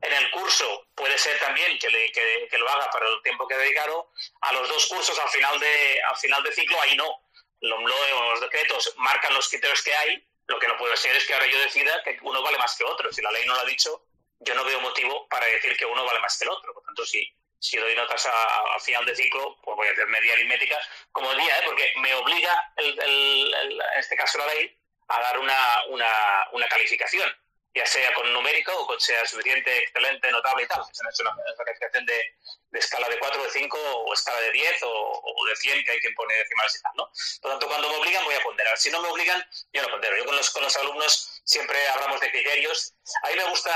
En 0.00 0.12
el 0.12 0.30
curso 0.32 0.88
puede 0.96 1.16
ser 1.16 1.38
también 1.38 1.78
que, 1.78 1.88
le, 1.88 2.10
que, 2.10 2.48
que 2.50 2.58
lo 2.58 2.68
haga 2.68 2.90
para 2.90 3.08
el 3.08 3.22
tiempo 3.22 3.46
que 3.46 3.54
he 3.54 3.58
dedicado. 3.58 4.10
A 4.40 4.52
los 4.52 4.68
dos 4.68 4.86
cursos 4.86 5.18
al 5.18 5.28
final 5.28 5.60
de, 5.60 6.02
al 6.02 6.16
final 6.16 6.42
de 6.42 6.52
ciclo, 6.52 6.80
ahí 6.80 6.96
no. 6.96 7.22
Los, 7.60 7.80
los 7.80 8.40
decretos 8.40 8.92
marcan 8.96 9.32
los 9.34 9.48
criterios 9.48 9.80
que 9.82 9.94
hay 9.94 10.26
Lo 10.46 10.58
que 10.58 10.68
no 10.68 10.76
puede 10.76 10.96
ser 10.96 11.14
es 11.16 11.26
que 11.26 11.34
ahora 11.34 11.46
yo 11.46 11.58
decida 11.60 12.02
que 12.02 12.18
uno 12.22 12.42
vale 12.42 12.58
más 12.58 12.76
que 12.76 12.84
otro. 12.84 13.12
Si 13.12 13.22
la 13.22 13.30
ley 13.30 13.46
no 13.46 13.54
lo 13.54 13.60
ha 13.60 13.64
dicho, 13.64 14.06
yo 14.40 14.54
no 14.54 14.64
veo 14.64 14.80
motivo 14.80 15.28
para 15.28 15.46
decir 15.46 15.76
que 15.76 15.86
uno 15.86 16.04
vale 16.04 16.20
más 16.20 16.36
que 16.38 16.44
el 16.44 16.50
otro. 16.50 16.74
Por 16.74 16.82
tanto, 16.84 17.04
si, 17.06 17.26
si 17.58 17.76
doy 17.76 17.94
notas 17.94 18.26
al 18.26 18.80
final 18.80 19.04
de 19.06 19.14
ciclo, 19.14 19.58
pues 19.62 19.76
voy 19.76 19.88
a 19.88 19.92
hacer 19.92 20.06
media 20.08 20.32
aritmética 20.32 20.78
como 21.12 21.32
día, 21.34 21.58
¿eh? 21.58 21.62
porque 21.64 21.92
me 21.96 22.14
obliga, 22.14 22.72
el, 22.76 23.54
en 23.54 23.98
este 23.98 24.16
caso 24.16 24.38
la 24.38 24.46
ley, 24.46 24.76
a 25.08 25.20
dar 25.20 25.38
una, 25.38 25.84
una, 25.88 26.48
una 26.52 26.68
calificación 26.68 27.32
ya 27.74 27.86
sea 27.86 28.12
con 28.14 28.30
numérico 28.32 28.72
o 28.76 28.86
con 28.86 29.00
sea 29.00 29.24
suficiente, 29.26 29.78
excelente, 29.78 30.30
notable 30.30 30.64
y 30.64 30.66
tal. 30.66 30.84
Se 30.92 31.02
han 31.02 31.10
hecho 31.10 31.22
una, 31.22 31.56
calificación 31.56 32.04
de, 32.04 32.36
de, 32.70 32.78
escala 32.78 33.08
de 33.08 33.18
4, 33.18 33.42
de 33.42 33.50
5 33.50 33.78
o 33.78 34.12
escala 34.12 34.40
de 34.40 34.52
10 34.52 34.82
o, 34.82 35.46
de 35.48 35.56
100 35.56 35.84
que 35.84 35.92
hay 35.92 36.00
quien 36.00 36.14
pone 36.14 36.34
decimales 36.34 36.76
y 36.76 36.82
tal, 36.82 36.92
¿no? 36.96 37.04
Por 37.40 37.50
lo 37.50 37.50
tanto, 37.50 37.68
cuando 37.68 37.88
me 37.88 37.96
obligan 37.96 38.24
voy 38.24 38.34
a 38.34 38.42
ponderar. 38.42 38.76
Si 38.76 38.90
no 38.90 39.00
me 39.00 39.08
obligan, 39.08 39.42
yo 39.72 39.82
no 39.82 39.88
pondero. 39.88 40.16
Yo 40.16 40.24
con 40.26 40.36
los, 40.36 40.50
con 40.50 40.62
los 40.62 40.76
alumnos 40.76 41.40
siempre 41.44 41.78
hablamos 41.88 42.20
de 42.20 42.30
criterios. 42.30 42.94
A 43.22 43.30
mí 43.30 43.36
me 43.36 43.44
gusta 43.44 43.74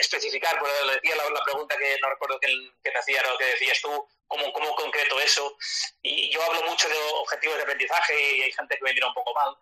especificar, 0.00 0.58
por 0.58 0.68
le 0.86 0.94
decía 0.94 1.14
la, 1.16 1.44
pregunta 1.44 1.76
que 1.76 1.96
no 2.02 2.10
recuerdo 2.10 2.40
que, 2.40 2.48
que 2.82 2.90
te 2.90 2.98
hacía 2.98 3.22
o 3.32 3.38
que 3.38 3.44
decías 3.44 3.80
tú, 3.80 4.08
cómo, 4.26 4.52
cómo 4.52 4.74
concreto 4.74 5.20
eso. 5.20 5.56
Y 6.02 6.28
yo 6.30 6.42
hablo 6.42 6.62
mucho 6.62 6.88
de 6.88 6.96
objetivos 7.14 7.56
de 7.56 7.62
aprendizaje 7.62 8.36
y 8.36 8.42
hay 8.42 8.52
gente 8.52 8.76
que 8.76 8.84
me 8.84 8.94
mira 8.94 9.06
un 9.06 9.14
poco 9.14 9.32
mal. 9.32 9.56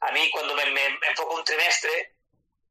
A 0.00 0.12
mí 0.12 0.30
cuando 0.30 0.54
me, 0.54 0.66
me 0.66 0.88
enfoco 1.08 1.34
un 1.34 1.44
trimestre, 1.44 2.14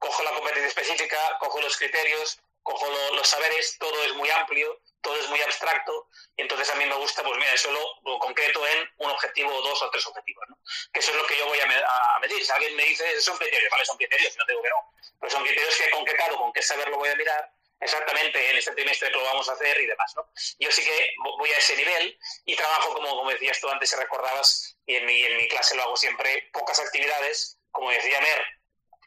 cojo 0.01 0.23
la 0.23 0.31
competencia 0.31 0.67
específica, 0.67 1.37
cojo 1.39 1.61
los 1.61 1.77
criterios, 1.77 2.39
cojo 2.63 2.87
los 3.13 3.27
saberes, 3.27 3.77
todo 3.77 4.03
es 4.03 4.13
muy 4.13 4.29
amplio, 4.31 4.81
todo 5.01 5.15
es 5.15 5.29
muy 5.29 5.39
abstracto, 5.41 6.09
y 6.35 6.41
entonces 6.41 6.69
a 6.71 6.75
mí 6.75 6.85
me 6.85 6.95
gusta, 6.95 7.23
pues 7.23 7.37
mira, 7.37 7.53
eso 7.53 7.69
lo, 7.71 8.17
concreto 8.19 8.65
en 8.67 8.89
un 8.97 9.11
objetivo 9.11 9.53
o 9.53 9.61
dos 9.61 9.81
o 9.83 9.89
tres 9.91 10.05
objetivos, 10.07 10.43
¿no? 10.49 10.57
Que 10.91 10.99
eso 10.99 11.11
es 11.11 11.17
lo 11.17 11.25
que 11.27 11.37
yo 11.37 11.45
voy 11.45 11.59
a, 11.59 12.19
medir. 12.19 12.43
Si 12.43 12.51
alguien 12.51 12.75
me 12.75 12.83
dice, 12.85 13.21
son 13.21 13.37
criterios, 13.37 13.71
vale, 13.71 13.85
son 13.85 13.97
criterios, 13.97 14.35
no 14.37 14.45
digo 14.47 14.61
que 14.63 14.69
no, 14.69 14.93
pero 15.19 15.31
son 15.31 15.43
criterios 15.43 15.75
que 15.75 15.85
he 15.85 15.91
concretado, 15.91 16.37
con 16.37 16.51
qué 16.51 16.61
saber 16.63 16.89
lo 16.89 16.97
voy 16.97 17.09
a 17.09 17.15
mirar, 17.15 17.51
exactamente 17.79 18.49
en 18.49 18.57
este 18.57 18.71
trimestre 18.73 19.11
que 19.11 19.17
lo 19.17 19.23
vamos 19.23 19.49
a 19.49 19.53
hacer 19.53 19.79
y 19.81 19.85
demás, 19.85 20.13
¿no? 20.15 20.27
Yo 20.59 20.71
sí 20.71 20.83
que 20.83 21.13
voy 21.37 21.51
a 21.51 21.57
ese 21.57 21.75
nivel 21.75 22.17
y 22.45 22.55
trabajo, 22.55 22.93
como, 22.95 23.09
como 23.09 23.29
decías 23.29 23.59
tú 23.59 23.69
antes, 23.69 23.91
si 23.91 23.95
recordabas, 23.95 24.77
y 24.87 24.95
en 24.95 25.05
mi, 25.05 25.23
en 25.23 25.37
mi 25.37 25.47
clase 25.47 25.75
lo 25.75 25.83
hago 25.83 25.95
siempre, 25.95 26.49
pocas 26.53 26.79
actividades, 26.79 27.59
como 27.71 27.91
decía 27.91 28.19
Mer, 28.19 28.60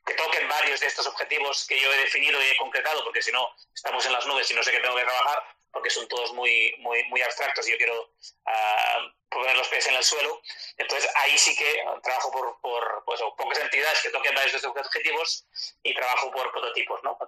que 0.04 0.14
toquen 0.14 0.48
varios 0.48 0.80
de 0.80 0.86
estos 0.86 1.06
objetivos 1.06 1.66
que 1.66 1.80
yo 1.80 1.92
he 1.92 1.96
definido 1.98 2.40
y 2.42 2.46
he 2.46 2.56
concretado, 2.56 3.02
porque 3.04 3.22
si 3.22 3.32
no, 3.32 3.54
estamos 3.74 4.04
en 4.06 4.12
las 4.12 4.26
nubes 4.26 4.50
y 4.50 4.54
no 4.54 4.62
sé 4.62 4.70
qué 4.70 4.80
tengo 4.80 4.96
que 4.96 5.04
trabajar, 5.04 5.42
porque 5.72 5.90
son 5.90 6.06
todos 6.08 6.32
muy, 6.34 6.74
muy, 6.78 7.02
muy 7.04 7.20
abstractos 7.22 7.66
y 7.66 7.72
yo 7.72 7.76
quiero 7.78 8.00
uh, 8.00 9.28
poner 9.28 9.56
los 9.56 9.66
pies 9.68 9.86
en 9.88 9.94
el 9.94 10.04
suelo. 10.04 10.40
Entonces, 10.76 11.10
ahí 11.16 11.36
sí 11.36 11.56
que 11.56 11.84
trabajo 12.02 12.30
por, 12.30 12.60
por 12.60 13.02
pues, 13.04 13.20
pocas 13.36 13.58
entidades 13.58 14.00
que 14.02 14.10
toquen 14.10 14.34
varios 14.34 14.52
de 14.52 14.58
estos 14.58 14.76
objetivos 14.76 15.46
y 15.82 15.94
trabajo 15.94 16.30
por 16.30 16.52
prototipos. 16.52 17.00
¿no? 17.02 17.18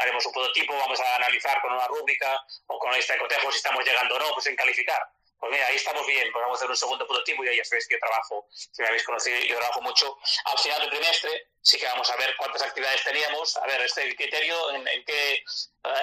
haremos 0.00 0.24
un 0.24 0.32
prototipo, 0.32 0.74
vamos 0.76 1.00
a 1.00 1.16
analizar 1.16 1.60
con 1.60 1.72
una 1.72 1.86
rúbrica 1.86 2.40
o 2.66 2.78
con 2.78 2.88
una 2.88 2.96
lista 2.96 3.12
de 3.12 3.20
cotejos 3.20 3.54
si 3.54 3.58
estamos 3.58 3.84
llegando 3.84 4.16
o 4.16 4.18
no, 4.18 4.32
pues 4.32 4.46
en 4.46 4.56
calificar 4.56 5.06
pues 5.42 5.50
mira, 5.50 5.66
ahí 5.66 5.74
estamos 5.74 6.06
bien, 6.06 6.30
pues 6.30 6.40
vamos 6.40 6.54
a 6.54 6.58
hacer 6.60 6.70
un 6.70 6.76
segundo 6.76 7.04
prototipo 7.04 7.42
y 7.42 7.56
ya 7.56 7.64
sabéis 7.64 7.88
que 7.88 7.96
yo 7.96 7.98
trabajo, 7.98 8.46
si 8.52 8.80
me 8.80 8.86
habéis 8.86 9.02
conocido, 9.02 9.36
yo 9.40 9.58
trabajo 9.58 9.82
mucho. 9.82 10.16
Al 10.44 10.56
final 10.56 10.80
del 10.82 10.90
trimestre 10.90 11.48
sí 11.60 11.78
que 11.80 11.86
vamos 11.86 12.08
a 12.08 12.14
ver 12.14 12.36
cuántas 12.36 12.62
actividades 12.62 13.02
teníamos, 13.02 13.56
a 13.56 13.66
ver 13.66 13.80
este 13.80 14.14
criterio, 14.14 14.70
en, 14.70 14.84
qué, 15.04 15.34
eh, 15.34 15.42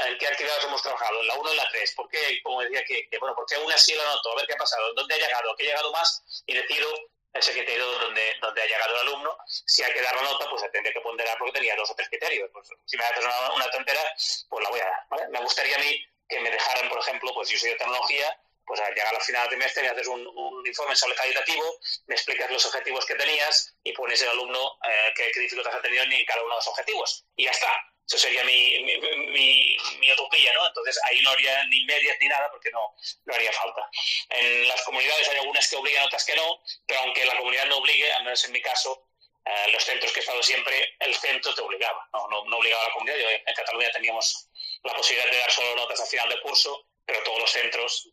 en 0.08 0.18
qué 0.18 0.28
actividades 0.28 0.66
hemos 0.66 0.82
trabajado, 0.82 1.22
en 1.22 1.28
la 1.28 1.36
1 1.36 1.48
y 1.48 1.52
en 1.52 1.58
la 1.58 1.70
3, 1.72 1.94
¿por 1.96 2.10
qué, 2.10 2.42
como 2.44 2.60
decía, 2.60 2.84
que, 2.84 3.08
bueno, 3.18 3.34
por 3.34 3.46
qué 3.46 3.58
una 3.60 3.78
sí 3.78 3.94
la 3.96 4.04
noto, 4.04 4.30
a 4.30 4.36
ver 4.36 4.46
qué 4.46 4.56
ha 4.56 4.58
pasado, 4.58 4.94
dónde 4.94 5.16
ha 5.16 5.18
llegado, 5.20 5.56
qué 5.56 5.64
ha 5.64 5.68
llegado 5.68 5.92
más 5.94 6.44
y 6.46 6.54
decido 6.54 6.90
ese 7.34 7.54
criterio 7.54 7.86
donde, 7.86 8.36
donde 8.42 8.62
ha 8.62 8.66
llegado 8.66 8.94
el 8.94 9.08
alumno. 9.08 9.38
Si 9.48 9.82
hay 9.82 9.94
que 9.94 10.02
dar 10.02 10.18
la 10.18 10.24
nota, 10.24 10.50
pues 10.50 10.70
tendré 10.70 10.92
que 10.92 11.00
ponderar 11.00 11.38
porque 11.38 11.54
tenía 11.54 11.78
dos 11.78 11.90
o 11.90 11.96
tres 11.96 12.10
criterios. 12.10 12.50
Pues, 12.52 12.68
si 12.84 12.98
me 12.98 13.06
haces 13.06 13.24
una, 13.24 13.54
una 13.54 13.72
tontera, 13.72 14.02
pues 14.50 14.64
la 14.66 14.70
voy 14.70 14.80
a 14.82 14.84
dar. 14.84 15.30
Me 15.30 15.40
gustaría 15.40 15.78
a 15.78 15.80
mí 15.80 16.06
que 16.28 16.42
me 16.42 16.52
dejaran, 16.52 16.90
por 16.90 17.00
ejemplo, 17.00 17.32
pues 17.34 17.48
yo 17.48 17.58
soy 17.58 17.70
de 17.70 17.78
tecnología, 17.78 18.38
pues 18.70 18.80
al 18.82 18.94
llegar 18.94 19.16
al 19.16 19.22
final 19.22 19.42
del 19.42 19.50
trimestre 19.50 19.82
me 19.82 19.90
haces 19.90 20.06
un, 20.06 20.28
un 20.28 20.68
informe 20.68 20.96
sobre 20.96 21.16
cualitativo, 21.16 21.80
me 22.06 22.14
explicas 22.14 22.52
los 22.52 22.64
objetivos 22.68 23.04
que 23.04 23.16
tenías 23.16 23.76
y 23.84 23.92
pones 23.94 24.22
el 24.22 24.30
alumno 24.30 24.78
eh, 24.88 25.12
qué, 25.16 25.32
dificultades 25.40 25.80
ha 25.80 25.82
tenido 25.82 26.04
en 26.04 26.26
cada 26.26 26.44
uno 26.44 26.52
de 26.52 26.58
los 26.58 26.68
objetivos. 26.68 27.26
Y 27.36 27.46
ya 27.46 27.52
está. 27.52 27.74
Eso 28.06 28.20
sería 28.20 28.44
mi, 28.44 28.78
mi, 28.84 29.76
mi, 30.00 30.12
utopía, 30.12 30.54
¿no? 30.54 30.68
Entonces 30.68 31.00
ahí 31.06 31.20
no 31.22 31.32
haría 31.32 31.64
ni 31.66 31.84
medias 31.86 32.16
ni 32.22 32.28
nada 32.28 32.48
porque 32.52 32.70
no, 32.70 32.96
no 33.26 33.34
haría 33.34 33.52
falta. 33.54 33.90
En 34.30 34.68
las 34.68 34.84
comunidades 34.84 35.28
hay 35.30 35.38
algunas 35.38 35.68
que 35.68 35.76
obligan, 35.76 36.04
otras 36.04 36.26
que 36.26 36.36
no, 36.36 36.62
pero 36.86 37.00
aunque 37.00 37.26
la 37.26 37.38
comunidad 37.38 37.66
no 37.66 37.78
obligue, 37.78 38.12
al 38.14 38.24
menos 38.24 38.46
en 38.46 38.52
mi 38.52 38.62
caso, 38.62 39.10
eh, 39.46 39.72
los 39.72 39.84
centros 39.84 40.12
que 40.12 40.20
he 40.20 40.22
estado 40.22 40.44
siempre, 40.44 40.96
el 41.00 41.16
centro 41.16 41.56
te 41.56 41.62
obligaba, 41.62 42.08
no, 42.14 42.28
no, 42.30 42.46
no 42.46 42.58
obligaba 42.58 42.84
a 42.84 42.88
la 42.88 42.94
comunidad. 42.94 43.18
Yo, 43.18 43.30
en 43.30 43.56
Cataluña 43.56 43.92
teníamos 43.92 44.48
la 44.84 44.94
posibilidad 44.94 45.32
de 45.32 45.40
dar 45.40 45.52
solo 45.52 45.76
notas 45.76 46.00
al 46.02 46.08
final 46.08 46.30
del 46.30 46.42
curso 46.42 46.89
pero 47.10 47.24
todos 47.24 47.40
los 47.40 47.52
centros, 47.52 48.10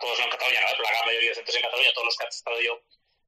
todos 0.00 0.18
no 0.18 0.24
en 0.26 0.30
Cataluña, 0.30 0.60
la 0.60 0.90
gran 0.90 1.06
mayoría 1.06 1.30
de 1.30 1.34
centros 1.34 1.56
en 1.56 1.62
Cataluña, 1.62 1.92
todos 1.94 2.04
los 2.04 2.16
que 2.18 2.24
he 2.24 2.28
estado 2.28 2.60
yo, 2.60 2.78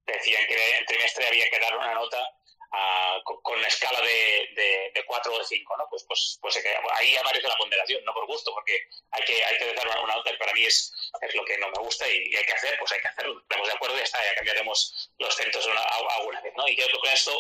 decían 0.05 0.47
que 0.47 0.77
en 0.77 0.85
trimestre 0.85 1.27
había 1.27 1.49
que 1.49 1.59
dar 1.59 1.75
una 1.75 1.95
nota 1.95 2.21
uh, 2.21 3.23
con, 3.25 3.41
con, 3.41 3.59
una 3.59 3.67
escala 3.67 3.99
de, 4.03 4.49
de, 4.55 4.91
de, 4.95 5.05
4 5.07 5.33
o 5.33 5.39
de 5.39 5.45
5, 5.47 5.77
¿no? 5.79 5.89
Pues, 5.89 6.05
pues, 6.07 6.39
pues 6.43 6.63
ahí 6.99 7.17
aparece 7.17 7.49
la 7.49 7.57
ponderación, 7.57 8.05
no 8.05 8.13
por 8.13 8.27
gusto, 8.27 8.53
porque 8.53 8.79
hay 9.13 9.25
que, 9.25 9.43
hay 9.43 9.57
que 9.57 9.73
dar 9.73 9.89
una, 9.89 10.17
nota 10.17 10.33
que 10.33 10.37
para 10.37 10.53
mí 10.53 10.67
es, 10.67 10.93
es 11.23 11.35
lo 11.35 11.45
que 11.47 11.57
no 11.57 11.71
me 11.71 11.79
gusta 11.79 12.07
y, 12.07 12.37
hay 12.37 12.45
que 12.45 12.53
hacer, 12.53 12.79
pues 12.79 12.93
hay 12.93 13.01
que 13.01 13.09
hacerlo. 13.09 13.41
Estamos 13.41 13.69
de 13.69 13.75
acuerdo 13.75 13.97
y 13.97 14.01
ya 14.01 14.05
está, 14.05 14.23
ya 14.23 14.35
cambiaremos 14.35 15.11
los 15.19 15.35
centros 15.35 15.65
una, 15.65 15.81
alguna 15.81 16.43
vez, 16.43 16.53
¿no? 16.57 16.69
Y 16.69 16.77
creo 16.77 16.89
que 16.89 16.99
con 16.99 17.09
esto 17.09 17.33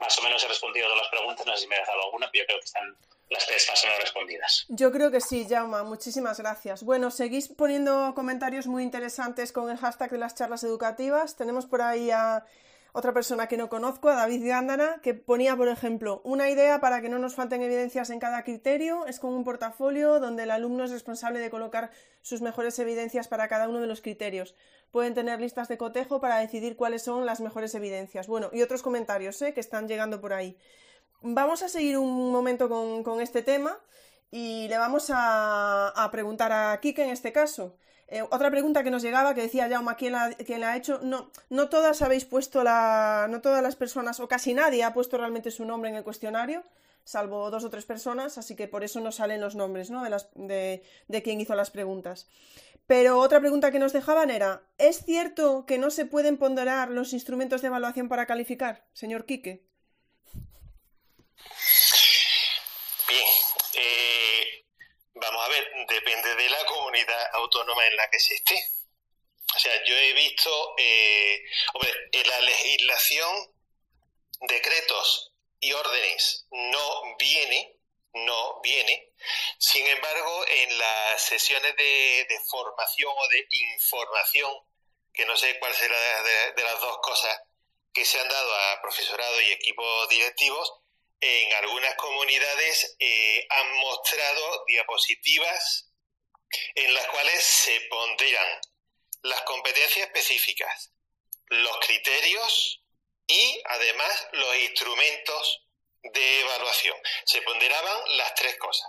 más 0.00 0.18
o 0.18 0.22
menos 0.22 0.42
he 0.42 0.48
respondido 0.48 0.86
a 0.86 0.90
todas 0.90 1.04
las 1.04 1.12
preguntas, 1.12 1.46
no 1.46 1.54
sé 1.54 1.60
si 1.60 1.68
me 1.68 1.76
he 1.76 1.78
dejado 1.78 2.02
alguna, 2.02 2.28
pero 2.32 2.42
yo 2.42 2.46
creo 2.46 2.58
que 2.58 2.64
están 2.64 2.96
las 3.30 3.46
pasan 3.46 3.90
respondidas. 4.00 4.66
Yo 4.68 4.90
creo 4.90 5.10
que 5.10 5.20
sí, 5.20 5.46
Jauma, 5.48 5.84
muchísimas 5.84 6.38
gracias. 6.38 6.82
Bueno, 6.82 7.10
seguís 7.10 7.48
poniendo 7.48 8.12
comentarios 8.14 8.66
muy 8.66 8.82
interesantes 8.82 9.52
con 9.52 9.70
el 9.70 9.78
hashtag 9.78 10.10
de 10.10 10.18
las 10.18 10.34
charlas 10.34 10.64
educativas. 10.64 11.36
Tenemos 11.36 11.66
por 11.66 11.80
ahí 11.80 12.10
a 12.10 12.44
otra 12.92 13.12
persona 13.12 13.46
que 13.46 13.56
no 13.56 13.68
conozco, 13.68 14.08
a 14.08 14.16
David 14.16 14.46
Gándara, 14.46 15.00
que 15.00 15.14
ponía, 15.14 15.56
por 15.56 15.68
ejemplo, 15.68 16.20
una 16.24 16.50
idea 16.50 16.80
para 16.80 17.00
que 17.00 17.08
no 17.08 17.20
nos 17.20 17.36
falten 17.36 17.62
evidencias 17.62 18.10
en 18.10 18.18
cada 18.18 18.42
criterio 18.42 19.06
es 19.06 19.20
con 19.20 19.32
un 19.32 19.44
portafolio 19.44 20.18
donde 20.18 20.42
el 20.42 20.50
alumno 20.50 20.82
es 20.82 20.90
responsable 20.90 21.38
de 21.38 21.50
colocar 21.50 21.92
sus 22.22 22.42
mejores 22.42 22.78
evidencias 22.80 23.28
para 23.28 23.46
cada 23.46 23.68
uno 23.68 23.80
de 23.80 23.86
los 23.86 24.00
criterios. 24.00 24.56
Pueden 24.90 25.14
tener 25.14 25.40
listas 25.40 25.68
de 25.68 25.78
cotejo 25.78 26.20
para 26.20 26.38
decidir 26.38 26.76
cuáles 26.76 27.02
son 27.02 27.26
las 27.26 27.40
mejores 27.40 27.76
evidencias. 27.76 28.26
Bueno, 28.26 28.50
y 28.52 28.62
otros 28.62 28.82
comentarios 28.82 29.40
¿eh? 29.42 29.54
que 29.54 29.60
están 29.60 29.86
llegando 29.86 30.20
por 30.20 30.32
ahí. 30.32 30.56
Vamos 31.22 31.62
a 31.62 31.68
seguir 31.68 31.98
un 31.98 32.32
momento 32.32 32.68
con, 32.68 33.20
este 33.20 33.42
tema 33.42 33.78
y 34.30 34.68
le 34.68 34.78
vamos 34.78 35.10
a, 35.14 36.08
preguntar 36.10 36.50
a 36.50 36.80
Kike 36.80 37.04
en 37.04 37.10
este 37.10 37.30
caso. 37.30 37.76
Eh, 38.08 38.22
otra 38.22 38.50
pregunta 38.50 38.82
que 38.82 38.90
nos 38.90 39.02
llegaba, 39.02 39.34
que 39.34 39.42
decía 39.42 39.68
Jaume, 39.68 39.94
¿quién 39.96 40.12
la, 40.12 40.30
quién 40.46 40.60
la 40.60 40.72
ha 40.72 40.76
hecho? 40.76 40.98
No, 41.02 41.30
no 41.50 41.68
todas 41.68 42.02
habéis 42.02 42.24
puesto 42.24 42.64
la. 42.64 43.28
No 43.30 43.40
todas 43.40 43.62
las 43.62 43.76
personas, 43.76 44.18
o 44.18 44.28
casi 44.28 44.54
nadie 44.54 44.82
ha 44.82 44.94
puesto 44.94 45.18
realmente 45.18 45.50
su 45.50 45.64
nombre 45.64 45.90
en 45.90 45.96
el 45.96 46.04
cuestionario, 46.04 46.64
salvo 47.04 47.50
dos 47.50 47.64
o 47.64 47.70
tres 47.70 47.84
personas, 47.84 48.38
así 48.38 48.56
que 48.56 48.66
por 48.66 48.82
eso 48.82 49.00
no 49.00 49.12
salen 49.12 49.40
los 49.40 49.54
nombres 49.54 49.90
¿no? 49.90 50.02
de, 50.02 50.10
las, 50.10 50.30
de, 50.34 50.82
de 51.06 51.22
quien 51.22 51.40
hizo 51.40 51.54
las 51.54 51.70
preguntas. 51.70 52.28
Pero 52.86 53.18
otra 53.18 53.38
pregunta 53.40 53.70
que 53.70 53.78
nos 53.78 53.92
dejaban 53.92 54.30
era: 54.30 54.62
¿es 54.78 55.04
cierto 55.04 55.66
que 55.66 55.78
no 55.78 55.90
se 55.90 56.06
pueden 56.06 56.38
ponderar 56.38 56.90
los 56.90 57.12
instrumentos 57.12 57.60
de 57.60 57.68
evaluación 57.68 58.08
para 58.08 58.26
calificar, 58.26 58.86
señor 58.92 59.26
Quique? 59.26 59.70
Bien, 63.08 63.26
eh, 63.74 64.64
vamos 65.14 65.44
a 65.44 65.48
ver, 65.48 65.68
depende 65.88 66.34
de 66.36 66.50
la 66.50 66.64
comunidad 66.66 67.30
autónoma 67.34 67.86
en 67.86 67.96
la 67.96 68.08
que 68.08 68.20
se 68.20 68.34
esté. 68.34 68.64
O 69.56 69.58
sea, 69.58 69.84
yo 69.84 69.96
he 69.96 70.12
visto, 70.12 70.74
eh, 70.78 71.42
hombre, 71.74 71.92
en 72.12 72.28
la 72.28 72.40
legislación, 72.42 73.52
decretos 74.42 75.32
y 75.58 75.72
órdenes 75.72 76.46
no 76.50 77.16
viene, 77.18 77.76
no 78.14 78.60
viene. 78.62 79.12
Sin 79.58 79.86
embargo, 79.86 80.44
en 80.46 80.78
las 80.78 81.22
sesiones 81.22 81.76
de, 81.76 82.40
formación 82.46 83.12
o 83.16 83.28
de 83.28 83.46
información, 83.50 84.52
que 85.12 85.26
no 85.26 85.36
sé 85.36 85.58
cuál 85.58 85.74
será 85.74 86.22
de 86.54 86.62
las 86.62 86.80
dos 86.80 86.98
cosas 86.98 87.36
que 87.92 88.04
se 88.04 88.20
han 88.20 88.28
dado 88.28 88.54
a 88.54 88.82
profesorado 88.82 89.40
y 89.40 89.50
equipos 89.50 90.08
directivos, 90.08 90.80
en 91.20 91.52
algunas 91.54 91.94
comunidades 91.96 92.96
eh, 92.98 93.46
han 93.50 93.72
mostrado 93.76 94.64
diapositivas 94.66 95.90
en 96.74 96.94
las 96.94 97.06
cuales 97.08 97.42
se 97.42 97.80
ponderan 97.82 98.60
las 99.22 99.42
competencias 99.42 100.06
específicas, 100.06 100.92
los 101.48 101.78
criterios 101.80 102.82
y 103.26 103.62
además 103.66 104.28
los 104.32 104.56
instrumentos 104.56 105.66
de 106.02 106.40
evaluación. 106.40 106.96
Se 107.26 107.42
ponderaban 107.42 108.16
las 108.16 108.34
tres 108.34 108.56
cosas. 108.56 108.88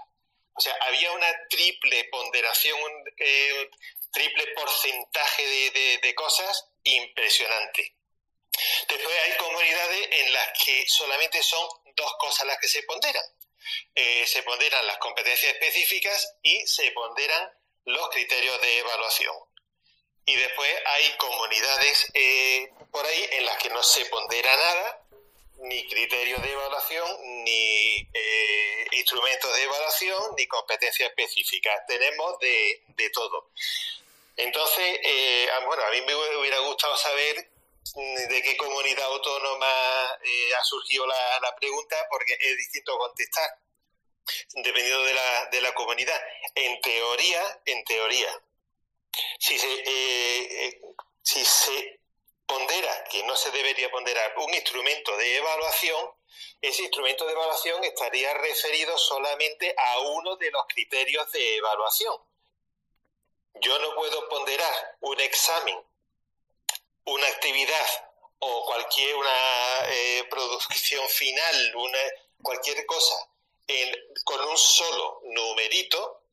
O 0.53 0.61
sea, 0.61 0.75
había 0.81 1.11
una 1.11 1.47
triple 1.49 2.05
ponderación, 2.05 2.79
eh, 3.17 3.69
triple 4.11 4.47
porcentaje 4.55 5.71
de, 5.71 5.99
de 6.01 6.15
cosas 6.15 6.69
impresionante. 6.83 7.95
Después 8.87 9.15
hay 9.23 9.37
comunidades 9.37 10.07
en 10.11 10.33
las 10.33 10.47
que 10.63 10.85
solamente 10.87 11.41
son 11.41 11.67
dos 11.95 12.13
cosas 12.19 12.47
las 12.47 12.57
que 12.59 12.67
se 12.67 12.83
ponderan. 12.83 13.23
Eh, 13.95 14.25
se 14.25 14.43
ponderan 14.43 14.85
las 14.87 14.97
competencias 14.97 15.53
específicas 15.53 16.35
y 16.41 16.65
se 16.65 16.91
ponderan 16.91 17.51
los 17.85 18.09
criterios 18.09 18.61
de 18.61 18.79
evaluación. 18.79 19.35
Y 20.25 20.35
después 20.35 20.71
hay 20.85 21.09
comunidades 21.17 22.11
eh, 22.13 22.71
por 22.91 23.05
ahí 23.05 23.29
en 23.31 23.45
las 23.45 23.57
que 23.57 23.69
no 23.69 23.81
se 23.81 24.05
pondera 24.05 24.55
nada, 24.55 25.01
ni 25.63 25.87
criterios 25.87 26.41
de 26.41 26.51
evaluación, 26.51 27.43
ni 27.43 28.07
eh, 28.13 28.87
instrumentos 28.93 29.53
de 29.55 29.63
evaluación, 29.63 30.35
ni 30.37 30.47
competencias 30.47 31.09
específicas. 31.09 31.85
Tenemos 31.87 32.39
de, 32.39 33.09
todo. 33.13 33.49
Entonces, 34.37 34.99
eh, 35.03 35.49
bueno, 35.65 35.83
a 35.83 35.91
mí 35.91 36.01
me 36.01 36.15
hubiera 36.15 36.59
gustado 36.59 36.95
saber 36.97 37.50
de 37.95 38.41
qué 38.41 38.57
comunidad 38.57 39.05
autónoma 39.05 39.67
ha 39.67 40.63
surgido 40.63 41.05
la, 41.07 41.55
pregunta, 41.59 42.07
porque 42.09 42.37
es 42.39 42.57
distinto 42.57 42.97
contestar 42.97 43.49
dependiendo 44.53 45.03
de 45.03 45.13
la, 45.13 45.45
de 45.51 45.61
la 45.61 45.73
comunidad. 45.73 46.19
En 46.55 46.79
teoría, 46.81 47.61
en 47.65 47.83
teoría, 47.83 48.41
eh, 49.49 49.83
eh, 49.85 50.81
si 51.21 51.43
se 51.43 51.99
pondera, 52.45 53.03
que 53.09 53.23
no 53.23 53.35
se 53.35 53.51
debería 53.51 53.89
ponderar, 53.91 54.33
un 54.37 54.53
instrumento 54.53 55.15
de 55.17 55.37
evaluación, 55.37 56.11
ese 56.61 56.83
instrumento 56.83 57.25
de 57.25 57.33
evaluación 57.33 57.83
estaría 57.83 58.33
referido 58.35 58.97
solamente 58.97 59.73
a 59.77 59.99
uno 59.99 60.35
de 60.37 60.51
los 60.51 60.65
criterios 60.67 61.31
de 61.31 61.57
evaluación. 61.57 62.15
Yo 63.55 63.77
no 63.79 63.95
puedo 63.95 64.29
ponderar 64.29 64.97
un 65.01 65.19
examen, 65.19 65.77
una 67.05 67.27
actividad 67.27 67.87
o 68.39 68.65
cualquier 68.65 69.15
una 69.15 69.85
eh, 69.87 70.27
producción 70.29 71.07
final, 71.09 71.75
una, 71.75 71.99
cualquier 72.41 72.85
cosa, 72.85 73.15
con 74.23 74.41
un 74.41 74.57
solo 74.57 75.21
numerito, 75.25 76.23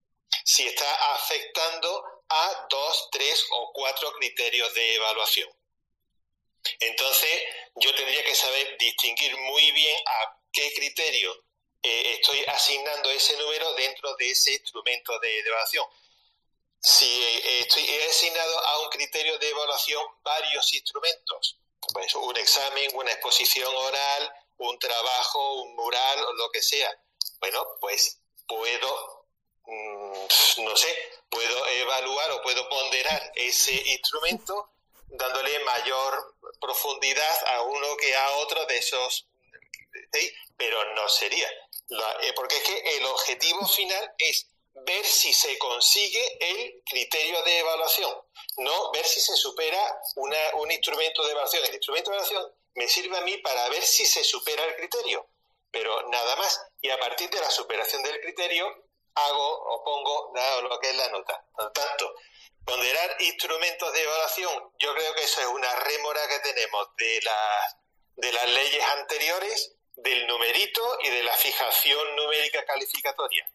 si 0.44 0.66
está 0.66 1.14
afectando 1.14 2.24
a 2.28 2.66
dos, 2.70 3.08
tres 3.12 3.46
o 3.50 3.72
cuatro 3.72 4.12
criterios 4.12 4.72
de 4.74 4.94
evaluación. 4.94 5.48
Entonces, 6.80 7.42
yo 7.76 7.94
tendría 7.94 8.24
que 8.24 8.34
saber 8.34 8.76
distinguir 8.78 9.36
muy 9.36 9.70
bien 9.72 9.96
a 10.06 10.38
qué 10.52 10.72
criterio 10.74 11.32
eh, 11.82 12.14
estoy 12.14 12.44
asignando 12.46 13.10
ese 13.10 13.36
número 13.38 13.72
dentro 13.74 14.14
de 14.16 14.30
ese 14.30 14.52
instrumento 14.52 15.18
de, 15.20 15.38
evaluación. 15.38 15.86
Si 16.80 17.06
eh, 17.06 17.60
estoy 17.60 17.84
he 17.84 18.08
asignado 18.08 18.66
a 18.66 18.80
un 18.82 18.88
criterio 18.90 19.38
de 19.38 19.48
evaluación 19.48 20.02
varios 20.22 20.72
instrumentos, 20.74 21.58
pues 21.92 22.14
un 22.14 22.36
examen, 22.36 22.90
una 22.94 23.12
exposición 23.12 23.74
oral, 23.74 24.32
un 24.58 24.78
trabajo, 24.78 25.62
un 25.62 25.76
mural 25.76 26.24
o 26.24 26.32
lo 26.34 26.50
que 26.50 26.62
sea, 26.62 26.90
bueno, 27.40 27.66
pues 27.80 28.20
puedo 28.46 29.18
Mm, 29.68 30.64
no 30.64 30.76
sé, 30.76 30.88
puedo 31.28 31.66
evaluar 31.66 32.30
o 32.30 32.42
puedo 32.42 32.66
ponderar 32.70 33.32
ese 33.34 33.74
instrumento 33.90 34.70
dándole 35.08 35.58
mayor 35.60 36.36
profundidad 36.58 37.48
a 37.48 37.62
uno 37.62 37.96
que 37.98 38.16
a 38.16 38.30
otro 38.36 38.64
de 38.64 38.78
esos, 38.78 39.28
pero 40.56 40.94
no 40.94 41.06
sería. 41.10 41.50
Eh, 42.22 42.32
porque 42.34 42.56
es 42.56 42.62
que 42.62 42.96
el 42.96 43.04
objetivo 43.06 43.66
final 43.66 44.14
es 44.16 44.46
ver 44.84 45.04
si 45.04 45.32
se 45.32 45.58
consigue 45.58 46.38
el 46.40 46.82
criterio 46.84 47.42
de 47.42 47.58
evaluación, 47.58 48.12
no 48.58 48.90
ver 48.92 49.04
si 49.04 49.20
se 49.20 49.36
supera 49.36 49.80
un 50.16 50.70
instrumento 50.70 51.24
de 51.24 51.32
evaluación. 51.32 51.64
El 51.64 51.74
instrumento 51.74 52.10
de 52.10 52.16
evaluación 52.16 52.52
me 52.74 52.88
sirve 52.88 53.16
a 53.16 53.22
mí 53.22 53.36
para 53.38 53.68
ver 53.68 53.82
si 53.82 54.06
se 54.06 54.24
supera 54.24 54.64
el 54.64 54.76
criterio, 54.76 55.26
pero 55.70 56.08
nada 56.08 56.36
más. 56.36 56.60
Y 56.80 56.90
a 56.90 56.98
partir 56.98 57.30
de 57.30 57.40
la 57.40 57.50
superación 57.50 58.02
del 58.02 58.20
criterio, 58.20 58.84
hago 59.14 59.62
o 59.74 59.84
pongo 59.84 60.32
lo 60.62 60.80
que 60.80 60.90
es 60.90 60.96
la 60.96 61.08
nota. 61.08 61.44
Por 61.54 61.72
tanto, 61.72 62.14
ponderar 62.64 63.16
instrumentos 63.20 63.92
de 63.92 64.02
evaluación, 64.02 64.72
yo 64.78 64.94
creo 64.94 65.14
que 65.14 65.22
eso 65.22 65.40
es 65.40 65.46
una 65.48 65.74
rémora 65.76 66.28
que 66.28 66.38
tenemos 66.40 66.88
de, 66.96 67.20
de 68.16 68.32
las 68.32 68.48
leyes 68.48 68.84
anteriores, 68.84 69.74
del 69.96 70.26
numerito 70.28 70.98
y 71.02 71.08
de 71.10 71.22
la 71.24 71.34
fijación 71.34 72.16
numérica 72.16 72.64
calificatoria. 72.64 73.50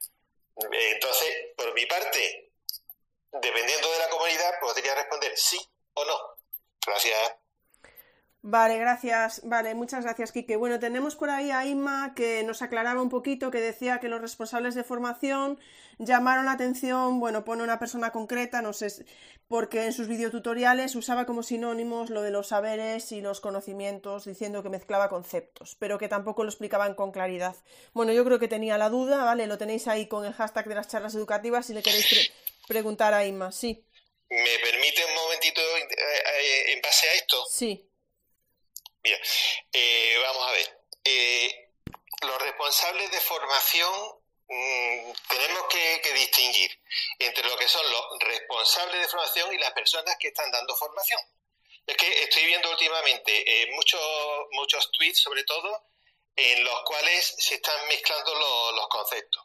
Entonces, 0.56 1.54
por 1.58 1.74
mi 1.74 1.86
parte, 1.86 2.52
dependiendo 3.32 3.92
de 3.92 4.00
la 4.00 4.10
comunidad, 4.10 4.60
podría 4.60 4.96
responder 4.96 5.38
sí 5.38 5.60
o 5.94 6.06
no. 6.06 6.20
Gracias. 6.86 7.43
Vale, 8.46 8.78
gracias. 8.78 9.40
Vale, 9.46 9.74
muchas 9.74 10.04
gracias, 10.04 10.34
Quique. 10.34 10.58
Bueno, 10.58 10.78
tenemos 10.78 11.16
por 11.16 11.30
ahí 11.30 11.50
a 11.50 11.66
Inma 11.66 12.14
que 12.14 12.44
nos 12.44 12.62
aclaraba 12.62 13.02
un 13.02 13.08
poquito, 13.08 13.50
que 13.52 13.62
decía 13.62 14.02
que 14.02 14.10
los 14.10 14.20
responsables 14.20 14.76
de 14.76 14.84
formación 14.84 15.58
llamaron 15.98 16.44
la 16.44 16.52
atención, 16.52 17.22
bueno, 17.22 17.46
pone 17.46 17.64
una 17.64 17.80
persona 17.80 18.12
concreta, 18.12 18.62
no 18.62 18.74
sé, 18.74 19.06
porque 19.48 19.86
en 19.86 19.94
sus 19.94 20.10
videotutoriales 20.10 20.94
usaba 20.98 21.26
como 21.26 21.42
sinónimos 21.42 22.10
lo 22.10 22.22
de 22.22 22.32
los 22.32 22.50
saberes 22.50 23.14
y 23.14 23.22
los 23.22 23.40
conocimientos, 23.40 24.26
diciendo 24.26 24.62
que 24.62 24.68
mezclaba 24.68 25.08
conceptos, 25.08 25.78
pero 25.80 25.98
que 25.98 26.10
tampoco 26.10 26.44
lo 26.44 26.50
explicaban 26.50 26.96
con 26.96 27.14
claridad. 27.14 27.56
Bueno, 27.94 28.12
yo 28.12 28.26
creo 28.26 28.40
que 28.40 28.50
tenía 28.50 28.78
la 28.78 28.90
duda, 28.90 29.24
¿vale? 29.24 29.48
Lo 29.48 29.58
tenéis 29.58 29.88
ahí 29.88 30.08
con 30.08 30.26
el 30.26 30.34
hashtag 30.34 30.68
de 30.68 30.76
las 30.76 30.90
charlas 30.90 31.16
educativas 31.16 31.66
si 31.68 31.74
le 31.74 31.82
queréis 31.82 32.34
preguntar 32.68 33.14
a 33.14 33.26
Inma, 33.26 33.54
sí. 33.54 33.86
¿Me 34.30 34.60
permite 34.62 35.06
un 35.06 35.16
momentito 35.16 35.62
eh, 35.62 35.88
eh, 35.96 36.74
en 36.74 36.82
base 36.82 37.08
a 37.08 37.14
esto? 37.14 37.38
Sí. 37.50 37.90
Bien, 39.04 39.20
eh, 39.74 40.18
vamos 40.22 40.48
a 40.48 40.52
ver. 40.52 40.80
Eh, 41.04 41.70
los 42.22 42.42
responsables 42.42 43.12
de 43.12 43.20
formación 43.20 43.94
mm, 44.48 45.12
tenemos 45.28 45.64
que, 45.70 46.14
distinguir 46.14 46.72
entre 47.20 47.44
lo 47.44 47.58
que 47.58 47.68
son 47.68 47.84
los 47.92 48.20
responsables 48.22 49.02
de 49.02 49.08
formación 49.10 49.54
y 49.54 49.58
las 49.58 49.74
personas 49.74 50.16
que 50.18 50.30
están 50.30 50.50
dando 50.52 50.74
formación. 50.78 51.20
Es 51.86 51.98
que 51.98 52.24
estoy 52.24 52.46
viendo 52.46 52.70
últimamente 52.72 53.44
eh, 53.46 53.72
muchos, 53.74 54.02
muchos 54.52 54.90
tweets, 54.92 55.22
sobre 55.22 55.44
todo, 55.44 55.84
en 56.38 56.64
los 56.64 56.84
cuales 56.84 57.36
se 57.40 57.56
están 57.56 57.86
mezclando 57.90 58.72
los 58.72 58.88
conceptos. 58.88 59.44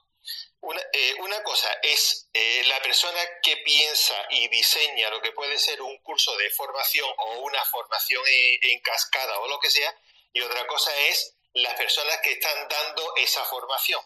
Una, 0.61 0.83
eh, 0.93 1.15
una 1.21 1.43
cosa 1.45 1.73
es 1.83 2.29
eh, 2.33 2.63
la 2.67 2.81
persona 2.83 3.21
que 3.43 3.59
piensa 3.59 4.15
y 4.31 4.49
diseña 4.49 5.09
lo 5.11 5.23
que 5.23 5.33
puede 5.33 5.59
ser 5.59 5.81
un 5.81 5.97
curso 5.99 6.37
de 6.37 6.51
formación 6.51 7.09
o 7.17 7.41
una 7.41 7.65
formación 7.67 8.23
en, 8.27 8.81
cascada 8.81 9.39
o 9.39 9.49
lo 9.49 9.61
que 9.61 9.71
sea, 9.71 9.95
y 10.33 10.41
otra 10.41 10.67
cosa 10.67 10.95
es 10.97 11.37
las 11.55 11.75
personas 11.75 12.19
que 12.23 12.33
están 12.33 12.69
dando 12.69 13.15
esa 13.17 13.45
formación. 13.45 14.01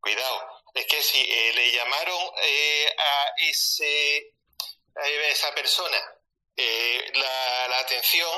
Cuidado, 0.00 0.62
es 0.74 0.86
que 0.86 1.02
si 1.02 1.20
eh, 1.20 1.52
le 1.54 1.70
llamaron 1.72 2.18
a, 2.98 3.32
ese, 3.38 4.34
a 4.96 5.08
esa 5.08 5.54
persona 5.54 5.98
la, 6.56 7.68
la 7.68 7.78
atención, 7.78 8.30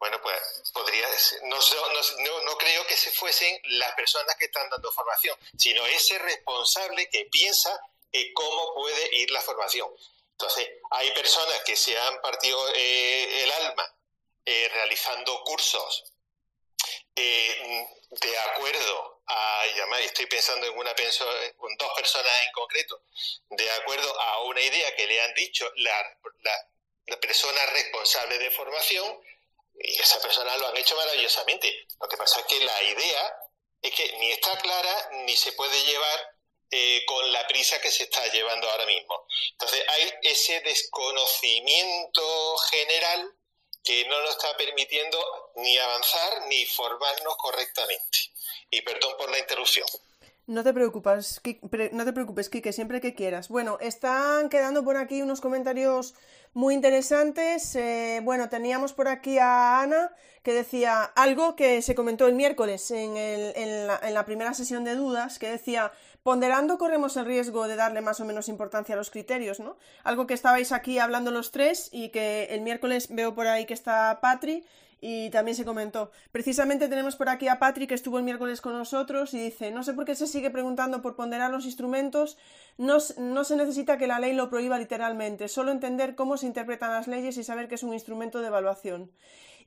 bueno, 0.00 0.18
pues 0.22 0.40
podría 0.72 1.06
no, 1.42 1.58
no, 1.58 2.40
no, 2.42 2.56
creo 2.56 2.86
que 2.86 2.96
se 2.96 3.10
fuesen 3.10 3.60
las 3.64 3.92
personas 3.92 4.34
que 4.36 4.46
están 4.46 4.68
dando 4.70 4.90
formación, 4.92 5.36
sino 5.58 5.84
ese 5.86 6.18
responsable 6.18 7.08
que 7.10 7.26
piensa 7.26 7.78
en 8.10 8.32
cómo 8.32 8.74
puede 8.74 9.16
ir 9.16 9.30
la 9.30 9.42
formación. 9.42 9.88
Entonces, 10.32 10.70
hay 10.90 11.10
personas 11.12 11.62
que 11.64 11.76
se 11.76 11.98
han 11.98 12.18
partido 12.22 12.58
eh, 12.74 13.42
el 13.44 13.52
alma 13.52 13.94
eh, 14.46 14.70
realizando 14.72 15.44
cursos 15.44 16.04
eh, 17.14 17.86
de 18.08 18.38
acuerdo 18.38 19.22
a 19.26 19.66
llamar, 19.76 20.00
estoy 20.00 20.24
pensando 20.26 20.66
en 20.66 20.78
una 20.78 20.94
con 21.58 21.76
dos 21.76 21.92
personas 21.94 22.32
en 22.46 22.52
concreto, 22.52 23.02
de 23.50 23.70
acuerdo 23.72 24.18
a 24.18 24.44
una 24.44 24.62
idea 24.62 24.96
que 24.96 25.06
le 25.06 25.20
han 25.20 25.34
dicho 25.34 25.70
la, 25.76 26.18
la 27.06 27.20
persona 27.20 27.66
responsable 27.66 28.38
de 28.38 28.50
formación, 28.50 29.20
y 29.82 30.00
esa 30.00 30.20
persona 30.20 30.56
lo 30.58 30.68
han 30.68 30.76
hecho 30.76 30.96
maravillosamente. 30.96 31.86
Lo 32.00 32.08
que 32.08 32.16
pasa 32.16 32.40
es 32.40 32.46
que 32.46 32.64
la 32.64 32.82
idea 32.82 33.36
es 33.82 33.94
que 33.94 34.16
ni 34.18 34.30
está 34.30 34.58
clara 34.58 35.10
ni 35.24 35.36
se 35.36 35.52
puede 35.52 35.82
llevar 35.84 36.36
eh, 36.70 37.02
con 37.06 37.32
la 37.32 37.46
prisa 37.46 37.80
que 37.80 37.90
se 37.90 38.04
está 38.04 38.24
llevando 38.26 38.68
ahora 38.70 38.86
mismo. 38.86 39.26
Entonces 39.52 39.82
hay 39.88 40.12
ese 40.22 40.60
desconocimiento 40.60 42.56
general 42.70 43.34
que 43.82 44.04
no 44.06 44.20
nos 44.20 44.30
está 44.30 44.56
permitiendo 44.56 45.18
ni 45.56 45.76
avanzar 45.78 46.46
ni 46.48 46.66
formarnos 46.66 47.36
correctamente. 47.38 48.18
Y 48.70 48.82
perdón 48.82 49.14
por 49.18 49.30
la 49.30 49.38
interrupción. 49.38 49.86
No 50.46 50.64
te 50.64 50.72
preocupes, 50.74 51.40
no 51.92 52.04
te 52.04 52.12
preocupes, 52.12 52.50
Kike, 52.50 52.72
siempre 52.72 53.00
que 53.00 53.14
quieras. 53.14 53.48
Bueno, 53.48 53.78
están 53.80 54.48
quedando 54.48 54.84
por 54.84 54.96
aquí 54.96 55.22
unos 55.22 55.40
comentarios 55.40 56.14
muy 56.52 56.74
interesantes. 56.74 57.74
Eh, 57.76 58.20
bueno, 58.22 58.48
teníamos 58.48 58.92
por 58.92 59.08
aquí 59.08 59.38
a 59.38 59.80
Ana 59.82 60.12
que 60.42 60.52
decía 60.52 61.02
algo 61.02 61.54
que 61.54 61.82
se 61.82 61.94
comentó 61.94 62.26
el 62.26 62.34
miércoles 62.34 62.90
en, 62.90 63.14
la, 63.86 64.00
en, 64.02 64.14
la, 64.14 64.24
primera 64.24 64.54
sesión 64.54 64.84
de 64.84 64.94
dudas, 64.94 65.38
que 65.38 65.50
decía, 65.50 65.92
ponderando 66.22 66.78
corremos 66.78 67.16
el 67.16 67.26
riesgo 67.26 67.68
de 67.68 67.76
darle 67.76 68.00
más 68.00 68.20
o 68.20 68.24
menos 68.24 68.48
importancia 68.48 68.94
a 68.94 68.98
los 68.98 69.10
criterios, 69.10 69.60
¿no? 69.60 69.76
Algo 70.02 70.26
que 70.26 70.34
estabais 70.34 70.72
aquí 70.72 70.98
hablando 70.98 71.30
los 71.30 71.50
tres 71.50 71.90
y 71.92 72.08
que 72.08 72.44
el 72.50 72.62
miércoles 72.62 73.08
veo 73.10 73.34
por 73.34 73.46
ahí 73.46 73.66
que 73.66 73.74
está 73.74 74.18
Patri 74.22 74.64
y 75.00 75.30
también 75.30 75.56
se 75.56 75.64
comentó. 75.64 76.10
Precisamente 76.32 76.88
tenemos 76.88 77.16
por 77.16 77.28
aquí 77.28 77.48
a 77.48 77.58
Patrick 77.58 77.88
que 77.88 77.94
estuvo 77.94 78.18
el 78.18 78.24
miércoles 78.24 78.60
con 78.60 78.72
nosotros 78.72 79.32
y 79.34 79.40
dice, 79.40 79.70
no 79.70 79.82
sé 79.82 79.94
por 79.94 80.04
qué 80.04 80.14
se 80.14 80.26
sigue 80.26 80.50
preguntando 80.50 81.02
por 81.02 81.16
ponderar 81.16 81.50
los 81.50 81.64
instrumentos, 81.64 82.36
no, 82.76 82.98
no 83.18 83.44
se 83.44 83.56
necesita 83.56 83.98
que 83.98 84.06
la 84.06 84.20
ley 84.20 84.34
lo 84.34 84.50
prohíba 84.50 84.78
literalmente, 84.78 85.48
solo 85.48 85.72
entender 85.72 86.14
cómo 86.14 86.36
se 86.36 86.46
interpretan 86.46 86.90
las 86.90 87.08
leyes 87.08 87.36
y 87.36 87.44
saber 87.44 87.68
que 87.68 87.76
es 87.76 87.82
un 87.82 87.94
instrumento 87.94 88.40
de 88.40 88.48
evaluación. 88.48 89.10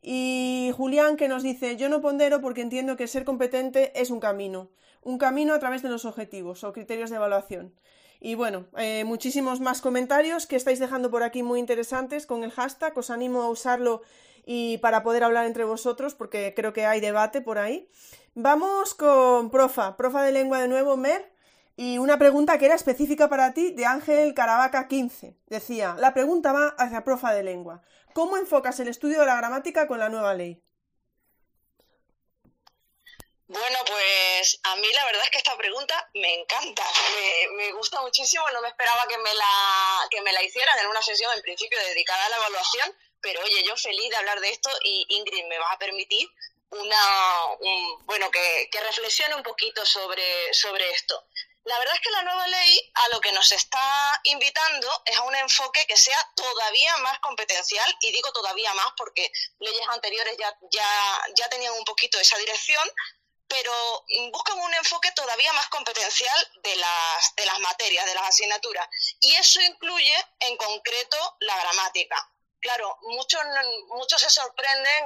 Y 0.01 0.71
Julián 0.75 1.15
que 1.15 1.29
nos 1.29 1.43
dice, 1.43 1.77
yo 1.77 1.87
no 1.87 2.01
pondero 2.01 2.41
porque 2.41 2.61
entiendo 2.61 2.97
que 2.97 3.07
ser 3.07 3.23
competente 3.23 3.99
es 3.99 4.11
un 4.11 4.19
camino, 4.19 4.69
un 5.01 5.17
camino 5.17 5.53
a 5.53 5.59
través 5.59 5.81
de 5.81 5.89
los 5.89 6.05
objetivos 6.05 6.63
o 6.63 6.73
criterios 6.73 7.09
de 7.09 7.15
evaluación. 7.15 7.73
Y 8.25 8.35
bueno, 8.35 8.67
eh, 8.77 9.03
muchísimos 9.03 9.59
más 9.59 9.81
comentarios 9.81 10.47
que 10.47 10.55
estáis 10.55 10.79
dejando 10.79 11.11
por 11.11 11.23
aquí 11.23 11.43
muy 11.43 11.59
interesantes 11.59 12.25
con 12.25 12.45
el 12.45 12.51
hashtag. 12.51 12.97
Os 12.97 13.09
animo 13.09 13.41
a 13.41 13.49
usarlo 13.49 14.01
y 14.45 14.77
para 14.79 15.03
poder 15.03 15.23
hablar 15.23 15.45
entre 15.45 15.63
vosotros 15.63 16.15
porque 16.15 16.53
creo 16.55 16.73
que 16.73 16.85
hay 16.85 16.99
debate 16.99 17.41
por 17.41 17.57
ahí. 17.57 17.89
Vamos 18.35 18.95
con 18.95 19.51
profa, 19.51 19.95
profa 19.95 20.23
de 20.23 20.31
lengua 20.31 20.59
de 20.61 20.67
nuevo, 20.67 20.97
Mer. 20.97 21.31
Y 21.75 21.97
una 21.97 22.19
pregunta 22.19 22.57
que 22.59 22.65
era 22.65 22.75
específica 22.75 23.29
para 23.29 23.53
ti 23.53 23.71
de 23.71 23.85
Ángel 23.85 24.33
Caravaca 24.33 24.87
15. 24.87 25.35
Decía, 25.47 25.95
la 25.97 26.13
pregunta 26.13 26.51
va 26.51 26.75
hacia 26.77 27.03
profa 27.03 27.33
de 27.33 27.43
lengua. 27.43 27.81
¿Cómo 28.13 28.37
enfocas 28.37 28.79
el 28.79 28.89
estudio 28.89 29.19
de 29.19 29.25
la 29.25 29.35
gramática 29.35 29.87
con 29.87 29.99
la 29.99 30.09
nueva 30.09 30.35
ley? 30.35 30.61
Bueno, 33.47 33.77
pues 33.85 34.59
a 34.63 34.75
mí 34.77 34.87
la 34.93 35.05
verdad 35.05 35.23
es 35.25 35.29
que 35.29 35.37
esta 35.37 35.55
pregunta 35.57 36.09
me 36.15 36.41
encanta, 36.41 36.83
me, 37.55 37.71
gusta 37.73 38.01
muchísimo, 38.01 38.49
no 38.51 38.61
me 38.61 38.69
esperaba 38.69 39.05
que 39.07 39.17
me, 39.17 39.33
la, 39.33 40.07
que 40.09 40.21
me 40.21 40.31
la 40.31 40.41
hicieran 40.41 40.79
en 40.79 40.87
una 40.87 41.01
sesión 41.01 41.31
en 41.33 41.41
principio 41.41 41.77
dedicada 41.77 42.25
a 42.25 42.29
la 42.29 42.37
evaluación, 42.37 42.97
pero 43.23 43.41
oye, 43.41 43.63
yo 43.63 43.75
feliz 43.77 44.09
de 44.09 44.17
hablar 44.17 44.39
de 44.41 44.49
esto 44.49 44.69
y 44.83 45.05
Ingrid 45.09 45.45
me 45.45 45.57
va 45.57 45.71
a 45.71 45.79
permitir 45.79 46.29
una, 46.69 47.47
bueno, 48.05 48.29
que, 48.29 48.69
que, 48.71 48.81
reflexione 48.81 49.35
un 49.35 49.43
poquito 49.43 49.85
sobre, 49.85 50.53
sobre 50.53 50.89
esto. 50.91 51.25
La 51.63 51.79
verdad 51.79 51.95
es 51.95 52.01
que 52.01 52.11
la 52.11 52.23
nueva 52.23 52.47
ley 52.47 52.91
a 52.95 53.07
lo 53.09 53.21
que 53.21 53.31
nos 53.31 53.51
está 53.51 54.19
invitando 54.23 54.89
es 55.05 55.15
a 55.15 55.21
un 55.23 55.35
enfoque 55.35 55.85
que 55.87 55.95
sea 55.95 56.17
todavía 56.35 56.97
más 56.97 57.19
competencial, 57.19 57.97
y 58.01 58.11
digo 58.11 58.31
todavía 58.33 58.73
más 58.73 58.91
porque 58.97 59.31
leyes 59.59 59.87
anteriores 59.87 60.35
ya, 60.37 60.53
ya, 60.71 61.25
ya 61.35 61.47
tenían 61.49 61.73
un 61.73 61.85
poquito 61.85 62.19
esa 62.19 62.37
dirección, 62.37 62.89
pero 63.47 63.71
buscan 64.31 64.59
un 64.59 64.73
enfoque 64.73 65.11
todavía 65.11 65.53
más 65.53 65.67
competencial 65.67 66.51
de 66.63 66.75
las, 66.75 67.35
de 67.35 67.45
las 67.45 67.59
materias, 67.59 68.05
de 68.07 68.15
las 68.15 68.23
asignaturas. 68.23 68.87
Y 69.21 69.33
eso 69.35 69.61
incluye 69.61 70.15
en 70.39 70.57
concreto 70.57 71.37
la 71.39 71.55
gramática 71.57 72.32
claro, 72.63 72.97
muchos, 73.01 73.41
muchos 73.89 74.21
se 74.21 74.29
sorprenden 74.29 75.05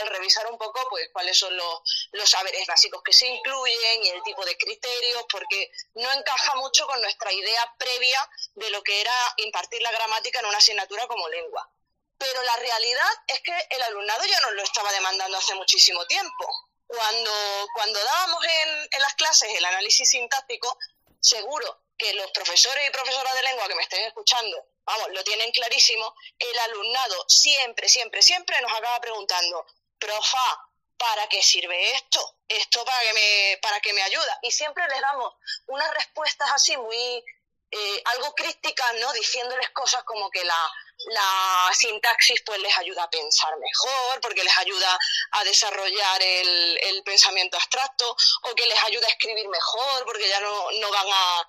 al, 0.00 0.06
revisar 0.08 0.46
un 0.50 0.56
poco 0.56 0.80
pues 0.88 1.10
cuáles 1.12 1.36
son 1.36 1.54
los, 1.54 2.08
los, 2.12 2.30
saberes 2.30 2.66
básicos 2.66 3.02
que 3.02 3.12
se 3.12 3.26
incluyen 3.26 4.04
y 4.04 4.08
el 4.10 4.22
tipo 4.22 4.44
de 4.46 4.56
criterios, 4.56 5.26
porque 5.30 5.70
no 5.94 6.10
encaja 6.12 6.54
mucho 6.54 6.86
con 6.86 7.00
nuestra 7.02 7.32
idea 7.32 7.74
previa 7.76 8.30
de 8.54 8.70
lo 8.70 8.82
que 8.82 9.00
era 9.00 9.12
impartir 9.38 9.82
la 9.82 9.90
gramática 9.90 10.38
en 10.38 10.46
una 10.46 10.58
asignatura 10.58 11.06
como 11.08 11.28
lengua. 11.28 11.68
Pero 12.16 12.42
la 12.42 12.56
realidad 12.56 13.12
es 13.26 13.40
que 13.40 13.66
el 13.70 13.82
alumnado 13.82 14.24
ya 14.24 14.40
nos 14.40 14.52
lo 14.52 14.62
estaba 14.62 14.90
demandando 14.92 15.36
hace 15.36 15.54
muchísimo 15.56 16.06
tiempo. 16.06 16.46
Cuando, 16.86 17.32
cuando 17.74 18.02
dábamos 18.02 18.44
en, 18.44 18.88
en 18.92 19.02
las 19.02 19.14
clases 19.14 19.50
el 19.54 19.64
análisis 19.64 20.08
sintáctico, 20.08 20.78
seguro 21.20 21.82
que 21.98 22.14
los 22.14 22.30
profesores 22.30 22.88
y 22.88 22.92
profesoras 22.92 23.34
de 23.34 23.42
lengua 23.42 23.68
que 23.68 23.74
me 23.74 23.82
estén 23.82 24.04
escuchando 24.04 24.64
vamos, 24.88 25.08
lo 25.10 25.22
tienen 25.22 25.50
clarísimo, 25.52 26.14
el 26.38 26.58
alumnado 26.58 27.24
siempre, 27.28 27.88
siempre, 27.88 28.22
siempre 28.22 28.60
nos 28.62 28.72
acaba 28.72 29.00
preguntando, 29.00 29.66
profa, 29.98 30.66
¿para 30.96 31.28
qué 31.28 31.42
sirve 31.42 31.92
esto? 31.92 32.36
¿Esto 32.48 32.84
para 32.84 33.02
que 33.02 33.12
me, 33.12 33.58
para 33.60 33.80
que 33.80 33.92
me 33.92 34.02
ayuda? 34.02 34.38
Y 34.42 34.50
siempre 34.50 34.82
les 34.88 35.00
damos 35.00 35.34
unas 35.66 35.92
respuestas 35.94 36.50
así 36.52 36.76
muy, 36.78 37.22
eh, 37.70 38.02
algo 38.06 38.34
críticas, 38.34 38.94
¿no? 38.98 39.12
Diciéndoles 39.12 39.68
cosas 39.70 40.02
como 40.04 40.30
que 40.30 40.42
la, 40.42 40.72
la 41.08 41.70
sintaxis 41.74 42.42
pues 42.46 42.58
les 42.60 42.76
ayuda 42.78 43.02
a 43.02 43.10
pensar 43.10 43.52
mejor, 43.58 44.20
porque 44.22 44.42
les 44.42 44.56
ayuda 44.56 44.98
a 45.32 45.44
desarrollar 45.44 46.22
el, 46.22 46.78
el 46.82 47.02
pensamiento 47.02 47.58
abstracto, 47.58 48.16
o 48.44 48.54
que 48.54 48.66
les 48.66 48.82
ayuda 48.84 49.06
a 49.06 49.10
escribir 49.10 49.46
mejor, 49.48 50.06
porque 50.06 50.28
ya 50.28 50.40
no, 50.40 50.70
no 50.80 50.90
van 50.90 51.08
a, 51.12 51.48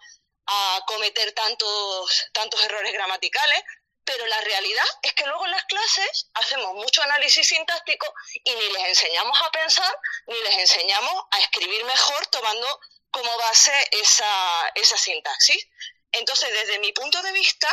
a 0.52 0.84
cometer 0.88 1.32
tantos, 1.34 2.30
tantos 2.34 2.62
errores 2.64 2.92
gramaticales, 2.92 3.64
pero 4.04 4.26
la 4.26 4.42
realidad 4.42 4.86
es 5.04 5.14
que 5.14 5.26
luego 5.28 5.46
en 5.46 5.52
las 5.52 5.66
clases 5.66 6.30
hacemos 6.34 6.74
mucho 6.74 7.04
análisis 7.04 7.48
sintáctico 7.48 8.12
y 8.44 8.56
ni 8.56 8.70
les 8.70 8.88
enseñamos 8.88 9.40
a 9.40 9.52
pensar, 9.52 9.96
ni 10.26 10.42
les 10.42 10.58
enseñamos 10.58 11.14
a 11.30 11.40
escribir 11.40 11.86
mejor 11.86 12.26
tomando 12.28 12.80
como 13.12 13.38
base 13.38 13.72
esa, 13.92 14.72
esa 14.74 14.98
sintaxis. 14.98 15.68
Entonces, 16.12 16.52
desde 16.52 16.80
mi 16.80 16.92
punto 16.94 17.22
de 17.22 17.32
vista, 17.34 17.68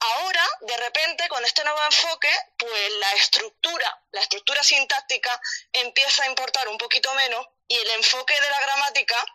ahora, 0.00 0.48
de 0.60 0.76
repente, 0.78 1.28
con 1.28 1.44
este 1.44 1.62
nuevo 1.64 1.82
enfoque, 1.84 2.30
pues 2.56 2.92
la 2.92 3.12
estructura, 3.12 4.02
la 4.12 4.22
estructura 4.22 4.62
sintáctica 4.62 5.38
empieza 5.72 6.22
a 6.22 6.28
importar 6.28 6.68
un 6.68 6.78
poquito 6.78 7.12
menos 7.14 7.46
y 7.68 7.76
el 7.76 7.90
enfoque 7.90 8.40
de 8.40 8.50
la 8.50 8.60
gramática 8.60 9.26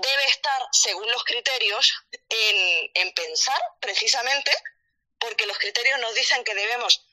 debe 0.00 0.24
estar, 0.26 0.66
según 0.72 1.10
los 1.10 1.24
criterios, 1.24 1.94
en, 2.28 3.12
pensar 3.12 3.60
precisamente, 3.80 4.50
porque 5.18 5.46
los 5.46 5.58
criterios 5.58 5.98
nos 6.00 6.14
dicen 6.14 6.44
que 6.44 6.54
debemos 6.54 7.04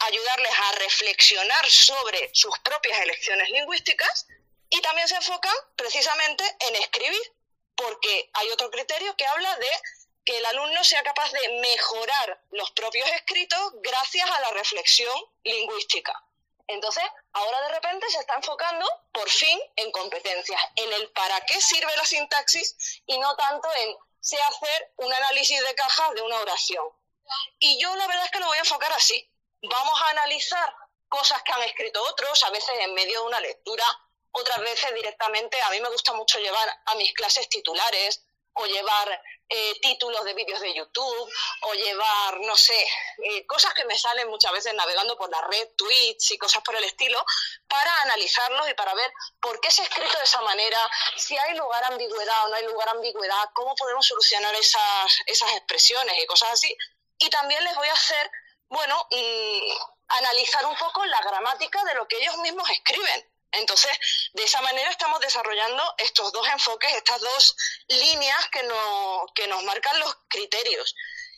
ayudarles 0.00 0.52
a 0.52 0.72
reflexionar 0.72 1.70
sobre 1.70 2.30
sus 2.34 2.58
propias 2.60 3.00
elecciones 3.00 3.48
lingüísticas 3.50 4.26
y 4.68 4.80
también 4.80 5.08
se 5.08 5.16
enfocan 5.16 5.54
precisamente 5.76 6.44
en 6.60 6.76
escribir, 6.76 7.32
porque 7.76 8.30
hay 8.32 8.50
otro 8.50 8.70
criterio 8.70 9.16
que 9.16 9.26
habla 9.26 9.56
de 9.56 9.70
que 10.24 10.38
el 10.38 10.46
alumno 10.46 10.82
sea 10.82 11.02
capaz 11.02 11.30
de 11.32 11.60
mejorar 11.60 12.40
los 12.50 12.70
propios 12.72 13.08
escritos 13.10 13.72
gracias 13.82 14.28
a 14.28 14.40
la 14.40 14.50
reflexión 14.50 15.14
lingüística. 15.44 16.23
Entonces, 16.66 17.04
ahora 17.32 17.60
de 17.62 17.74
repente 17.74 18.08
se 18.10 18.18
está 18.20 18.34
enfocando, 18.34 18.86
por 19.12 19.28
fin, 19.28 19.58
en 19.76 19.90
competencias, 19.92 20.60
en 20.76 20.92
el 20.92 21.10
para 21.12 21.40
qué 21.42 21.60
sirve 21.60 21.94
la 21.96 22.06
sintaxis 22.06 23.02
y 23.06 23.18
no 23.18 23.36
tanto 23.36 23.68
en 23.74 23.96
sé 24.20 24.40
hacer 24.40 24.92
un 24.96 25.12
análisis 25.12 25.60
de 25.60 25.74
cajas 25.74 26.14
de 26.14 26.22
una 26.22 26.40
oración. 26.40 26.86
Y 27.58 27.78
yo 27.78 27.94
la 27.96 28.06
verdad 28.06 28.24
es 28.24 28.30
que 28.30 28.40
lo 28.40 28.46
voy 28.46 28.56
a 28.56 28.60
enfocar 28.60 28.92
así. 28.92 29.30
Vamos 29.62 30.02
a 30.02 30.10
analizar 30.10 30.74
cosas 31.08 31.42
que 31.42 31.52
han 31.52 31.62
escrito 31.62 32.02
otros, 32.02 32.42
a 32.44 32.50
veces 32.50 32.74
en 32.80 32.94
medio 32.94 33.20
de 33.20 33.26
una 33.26 33.40
lectura, 33.40 33.84
otras 34.32 34.60
veces 34.60 34.94
directamente. 34.94 35.60
A 35.62 35.70
mí 35.70 35.80
me 35.80 35.90
gusta 35.90 36.12
mucho 36.14 36.38
llevar 36.38 36.68
a 36.86 36.94
mis 36.94 37.12
clases 37.12 37.48
titulares 37.48 38.24
o 38.54 38.66
llevar 38.66 39.22
eh, 39.48 39.78
títulos 39.80 40.24
de 40.24 40.34
vídeos 40.34 40.60
de 40.60 40.74
YouTube 40.74 41.32
o 41.62 41.74
llevar, 41.74 42.40
no 42.40 42.56
sé, 42.56 42.86
eh, 43.22 43.46
cosas 43.46 43.74
que 43.74 43.84
me 43.84 43.98
salen 43.98 44.28
muchas 44.28 44.52
veces 44.52 44.74
navegando 44.74 45.16
por 45.16 45.30
la 45.30 45.40
red, 45.42 45.68
tweets 45.76 46.30
y 46.30 46.38
cosas 46.38 46.62
por 46.62 46.74
el 46.74 46.84
estilo, 46.84 47.24
para 47.68 48.02
analizarlos 48.02 48.68
y 48.70 48.74
para 48.74 48.94
ver 48.94 49.12
por 49.40 49.60
qué 49.60 49.70
se 49.70 49.82
ha 49.82 49.84
escrito 49.84 50.16
de 50.18 50.24
esa 50.24 50.40
manera, 50.40 50.78
si 51.16 51.36
hay 51.36 51.56
lugar 51.56 51.84
a 51.84 51.88
ambigüedad 51.88 52.44
o 52.44 52.48
no 52.48 52.54
hay 52.54 52.64
lugar 52.64 52.88
a 52.88 52.92
ambigüedad, 52.92 53.50
cómo 53.52 53.74
podemos 53.74 54.06
solucionar 54.06 54.54
esas, 54.54 55.20
esas 55.26 55.52
expresiones 55.52 56.16
y 56.22 56.26
cosas 56.26 56.52
así. 56.52 56.76
Y 57.18 57.28
también 57.30 57.62
les 57.64 57.74
voy 57.76 57.88
a 57.88 57.92
hacer, 57.92 58.30
bueno, 58.68 59.06
mm, 59.10 59.72
analizar 60.08 60.64
un 60.66 60.76
poco 60.76 61.04
la 61.06 61.20
gramática 61.20 61.84
de 61.84 61.94
lo 61.94 62.08
que 62.08 62.18
ellos 62.18 62.36
mismos 62.38 62.68
escriben 62.70 63.33
entonces, 63.56 63.90
de 64.32 64.44
esa 64.44 64.60
manera 64.60 64.90
estamos 64.90 65.20
desarrollando 65.20 65.94
estos 65.98 66.32
dos 66.32 66.46
enfoques, 66.48 66.92
estas 66.94 67.20
dos 67.20 67.56
líneas 67.88 68.48
que, 68.50 68.60
que 69.34 69.46
nos 69.46 69.62
marcan 69.64 69.98
los 70.00 70.14
criterios. 70.28 70.94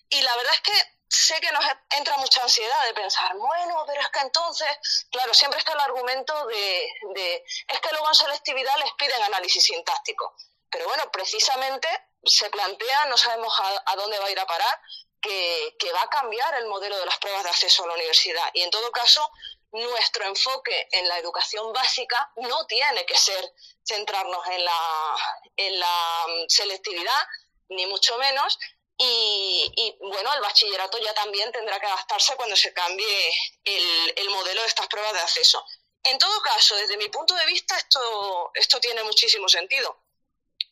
Y 0.09 0.21
la 0.23 0.37
verdad 0.37 0.55
es 0.55 0.61
que 0.61 0.97
sé 1.09 1.41
que 1.41 1.51
nos 1.53 1.65
entra 1.97 2.17
mucha 2.19 2.43
ansiedad 2.43 2.85
de 2.87 2.95
pensar, 2.95 3.35
bueno, 3.37 3.85
pero 3.87 4.01
es 4.01 4.09
que 4.09 4.21
entonces, 4.21 4.69
claro, 5.11 5.33
siempre 5.35 5.61
está 5.61 5.73
el 5.73 5.81
argumento 5.81 6.47
de, 6.47 7.45
es 7.69 7.81
que 7.81 7.91
luego 7.93 8.09
en 8.09 8.15
selectividad 8.15 8.77
les 8.79 8.93
piden 8.95 9.23
análisis 9.23 9.65
sintáctico. 9.65 10.35
Pero 10.71 10.87
bueno, 10.87 11.11
precisamente 11.13 11.89
se 12.25 12.51
plantea, 12.51 13.07
no 13.07 13.17
sabemos 13.17 13.55
a, 13.87 13.97
dónde 13.97 14.19
va 14.19 14.27
a 14.27 14.31
ir 14.31 14.41
a 14.41 14.47
parar, 14.47 14.81
que, 15.21 15.77
que, 15.79 15.93
va 15.93 16.03
a 16.03 16.11
cambiar 16.11 16.55
el 16.57 16.67
modelo 16.67 16.97
de 16.99 17.07
las 17.07 17.19
pruebas 17.19 17.45
de 17.45 17.51
acceso 17.51 17.85
a 17.85 17.87
la 17.89 17.95
universidad. 17.95 18.49
Y 18.53 18.63
en 18.63 18.71
todo 18.71 18.91
caso, 18.93 19.31
nuestro 19.77 20.25
enfoque 20.25 20.89
en 20.93 21.07
la 21.09 21.19
educación 21.19 21.73
básica 21.73 22.31
no 22.37 22.67
tiene 22.67 23.05
que 23.05 23.17
ser 23.17 23.53
centrarnos 23.85 24.47
en 24.49 24.65
la, 24.65 25.17
en 25.57 25.79
la 25.79 26.27
mm, 26.29 26.49
selectividad, 26.49 27.29
ni 27.69 27.87
mucho 27.87 28.17
menos. 28.19 28.59
Y, 28.99 29.95
bueno, 30.01 30.33
el 30.33 30.41
bachillerato 30.41 30.97
ya 30.99 31.13
también 31.13 31.53
tendrá 31.53 31.79
que 31.79 31.87
adaptarse 31.87 32.35
cuando 32.37 32.57
se 32.57 32.73
cambie 32.73 33.31
el, 33.63 34.15
el 34.17 34.31
modelo 34.31 34.63
de 34.63 34.69
estas 34.69 34.87
pruebas 34.87 35.13
de 35.13 35.21
acceso. 35.21 35.63
En 36.05 36.19
todo 36.19 36.41
caso, 36.41 36.75
desde 36.77 36.97
mi 36.97 37.09
punto 37.09 37.35
de 37.35 37.45
vista, 37.45 37.77
esto, 37.77 38.51
esto 38.55 38.81
tiene 38.81 39.03
muchísimo 39.05 39.49
sentido, 39.51 40.05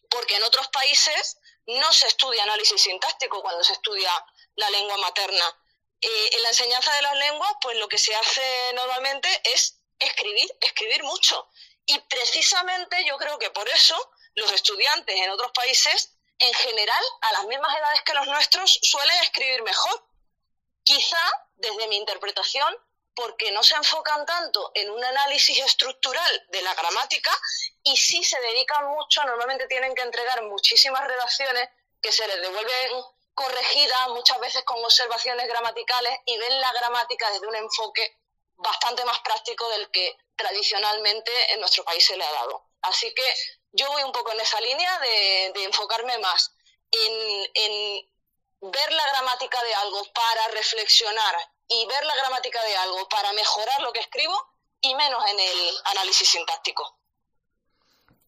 porque 0.09 0.37
en 0.37 0.45
otros 0.45 0.69
países 0.69 1.37
no 1.67 1.93
se 1.93 2.07
estudia 2.07 2.45
análisis 2.45 2.81
sintáctico 2.81 3.43
cuando 3.43 3.63
se 3.63 3.75
estudia 3.75 4.11
la 4.57 4.71
lengua 4.71 4.97
materna 4.99 5.45
eh, 6.07 6.37
en 6.37 6.43
la 6.43 6.51
enseñanza 6.51 6.95
de 6.95 7.01
las 7.01 7.17
lenguas, 7.17 7.51
pues 7.63 7.79
lo 7.79 7.89
que 7.89 7.97
se 7.97 8.15
hace 8.15 8.43
normalmente 8.75 9.27
es 9.45 9.79
escribir, 9.99 10.47
escribir 10.61 11.03
mucho. 11.03 11.49
Y 11.87 11.99
precisamente 11.99 13.03
yo 13.07 13.17
creo 13.17 13.39
que 13.39 13.49
por 13.49 13.67
eso 13.71 13.97
los 14.35 14.53
estudiantes 14.53 15.17
en 15.17 15.31
otros 15.31 15.51
países, 15.53 16.11
en 16.39 16.53
general, 16.53 17.03
a 17.23 17.33
las 17.33 17.45
mismas 17.45 17.75
edades 17.75 18.03
que 18.03 18.13
los 18.13 18.27
nuestros, 18.27 18.79
suelen 18.83 19.17
escribir 19.23 19.63
mejor. 19.63 20.07
Quizá, 20.83 21.31
desde 21.55 21.89
mi 21.89 21.97
interpretación, 21.97 22.77
porque 23.15 23.51
no 23.53 23.63
se 23.63 23.75
enfocan 23.77 24.27
tanto 24.27 24.73
en 24.75 24.91
un 24.91 25.03
análisis 25.03 25.59
estructural 25.61 26.47
de 26.49 26.61
la 26.61 26.75
gramática 26.75 27.31
y 27.83 27.97
sí 27.97 28.23
se 28.23 28.39
dedican 28.41 28.89
mucho, 28.89 29.25
normalmente 29.25 29.67
tienen 29.69 29.95
que 29.95 30.03
entregar 30.03 30.43
muchísimas 30.43 31.07
redacciones 31.07 31.71
que 32.03 32.13
se 32.13 32.27
les 32.27 32.43
devuelven 32.43 33.05
corregidas 33.35 34.09
muchas 34.09 34.39
veces 34.41 34.63
con 34.65 34.83
observaciones 34.85 35.47
gramaticales 35.49 36.19
y 36.27 36.39
ven 36.39 36.61
la 36.61 36.73
gramática 36.73 37.31
desde 37.31 37.47
un 37.47 37.57
enfoque 37.57 38.17
bastante 38.57 39.05
más 39.05 39.19
práctico 39.21 39.69
del 39.71 39.91
que 39.91 40.17
tradicionalmente 40.37 41.31
en 41.53 41.61
nuestro 41.61 41.85
país 41.85 42.07
se 42.07 42.17
le 42.17 42.25
ha 42.25 42.33
dado. 42.33 42.65
Así 42.83 43.13
que 43.15 43.23
yo 43.73 43.91
voy 43.91 44.03
un 44.03 44.13
poco 44.13 44.33
en 44.33 44.41
esa 44.41 44.61
línea 44.61 44.99
de, 45.01 45.65
enfocarme 45.65 46.19
más 46.19 46.55
en 46.93 48.07
ver 48.61 48.93
la 48.93 49.07
gramática 49.09 49.63
de 49.63 49.75
algo 49.75 50.03
para 50.13 50.49
reflexionar 50.49 51.37
y 51.69 51.87
ver 51.87 52.05
la 52.05 52.17
gramática 52.17 52.63
de 52.65 52.77
algo 52.77 53.09
para 53.09 53.33
mejorar 53.33 53.81
lo 53.83 53.93
que 53.93 54.01
escribo 54.01 54.35
y 54.81 54.95
menos 54.95 55.23
en 55.31 55.41
el 55.41 55.77
análisis 55.85 56.29
sintáctico. 56.29 56.99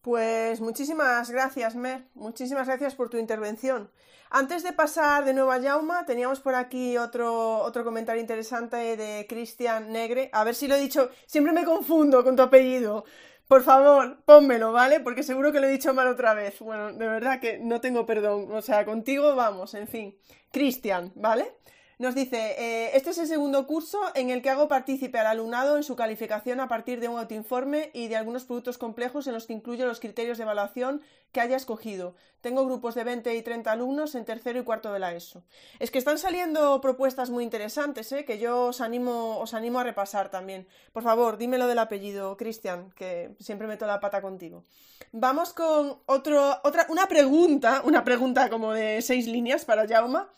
Pues 0.01 0.61
muchísimas 0.61 1.29
gracias, 1.29 1.75
Mer. 1.75 2.05
Muchísimas 2.13 2.67
gracias 2.67 2.95
por 2.95 3.09
tu 3.09 3.17
intervención. 3.17 3.91
Antes 4.29 4.61
de 4.63 4.73
pasar 4.73 5.23
de 5.23 5.33
nuevo 5.33 5.51
a 5.51 5.61
Jauma, 5.61 6.05
teníamos 6.05 6.41
por 6.41 6.53
aquí 6.53 6.97
otro, 6.97 7.59
otro 7.59 7.85
comentario 7.85 8.19
interesante 8.19 8.97
de 8.97 9.25
Cristian 9.27 9.91
Negre. 9.91 10.29
A 10.33 10.43
ver 10.43 10.53
si 10.53 10.67
lo 10.67 10.75
he 10.75 10.79
dicho. 10.79 11.09
Siempre 11.25 11.53
me 11.53 11.63
confundo 11.63 12.23
con 12.23 12.35
tu 12.35 12.41
apellido. 12.41 13.05
Por 13.47 13.63
favor, 13.63 14.21
pónmelo, 14.25 14.73
¿vale? 14.73 14.99
Porque 14.99 15.23
seguro 15.23 15.53
que 15.53 15.61
lo 15.61 15.67
he 15.67 15.71
dicho 15.71 15.93
mal 15.93 16.07
otra 16.07 16.33
vez. 16.33 16.59
Bueno, 16.59 16.91
de 16.91 17.07
verdad 17.07 17.39
que 17.39 17.59
no 17.59 17.79
tengo 17.79 18.05
perdón. 18.05 18.51
O 18.51 18.61
sea, 18.61 18.83
contigo 18.83 19.33
vamos, 19.35 19.73
en 19.73 19.87
fin. 19.87 20.17
Cristian, 20.51 21.13
¿vale? 21.15 21.53
Nos 21.99 22.13
dice, 22.13 22.37
eh, 22.59 22.91
este 22.93 23.09
es 23.09 23.17
el 23.17 23.27
segundo 23.27 23.65
curso 23.65 23.99
en 24.13 24.29
el 24.29 24.43
que 24.43 24.51
hago 24.51 24.67
partícipe 24.67 25.17
al 25.17 25.25
alumnado 25.25 25.77
en 25.77 25.83
su 25.83 25.95
calificación 25.95 26.59
a 26.59 26.67
partir 26.67 26.99
de 26.99 27.07
un 27.07 27.17
autoinforme 27.17 27.89
y 27.91 28.07
de 28.07 28.17
algunos 28.17 28.43
productos 28.43 28.77
complejos 28.77 29.25
en 29.25 29.33
los 29.33 29.47
que 29.47 29.53
incluyo 29.53 29.87
los 29.87 29.99
criterios 29.99 30.37
de 30.37 30.43
evaluación 30.43 31.01
que 31.37 31.41
haya 31.41 31.55
escogido. 31.55 32.15
Tengo 32.41 32.65
grupos 32.65 32.95
de 32.95 33.03
20 33.03 33.35
y 33.35 33.43
30 33.43 33.71
alumnos 33.71 34.15
en 34.15 34.25
tercero 34.25 34.57
y 34.59 34.63
cuarto 34.63 34.91
de 34.91 34.97
la 34.97 35.13
ESO. 35.13 35.43
Es 35.77 35.91
que 35.91 35.99
están 35.99 36.17
saliendo 36.17 36.81
propuestas 36.81 37.29
muy 37.29 37.43
interesantes, 37.43 38.11
¿eh? 38.11 38.25
que 38.25 38.39
yo 38.39 38.65
os 38.69 38.81
animo, 38.81 39.37
os 39.37 39.53
animo 39.53 39.79
a 39.79 39.83
repasar 39.83 40.31
también. 40.31 40.67
Por 40.93 41.03
favor, 41.03 41.37
dímelo 41.37 41.67
del 41.67 41.77
apellido, 41.77 42.37
Cristian, 42.37 42.89
que 42.95 43.35
siempre 43.39 43.67
meto 43.67 43.85
la 43.85 43.99
pata 43.99 44.19
contigo. 44.19 44.63
Vamos 45.11 45.53
con 45.53 45.99
otro, 46.07 46.59
otra, 46.63 46.87
una 46.89 47.05
pregunta, 47.05 47.83
una 47.85 48.03
pregunta 48.03 48.49
como 48.49 48.73
de 48.73 49.03
seis 49.03 49.27
líneas 49.27 49.63
para 49.63 49.87
Jauma. 49.87 50.31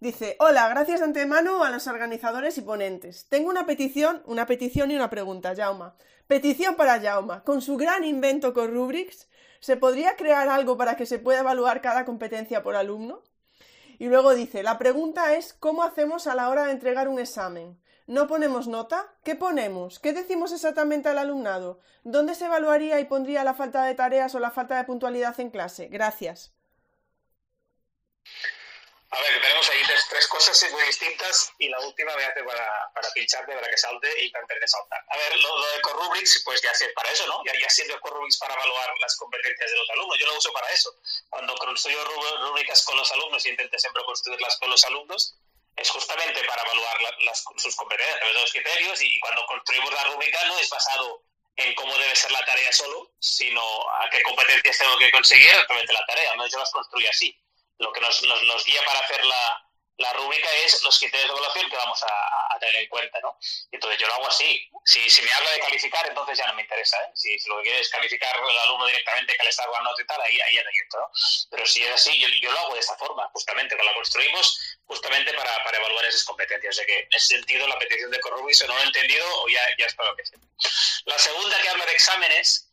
Dice, 0.00 0.34
hola, 0.40 0.68
gracias 0.68 0.98
de 0.98 1.06
antemano 1.06 1.62
a 1.62 1.70
los 1.70 1.86
organizadores 1.86 2.58
y 2.58 2.62
ponentes. 2.62 3.26
Tengo 3.28 3.50
una 3.50 3.66
petición, 3.66 4.20
una 4.26 4.46
petición 4.46 4.90
y 4.90 4.96
una 4.96 5.10
pregunta, 5.10 5.54
Jauma. 5.54 5.94
Petición 6.26 6.74
para 6.74 7.00
Jauma. 7.00 7.44
Con 7.44 7.62
su 7.62 7.76
gran 7.76 8.02
invento 8.02 8.52
con 8.52 8.72
Rubrics, 8.72 9.28
¿se 9.60 9.76
podría 9.76 10.16
crear 10.16 10.48
algo 10.48 10.76
para 10.76 10.96
que 10.96 11.06
se 11.06 11.18
pueda 11.18 11.40
evaluar 11.40 11.80
cada 11.80 12.04
competencia 12.04 12.62
por 12.62 12.76
alumno? 12.76 13.22
Y 13.98 14.08
luego 14.08 14.34
dice, 14.34 14.62
la 14.62 14.78
pregunta 14.78 15.34
es, 15.36 15.52
¿cómo 15.52 15.82
hacemos 15.82 16.26
a 16.26 16.34
la 16.34 16.48
hora 16.48 16.64
de 16.64 16.72
entregar 16.72 17.08
un 17.08 17.18
examen? 17.18 17.78
¿No 18.06 18.26
ponemos 18.26 18.66
nota? 18.66 19.14
¿Qué 19.22 19.36
ponemos? 19.36 20.00
¿Qué 20.00 20.12
decimos 20.12 20.52
exactamente 20.52 21.08
al 21.08 21.18
alumnado? 21.18 21.80
¿Dónde 22.02 22.34
se 22.34 22.46
evaluaría 22.46 22.98
y 22.98 23.04
pondría 23.04 23.44
la 23.44 23.54
falta 23.54 23.84
de 23.84 23.94
tareas 23.94 24.34
o 24.34 24.40
la 24.40 24.50
falta 24.50 24.76
de 24.78 24.84
puntualidad 24.84 25.38
en 25.38 25.50
clase? 25.50 25.86
Gracias. 25.88 26.52
A 29.12 29.20
ver, 29.22 29.40
tenemos 29.40 29.68
ahí 29.68 29.82
tres, 30.08 30.28
cosas 30.28 30.70
muy 30.70 30.84
distintas 30.84 31.52
y 31.58 31.68
la 31.68 31.80
última 31.80 32.14
voy 32.14 32.22
a 32.22 32.28
hacer 32.28 32.44
para, 32.44 32.92
para 32.94 33.10
pincharte, 33.10 33.52
para 33.52 33.68
que 33.68 33.76
salte 33.76 34.24
y 34.24 34.30
para 34.30 34.46
de 34.46 34.68
saltar. 34.68 35.04
A 35.08 35.16
ver, 35.16 35.36
lo, 35.36 35.72
de 35.72 35.80
Corrubrix, 35.80 36.42
pues 36.44 36.62
ya 36.62 36.72
sé 36.74 36.88
para 36.90 37.10
eso, 37.10 37.26
¿no? 37.26 37.42
Ya, 37.44 37.52
ya 37.58 37.68
sirve 37.68 37.98
Corrubrix 37.98 38.38
para 38.38 38.54
evaluar 38.54 38.88
las 39.00 39.16
competencias 39.16 39.68
de 39.68 39.76
los 39.76 39.90
alumnos. 39.90 40.16
Yo 40.16 40.26
lo 40.26 40.38
uso 40.38 40.52
para 40.52 40.70
eso. 40.70 40.94
Cuando 41.28 41.56
construyo 41.56 42.04
rúbricas 42.38 42.84
con 42.84 42.96
los 42.96 43.10
alumnos 43.10 43.44
y 43.46 43.48
intento 43.48 43.76
siempre 43.80 44.04
construirlas 44.04 44.56
con 44.58 44.70
los 44.70 44.84
alumnos, 44.84 45.34
es 45.74 45.90
justamente 45.90 46.44
para 46.44 46.62
evaluar 46.62 47.02
las, 47.22 47.44
sus 47.56 47.74
competencias 47.74 48.14
a 48.14 48.18
través 48.20 48.34
de 48.36 48.40
los 48.42 48.52
criterios 48.52 49.02
y, 49.02 49.18
cuando 49.18 49.44
construimos 49.46 49.92
la 49.92 50.04
rúbrica 50.04 50.44
no 50.44 50.56
es 50.58 50.70
basado 50.70 51.24
en 51.56 51.74
cómo 51.74 51.96
debe 51.98 52.14
ser 52.14 52.30
la 52.30 52.44
tarea 52.44 52.72
solo, 52.72 53.10
sino 53.18 53.60
a 53.90 54.08
qué 54.08 54.22
competencias 54.22 54.78
tengo 54.78 54.96
que 54.98 55.10
conseguir 55.10 55.50
a 55.50 55.66
través 55.66 55.88
de 55.88 55.94
la 55.94 56.06
tarea. 56.06 56.36
No, 56.36 56.46
yo 56.46 56.58
las 56.58 56.70
construyo 56.70 57.10
así 57.10 57.36
lo 57.80 57.92
que 57.92 58.00
nos, 58.00 58.22
nos, 58.22 58.42
nos 58.44 58.64
guía 58.64 58.80
para 58.86 59.00
hacer 59.00 59.24
la, 59.24 59.70
la 60.00 60.12
rúbrica 60.14 60.48
es 60.64 60.82
los 60.82 60.98
criterios 60.98 61.28
de 61.28 61.32
evaluación 61.36 61.70
que 61.70 61.76
vamos 61.76 62.02
a, 62.02 62.58
tener 62.58 62.82
en 62.82 62.88
cuenta, 62.88 63.18
¿no? 63.20 63.38
Entonces 63.72 63.98
yo 63.98 64.06
lo 64.06 64.14
hago 64.14 64.28
así. 64.28 64.68
Si, 64.84 65.08
si 65.08 65.22
me 65.22 65.32
habla 65.32 65.50
de 65.52 65.60
calificar, 65.60 66.06
entonces 66.06 66.36
ya 66.36 66.46
no 66.46 66.54
me 66.54 66.60
interesa, 66.60 66.98
¿eh? 67.04 67.10
Si, 67.14 67.38
lo 67.48 67.56
que 67.56 67.62
quiere 67.62 67.80
es 67.80 67.88
calificar 67.88 68.36
al 68.36 68.58
alumno 68.58 68.86
directamente, 68.86 69.34
que 69.34 69.44
le 69.44 69.48
está 69.48 69.64
dando 69.64 69.90
nota 69.90 70.02
y 70.02 70.06
tal, 70.06 70.20
ahí, 70.20 70.38
ahí 70.40 70.54
ya 70.56 70.62
¿no? 70.62 71.10
Pero 71.50 71.66
si 71.66 71.82
es 71.82 71.90
así, 71.94 72.18
yo, 72.18 72.28
yo, 72.28 72.52
lo 72.52 72.58
hago 72.58 72.74
de 72.74 72.80
esta 72.80 72.98
forma, 72.98 73.26
justamente, 73.32 73.82
la 73.82 73.94
construimos 73.94 74.78
justamente 74.84 75.32
para, 75.32 75.64
para 75.64 75.78
evaluar 75.78 76.04
esas 76.04 76.24
competencias. 76.24 76.74
O 76.74 76.76
sea 76.76 76.86
que 76.86 76.98
en 76.98 77.08
ese 77.12 77.26
sentido 77.28 77.66
la 77.66 77.78
petición 77.78 78.10
de 78.10 78.20
Corrubis 78.20 78.62
no 78.66 78.74
lo 78.74 78.80
he 78.80 78.84
entendido 78.84 79.26
o 79.42 79.48
ya, 79.48 79.62
ya 79.78 79.86
es 79.86 79.94
para 79.94 80.10
lo 80.10 80.16
que 80.16 80.26
sé. 80.26 80.36
La 81.06 81.18
segunda 81.18 81.60
que 81.62 81.68
habla 81.70 81.86
de 81.86 81.92
exámenes, 81.92 82.69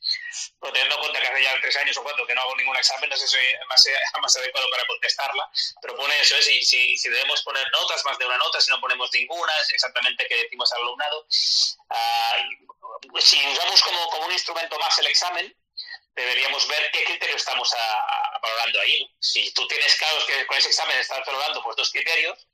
pues 0.60 0.74
teniendo 0.74 0.96
en 0.96 1.02
cuenta 1.02 1.20
que 1.20 1.28
hace 1.28 1.44
ya 1.44 1.62
tres 1.62 1.76
años 1.78 1.98
o 1.98 2.04
cuatro 2.04 2.26
que 2.26 2.36
no 2.36 2.42
hago 2.42 2.56
ningún 2.56 2.78
examen, 2.78 3.10
no 3.10 3.18
sé 3.18 3.28
si 3.28 3.36
soy 3.36 3.46
más, 3.68 3.86
más 4.22 4.38
adecuado 4.38 4.70
para 4.70 4.86
contestarla, 4.86 5.50
pero 5.82 5.96
pone 5.96 6.20
eso, 6.20 6.36
¿eh? 6.36 6.42
si, 6.42 6.64
si, 6.64 6.98
si, 6.98 7.10
debemos 7.10 7.42
poner 7.44 7.70
notas, 7.72 8.04
más 8.06 8.18
de 8.18 8.26
una 8.26 8.38
nota, 8.38 8.60
si 8.62 8.72
no 8.72 8.80
ponemos 8.80 9.10
ninguna, 9.14 9.54
es 9.62 9.70
exactamente 9.70 10.26
qué 10.28 10.44
decimos 10.44 10.72
al 10.74 10.82
alumnado. 10.82 11.28
Ah, 11.90 12.38
si 13.20 13.48
usamos 13.48 13.82
como, 13.84 14.10
como 14.10 14.26
un 14.26 14.32
instrumento 14.32 14.78
más 14.80 14.98
el 15.00 15.08
examen, 15.08 15.56
deberíamos 16.16 16.68
ver 16.68 16.90
qué 16.92 17.04
criterios 17.06 17.38
estamos 17.38 17.74
valorando 18.42 18.82
ahí. 18.82 19.10
Si 19.20 19.52
tú 19.54 19.68
tienes 19.68 19.96
claro 19.96 20.18
que 20.26 20.46
con 20.48 20.58
ese 20.58 20.70
examen 20.70 20.98
estás 20.98 21.26
valorando 21.26 21.64
pues, 21.64 21.76
dos 21.76 21.92
criterios, 21.92 22.48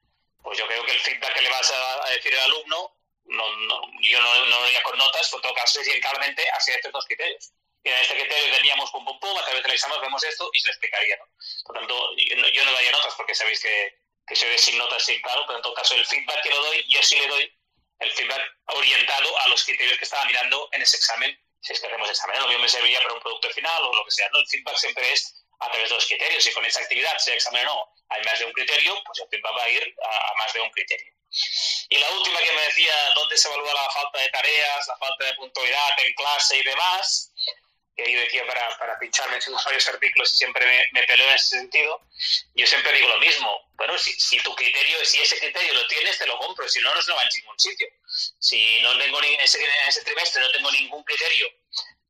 pues 0.44 0.58
yo 0.58 0.68
creo 0.68 0.86
que 0.86 0.92
el 0.92 1.00
feedback 1.00 1.34
que 1.34 1.42
le 1.42 1.50
vas 1.50 1.72
a, 1.72 2.10
decir 2.10 2.36
al 2.36 2.46
alumno, 2.46 2.96
no, 3.26 3.56
no, 3.56 3.82
yo 4.02 4.22
no, 4.22 4.46
no 4.46 4.68
iría 4.68 4.84
con 4.84 4.98
notas, 4.98 5.30
todo 5.30 5.54
caso, 5.54 5.80
es 5.80 5.88
claramente 6.02 6.46
hacia 6.52 6.76
estos 6.76 6.92
dos 6.92 7.06
criterios. 7.06 7.52
En 7.84 7.94
este 7.94 8.16
criterio 8.16 8.56
teníamos 8.56 8.90
pum 8.92 9.04
pum 9.04 9.20
pum, 9.20 9.38
a 9.38 9.44
través 9.44 9.64
del 9.64 9.74
examen 9.74 10.00
vemos 10.02 10.24
esto 10.24 10.50
y 10.54 10.60
se 10.60 10.70
explicaría. 10.70 11.18
¿no? 11.18 11.26
Por 11.66 11.78
tanto, 11.78 12.16
yo 12.18 12.66
no, 12.66 12.72
daría 12.72 12.92
notas 12.92 13.14
porque 13.16 13.36
sabéis 13.36 13.60
que, 13.60 14.36
se 14.36 14.48
ve 14.48 14.58
sin 14.58 14.78
notas, 14.78 15.04
sin 15.04 15.22
claro, 15.22 15.44
pero 15.46 15.58
en 15.58 15.64
todo 15.64 15.74
caso 15.74 15.96
el 15.96 16.06
feedback 16.06 16.42
que 16.44 16.50
lo 16.50 16.64
doy, 16.64 16.86
yo 16.88 17.04
sí 17.04 17.18
le 17.20 17.28
doy 17.28 17.54
el 18.00 18.12
feedback 18.12 18.42
orientado 18.68 19.38
a 19.40 19.48
los 19.50 19.64
criterios 19.66 19.98
que 19.98 20.06
estaba 20.06 20.26
mirando 20.26 20.70
en 20.72 20.82
ese 20.82 20.98
examen 20.98 21.38
si 21.64 21.72
es 21.72 21.80
que 21.80 21.88
hacemos 21.88 22.10
examen, 22.10 22.40
lo 22.42 22.48
mismo 22.48 22.64
me 22.64 22.70
serviría 22.70 23.00
para 23.02 23.14
un 23.14 23.22
producto 23.22 23.50
final 23.52 23.84
o 23.86 23.96
lo 23.96 24.04
que 24.04 24.12
sea. 24.12 24.28
¿no? 24.34 24.40
El 24.40 24.48
feedback 24.48 24.76
siempre 24.76 25.14
es 25.14 25.34
a 25.60 25.72
través 25.72 25.90
de 25.90 25.96
los 25.96 26.06
criterios. 26.06 26.46
Y 26.46 26.52
con 26.52 26.66
esa 26.66 26.82
actividad, 26.82 27.18
sea 27.18 27.36
examen 27.36 27.66
o 27.68 27.74
no, 27.74 27.90
hay 28.10 28.22
más 28.24 28.38
de 28.38 28.46
un 28.46 28.52
criterio, 28.52 29.02
pues 29.06 29.20
el 29.20 29.30
feedback 29.30 29.58
va 29.58 29.64
a 29.64 29.70
ir 29.70 29.96
a, 30.04 30.34
más 30.38 30.52
de 30.52 30.60
un 30.60 30.70
criterio. 30.72 31.14
Y 31.90 31.98
la 31.98 32.10
última 32.12 32.40
que 32.40 32.52
me 32.52 32.62
decía, 32.64 32.94
¿dónde 33.16 33.38
se 33.38 33.48
evalúa 33.48 33.74
la 33.74 33.90
falta 33.92 34.20
de 34.20 34.30
tareas, 34.30 34.88
la 34.88 34.98
falta 34.98 35.26
de 35.26 35.34
puntualidad 35.36 36.00
en 36.00 36.14
clase 36.14 36.58
y 36.58 36.64
demás? 36.64 37.32
Que 37.96 38.04
ahí 38.04 38.14
decía 38.14 38.46
para, 38.48 38.78
para 38.78 38.98
pincharme 38.98 39.38
en 39.38 39.54
varios 39.54 39.88
artículos 39.88 40.34
y 40.34 40.38
siempre 40.38 40.66
me, 40.66 41.00
me 41.00 41.06
peleo 41.06 41.28
en 41.30 41.36
ese 41.36 41.58
sentido. 41.58 42.02
Yo 42.56 42.66
siempre 42.66 42.92
digo 42.94 43.08
lo 43.08 43.20
mismo. 43.20 43.70
Bueno, 43.74 43.98
si, 44.00 44.12
si 44.14 44.40
tu 44.40 44.54
criterio, 44.56 45.04
si 45.06 45.22
ese 45.22 45.38
criterio 45.40 45.74
lo 45.74 45.88
tienes, 45.88 46.18
te 46.18 46.26
lo 46.26 46.38
compro. 46.40 46.68
Si 46.68 46.80
no, 46.80 46.94
no 46.94 47.16
va 47.16 47.24
en 47.24 47.30
ningún 47.36 47.60
sitio. 47.60 47.88
Si 48.40 48.82
no 48.82 48.98
tengo 48.98 49.22
ni, 49.22 49.34
en, 49.36 49.42
ese, 49.42 49.64
en 49.64 49.88
ese 49.88 50.04
trimestre 50.04 50.42
no 50.42 50.52
tengo 50.52 50.72
ningún 50.72 51.04
criterio 51.04 51.48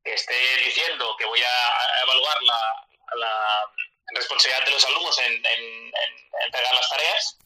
que 0.04 0.12
esté 0.12 0.56
diciendo 0.58 1.16
que 1.18 1.24
voy 1.24 1.42
a 1.42 2.02
evaluar 2.02 2.42
la, 2.42 2.86
la 3.16 3.64
responsabilidad 4.14 4.64
de 4.64 4.70
los 4.70 4.84
alumnos 4.84 5.18
en, 5.18 5.32
en, 5.32 5.92
entregar 6.44 6.74
las 6.74 6.88
tareas, 6.90 7.38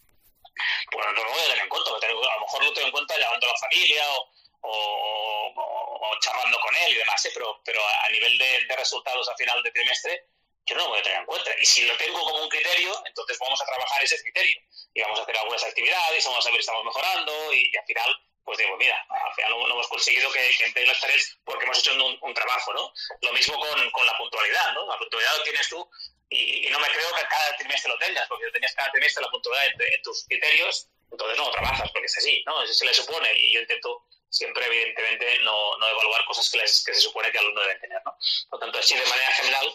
pues 0.90 1.06
no 1.06 1.12
lo 1.12 1.30
voy 1.30 1.40
a 1.40 1.44
tener 1.44 1.62
en 1.62 1.68
cuenta. 1.68 1.90
A 1.90 2.08
lo 2.08 2.40
mejor 2.40 2.64
lo 2.64 2.72
tengo 2.72 2.86
en 2.86 2.92
cuenta 2.92 3.18
llamando 3.18 3.46
a 3.46 3.50
la 3.50 3.58
familia 3.58 4.10
o, 4.10 4.30
o, 4.70 6.18
charlando 6.20 6.58
con 6.60 6.74
él 6.76 6.92
y 6.92 6.98
demás, 6.98 7.24
¿eh? 7.26 7.30
pero, 7.32 7.60
pero 7.64 7.80
a 7.80 8.08
nivel 8.10 8.36
de, 8.38 8.64
de 8.66 8.76
resultados 8.76 9.28
a 9.28 9.36
final 9.36 9.62
de 9.62 9.70
trimestre, 9.70 10.24
yo 10.68 10.76
no 10.76 10.82
lo 10.84 10.88
voy 10.90 10.98
a 10.98 11.02
tener 11.02 11.18
en 11.18 11.26
cuenta. 11.26 11.50
Y 11.60 11.66
si 11.66 11.86
lo 11.86 11.96
tengo 11.96 12.18
como 12.22 12.42
un 12.42 12.48
criterio, 12.48 12.92
entonces 13.06 13.38
vamos 13.38 13.60
a 13.60 13.66
trabajar 13.66 14.02
ese 14.02 14.20
criterio. 14.22 14.60
Y 14.94 15.00
vamos 15.00 15.18
a 15.18 15.22
hacer 15.22 15.38
algunas 15.38 15.64
actividades, 15.64 16.24
vamos 16.26 16.46
a 16.46 16.50
ver 16.50 16.56
si 16.56 16.60
estamos 16.60 16.84
mejorando 16.84 17.54
y, 17.54 17.76
al 17.76 17.86
final, 17.86 18.16
pues 18.44 18.58
digo, 18.58 18.76
mira, 18.76 19.06
al 19.08 19.34
final 19.34 19.50
no, 19.50 19.66
hemos 19.66 19.88
conseguido 19.88 20.30
que, 20.30 20.50
que 20.56 20.64
entreguen 20.64 20.92
las 20.92 21.00
tareas 21.00 21.38
porque 21.44 21.64
hemos 21.64 21.78
hecho 21.78 21.92
un, 21.92 22.34
trabajo, 22.34 22.72
¿no? 22.74 22.92
Lo 23.22 23.32
mismo 23.32 23.58
con, 23.58 23.90
con, 23.90 24.06
la 24.06 24.16
puntualidad, 24.18 24.72
¿no? 24.74 24.86
La 24.86 24.98
puntualidad 24.98 25.36
lo 25.36 25.42
tienes 25.44 25.68
tú 25.68 25.90
y, 26.30 26.68
no 26.70 26.78
me 26.80 26.88
creo 26.88 27.14
que 27.14 27.26
cada 27.28 27.56
trimestre 27.56 27.90
lo 27.90 27.98
tengas, 27.98 28.28
porque 28.28 28.46
si 28.46 28.52
tenías 28.52 28.74
cada 28.74 28.90
trimestre 28.92 29.22
la 29.22 29.30
puntualidad 29.30 29.66
en, 29.80 30.02
tus 30.02 30.24
criterios, 30.24 30.88
entonces 31.10 31.38
no 31.38 31.44
lo 31.46 31.52
trabajas, 31.52 31.90
porque 31.92 32.06
es 32.06 32.18
así, 32.18 32.42
¿no? 32.46 32.62
Eso 32.62 32.74
se 32.74 32.84
le 32.84 32.92
supone 32.92 33.32
y 33.34 33.54
yo 33.54 33.60
intento 33.60 34.04
siempre 34.30 34.66
evidentemente 34.66 35.38
no, 35.40 35.76
no 35.78 35.88
evaluar 35.88 36.24
cosas 36.24 36.50
que, 36.50 36.58
que 36.58 36.66
se 36.66 37.00
supone 37.00 37.30
que 37.30 37.38
el 37.38 37.44
alumno 37.44 37.62
debe 37.62 37.80
tener. 37.80 38.00
¿no? 38.04 38.16
Por 38.50 38.58
lo 38.58 38.58
tanto, 38.58 38.78
así 38.78 38.94
de 38.96 39.06
manera 39.06 39.30
general, 39.32 39.66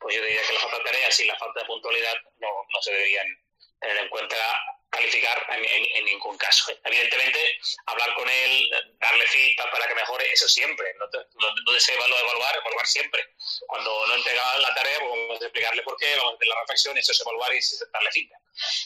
pues 0.00 0.16
yo 0.16 0.22
diría 0.22 0.42
que 0.42 0.52
la 0.52 0.60
falta 0.60 0.78
de 0.78 0.84
tareas 0.84 1.20
y 1.20 1.24
la 1.26 1.36
falta 1.36 1.60
de 1.60 1.66
puntualidad 1.66 2.14
no, 2.38 2.48
no 2.68 2.82
se 2.82 2.92
deberían 2.92 3.26
tener 3.80 3.96
en 3.98 4.08
cuenta 4.08 4.36
calificar 4.92 5.46
en, 5.50 6.04
ningún 6.04 6.36
caso. 6.36 6.72
Evidentemente, 6.84 7.58
hablar 7.86 8.14
con 8.14 8.28
él, 8.28 8.70
darle 9.00 9.26
feedback 9.26 9.70
para 9.70 9.88
que 9.88 9.94
mejore, 9.94 10.30
eso 10.32 10.46
siempre. 10.46 10.94
No, 10.98 11.06
no, 11.06 11.80
se 11.80 11.94
evaluar, 11.94 12.56
evaluar 12.56 12.86
siempre. 12.86 13.34
Cuando 13.66 14.06
no 14.06 14.14
entrega 14.14 14.58
la 14.58 14.74
tarea, 14.74 14.98
pues 15.00 15.10
vamos 15.10 15.40
a 15.40 15.44
explicarle 15.44 15.82
por 15.82 15.96
qué, 15.96 16.14
vamos 16.16 16.34
a 16.34 16.36
hacer 16.36 16.46
la 16.46 16.60
reflexión, 16.60 16.98
eso 16.98 17.12
es 17.12 17.20
evaluar 17.20 17.54
y 17.54 17.60
darle 17.92 18.12
feedback. 18.12 18.40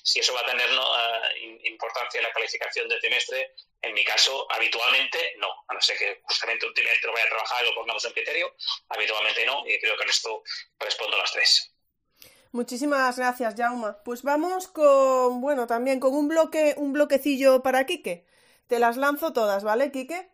Si 0.04 0.20
eso 0.20 0.32
va 0.32 0.40
a 0.40 0.46
tener 0.46 0.70
eh, 0.70 1.60
importancia 1.64 2.18
en 2.18 2.24
la 2.24 2.32
calificación 2.32 2.88
del 2.88 3.00
trimestre, 3.00 3.54
en 3.82 3.92
mi 3.92 4.04
caso, 4.04 4.46
habitualmente 4.50 5.34
no. 5.38 5.48
A 5.68 5.74
no 5.74 5.80
ser 5.80 5.98
que 5.98 6.20
justamente 6.22 6.66
un 6.66 6.74
trimestre 6.74 7.10
vaya 7.10 7.24
a 7.24 7.30
trabajar 7.30 7.64
y 7.64 7.68
lo 7.68 7.74
pongamos 7.74 8.04
en 8.04 8.12
criterio, 8.12 8.54
habitualmente 8.90 9.44
no, 9.44 9.64
y 9.66 9.78
creo 9.80 9.96
que 9.96 10.04
en 10.04 10.10
esto 10.10 10.42
respondo 10.78 11.16
a 11.16 11.20
las 11.20 11.32
tres. 11.32 11.75
Muchísimas 12.56 13.18
gracias, 13.18 13.54
Jauma. 13.54 13.98
Pues 14.02 14.22
vamos 14.22 14.66
con, 14.66 15.42
bueno, 15.42 15.66
también 15.66 16.00
con 16.00 16.14
un 16.14 16.26
bloque, 16.26 16.74
un 16.78 16.94
bloquecillo 16.94 17.62
para 17.62 17.84
Quique. 17.84 18.24
Te 18.66 18.78
las 18.78 18.96
lanzo 18.96 19.34
todas, 19.34 19.62
¿vale, 19.62 19.92
Quique? 19.92 20.30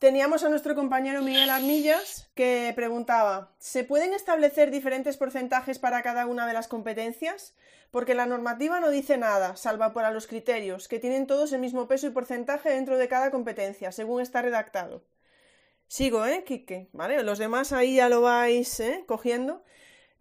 Teníamos 0.00 0.42
a 0.42 0.48
nuestro 0.48 0.74
compañero 0.74 1.22
Miguel 1.22 1.48
Armillas 1.50 2.28
que 2.34 2.72
preguntaba, 2.74 3.52
¿se 3.60 3.84
pueden 3.84 4.12
establecer 4.12 4.72
diferentes 4.72 5.16
porcentajes 5.16 5.78
para 5.78 6.02
cada 6.02 6.26
una 6.26 6.48
de 6.48 6.52
las 6.52 6.66
competencias? 6.66 7.54
Porque 7.92 8.16
la 8.16 8.26
normativa 8.26 8.80
no 8.80 8.90
dice 8.90 9.16
nada, 9.16 9.54
salva 9.54 9.92
para 9.92 10.10
los 10.10 10.26
criterios, 10.26 10.88
que 10.88 10.98
tienen 10.98 11.28
todos 11.28 11.52
el 11.52 11.60
mismo 11.60 11.86
peso 11.86 12.08
y 12.08 12.10
porcentaje 12.10 12.70
dentro 12.70 12.98
de 12.98 13.06
cada 13.06 13.30
competencia, 13.30 13.92
según 13.92 14.20
está 14.20 14.42
redactado. 14.42 15.04
Sigo, 15.86 16.26
¿eh, 16.26 16.42
Quique? 16.42 16.88
¿Vale? 16.92 17.22
Los 17.22 17.38
demás 17.38 17.72
ahí 17.72 17.94
ya 17.94 18.08
lo 18.08 18.20
vais 18.20 18.80
¿eh? 18.80 19.04
cogiendo. 19.06 19.62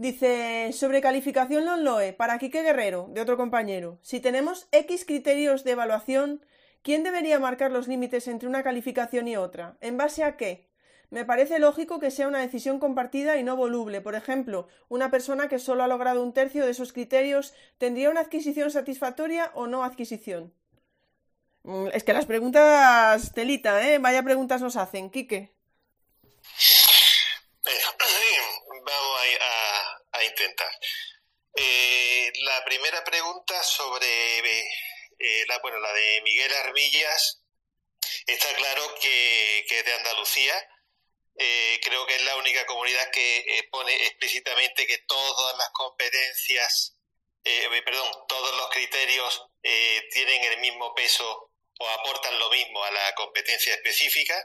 Dice, 0.02 0.74
sobre 0.74 1.00
calificación 1.00 1.84
LOE, 1.84 2.12
para 2.14 2.40
Quique 2.40 2.64
Guerrero, 2.64 3.08
de 3.12 3.22
otro 3.22 3.38
compañero. 3.38 4.00
Si 4.02 4.20
tenemos 4.20 4.68
X 4.72 5.06
criterios 5.06 5.64
de 5.64 5.74
evaluación, 5.74 6.44
¿quién 6.82 7.04
debería 7.04 7.38
marcar 7.38 7.72
los 7.72 7.88
límites 7.88 8.28
entre 8.28 8.50
una 8.50 8.64
calificación 8.64 9.28
y 9.28 9.38
otra? 9.38 9.78
¿En 9.80 9.98
base 9.98 10.24
a 10.24 10.38
qué? 10.38 10.72
Me 11.12 11.24
parece 11.24 11.60
lógico 11.60 12.00
que 12.00 12.10
sea 12.10 12.28
una 12.28 12.40
decisión 12.40 12.80
compartida 12.80 13.38
y 13.38 13.44
no 13.44 13.56
voluble. 13.56 14.02
Por 14.02 14.16
ejemplo, 14.16 14.68
una 14.90 15.12
persona 15.12 15.48
que 15.48 15.60
solo 15.60 15.84
ha 15.84 15.88
logrado 15.88 16.24
un 16.24 16.34
tercio 16.34 16.66
de 16.66 16.72
esos 16.72 16.94
criterios, 16.94 17.54
¿tendría 17.78 18.10
una 18.10 18.22
adquisición 18.22 18.72
satisfactoria 18.72 19.52
o 19.54 19.68
no 19.68 19.84
adquisición? 19.84 20.52
Mm, 21.62 21.90
es 21.94 22.04
que 22.04 22.14
las 22.14 22.26
preguntas, 22.26 23.34
telita, 23.36 23.88
¿eh? 23.88 24.00
Vaya 24.00 24.24
preguntas 24.24 24.64
nos 24.64 24.78
hacen, 24.78 25.12
Quique. 25.12 25.61
Eh, 31.56 32.32
la 32.44 32.64
primera 32.64 33.04
pregunta 33.04 33.62
sobre 33.64 34.40
eh, 35.20 35.46
la, 35.48 35.60
bueno, 35.60 35.80
la 35.80 35.94
de 35.94 36.22
Miguel 36.24 36.54
Armillas, 36.54 37.44
está 38.26 38.54
claro 38.56 38.96
que, 39.02 39.66
que 39.68 39.80
es 39.80 39.86
de 39.86 39.94
Andalucía. 39.94 40.56
Eh, 41.38 41.80
creo 41.84 42.06
que 42.06 42.16
es 42.16 42.22
la 42.24 42.36
única 42.38 42.66
comunidad 42.66 43.10
que 43.12 43.68
pone 43.72 43.94
explícitamente 44.08 44.86
que 44.86 45.00
todas 45.00 45.58
las 45.58 45.70
competencias, 45.72 46.98
perdón, 47.44 48.12
todos 48.28 48.56
los 48.58 48.70
criterios 48.70 49.48
tienen 50.12 50.44
el 50.44 50.60
mismo 50.60 50.94
peso 50.94 51.52
o 51.80 51.90
aportan 51.90 52.38
lo 52.38 52.50
mismo 52.50 52.84
a 52.84 52.92
la 52.92 53.16
competencia 53.16 53.74
específica. 53.74 54.36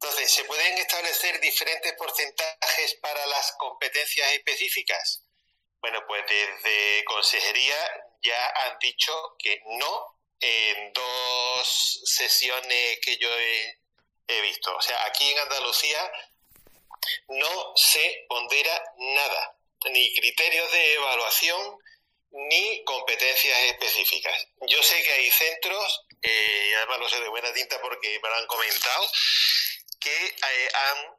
Entonces, 0.00 0.32
¿se 0.32 0.44
pueden 0.44 0.78
establecer 0.78 1.40
diferentes 1.40 1.92
porcentajes 1.94 2.94
para 3.02 3.26
las 3.26 3.52
competencias 3.58 4.32
específicas? 4.32 5.24
Bueno, 5.80 6.04
pues 6.06 6.24
desde 6.28 7.02
Consejería 7.04 7.76
ya 8.22 8.46
han 8.48 8.78
dicho 8.78 9.12
que 9.40 9.60
no 9.66 10.20
en 10.40 10.92
dos 10.92 12.00
sesiones 12.04 13.00
que 13.00 13.16
yo 13.16 13.28
he, 13.28 14.40
visto. 14.42 14.76
O 14.76 14.80
sea, 14.80 15.04
aquí 15.06 15.28
en 15.32 15.38
Andalucía 15.40 16.12
no 17.28 17.72
se 17.74 18.24
pondera 18.28 18.80
nada, 18.98 19.56
ni 19.90 20.14
criterios 20.14 20.70
de 20.70 20.94
evaluación, 20.94 21.78
ni 22.30 22.84
competencias 22.84 23.58
específicas. 23.64 24.46
Yo 24.68 24.80
sé 24.82 25.02
que 25.02 25.12
hay 25.12 25.30
centros, 25.30 26.04
eh, 26.22 26.74
además 26.76 27.00
lo 27.00 27.08
sé 27.08 27.20
de 27.20 27.28
buena 27.28 27.52
tinta 27.52 27.80
porque 27.80 28.20
me 28.22 28.28
lo 28.28 28.34
han 28.36 28.46
comentado, 28.46 29.10
eh, 30.08 30.68
han 30.74 31.18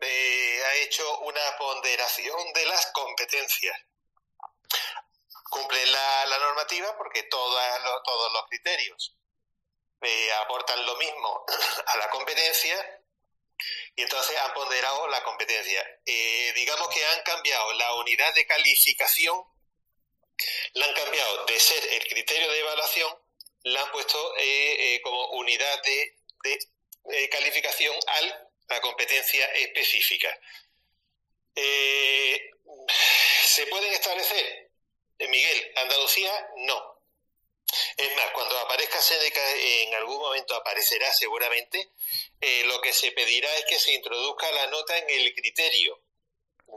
eh, 0.00 0.62
ha 0.64 0.74
hecho 0.76 1.18
una 1.20 1.56
ponderación 1.58 2.52
de 2.52 2.66
las 2.66 2.86
competencias. 2.92 3.78
Cumplen 5.50 5.92
la, 5.92 6.38
normativa 6.38 6.96
porque 6.96 7.24
todos 7.24 8.32
los 8.32 8.46
criterios 8.48 9.16
aportan 10.40 10.84
lo 10.84 10.96
mismo 10.96 11.44
a 11.86 11.96
la 11.98 12.10
competencia 12.10 13.00
y 13.94 14.02
entonces 14.02 14.36
han 14.38 14.52
ponderado 14.54 15.06
la 15.08 15.22
competencia. 15.22 15.86
digamos 16.04 16.88
que 16.88 17.04
han 17.04 17.22
cambiado 17.22 17.72
la 17.74 17.94
unidad 17.94 18.34
de 18.34 18.46
calificación 18.46 19.44
la 20.74 20.86
han 20.86 20.94
cambiado 20.94 21.44
de 21.46 21.60
ser 21.60 21.84
el 21.92 22.06
criterio 22.06 22.50
de 22.50 22.60
evaluación, 22.60 23.12
la 23.64 23.82
han 23.82 23.90
puesto 23.92 24.36
eh, 24.38 24.94
eh, 24.94 25.00
como 25.02 25.30
unidad 25.32 25.82
de, 25.82 26.58
eh, 27.10 27.28
calificación 27.28 27.94
a 28.06 28.20
la 28.74 28.80
competencia 28.80 29.44
específica. 29.52 30.28
¿Se 33.44 33.66
pueden 33.66 33.92
establecer? 33.92 34.70
Miguel, 35.28 35.72
Andalucía, 35.76 36.48
no. 36.56 37.00
Es 37.96 38.16
más, 38.16 38.30
cuando 38.32 38.58
aparezca 38.58 39.00
Seneca, 39.00 39.40
en 39.56 39.94
algún 39.94 40.18
momento 40.18 40.54
aparecerá 40.54 41.12
seguramente, 41.12 41.90
lo 42.64 42.80
que 42.80 42.92
se 42.92 43.12
pedirá 43.12 43.54
es 43.56 43.64
que 43.66 43.78
se 43.78 43.92
introduzca 43.92 44.50
la 44.52 44.66
nota 44.66 44.96
en 44.98 45.10
el 45.10 45.34
criterio 45.34 46.02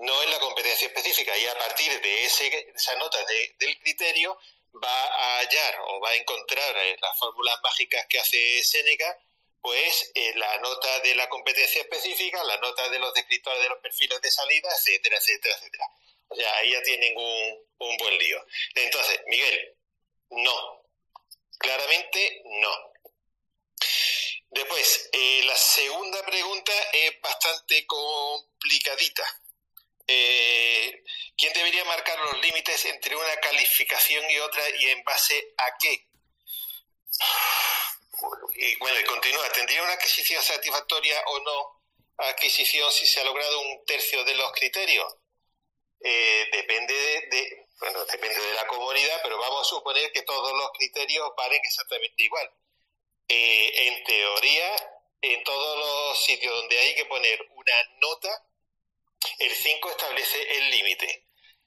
no 0.02 0.24
en 0.24 0.32
la 0.32 0.40
competencia 0.40 0.88
específica 0.88 1.38
y 1.38 1.46
a 1.48 1.58
partir 1.58 2.02
de 2.02 2.26
ese, 2.26 2.72
esa 2.76 2.96
nota 2.96 3.18
del 3.60 3.80
criterio 3.80 4.38
va 4.84 5.04
a 5.04 5.40
hallar 5.40 5.78
o 5.88 6.00
va 6.02 6.10
a 6.10 6.16
encontrar 6.16 6.78
eh, 6.78 6.98
las 7.02 7.18
fórmulas 7.18 7.56
mágicas 7.64 8.06
que 8.08 8.20
hace 8.20 8.64
Seneca, 8.64 9.18
pues 9.66 10.12
eh, 10.14 10.32
la 10.36 10.60
nota 10.60 11.00
de 11.00 11.16
la 11.16 11.28
competencia 11.28 11.82
específica, 11.82 12.44
la 12.44 12.58
nota 12.58 12.88
de 12.88 13.00
los 13.00 13.12
descriptores 13.16 13.64
de 13.64 13.70
los 13.70 13.80
perfiles 13.80 14.22
de 14.22 14.30
salida, 14.30 14.70
etcétera, 14.72 15.18
etcétera, 15.18 15.56
etcétera. 15.56 15.86
O 16.28 16.36
sea, 16.36 16.56
ahí 16.58 16.72
ya 16.72 16.84
tienen 16.84 17.18
un, 17.18 17.66
un 17.80 17.98
buen 17.98 18.16
lío. 18.16 18.46
Entonces, 18.76 19.22
Miguel, 19.26 19.76
no. 20.30 20.86
Claramente 21.58 22.44
no. 22.46 22.94
Después, 24.52 25.10
eh, 25.12 25.42
la 25.46 25.56
segunda 25.56 26.24
pregunta 26.28 26.72
es 26.94 27.20
bastante 27.20 27.88
complicadita. 27.88 29.24
Eh, 30.06 31.04
¿quién 31.36 31.54
debería 31.54 31.84
marcar 31.86 32.20
los 32.20 32.40
límites 32.40 32.86
entre 32.86 33.16
una 33.16 33.36
calificación 33.38 34.30
y 34.30 34.38
otra 34.38 34.64
y 34.78 34.90
en 34.90 35.04
base 35.04 35.56
a 35.58 35.76
qué? 35.80 36.08
Y 38.56 38.76
bueno, 38.78 39.00
y 39.00 39.04
continúa, 39.04 39.50
¿tendría 39.52 39.84
una 39.84 39.94
adquisición 39.94 40.42
satisfactoria 40.42 41.22
o 41.28 41.40
no 41.40 41.82
adquisición 42.18 42.92
si 42.92 43.06
se 43.06 43.20
ha 43.20 43.26
logrado 43.26 43.60
un 43.62 43.86
tercio 43.86 44.24
de 44.24 44.36
los 44.36 44.52
criterios? 44.54 45.16
Eh, 46.00 46.48
depende 46.52 46.94
de, 46.94 47.68
bueno, 47.80 48.06
depende 48.06 48.40
de 48.40 48.54
la 48.54 48.68
comunidad, 48.68 49.20
pero 49.24 49.38
vamos 49.38 49.62
a 49.62 49.70
suponer 49.70 50.12
que 50.12 50.22
todos 50.22 50.54
los 50.54 50.72
criterios 50.78 51.30
valen 51.36 51.60
exactamente 51.64 52.24
igual. 52.24 52.52
Eh, 53.28 53.88
en 53.88 54.04
teoría, 54.04 55.02
en 55.22 55.44
todos 55.44 55.78
los 55.80 56.26
sitios 56.26 56.56
donde 56.56 56.80
hay 56.80 56.96
que 56.96 57.06
poner 57.06 57.40
una 57.56 57.84
nota, 58.02 58.46
el 59.40 59.56
5 59.56 59.90
establece 59.90 60.58
el 60.58 60.70
límite. 60.70 61.26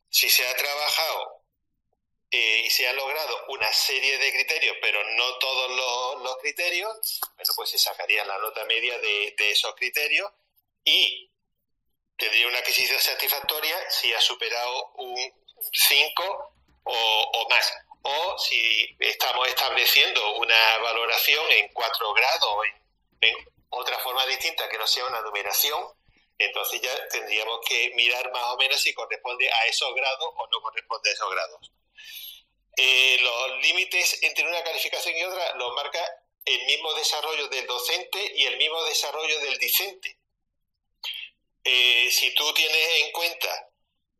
Si 0.08 0.30
se 0.30 0.46
ha 0.46 0.56
trabajado 0.56 1.37
eh, 2.30 2.62
y 2.66 2.70
se 2.70 2.86
ha 2.86 2.92
logrado 2.92 3.46
una 3.48 3.72
serie 3.72 4.18
de 4.18 4.32
criterios, 4.32 4.76
pero 4.82 5.02
no 5.16 5.38
todos 5.38 5.70
los, 6.22 6.36
criterios, 6.38 7.20
bueno, 7.36 7.52
pues 7.56 7.70
se 7.70 7.78
sacaría 7.78 8.24
la 8.24 8.38
nota 8.38 8.64
media 8.66 8.98
de, 8.98 9.34
esos 9.38 9.74
criterios 9.74 10.30
y 10.84 11.30
tendría 12.16 12.48
una 12.48 12.58
adquisición 12.58 13.00
satisfactoria 13.00 13.76
si 13.90 14.12
ha 14.12 14.20
superado 14.20 14.92
un 14.96 15.16
5 15.72 16.54
o, 16.84 17.46
más. 17.48 17.72
O 18.02 18.38
si 18.38 18.96
estamos 19.00 19.48
estableciendo 19.48 20.36
una 20.36 20.78
valoración 20.78 21.44
en 21.50 21.68
4 21.72 22.12
grados 22.14 22.48
o 22.50 22.64
en 23.22 23.34
otra 23.70 23.98
forma 23.98 24.24
distinta 24.26 24.68
que 24.68 24.78
no 24.78 24.86
sea 24.86 25.06
una 25.06 25.20
numeración, 25.22 25.82
entonces 26.38 26.80
ya 26.80 27.08
tendríamos 27.08 27.60
que 27.66 27.90
mirar 27.96 28.30
más 28.32 28.44
o 28.52 28.56
menos 28.58 28.80
si 28.80 28.94
corresponde 28.94 29.50
a 29.50 29.66
esos 29.66 29.92
grados 29.94 30.28
o 30.36 30.46
no 30.46 30.60
corresponde 30.60 31.10
a 31.10 31.12
esos 31.12 31.30
grados. 31.30 31.72
Eh, 32.80 33.18
los 33.20 33.58
límites 33.60 34.22
entre 34.22 34.46
una 34.46 34.62
calificación 34.62 35.16
y 35.16 35.24
otra 35.24 35.56
los 35.56 35.74
marca 35.74 36.00
el 36.44 36.64
mismo 36.66 36.94
desarrollo 36.94 37.48
del 37.48 37.66
docente 37.66 38.32
y 38.36 38.44
el 38.44 38.56
mismo 38.56 38.80
desarrollo 38.84 39.40
del 39.40 39.58
discente. 39.58 40.16
Eh, 41.64 42.08
si 42.12 42.32
tú 42.34 42.54
tienes 42.54 43.02
en 43.02 43.10
cuenta 43.10 43.68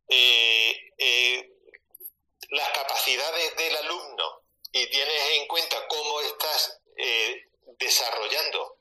eh, 0.09 1.49
las 2.49 2.69
capacidades 2.71 3.55
del 3.55 3.77
alumno 3.77 4.43
y 4.73 4.87
tienes 4.87 5.29
en 5.35 5.47
cuenta 5.47 5.87
cómo 5.87 6.19
estás 6.19 6.81
desarrollando 7.77 8.77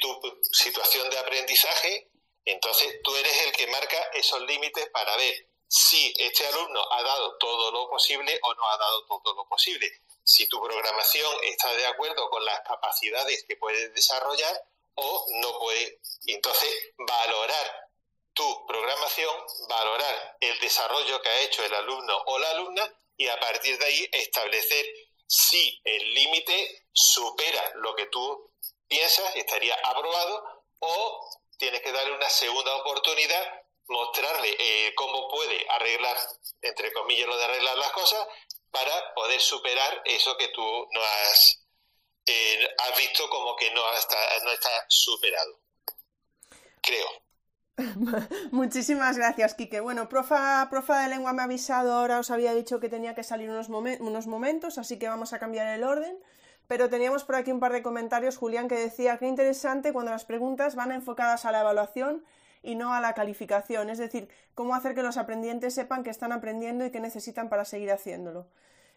tu 0.00 0.40
situación 0.52 1.10
de 1.10 1.18
aprendizaje, 1.18 2.10
entonces 2.44 3.00
tú 3.02 3.16
eres 3.16 3.42
el 3.42 3.52
que 3.52 3.66
marca 3.66 3.98
esos 4.14 4.40
límites 4.42 4.88
para 4.90 5.16
ver 5.16 5.48
si 5.74 6.14
este 6.16 6.46
alumno 6.46 6.80
ha 6.92 7.02
dado 7.02 7.36
todo 7.36 7.72
lo 7.72 7.90
posible 7.90 8.38
o 8.44 8.54
no 8.54 8.70
ha 8.70 8.76
dado 8.76 9.04
todo 9.06 9.34
lo 9.34 9.44
posible. 9.48 9.90
Si 10.22 10.46
tu 10.46 10.62
programación 10.62 11.34
está 11.42 11.72
de 11.72 11.84
acuerdo 11.86 12.30
con 12.30 12.44
las 12.44 12.60
capacidades 12.60 13.44
que 13.48 13.56
puedes 13.56 13.92
desarrollar 13.92 14.54
o 14.94 15.26
no 15.42 15.58
puede. 15.58 15.98
Entonces, 16.28 16.70
valorar 16.96 17.88
tu 18.34 18.66
programación, 18.66 19.34
valorar 19.68 20.36
el 20.38 20.60
desarrollo 20.60 21.20
que 21.20 21.28
ha 21.28 21.40
hecho 21.40 21.64
el 21.64 21.74
alumno 21.74 22.22
o 22.26 22.38
la 22.38 22.50
alumna 22.50 22.94
y 23.16 23.26
a 23.26 23.40
partir 23.40 23.76
de 23.76 23.84
ahí 23.84 24.08
establecer 24.12 24.86
si 25.26 25.80
el 25.82 26.14
límite 26.14 26.86
supera 26.92 27.72
lo 27.76 27.96
que 27.96 28.06
tú 28.06 28.48
piensas, 28.86 29.34
estaría 29.34 29.74
aprobado 29.82 30.62
o 30.78 31.30
tienes 31.58 31.82
que 31.82 31.90
darle 31.90 32.12
una 32.12 32.30
segunda 32.30 32.76
oportunidad 32.76 33.63
mostrarle 33.88 34.56
eh, 34.58 34.94
cómo 34.94 35.28
puede 35.28 35.66
arreglar, 35.70 36.16
entre 36.62 36.92
comillas, 36.92 37.26
lo 37.26 37.36
de 37.36 37.44
arreglar 37.44 37.76
las 37.78 37.92
cosas 37.92 38.26
para 38.70 39.14
poder 39.14 39.40
superar 39.40 40.02
eso 40.04 40.36
que 40.36 40.48
tú 40.48 40.88
no 40.92 41.00
has, 41.02 41.64
eh, 42.26 42.68
has 42.78 42.98
visto 42.98 43.28
como 43.28 43.54
que 43.56 43.70
no 43.72 43.92
está, 43.94 44.18
no 44.42 44.50
está 44.50 44.70
superado. 44.88 45.60
Creo. 46.80 47.06
Muchísimas 48.52 49.16
gracias, 49.16 49.54
Quique. 49.54 49.80
Bueno, 49.80 50.08
profa, 50.08 50.68
profa 50.70 51.02
de 51.02 51.08
lengua 51.08 51.32
me 51.32 51.42
ha 51.42 51.44
avisado, 51.44 51.92
ahora 51.92 52.18
os 52.20 52.30
había 52.30 52.54
dicho 52.54 52.80
que 52.80 52.88
tenía 52.88 53.14
que 53.14 53.24
salir 53.24 53.50
unos, 53.50 53.68
unos 53.68 54.26
momentos, 54.26 54.78
así 54.78 54.98
que 54.98 55.08
vamos 55.08 55.32
a 55.32 55.38
cambiar 55.38 55.66
el 55.68 55.84
orden. 55.84 56.18
Pero 56.66 56.88
teníamos 56.88 57.24
por 57.24 57.34
aquí 57.34 57.52
un 57.52 57.60
par 57.60 57.72
de 57.72 57.82
comentarios, 57.82 58.38
Julián, 58.38 58.68
que 58.68 58.76
decía 58.76 59.18
que 59.18 59.26
interesante 59.26 59.92
cuando 59.92 60.12
las 60.12 60.24
preguntas 60.24 60.74
van 60.74 60.92
enfocadas 60.92 61.44
a 61.44 61.52
la 61.52 61.60
evaluación 61.60 62.24
y 62.64 62.74
no 62.74 62.94
a 62.94 63.00
la 63.00 63.14
calificación, 63.14 63.90
es 63.90 63.98
decir, 63.98 64.28
cómo 64.54 64.74
hacer 64.74 64.94
que 64.94 65.02
los 65.02 65.18
aprendientes 65.18 65.74
sepan 65.74 66.02
que 66.02 66.10
están 66.10 66.32
aprendiendo 66.32 66.84
y 66.84 66.90
que 66.90 66.98
necesitan 66.98 67.48
para 67.48 67.64
seguir 67.64 67.92
haciéndolo. 67.92 68.46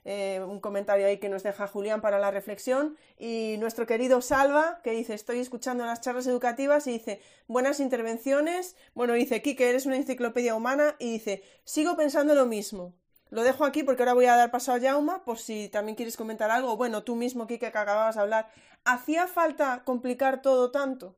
Eh, 0.05 0.41
un 0.41 0.61
comentario 0.61 1.05
ahí 1.05 1.17
que 1.17 1.27
nos 1.27 1.43
deja 1.43 1.67
Julián 1.67 1.99
para 1.99 2.17
la 2.17 2.31
reflexión. 2.31 2.95
Y 3.19 3.57
nuestro 3.59 3.85
querido 3.85 4.21
Salva 4.21 4.79
que 4.81 4.91
dice 4.91 5.13
estoy 5.13 5.39
escuchando 5.39 5.85
las 5.85 5.99
charlas 5.99 6.27
educativas 6.27 6.87
y 6.87 6.93
dice 6.93 7.19
buenas 7.47 7.81
intervenciones 7.81 8.77
bueno 8.93 9.13
dice 9.13 9.41
que 9.41 9.69
eres 9.69 9.85
una 9.85 9.97
enciclopedia 9.97 10.55
humana 10.55 10.95
y 10.97 11.11
dice 11.11 11.43
sigo 11.65 11.97
pensando 11.97 12.35
lo 12.35 12.45
mismo. 12.45 12.93
Lo 13.31 13.43
dejo 13.43 13.65
aquí 13.65 13.83
porque 13.83 14.03
ahora 14.03 14.13
voy 14.13 14.27
a 14.27 14.37
dar 14.37 14.49
paso 14.49 14.71
a 14.71 14.79
Jauma 14.79 15.25
por 15.25 15.39
si 15.39 15.67
también 15.67 15.97
quieres 15.97 16.15
comentar 16.15 16.51
algo 16.51 16.77
bueno 16.77 17.03
tú 17.03 17.17
mismo 17.17 17.45
Kike 17.45 17.59
que 17.59 17.77
acababas 17.77 18.15
de 18.15 18.21
hablar. 18.21 18.49
Hacía 18.85 19.27
falta 19.27 19.81
complicar 19.83 20.41
todo 20.41 20.71
tanto 20.71 21.17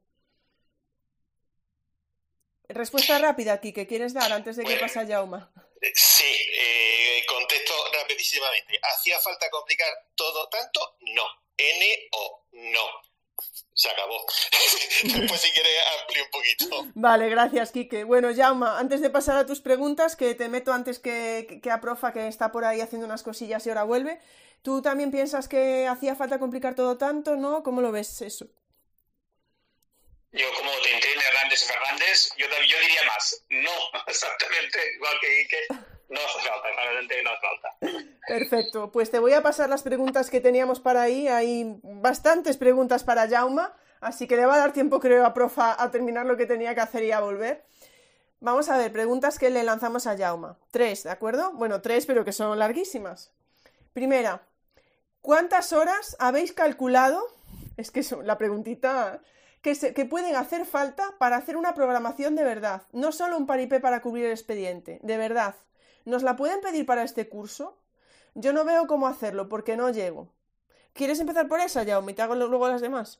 Respuesta 2.69 3.17
rápida 3.17 3.53
aquí 3.53 3.73
que 3.73 3.87
quieres 3.87 4.13
dar 4.13 4.31
antes 4.31 4.55
de 4.55 4.63
que 4.63 4.77
pase 4.77 4.99
a 4.99 5.07
Jauma. 5.07 5.51
Sí, 5.95 6.35
eh, 6.53 7.25
contesto 7.27 7.73
rapidísimamente. 7.93 8.79
¿Hacía 8.93 9.17
falta 9.19 9.49
complicar 9.49 9.87
todo 10.15 10.47
tanto? 10.49 10.97
No. 11.15 11.23
N 11.57 12.09
o 12.11 12.45
no. 12.51 12.85
Se 13.73 13.89
acabó. 13.89 14.23
Después 15.03 15.41
si 15.41 15.51
quieres 15.51 15.71
amplio 15.99 16.23
un 16.25 16.31
poquito. 16.31 16.91
Vale, 16.93 17.29
gracias, 17.29 17.71
Quique. 17.71 18.03
Bueno, 18.03 18.29
Jauma, 18.35 18.77
antes 18.77 19.01
de 19.01 19.09
pasar 19.09 19.37
a 19.37 19.47
tus 19.47 19.61
preguntas, 19.61 20.15
que 20.15 20.35
te 20.35 20.47
meto 20.47 20.71
antes 20.71 20.99
que, 20.99 21.59
que 21.63 21.71
a 21.71 21.81
Profa, 21.81 22.13
que 22.13 22.27
está 22.27 22.51
por 22.51 22.65
ahí 22.65 22.81
haciendo 22.81 23.07
unas 23.07 23.23
cosillas 23.23 23.65
y 23.65 23.69
ahora 23.69 23.83
vuelve. 23.83 24.19
¿Tú 24.61 24.81
también 24.83 25.09
piensas 25.09 25.47
que 25.47 25.87
hacía 25.87 26.15
falta 26.15 26.37
complicar 26.37 26.75
todo 26.75 26.97
tanto, 26.97 27.35
no? 27.35 27.63
¿Cómo 27.63 27.81
lo 27.81 27.91
ves 27.91 28.21
eso? 28.21 28.47
Yo 30.31 30.45
como 30.55 30.69
Tintín, 30.83 31.19
Hernández 31.27 31.63
y 31.63 31.65
Fernández, 31.65 32.29
yo, 32.37 32.45
yo 32.45 32.79
diría 32.81 33.01
más, 33.07 33.43
no, 33.49 33.71
exactamente, 34.07 34.77
igual 34.95 35.13
que 35.19 35.39
Ike, 35.39 35.57
no 36.09 36.19
hace 36.19 36.47
falta, 36.47 36.67
realmente 36.75 37.23
no 37.23 37.31
hace 37.31 37.41
falta. 37.41 38.15
Perfecto, 38.27 38.91
pues 38.91 39.09
te 39.09 39.17
voy 39.17 39.33
a 39.33 39.41
pasar 39.41 39.69
las 39.69 39.81
preguntas 39.81 40.29
que 40.29 40.39
teníamos 40.39 40.79
para 40.79 41.01
ahí, 41.01 41.27
hay 41.27 41.79
bastantes 41.81 42.57
preguntas 42.57 43.03
para 43.03 43.27
Jauma, 43.27 43.75
así 44.01 44.27
que 44.27 44.35
le 44.35 44.45
va 44.45 44.53
a 44.53 44.59
dar 44.59 44.71
tiempo 44.71 44.99
creo 44.99 45.25
a 45.25 45.33
Profa 45.33 45.81
a 45.81 45.89
terminar 45.89 46.27
lo 46.27 46.37
que 46.37 46.45
tenía 46.45 46.75
que 46.75 46.81
hacer 46.81 47.03
y 47.03 47.11
a 47.11 47.21
volver. 47.21 47.65
Vamos 48.39 48.69
a 48.69 48.77
ver, 48.77 48.93
preguntas 48.93 49.39
que 49.39 49.49
le 49.49 49.63
lanzamos 49.63 50.05
a 50.05 50.15
Jauma. 50.15 50.59
Tres, 50.69 51.03
¿de 51.03 51.09
acuerdo? 51.09 51.53
Bueno, 51.53 51.81
tres, 51.81 52.05
pero 52.05 52.23
que 52.23 52.33
son 52.33 52.57
larguísimas. 52.59 53.33
Primera, 53.93 54.43
¿cuántas 55.21 55.73
horas 55.73 56.15
habéis 56.19 56.53
calculado? 56.53 57.21
Es 57.77 57.89
que 57.89 58.05
la 58.23 58.37
preguntita 58.37 59.21
que, 59.61 60.05
pueden 60.05 60.35
hacer 60.35 60.65
falta 60.65 61.15
para 61.17 61.37
hacer 61.37 61.57
una 61.57 61.73
programación 61.73 62.35
de 62.35 62.43
verdad, 62.43 62.83
no 62.91 63.11
solo 63.11 63.37
un 63.37 63.47
paripé 63.47 63.79
para 63.79 64.01
cubrir 64.01 64.25
el 64.25 64.31
expediente, 64.31 64.99
de 65.01 65.17
verdad. 65.17 65.55
¿Nos 66.05 66.23
la 66.23 66.35
pueden 66.35 66.61
pedir 66.61 66.85
para 66.85 67.03
este 67.03 67.27
curso? 67.27 67.77
Yo 68.35 68.53
no 68.53 68.63
veo 68.63 68.87
cómo 68.87 69.07
hacerlo 69.07 69.49
porque 69.49 69.75
no 69.75 69.89
llego. 69.89 70.33
¿Quieres 70.93 71.19
empezar 71.19 71.47
por 71.47 71.59
esa, 71.59 71.83
y 71.83 72.13
te 72.13 72.21
hago 72.21 72.35
luego 72.35 72.67
las 72.67 72.81
demás? 72.81 73.19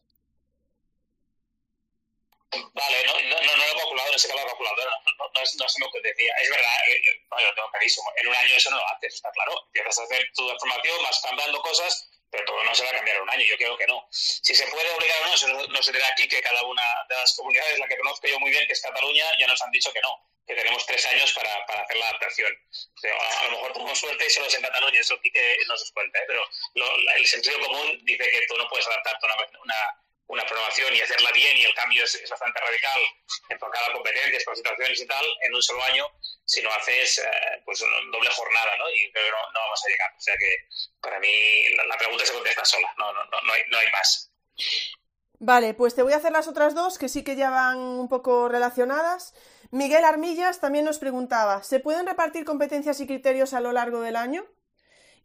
Vale, 2.51 2.97
no, 3.05 3.13
no, 3.13 3.45
no, 3.45 3.57
lo 3.57 3.63
he 3.63 3.77
calculado, 3.77 4.11
no 4.11 4.17
sé 4.17 4.27
qué 4.27 4.33
lo 4.33 4.41
he 4.41 4.45
calculado, 4.45 4.75
no, 4.77 4.83
no, 4.83 5.29
no 5.35 5.85
lo 5.85 5.91
que 5.91 6.01
decía. 6.01 6.33
Es 6.41 6.49
verdad, 6.49 6.77
eh, 6.87 7.01
lo 7.29 7.53
tengo 7.53 7.69
clarísimo. 7.69 8.11
En 8.15 8.27
un 8.27 8.35
año 8.35 8.55
eso 8.55 8.71
no 8.71 8.77
lo 8.77 8.87
haces, 8.87 9.15
está 9.15 9.31
claro. 9.31 9.53
Empiezas 9.67 9.99
a 9.99 10.03
hacer 10.03 10.31
tu 10.33 10.49
formación, 10.57 11.03
vas 11.03 11.21
cambiando 11.21 11.61
cosas 11.61 12.09
pero 12.31 12.45
todo 12.45 12.63
no 12.63 12.75
se 12.75 12.83
va 12.83 12.89
a 12.89 12.93
cambiar 12.93 13.21
un 13.21 13.29
año, 13.29 13.43
yo 13.43 13.57
creo 13.57 13.77
que 13.77 13.87
no. 13.87 14.07
Si 14.11 14.53
se 14.53 14.67
puede 14.67 14.89
obligar 14.91 15.17
o 15.23 15.47
no, 15.47 15.67
no 15.67 15.83
se 15.83 15.91
dirá 15.91 16.07
aquí 16.09 16.27
que 16.27 16.41
cada 16.41 16.63
una 16.63 16.83
de 17.07 17.15
las 17.15 17.35
comunidades, 17.35 17.79
la 17.79 17.87
que 17.87 17.97
conozco 17.97 18.27
yo 18.27 18.39
muy 18.39 18.51
bien, 18.51 18.65
que 18.67 18.73
es 18.73 18.81
Cataluña, 18.81 19.25
ya 19.39 19.47
nos 19.47 19.61
han 19.61 19.71
dicho 19.71 19.91
que 19.91 20.01
no, 20.01 20.29
que 20.45 20.55
tenemos 20.55 20.85
tres 20.85 21.05
años 21.07 21.33
para, 21.33 21.65
para 21.65 21.81
hacer 21.81 21.97
la 21.97 22.07
adaptación. 22.07 22.51
a, 23.03 23.43
lo 23.45 23.51
mejor 23.51 23.73
tenemos 23.73 23.99
suerte 23.99 24.25
y 24.25 24.29
solo 24.29 24.47
es 24.47 24.55
en 24.55 24.61
Cataluña, 24.61 24.99
eso 24.99 25.15
aquí 25.15 25.31
que 25.31 25.57
no 25.67 25.77
se 25.77 25.93
cuenta, 25.93 26.19
¿eh? 26.19 26.25
pero 26.27 26.43
el 27.15 27.25
sentido 27.27 27.59
común 27.59 27.99
dice 28.03 28.29
que 28.29 28.45
tú 28.47 28.57
no 28.57 28.67
puedes 28.67 28.87
adaptarte 28.87 29.27
a 29.27 29.35
una, 29.35 29.59
una 29.63 30.03
una 30.29 30.45
programación 30.45 30.95
y 30.95 31.01
hacerla 31.01 31.31
bien 31.31 31.57
y 31.57 31.65
el 31.65 31.73
cambio 31.73 32.03
es, 32.03 32.29
bastante 32.29 32.59
radical, 32.59 33.01
enfocada 33.49 33.87
a 33.87 33.93
competencias, 33.93 34.43
situaciones 34.55 35.01
y 35.01 35.07
tal, 35.07 35.25
en 35.41 35.55
un 35.55 35.61
solo 35.61 35.83
año, 35.83 36.05
si 36.45 36.61
no 36.61 36.71
haces 36.71 37.17
eh, 37.17 37.61
pues 37.65 37.81
una 37.81 37.97
doble 38.11 38.29
jornada, 38.29 38.77
¿no? 38.77 38.89
Y 38.91 39.11
creo 39.11 39.25
que 39.25 39.31
no, 39.31 39.59
vamos 39.59 39.83
a 39.85 39.89
llegar. 39.89 40.13
O 40.15 40.21
sea 40.21 40.35
que 40.37 40.67
para 41.01 41.19
mí 41.19 41.69
la, 41.75 41.97
pregunta 41.97 42.25
se 42.25 42.33
contesta 42.33 42.63
sola, 42.63 42.93
no, 42.97 43.11
no, 43.11 43.25
no, 43.25 43.53
hay, 43.53 43.63
no 43.69 43.77
hay 43.79 43.91
más. 43.91 44.31
Vale, 45.39 45.73
pues 45.73 45.95
te 45.95 46.03
voy 46.03 46.13
a 46.13 46.17
hacer 46.17 46.31
las 46.31 46.47
otras 46.47 46.75
dos 46.75 46.99
que 46.99 47.09
sí 47.09 47.23
que 47.23 47.35
ya 47.35 47.49
van 47.49 47.79
un 47.79 48.07
poco 48.07 48.49
relacionadas. 48.49 49.33
Miguel 49.71 50.03
Armillas 50.03 50.59
también 50.59 50.85
nos 50.85 50.99
preguntaba, 50.99 51.63
¿se 51.63 51.79
pueden 51.79 52.05
repartir 52.05 52.45
competencias 52.45 52.99
y 52.99 53.07
criterios 53.07 53.53
a 53.53 53.61
lo 53.61 53.71
largo 53.71 54.01
del 54.01 54.15
año? 54.15 54.45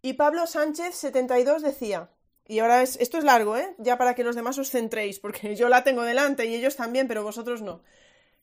Y 0.00 0.14
Pablo 0.14 0.46
Sánchez 0.46 0.94
72 0.94 1.62
decía, 1.62 2.10
y 2.46 2.58
ahora 2.58 2.82
es, 2.82 2.96
esto 2.96 3.18
es 3.18 3.24
largo, 3.24 3.56
¿eh? 3.56 3.74
Ya 3.78 3.96
para 3.96 4.14
que 4.14 4.24
los 4.24 4.36
demás 4.36 4.58
os 4.58 4.70
centréis, 4.70 5.18
porque 5.18 5.56
yo 5.56 5.68
la 5.68 5.84
tengo 5.84 6.02
delante 6.02 6.46
y 6.46 6.54
ellos 6.54 6.76
también, 6.76 7.08
pero 7.08 7.22
vosotros 7.22 7.62
no. 7.62 7.82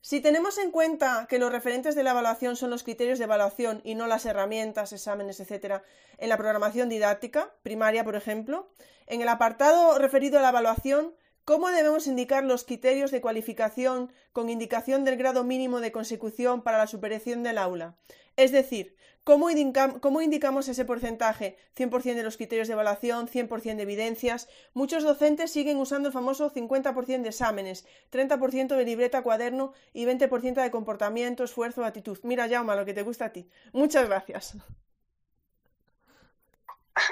Si 0.04 0.20
tenemos 0.20 0.58
en 0.58 0.72
cuenta 0.72 1.28
que 1.30 1.38
los 1.38 1.52
referentes 1.52 1.94
de 1.94 2.02
la 2.02 2.10
evaluación 2.10 2.56
son 2.56 2.72
los 2.72 2.82
criterios 2.82 3.20
de 3.20 3.26
evaluación 3.26 3.82
y 3.84 3.94
no 3.94 4.08
las 4.08 4.26
herramientas, 4.26 4.94
exámenes, 4.94 5.40
etcétera, 5.40 5.84
en 6.18 6.30
la 6.30 6.38
programación 6.38 6.90
didáctica, 6.90 7.54
primaria, 7.62 8.04
por 8.04 8.16
ejemplo, 8.16 8.72
en 9.06 9.22
el 9.22 9.30
apartado 9.30 10.00
referido 10.00 10.40
a 10.40 10.42
la 10.42 10.50
evaluación, 10.50 11.14
¿cómo 11.46 11.70
debemos 11.70 12.08
indicar 12.08 12.44
los 12.44 12.64
criterios 12.64 13.12
de 13.12 13.22
cualificación 13.22 14.12
con 14.34 14.50
indicación 14.50 15.06
del 15.06 15.18
grado 15.18 15.44
mínimo 15.44 15.82
de 15.82 15.92
consecución 15.92 16.64
para 16.64 16.80
la 16.80 16.88
superación 16.88 17.44
del 17.44 17.60
aula? 17.60 17.96
Es 18.36 18.52
decir, 18.52 18.96
¿Cómo, 19.24 19.52
indicamos 19.52 20.68
ese 20.68 20.84
porcentaje? 20.84 21.56
100% 21.78 22.16
de 22.16 22.24
los 22.24 22.38
criterios 22.38 22.68
de 22.68 22.74
evaluación, 22.74 23.28
100% 23.28 23.76
de 23.76 23.84
evidencias. 23.84 24.50
Muchos 24.74 25.04
docentes 25.04 25.54
siguen 25.54 25.78
usando 25.78 26.08
el 26.08 26.14
famoso 26.14 26.52
50% 26.52 27.22
de 27.22 27.30
exámenes, 27.30 27.86
30% 28.12 28.76
de 28.76 28.84
libreta, 28.84 29.22
cuaderno 29.22 29.74
y 29.94 30.06
20% 30.06 30.64
de 30.64 30.72
comportamiento, 30.72 31.44
esfuerzo, 31.44 31.86
actitud. 31.86 32.18
Mira, 32.24 32.50
Jauma, 32.50 32.76
lo 32.76 32.84
que 32.84 32.96
te 32.96 33.04
gusta 33.04 33.26
a 33.26 33.32
ti. 33.32 33.48
Muchas 33.74 34.08
gracias. 34.08 34.56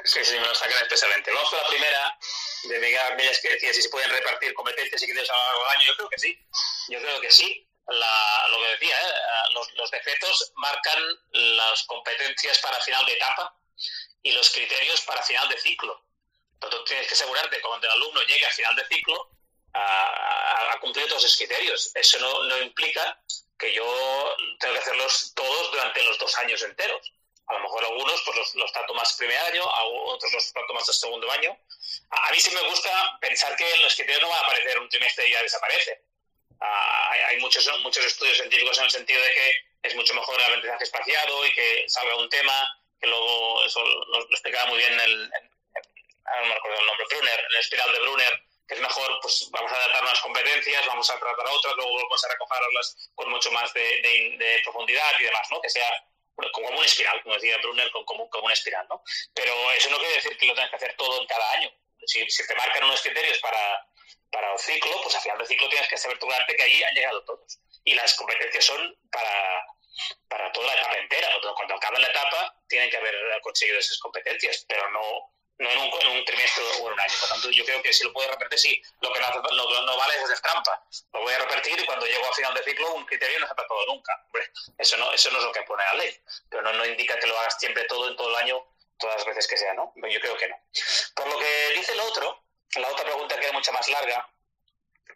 Sí, 0.03 0.19
sí, 0.23 0.33
me 0.33 0.47
lo 0.47 0.55
sacan 0.55 0.81
especialmente. 0.81 1.31
Vamos 1.31 1.49
con 1.51 1.59
la 1.59 1.69
primera 1.69 2.17
de 2.69 2.79
Miguel 2.79 2.99
Armillas 3.11 3.39
que 3.39 3.49
decía 3.49 3.71
si 3.71 3.83
se 3.83 3.89
pueden 3.89 4.09
repartir 4.09 4.53
competencias 4.55 5.01
y 5.03 5.05
criterios 5.05 5.29
a 5.29 5.33
lo 5.33 5.43
largo 5.45 5.59
del 5.61 5.77
año. 5.77 5.87
Yo 5.87 5.95
creo 5.95 6.09
que 6.09 6.17
sí. 6.17 6.39
Yo 6.89 6.99
creo 6.99 7.21
que 7.21 7.31
sí 7.31 7.68
lo 7.89 8.61
que 8.61 8.67
decía, 8.71 9.01
¿eh? 9.01 9.13
los, 9.53 9.73
los, 9.73 9.91
decretos 9.91 10.51
marcan 10.55 11.03
las 11.31 11.83
competencias 11.83 12.59
para 12.59 12.79
final 12.81 13.05
de 13.05 13.13
etapa 13.13 13.55
y 14.21 14.31
los 14.31 14.49
criterios 14.51 15.01
para 15.01 15.23
final 15.23 15.47
de 15.49 15.57
ciclo. 15.57 16.05
Entonces 16.53 16.81
tienes 16.85 17.07
que 17.07 17.13
asegurarte 17.13 17.61
cuando 17.61 17.87
el 17.87 17.93
alumno 17.93 18.21
llegue 18.23 18.45
al 18.45 18.51
final 18.51 18.75
de 18.75 18.87
ciclo 18.87 19.31
a, 19.73 20.77
cumplir 20.81 21.07
todos 21.07 21.23
esos 21.25 21.37
criterios. 21.37 21.91
Eso 21.95 22.19
no, 22.19 22.43
no 22.43 22.57
implica 22.59 23.21
que 23.57 23.73
yo 23.73 24.35
tengo 24.59 24.73
que 24.73 24.79
hacerlos 24.79 25.33
todos 25.35 25.71
durante 25.71 26.03
los 26.03 26.17
dos 26.17 26.37
años 26.37 26.61
enteros. 26.61 27.13
A 27.47 27.53
lo 27.53 27.59
mejor 27.61 27.83
algunos 27.83 28.21
pues 28.23 28.37
los, 28.37 28.55
los 28.55 28.71
trato 28.71 28.93
más 28.93 29.13
primer 29.13 29.37
año, 29.37 29.63
a 29.63 29.83
otros 29.83 30.31
los 30.31 30.53
trato 30.53 30.73
más 30.73 30.87
el 30.87 30.95
segundo 30.95 31.29
año. 31.31 31.57
A, 32.11 32.31
mí 32.31 32.39
sí 32.39 32.51
me 32.51 32.61
gusta 32.69 33.17
pensar 33.19 33.55
que 33.55 33.77
los 33.77 33.95
criterios 33.95 34.21
no 34.21 34.29
van 34.29 34.37
a 34.37 34.45
aparecer 34.45 34.79
un 34.79 34.87
trimestre 34.87 35.27
y 35.27 35.31
ya 35.31 35.41
desaparece. 35.41 36.08
Ah, 36.61 37.11
hay, 37.27 37.37
muchos, 37.37 37.69
muchos 37.81 38.05
estudios 38.05 38.37
científicos 38.37 38.77
en 38.79 38.85
el 38.85 38.91
sentido 38.91 39.21
de 39.21 39.33
que 39.33 39.69
es 39.83 39.95
mucho 39.95 40.13
mejor 40.13 40.39
el 40.39 40.45
aprendizaje 40.45 40.83
espaciado 40.83 41.45
y 41.45 41.53
que 41.53 41.85
salga 41.87 42.15
un 42.17 42.29
tema, 42.29 42.81
que 42.99 43.07
luego 43.07 43.63
eso 43.65 43.83
lo, 43.85 44.21
explicaba 44.29 44.69
muy 44.69 44.77
bien 44.77 44.99
el, 44.99 45.29
no 45.29 46.47
me 46.47 46.53
acuerdo 46.53 46.79
el 46.79 46.85
nombre, 46.85 47.05
Brunner, 47.09 47.45
el 47.49 47.55
espiral 47.57 47.91
de 47.93 47.99
Brunner, 47.99 48.43
que 48.67 48.75
es 48.75 48.81
mejor, 48.81 49.19
pues 49.21 49.49
vamos 49.51 49.71
a 49.71 49.75
adaptar 49.75 50.03
unas 50.03 50.21
competencias, 50.21 50.85
vamos 50.85 51.09
a 51.09 51.19
tratar 51.19 51.47
otras, 51.47 51.75
luego 51.75 51.95
vamos 51.95 52.23
a 52.23 52.27
recogerlas 52.27 53.09
con 53.15 53.29
mucho 53.29 53.51
más 53.51 53.73
de, 53.73 54.61
profundidad 54.63 55.19
y 55.19 55.23
demás, 55.23 55.47
¿no? 55.49 55.61
Que 55.61 55.69
sea 55.69 55.89
como 56.53 56.69
una 56.69 56.85
espiral, 56.85 57.21
como 57.23 57.35
decía 57.35 57.57
Brunner, 57.57 57.91
como, 57.91 58.29
como 58.29 58.45
una 58.45 58.53
espiral, 58.53 58.85
¿no? 58.89 59.01
Pero 59.33 59.71
eso 59.71 59.89
no 59.89 59.97
quiere 59.97 60.15
decir 60.15 60.37
que 60.37 60.45
lo 60.45 60.53
tengas 60.53 60.69
que 60.69 60.75
hacer 60.75 60.95
todo 60.95 61.21
en 61.21 61.27
cada 61.27 61.51
año. 61.53 61.71
Si, 62.05 62.29
si 62.29 62.47
te 62.47 62.55
marcan 62.55 62.85
unos 62.85 63.01
criterios 63.01 63.39
para, 63.39 63.85
para 64.31 64.53
el 64.53 64.59
ciclo, 64.59 64.91
pues 65.03 65.15
al 65.15 65.21
final 65.21 65.37
del 65.37 65.47
ciclo 65.47 65.69
tienes 65.69 65.87
que 65.87 65.95
asegurarte 65.95 66.55
que 66.55 66.63
ahí 66.63 66.83
han 66.83 66.93
llegado 66.93 67.23
todos. 67.25 67.59
Y 67.83 67.93
las 67.95 68.13
competencias 68.15 68.65
son 68.65 68.97
para, 69.11 69.65
para 70.27 70.51
toda 70.51 70.67
la 70.67 70.73
etapa 70.73 70.97
entera. 70.97 71.29
Cuando 71.55 71.75
acaba 71.75 71.99
la 71.99 72.07
etapa, 72.07 72.55
tienen 72.67 72.89
que 72.89 72.97
haber 72.97 73.15
conseguido 73.41 73.79
esas 73.79 73.97
competencias, 73.99 74.65
pero 74.67 74.89
no, 74.91 75.01
no 75.59 75.69
en, 75.69 75.77
un, 75.77 75.89
en 76.01 76.07
un 76.17 76.25
trimestre 76.25 76.63
o 76.63 76.87
en 76.87 76.93
un 76.93 76.99
año. 76.99 77.13
Por 77.19 77.29
tanto, 77.29 77.51
yo 77.51 77.65
creo 77.65 77.81
que 77.81 77.93
si 77.93 78.03
lo 78.03 78.13
puedes 78.13 78.31
repetir, 78.31 78.59
sí, 78.59 78.81
lo 79.01 79.11
que 79.11 79.19
no, 79.19 79.97
vale 79.97 80.15
es 80.15 80.23
hacer 80.23 80.39
trampa. 80.39 80.87
Lo 81.13 81.21
voy 81.21 81.33
a 81.33 81.39
repetir 81.39 81.79
y 81.79 81.85
cuando 81.85 82.05
llego 82.05 82.25
al 82.25 82.33
final 82.33 82.53
del 82.53 82.63
ciclo, 82.63 82.93
un 82.93 83.05
criterio 83.05 83.39
no 83.39 83.47
se 83.47 83.53
ha 83.53 83.67
todo 83.67 83.85
nunca. 83.87 84.25
eso 84.77 84.97
no, 84.97 85.11
eso 85.11 85.31
no 85.31 85.39
es 85.39 85.43
lo 85.43 85.51
que 85.51 85.63
pone 85.63 85.83
la 85.83 85.93
ley. 85.95 86.15
Pero 86.49 86.63
no, 86.63 86.73
no 86.73 86.85
indica 86.85 87.19
que 87.19 87.27
lo 87.27 87.37
hagas 87.39 87.57
siempre 87.59 87.83
todo 87.85 88.07
en 88.07 88.15
todo 88.15 88.29
el 88.29 88.35
año, 88.35 88.63
todas 88.97 89.17
las 89.17 89.25
veces 89.25 89.47
que 89.47 89.57
sea, 89.57 89.73
¿no? 89.73 89.93
Yo 89.95 90.19
creo 90.21 90.37
que 90.37 90.47
no. 90.47 90.55
Por 91.15 91.27
lo 91.27 91.39
que 91.39 91.71
dice 91.75 91.91
el 91.93 91.99
otro, 92.01 92.48
la 92.75 92.89
otra 92.89 93.05
pregunta 93.05 93.39
que 93.39 93.47
es 93.47 93.53
mucho 93.53 93.71
más 93.71 93.87
larga, 93.89 94.29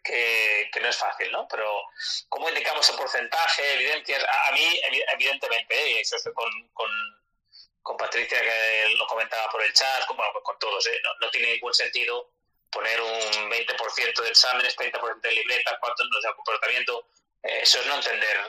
que, 0.02 0.70
no 0.80 0.88
es 0.88 0.96
fácil, 0.96 1.30
¿no? 1.32 1.48
Pero, 1.48 1.82
¿cómo 2.28 2.48
indicamos 2.48 2.88
el 2.90 2.96
porcentaje, 2.96 3.74
evidencias? 3.74 4.24
A, 4.48 4.52
mí, 4.52 4.80
evidentemente, 5.12 5.92
y 5.92 5.98
eso 5.98 6.16
con, 6.34 6.50
con, 6.72 7.96
Patricia, 7.96 8.40
que 8.40 8.94
lo 8.96 9.06
comentaba 9.06 9.50
por 9.50 9.62
el 9.62 9.72
chat, 9.72 10.04
con, 10.06 10.16
con 10.16 10.58
todos, 10.58 10.86
¿eh? 10.88 11.00
no, 11.20 11.30
tiene 11.30 11.52
ningún 11.52 11.72
sentido 11.72 12.30
poner 12.70 13.00
un 13.00 13.50
20% 13.50 14.22
de 14.22 14.28
exámenes, 14.28 14.76
30% 14.76 15.20
de 15.20 15.32
libretas, 15.32 15.76
cuánto 15.80 16.04
no 16.04 16.20
sea 16.20 16.34
comportamiento. 16.34 17.06
Eh, 17.42 17.60
eso 17.62 17.78
es 17.80 17.86
no 17.86 17.94
entender 17.94 18.40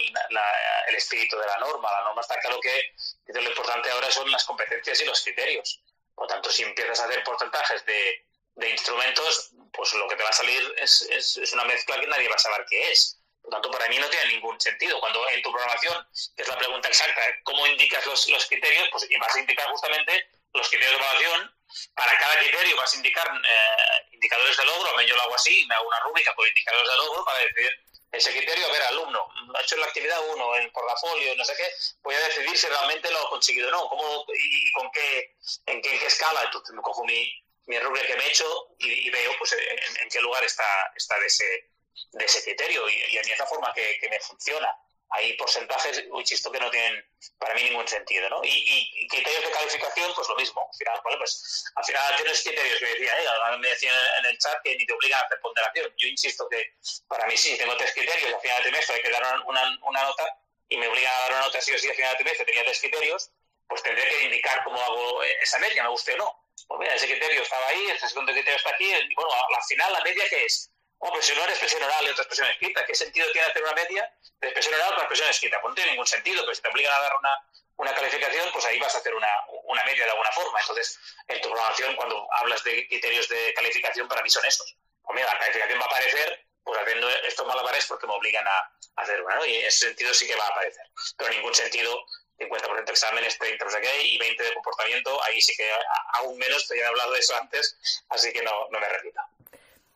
el 0.88 0.96
espíritu 0.96 1.38
de 1.38 1.46
la 1.46 1.58
norma. 1.58 1.92
La 1.92 2.04
norma 2.06 2.22
está 2.22 2.40
claro 2.40 2.60
que, 2.60 2.96
que 3.26 3.34
lo 3.34 3.50
importante 3.50 3.90
ahora 3.92 4.10
son 4.10 4.30
las 4.32 4.44
competencias 4.46 5.00
y 5.02 5.06
los 5.06 5.22
criterios. 5.24 5.82
Por 6.16 6.28
tanto, 6.28 6.50
si 6.50 6.64
empiezas 6.64 7.00
a 7.02 7.06
hacer 7.06 7.24
porcentajes 7.24 7.86
de 7.86 8.25
de 8.56 8.70
instrumentos, 8.70 9.52
pues 9.74 9.94
lo 9.94 10.08
que 10.08 10.16
te 10.16 10.24
va 10.24 10.30
a 10.30 10.34
salir 10.34 10.76
es, 10.78 11.02
es, 11.10 11.54
una 11.54 11.66
mezcla 11.66 12.00
que 12.00 12.08
nadie 12.08 12.30
va 12.30 12.36
a 12.36 12.40
saber 12.40 12.66
qué 12.70 12.92
es. 12.92 13.20
Por 13.42 13.52
tanto, 13.52 13.70
para 13.70 13.88
mí 13.88 14.00
no 14.00 14.10
tiene 14.10 14.34
ningún 14.34 14.60
sentido. 14.60 15.00
Cuando 15.00 15.28
en 15.30 15.42
tu 15.42 15.52
programación, 15.52 16.08
que 16.36 16.42
es 16.42 16.48
la 16.48 16.58
pregunta 16.58 16.88
exacta, 16.88 17.22
¿cómo 17.44 17.68
indicas 17.68 18.06
los, 18.06 18.28
los 18.30 18.46
criterios? 18.48 18.88
Pues 18.92 19.08
vas 19.20 19.36
a 19.36 19.40
indicar 19.40 19.70
justamente 19.70 20.30
los 20.54 20.68
criterios 20.68 20.98
de 20.98 21.04
evaluación. 21.04 21.52
Para 21.94 22.18
cada 22.18 22.40
criterio 22.40 22.78
vas 22.78 22.94
a 22.94 22.98
indicar 22.98 23.28
eh, 23.28 24.08
indicadores 24.12 24.58
de 24.58 24.66
logro. 24.66 25.02
Yo 25.02 25.16
lo 25.16 25.22
hago 25.24 25.36
así, 25.36 25.66
me 25.68 25.76
hago 25.76 25.88
una 25.88 26.00
rúbrica 26.00 26.34
con 26.34 26.48
indicadores 26.48 26.90
de 26.90 26.98
logro 26.98 27.26
para 27.26 27.40
decidir 27.40 27.86
ese 28.14 28.32
criterio. 28.32 28.68
A 28.68 28.72
ver, 28.72 28.82
alumno, 28.84 29.28
ha 29.56 29.62
hecho 29.62 29.76
la 29.78 29.88
actividad 29.88 30.26
1 30.28 30.56
en 30.58 30.72
portafolio, 30.72 31.36
no 31.36 31.44
sé 31.44 31.54
qué, 31.58 31.70
voy 32.02 32.16
a 32.16 32.20
decidir 32.20 32.58
si 32.58 32.68
realmente 32.68 33.12
lo 33.12 33.20
ha 33.20 33.30
conseguido 33.30 33.68
o 33.68 33.72
no, 33.72 33.90
cómo 33.90 34.26
y 34.34 34.72
con 34.72 34.90
qué, 34.92 35.36
en 35.66 35.82
qué, 35.82 35.92
en 35.92 36.00
qué 36.00 36.06
escala. 36.06 36.44
Entonces 36.44 36.74
me 36.74 36.82
cojo 36.82 37.04
mi, 37.04 37.45
mi 37.68 37.80
rubia 37.80 38.06
que 38.06 38.16
me 38.16 38.26
he 38.26 38.30
hecho 38.30 38.76
y, 38.80 39.10
veo 39.10 39.32
pues 39.38 39.54
en, 39.54 40.10
qué 40.10 40.20
lugar 40.22 40.44
está, 40.44 40.64
está 40.96 41.18
de, 41.20 41.26
ese, 41.26 41.72
de 42.14 42.26
ese 42.26 42.44
criterio 42.44 42.88
y, 42.90 43.18
a 43.18 43.22
mí 43.24 43.32
es 43.32 43.40
la 43.40 43.48
forma 43.48 43.74
que, 43.74 43.98
me 44.10 44.20
funciona. 44.20 44.76
Hay 45.10 45.34
porcentajes, 45.38 46.04
uy, 46.10 46.24
chisto, 46.24 46.52
que 46.52 46.60
no 46.60 46.70
tienen 46.70 47.04
para 47.38 47.54
mí 47.54 47.64
ningún 47.64 47.88
sentido, 47.88 48.28
¿no? 48.30 48.42
Y, 48.44 49.08
criterios 49.08 49.46
de 49.46 49.52
calificación, 49.52 50.12
pues 50.16 50.28
lo 50.28 50.36
mismo. 50.36 50.68
Al 50.72 50.78
final, 50.78 51.02
pues, 51.18 51.66
al 51.76 51.86
final 51.86 52.16
tienes 52.18 52.44
criterios 52.44 52.80
que 52.80 52.86
decía, 52.86 53.14
eh, 53.22 53.58
me 53.60 53.70
decía 53.70 53.94
en 54.20 54.26
el 54.26 54.38
chat 54.38 54.62
que 54.64 54.76
ni 54.76 54.86
te 54.86 54.94
obligan 54.94 55.20
a 55.20 55.26
hacer 55.26 55.40
ponderación. 55.40 55.94
Yo 55.98 56.08
insisto 56.08 56.50
que 56.50 56.76
para 57.08 57.26
mí 57.28 57.38
sí, 57.38 57.58
tengo 57.58 57.78
tres 57.78 57.94
criterios 57.94 58.30
y 58.30 58.34
al 58.34 58.42
final 58.42 58.58
de 58.58 58.64
trimestre 58.64 58.96
hay 58.96 59.02
que 59.02 59.12
dar 59.12 59.42
una, 59.46 59.80
una 59.84 60.04
nota 60.04 60.38
y 60.68 60.78
me 60.78 60.88
obligan 60.88 61.14
a 61.14 61.20
dar 61.20 61.32
una 61.32 61.42
nota 61.42 61.62
sí 61.62 61.72
o 61.72 61.78
sí 61.78 61.88
al 61.88 61.96
final 61.96 62.12
de 62.12 62.18
trimestre 62.18 62.46
tenía 62.46 62.64
tres 62.64 62.80
criterios, 62.80 63.32
pues 63.68 63.84
tendré 63.84 64.10
que 64.10 64.24
indicar 64.24 64.64
cómo 64.64 64.82
hago 64.82 65.24
esa 65.24 65.60
media, 65.60 65.84
me 65.84 65.90
guste 65.90 66.14
o 66.14 66.18
no 66.18 66.45
pues 66.68 66.80
mira, 66.80 66.96
ese 66.96 67.08
criterio 67.08 67.42
estaba 67.42 67.68
ahí, 67.68 67.88
ese 67.88 68.08
segundo 68.08 68.32
criterio 68.32 68.58
está 68.58 68.70
aquí, 68.70 68.92
bueno, 69.16 69.32
al 69.34 69.64
final 69.68 69.94
la 69.94 70.02
media 70.02 70.24
¿qué 70.30 70.46
es? 70.46 70.72
Bueno, 71.00 71.16
pues 71.16 71.26
si 71.26 71.36
no 71.36 71.44
eres 71.44 71.56
expresión 71.56 71.84
oral 71.84 72.06
y 72.06 72.10
otra 72.10 72.24
expresión 72.24 72.50
escrita, 72.50 72.86
¿qué 72.86 72.96
sentido 72.96 73.32
tiene 73.32 73.48
hacer 73.48 73.64
una 73.64 73.74
media 73.74 74.14
de 74.40 74.48
expresión 74.48 74.76
oral 74.76 74.96
con 74.96 75.00
expresión 75.00 75.30
escrita? 75.30 75.62
Pues 75.62 75.70
no 75.72 75.76
tiene 75.76 75.92
ningún 75.92 76.08
sentido, 76.08 76.42
pero 76.42 76.56
si 76.56 76.62
te 76.62 76.70
obligan 76.70 76.94
a 76.94 77.02
dar 77.02 77.12
una, 77.20 77.38
una 77.78 77.94
calificación, 77.94 78.50
pues 78.52 78.66
ahí 78.66 78.80
vas 78.80 78.96
a 78.96 79.00
hacer 79.00 79.14
una, 79.14 79.28
una 79.66 79.84
media 79.84 80.06
de 80.06 80.12
alguna 80.12 80.32
forma. 80.32 80.60
Entonces, 80.60 81.00
en 81.28 81.42
tu 81.42 81.50
programación, 81.50 81.96
cuando 81.96 82.28
hablas 82.32 82.64
de 82.64 82.88
criterios 82.88 83.28
de 83.28 83.54
calificación, 83.54 84.08
para 84.08 84.22
mí 84.22 84.30
son 84.30 84.46
estos. 84.46 84.78
Pues 85.04 85.16
mira, 85.16 85.32
la 85.32 85.40
calificación 85.40 85.80
va 85.80 85.84
a 85.84 85.88
aparecer 85.88 86.46
pues 86.64 86.82
haciendo 86.82 87.08
estos 87.10 87.46
malabares 87.46 87.86
porque 87.86 88.08
me 88.08 88.14
obligan 88.14 88.48
a, 88.48 88.72
hacer. 88.96 89.24
Y 89.48 89.56
en 89.58 89.66
ese 89.66 89.88
sentido 89.88 90.14
sí 90.14 90.26
que 90.26 90.36
va 90.36 90.46
a 90.46 90.50
aparecer. 90.50 90.86
Pero 91.18 91.30
ningún 91.30 91.54
sentido 91.54 92.06
50% 92.38 92.86
de 92.86 92.92
exámenes, 92.92 93.38
30 93.38 93.66
no 93.66 93.72
sé 93.72 93.82
qué, 93.82 94.08
y 94.08 94.18
20 94.18 94.44
de 94.44 94.54
comportamiento, 94.54 95.24
ahí 95.24 95.42
sí 95.42 95.56
que 95.56 95.70
aún 96.14 96.38
menos, 96.38 96.68
te 96.68 96.78
he 96.78 96.86
hablado 96.86 97.14
de 97.14 97.20
eso 97.20 97.36
antes, 97.36 97.78
así 98.10 98.32
que 98.34 98.42
no, 98.44 98.52
no 98.72 98.80
me 98.80 98.90
repito. 98.90 99.22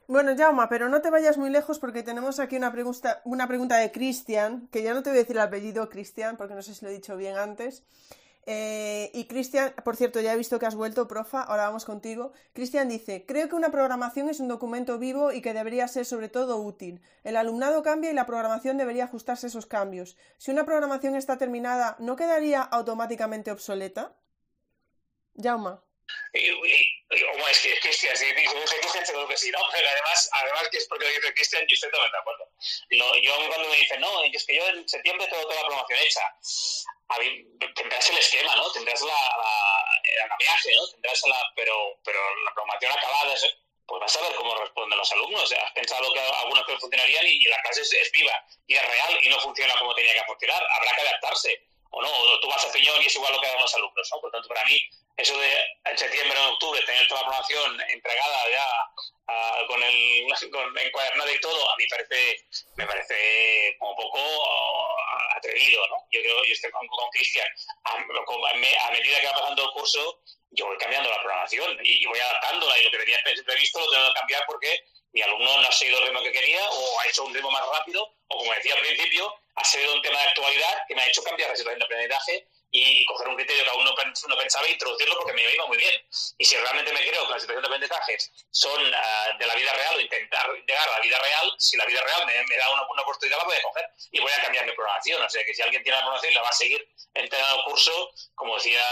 Bueno, 0.07 0.35
Jauma, 0.35 0.67
pero 0.69 0.89
no 0.89 1.01
te 1.01 1.11
vayas 1.11 1.37
muy 1.37 1.51
lejos 1.51 1.77
porque 1.77 2.01
tenemos 2.01 2.39
aquí 2.39 2.55
una 2.55 2.71
pregunta, 2.71 3.21
una 3.25 3.47
pregunta 3.47 3.77
de 3.77 3.91
Cristian, 3.91 4.67
que 4.71 4.81
ya 4.81 4.95
no 4.95 5.03
te 5.03 5.11
voy 5.11 5.19
a 5.19 5.21
decir 5.21 5.35
el 5.35 5.43
apellido 5.43 5.87
Cristian, 5.87 6.35
porque 6.35 6.55
no 6.55 6.63
sé 6.63 6.73
si 6.73 6.83
lo 6.83 6.89
he 6.89 6.95
dicho 6.95 7.15
bien 7.15 7.37
antes, 7.37 7.83
eh, 8.45 9.11
y 9.13 9.25
Cristian, 9.25 9.73
por 9.83 9.95
cierto, 9.95 10.19
ya 10.21 10.33
he 10.33 10.37
visto 10.37 10.59
que 10.59 10.65
has 10.65 10.75
vuelto, 10.75 11.07
profa, 11.07 11.41
ahora 11.43 11.63
vamos 11.63 11.85
contigo. 11.85 12.33
Cristian 12.53 12.89
dice, 12.89 13.25
creo 13.27 13.47
que 13.49 13.55
una 13.55 13.71
programación 13.71 14.29
es 14.29 14.39
un 14.39 14.47
documento 14.47 14.97
vivo 14.97 15.31
y 15.31 15.41
que 15.41 15.53
debería 15.53 15.87
ser 15.87 16.05
sobre 16.05 16.29
todo 16.29 16.57
útil. 16.57 17.01
El 17.23 17.35
alumnado 17.35 17.83
cambia 17.83 18.11
y 18.11 18.13
la 18.15 18.25
programación 18.25 18.77
debería 18.77 19.05
ajustarse 19.05 19.47
a 19.47 19.49
esos 19.49 19.65
cambios. 19.65 20.17
Si 20.37 20.51
una 20.51 20.65
programación 20.65 21.15
está 21.15 21.37
terminada, 21.37 21.95
¿no 21.99 22.15
quedaría 22.15 22.61
automáticamente 22.61 23.51
obsoleta? 23.51 24.15
Jauma. 25.35 25.83
Es 26.33 27.59
que 27.61 27.79
Cristian, 27.79 28.15
si 28.15 28.25
dice 28.25 28.79
Cristian, 28.81 29.05
seguro 29.05 29.27
que 29.27 29.37
sí, 29.37 29.49
¿no? 29.51 29.59
Pero 29.71 29.89
además, 29.89 30.29
además 30.33 30.69
que 30.69 30.77
es 30.77 30.87
porque 30.87 31.07
dice 31.07 31.33
Cristian, 31.33 31.65
yo 31.67 31.73
estoy 31.73 31.91
totalmente 31.91 32.17
de 32.17 32.21
acuerdo. 32.21 33.21
yo 33.21 33.47
cuando 33.47 33.69
me 33.69 33.77
dicen, 33.77 33.99
no, 34.01 34.23
es 34.23 34.45
que 34.45 34.55
yo 34.55 34.67
en 34.67 34.87
septiembre 34.87 35.27
tengo 35.27 35.43
toda 35.43 35.55
la 35.55 35.67
programación 35.67 35.99
hecha 35.99 36.21
tendrás 37.75 38.09
el 38.09 38.17
esquema, 38.17 38.55
¿no? 38.55 38.71
Tendrás 38.71 39.01
la, 39.01 39.99
el 40.03 40.21
andamiaje, 40.23 40.75
¿no? 40.75 40.87
Tendrás 40.89 41.21
la, 41.27 41.51
pero, 41.55 41.99
pero 42.03 42.19
la 42.45 42.53
programación 42.53 42.91
acabada, 42.91 43.33
pues 43.87 44.01
vas 44.01 44.15
a 44.15 44.21
ver 44.21 44.35
cómo 44.35 44.55
responden 44.55 44.97
los 44.97 45.11
alumnos. 45.11 45.51
Has 45.51 45.71
pensado 45.71 46.13
que 46.13 46.19
algunas 46.19 46.63
cosas 46.65 46.81
funcionarían 46.81 47.25
y, 47.25 47.43
la 47.45 47.61
clase 47.61 47.81
es, 47.81 48.11
viva 48.11 48.45
y 48.67 48.75
es 48.75 48.87
real 48.87 49.17
y 49.21 49.29
no 49.29 49.39
funciona 49.39 49.77
como 49.79 49.95
tenía 49.95 50.13
que 50.13 50.25
funcionar. 50.25 50.63
Habrá 50.69 50.95
que 50.95 51.01
adaptarse. 51.01 51.68
O 51.91 52.01
no, 52.01 52.09
o 52.09 52.39
tú 52.39 52.47
vas 52.47 52.65
a 52.65 52.71
piñón 52.71 53.01
y 53.01 53.07
es 53.07 53.15
igual 53.15 53.33
lo 53.33 53.41
que 53.41 53.47
hagan 53.47 53.61
los 53.61 53.75
alumnos, 53.75 54.09
¿no? 54.11 54.21
Por 54.21 54.31
tanto, 54.31 54.47
para 54.47 54.63
mí, 54.65 54.79
eso 55.17 55.37
de 55.37 55.53
en 55.85 55.97
septiembre 55.97 56.37
o 56.37 56.41
en 56.41 56.53
octubre 56.53 56.81
tener 56.85 57.07
toda 57.07 57.21
la 57.21 57.27
programación 57.27 57.81
entregada 57.89 58.49
ya 58.51 58.67
uh, 59.27 59.67
con 59.67 59.81
el 59.81 60.25
con 60.51 60.77
encuadernada 60.77 61.31
y 61.31 61.39
todo, 61.39 61.71
a 61.71 61.75
mí 61.77 61.87
parece, 61.89 62.45
me 62.75 62.85
parece 62.85 63.75
como 63.79 63.95
poco 63.95 64.19
atrevido, 65.35 65.87
¿no? 65.87 65.97
Yo 66.11 66.21
creo, 66.21 66.43
yo 66.43 66.53
estoy 66.53 66.71
con, 66.71 66.87
Cristian, 67.11 67.47
a, 67.85 67.93
a, 67.93 68.91
medida 68.91 69.19
que 69.19 69.27
va 69.27 69.33
pasando 69.33 69.63
el 69.63 69.71
curso, 69.71 70.21
yo 70.51 70.67
voy 70.67 70.77
cambiando 70.77 71.09
la 71.09 71.21
programación 71.21 71.79
y, 71.83 72.05
voy 72.05 72.19
adaptándola 72.19 72.77
y 72.77 72.83
lo 72.83 72.91
que 72.91 72.97
tenía 72.99 73.19
previsto 73.45 73.79
lo 73.79 73.89
tengo 73.89 74.07
que 74.07 74.19
cambiar 74.19 74.43
porque 74.47 74.83
mi 75.11 75.21
alumno 75.21 75.61
no 75.61 75.67
ha 75.67 75.71
seguido 75.71 75.99
el 75.99 76.05
ritmo 76.05 76.21
que 76.21 76.31
quería 76.31 76.69
o 76.69 76.99
ha 76.99 77.07
hecho 77.07 77.23
un 77.23 77.33
ritmo 77.33 77.51
más 77.51 77.63
rápido 77.67 78.15
o 78.27 78.37
como 78.37 78.53
decía 78.53 78.75
al 78.75 78.81
principio, 78.81 79.33
ha 79.55 79.63
sido 79.63 79.93
un 79.93 80.01
tema 80.01 80.19
de 80.19 80.27
actualidad 80.29 80.83
que 80.87 80.95
me 80.95 81.01
ha 81.01 81.07
hecho 81.07 81.23
cambiar 81.23 81.49
la 81.49 81.55
situación 81.55 81.79
de 81.79 81.85
aprendizaje 81.85 82.47
y 82.71 83.05
coger 83.05 83.27
un 83.27 83.35
criterio 83.35 83.63
que 83.63 83.69
aún 83.69 83.83
no, 83.83 83.91
no 83.93 84.37
pensaba 84.37 84.65
e 84.67 84.71
introducirlo 84.71 85.15
porque 85.17 85.33
me 85.33 85.53
iba 85.53 85.65
muy 85.67 85.77
bien. 85.77 85.95
Y 86.37 86.45
si 86.45 86.55
realmente 86.55 86.93
me 86.93 87.01
creo 87.01 87.25
que 87.25 87.33
las 87.33 87.41
situaciones 87.41 87.61
de 87.61 87.67
aprendizajes 87.67 88.31
son 88.51 88.81
uh, 88.81 89.37
de 89.37 89.47
la 89.47 89.55
vida 89.55 89.73
real 89.73 89.95
o 89.95 89.99
intentar 89.99 90.47
llegar 90.67 90.87
a 90.87 90.91
la 90.93 90.99
vida 90.99 91.17
real, 91.19 91.51
si 91.57 91.77
la 91.77 91.85
vida 91.85 92.01
real 92.01 92.25
me, 92.27 92.33
me 92.45 92.57
da 92.57 92.71
una, 92.71 92.83
una, 92.91 93.01
oportunidad, 93.01 93.37
la 93.37 93.43
voy 93.45 93.55
a 93.55 93.61
coger 93.61 93.85
y 94.11 94.19
voy 94.19 94.31
a 94.31 94.41
cambiar 94.43 94.65
mi 94.65 94.71
programación. 94.73 95.23
O 95.23 95.29
sea 95.29 95.43
que 95.43 95.53
si 95.53 95.61
alguien 95.61 95.81
tiene 95.83 95.97
la 95.97 96.03
programación 96.03 96.31
y 96.31 96.35
la 96.35 96.41
va 96.41 96.49
a 96.49 96.53
seguir 96.53 96.87
entrenando 97.13 97.55
el 97.57 97.63
curso, 97.63 98.11
como 98.35 98.55
decía 98.55 98.83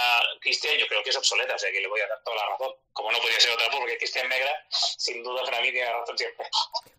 Cristian, 0.41 0.78
yo 0.78 0.88
creo 0.88 1.04
que 1.04 1.12
es 1.12 1.18
obsoleta, 1.18 1.56
o 1.56 1.60
sea 1.60 1.72
que 1.72 1.82
le 1.82 1.88
voy 1.88 2.02
a 2.02 2.08
dar 2.08 2.22
toda 2.24 2.38
la 2.38 2.49
razón. 2.49 2.74
Como 2.94 3.12
no 3.12 3.20
podía 3.20 3.40
ser 3.40 3.52
otra, 3.52 3.70
porque 3.70 3.98
Cristian 3.98 4.28
Negra, 4.28 4.52
sin 4.72 5.22
duda 5.22 5.44
para 5.44 5.62
mí 5.62 5.72
tiene 5.72 5.91
razón 5.94 6.18
siempre. 6.18 6.48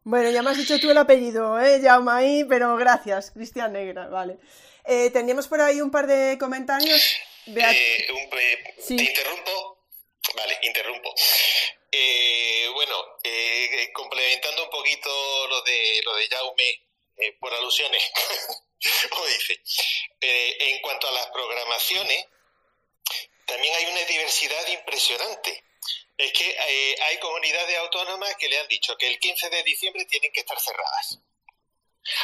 Bueno, 0.05 0.31
ya 0.31 0.43
me 0.43 0.51
has 0.51 0.57
dicho 0.57 0.79
tú 0.79 0.91
el 0.91 0.97
apellido, 0.97 1.61
¿eh? 1.61 1.81
Jaume 1.83 2.13
ahí, 2.13 2.45
pero 2.49 2.77
gracias, 2.77 3.33
Cristian 3.33 3.73
Negra, 3.73 4.07
vale. 4.07 4.39
Eh, 4.90 5.10
teníamos 5.10 5.47
por 5.48 5.60
ahí 5.60 5.82
un 5.82 5.90
par 5.90 6.06
de 6.06 6.39
comentarios. 6.39 7.19
Beat... 7.44 7.74
Eh, 7.74 8.06
un, 8.10 8.39
eh, 8.40 8.74
sí. 8.78 8.97
¿Te 8.97 9.02
interrumpo? 9.05 9.85
Vale, 10.35 10.59
interrumpo. 10.62 11.15
Eh, 11.93 12.69
bueno, 12.73 12.97
complementando 13.93 14.65
un 14.65 14.70
poquito 14.70 15.47
lo 15.48 15.60
de, 15.60 16.01
lo 16.05 16.16
de 16.16 16.28
Jaume, 16.28 16.82
por 17.39 17.52
alusiones, 17.52 18.02
como 19.10 19.27
dice, 19.27 19.60
en 20.20 20.81
cuanto 20.81 21.06
a 21.09 21.12
las 21.12 21.27
programaciones, 21.27 22.27
también 23.44 23.74
hay 23.74 23.86
una 23.86 24.05
diversidad 24.05 24.66
impresionante. 24.69 25.65
Es 26.16 26.32
que 26.32 26.56
hay 27.02 27.19
comunidades 27.19 27.77
autónomas 27.78 28.35
que 28.36 28.48
le 28.48 28.59
han 28.59 28.69
dicho 28.69 28.97
que 28.97 29.09
el 29.09 29.19
15 29.19 29.51
de 29.51 29.62
diciembre 29.65 30.06
tienen 30.06 30.32
que 30.32 30.40
estar 30.40 30.59
cerradas. 30.59 31.19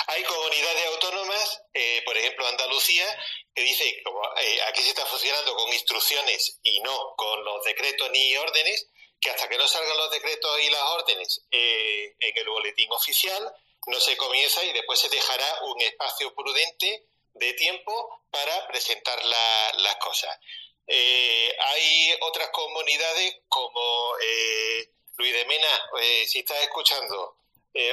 Hay 0.08 0.22
comunidades 0.24 0.86
autónomas, 0.86 1.62
eh, 1.72 2.02
por 2.04 2.16
ejemplo 2.16 2.46
Andalucía, 2.46 3.06
que 3.54 3.62
dice 3.62 4.02
como 4.04 4.22
eh, 4.38 4.62
aquí 4.68 4.82
se 4.82 4.88
está 4.88 5.06
funcionando 5.06 5.54
con 5.54 5.72
instrucciones 5.72 6.58
y 6.62 6.80
no 6.80 7.14
con 7.16 7.44
los 7.44 7.64
decretos 7.64 8.10
ni 8.10 8.36
órdenes, 8.36 8.88
que 9.20 9.30
hasta 9.30 9.48
que 9.48 9.58
no 9.58 9.66
salgan 9.66 9.96
los 9.96 10.10
decretos 10.10 10.60
y 10.60 10.70
las 10.70 10.82
órdenes 10.82 11.42
eh, 11.50 12.14
en 12.18 12.38
el 12.38 12.48
boletín 12.48 12.92
oficial, 12.92 13.54
no 13.86 14.00
se 14.00 14.16
comienza 14.16 14.64
y 14.64 14.72
después 14.72 14.98
se 14.98 15.08
dejará 15.08 15.58
un 15.62 15.80
espacio 15.80 16.34
prudente 16.34 17.06
de 17.34 17.52
tiempo 17.54 18.20
para 18.30 18.66
presentar 18.68 19.24
la, 19.24 19.72
las 19.78 19.96
cosas. 19.96 20.38
Eh, 20.86 21.56
hay 21.58 22.14
otras 22.20 22.50
comunidades 22.50 23.36
como 23.48 24.16
eh, 24.22 24.90
Luis 25.16 25.32
de 25.32 25.44
Mena, 25.46 25.82
eh, 26.02 26.26
si 26.26 26.40
estás 26.40 26.60
escuchando, 26.62 27.36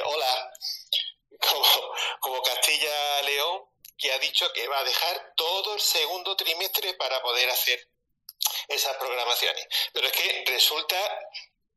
hola, 0.04 0.52
como, 1.48 1.94
como 2.20 2.42
Castilla-León, 2.42 3.64
que 3.96 4.12
ha 4.12 4.18
dicho 4.18 4.52
que 4.52 4.66
va 4.68 4.78
a 4.78 4.84
dejar 4.84 5.34
todo 5.36 5.74
el 5.74 5.80
segundo 5.80 6.36
trimestre 6.36 6.94
para 6.94 7.22
poder 7.22 7.48
hacer 7.50 7.88
esas 8.68 8.96
programaciones. 8.96 9.66
Pero 9.92 10.06
es 10.06 10.12
que 10.12 10.44
resulta 10.46 10.96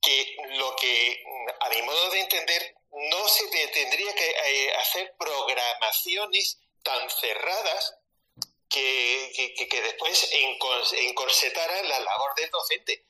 que 0.02 0.38
lo 0.58 0.76
que, 0.76 1.24
a 1.60 1.70
mi 1.70 1.82
modo 1.82 2.10
de 2.12 2.20
entender, 2.22 2.76
no 2.92 3.28
se 3.28 3.48
tendría 3.48 4.14
que 4.16 4.30
eh, 4.30 4.74
hacer 4.78 5.16
programaciones 5.18 6.60
tan 6.84 7.10
cerradas 7.10 7.96
que, 8.70 9.54
que, 9.58 9.68
que 9.68 9.82
después 9.82 10.30
encorsetaran 10.32 11.90
la 11.90 12.00
labor 12.00 12.36
del 12.36 12.50
docente. 12.50 13.06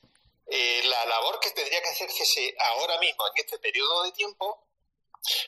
Eh, 0.47 0.81
la 0.85 1.05
labor 1.05 1.39
que 1.39 1.51
tendría 1.51 1.81
que 1.81 1.89
hacerse 1.89 2.55
ahora 2.59 2.99
mismo, 2.99 3.25
en 3.27 3.33
este 3.43 3.57
periodo 3.59 4.03
de 4.03 4.11
tiempo, 4.11 4.64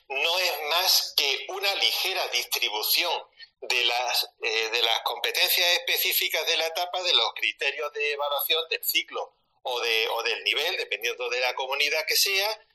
no 0.08 0.38
es 0.38 0.52
más 0.70 1.14
que 1.16 1.46
una 1.48 1.74
ligera 1.76 2.26
distribución 2.28 3.12
de 3.60 3.84
las, 3.84 4.30
eh, 4.42 4.70
de 4.70 4.82
las 4.82 5.00
competencias 5.00 5.66
específicas 5.78 6.46
de 6.46 6.56
la 6.56 6.66
etapa, 6.66 7.02
de 7.02 7.14
los 7.14 7.32
criterios 7.34 7.92
de 7.92 8.12
evaluación 8.12 8.68
del 8.68 8.84
ciclo 8.84 9.34
o, 9.62 9.80
de, 9.80 10.08
o 10.08 10.22
del 10.22 10.44
nivel, 10.44 10.76
dependiendo 10.76 11.28
de 11.28 11.40
la 11.40 11.54
comunidad 11.54 12.06
que 12.06 12.16
sea, 12.16 12.66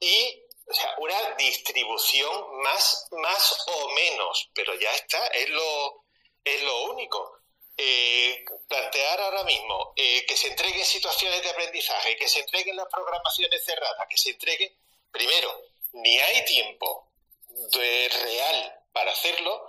y 0.00 0.42
o 0.66 0.74
sea, 0.74 0.94
una 0.98 1.34
distribución 1.36 2.62
más, 2.62 3.08
más 3.12 3.64
o 3.66 3.90
menos, 3.90 4.50
pero 4.54 4.74
ya 4.74 4.92
está, 4.94 5.26
es 5.28 5.48
lo, 5.50 6.04
es 6.44 6.62
lo 6.62 6.84
único. 6.84 7.38
Eh, 7.76 8.44
plantear 8.68 9.20
ahora 9.20 9.44
mismo 9.44 9.94
eh, 9.96 10.24
que 10.26 10.36
se 10.36 10.48
entreguen 10.48 10.84
situaciones 10.84 11.42
de 11.42 11.50
aprendizaje, 11.50 12.16
que 12.16 12.28
se 12.28 12.40
entreguen 12.40 12.76
las 12.76 12.86
programaciones 12.86 13.64
cerradas, 13.64 14.06
que 14.08 14.18
se 14.18 14.30
entreguen, 14.30 14.72
primero, 15.10 15.71
ni 15.92 16.18
hay 16.18 16.44
tiempo 16.44 17.08
de 17.48 18.08
real 18.08 18.80
para 18.92 19.12
hacerlo 19.12 19.66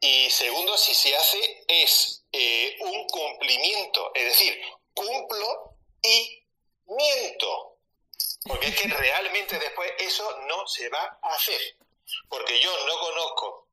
y 0.00 0.30
segundo, 0.30 0.76
si 0.76 0.94
se 0.94 1.16
hace 1.16 1.64
es 1.66 2.24
eh, 2.32 2.76
un 2.80 3.06
cumplimiento, 3.06 4.12
es 4.14 4.24
decir, 4.26 4.60
cumplo 4.92 5.76
y 6.02 6.44
miento. 6.86 7.78
Porque 8.44 8.68
es 8.68 8.80
que 8.80 8.88
realmente 8.88 9.58
después 9.58 9.90
eso 9.98 10.38
no 10.46 10.66
se 10.68 10.88
va 10.90 11.18
a 11.22 11.34
hacer. 11.34 11.60
Porque 12.28 12.60
yo 12.60 12.86
no 12.86 12.98
conozco 13.00 13.68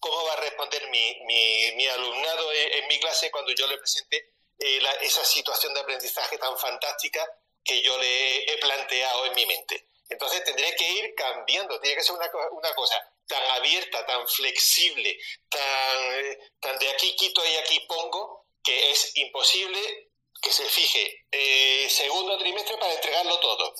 cómo 0.00 0.24
va 0.24 0.32
a 0.34 0.40
responder 0.40 0.90
mi, 0.90 1.20
mi, 1.24 1.72
mi 1.76 1.86
alumnado 1.86 2.52
en, 2.52 2.88
mi 2.88 2.98
clase 2.98 3.30
cuando 3.30 3.52
yo 3.52 3.66
le 3.66 3.78
presente 3.78 4.34
eh, 4.58 4.80
la, 4.82 4.92
esa 4.94 5.24
situación 5.24 5.72
de 5.72 5.80
aprendizaje 5.80 6.36
tan 6.36 6.58
fantástica 6.58 7.26
que 7.64 7.80
yo 7.80 7.96
le 7.98 8.52
he 8.52 8.58
planteado 8.58 9.26
en 9.26 9.34
mi 9.34 9.46
mente. 9.46 9.86
Entonces 10.10 10.42
tendría 10.44 10.74
que 10.74 10.90
ir 10.90 11.14
cambiando, 11.14 11.80
tiene 11.80 11.96
que 11.96 12.02
ser 12.02 12.16
una, 12.16 12.28
una 12.50 12.74
cosa 12.74 12.96
tan 13.26 13.42
abierta, 13.52 14.04
tan 14.04 14.26
flexible, 14.26 15.16
tan, 15.48 16.38
tan 16.60 16.78
de 16.78 16.90
aquí 16.90 17.14
quito 17.14 17.40
y 17.46 17.56
aquí 17.58 17.80
pongo, 17.88 18.44
que 18.62 18.90
es 18.90 19.16
imposible 19.16 20.10
que 20.42 20.52
se 20.52 20.64
fije 20.64 21.26
eh, 21.30 21.88
segundo 21.88 22.36
trimestre 22.38 22.76
para 22.78 22.92
entregarlo 22.92 23.38
todo. 23.38 23.74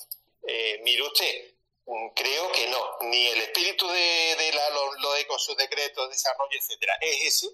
Eh, 0.47 0.79
mire 0.83 1.03
usted, 1.03 1.53
mm, 1.85 2.09
creo 2.15 2.51
que 2.53 2.67
no, 2.67 2.97
ni 3.01 3.27
el 3.27 3.41
espíritu 3.41 3.87
de, 3.89 4.35
de 4.37 4.53
la 4.53 4.69
LOE 4.69 5.27
con 5.27 5.37
sus 5.37 5.57
decretos, 5.57 6.09
desarrollo, 6.09 6.57
etcétera, 6.57 6.97
es 7.01 7.23
ese, 7.23 7.47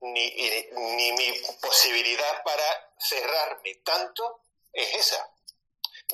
ni, 0.00 0.30
ni 0.72 1.12
mi 1.12 1.32
posibilidad 1.60 2.42
para 2.42 2.90
cerrarme 2.98 3.74
tanto 3.84 4.40
es 4.72 4.94
esa 4.94 5.30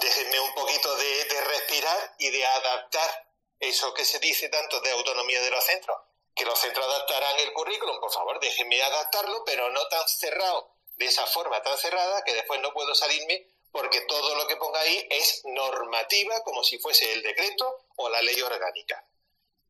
déjenme 0.00 0.40
un 0.40 0.54
poquito 0.54 0.96
de, 0.96 1.40
respirar 1.48 2.14
y 2.18 2.30
de 2.30 2.46
adaptar 2.46 3.28
eso 3.60 3.92
que 3.94 4.04
se 4.04 4.18
dice 4.18 4.48
tanto 4.48 4.80
de 4.80 4.90
autonomía 4.90 5.40
de 5.42 5.50
los 5.50 5.64
centros, 5.64 5.96
que 6.34 6.44
los 6.44 6.58
centros 6.58 6.86
adaptarán 6.86 7.38
el 7.40 7.52
currículum, 7.52 7.98
por 8.00 8.12
favor, 8.12 8.38
déjenme 8.40 8.80
adaptarlo, 8.82 9.44
pero 9.44 9.70
no 9.70 9.86
tan 9.88 10.06
cerrado, 10.08 10.74
de 10.96 11.06
esa 11.06 11.26
forma 11.26 11.62
tan 11.62 11.76
cerrada 11.78 12.22
que 12.24 12.34
después 12.34 12.60
no 12.60 12.72
puedo 12.72 12.94
salirme 12.94 13.46
porque 13.70 14.00
todo 14.02 14.34
lo 14.34 14.46
que 14.46 14.56
ponga 14.56 14.80
ahí 14.80 15.06
es 15.10 15.42
normativa 15.44 16.42
como 16.42 16.64
si 16.64 16.78
fuese 16.78 17.12
el 17.12 17.22
decreto 17.22 17.86
o 17.96 18.08
la 18.08 18.22
ley 18.22 18.40
orgánica. 18.40 19.04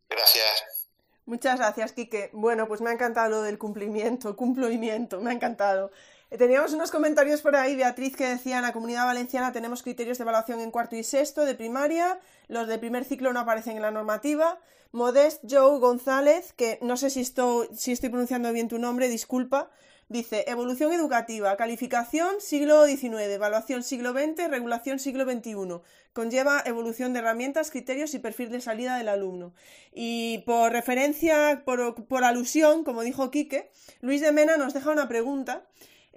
Gracias. 0.09 0.89
Muchas 1.27 1.59
gracias, 1.59 1.93
Quique. 1.93 2.31
Bueno, 2.33 2.67
pues 2.69 2.81
me 2.81 2.89
ha 2.89 2.95
encantado 2.95 3.29
lo 3.29 3.43
del 3.43 3.59
cumplimiento, 3.59 4.35
cumplimiento, 4.37 5.21
me 5.21 5.31
ha 5.31 5.35
encantado. 5.35 5.91
Teníamos 6.37 6.75
unos 6.75 6.91
comentarios 6.91 7.41
por 7.41 7.57
ahí, 7.57 7.75
Beatriz, 7.75 8.15
que 8.15 8.27
decía 8.27 8.57
en 8.57 8.63
la 8.63 8.75
comunidad 8.75 9.07
valenciana 9.07 9.51
tenemos 9.51 9.83
criterios 9.83 10.19
de 10.19 10.25
evaluación 10.25 10.61
en 10.61 10.71
cuarto 10.71 10.95
y 10.95 11.03
sexto 11.03 11.47
de 11.47 11.55
primaria, 11.55 12.21
los 12.49 12.69
de 12.69 12.79
primer 12.79 13.07
ciclo 13.07 13.33
no 13.33 13.41
aparecen 13.41 13.77
en 13.77 13.83
la 13.83 13.91
normativa. 13.91 14.59
Modest 14.93 15.43
Joe 15.49 15.79
González, 15.79 16.53
que 16.53 16.79
no 16.83 16.99
sé 16.99 17.09
si 17.09 17.23
estoy, 17.23 17.69
si 17.75 17.93
estoy 17.93 18.11
pronunciando 18.11 18.53
bien 18.53 18.69
tu 18.69 18.79
nombre, 18.79 19.09
disculpa, 19.09 19.71
dice 20.11 20.45
evolución 20.49 20.93
educativa, 20.93 21.57
calificación 21.57 22.41
siglo 22.41 22.85
XIX, 22.85 23.15
evaluación 23.21 23.83
siglo 23.83 24.13
XX, 24.13 24.51
regulación 24.51 24.99
siglo 24.99 25.25
XXI. 25.25 25.81
Conlleva 26.13 26.63
evolución 26.67 27.15
de 27.15 27.21
herramientas, 27.21 27.71
criterios 27.71 28.13
y 28.13 28.19
perfil 28.19 28.51
de 28.51 28.61
salida 28.61 28.99
del 28.99 29.09
alumno. 29.09 29.55
Y 29.95 30.39
por 30.45 30.73
referencia, 30.73 31.63
por, 31.65 32.07
por 32.07 32.25
alusión, 32.25 32.85
como 32.85 33.01
dijo 33.01 33.31
Quique, 33.31 33.71
Luis 34.03 34.21
de 34.21 34.33
Mena 34.33 34.59
nos 34.59 34.75
deja 34.75 34.91
una 34.91 35.09
pregunta 35.09 35.65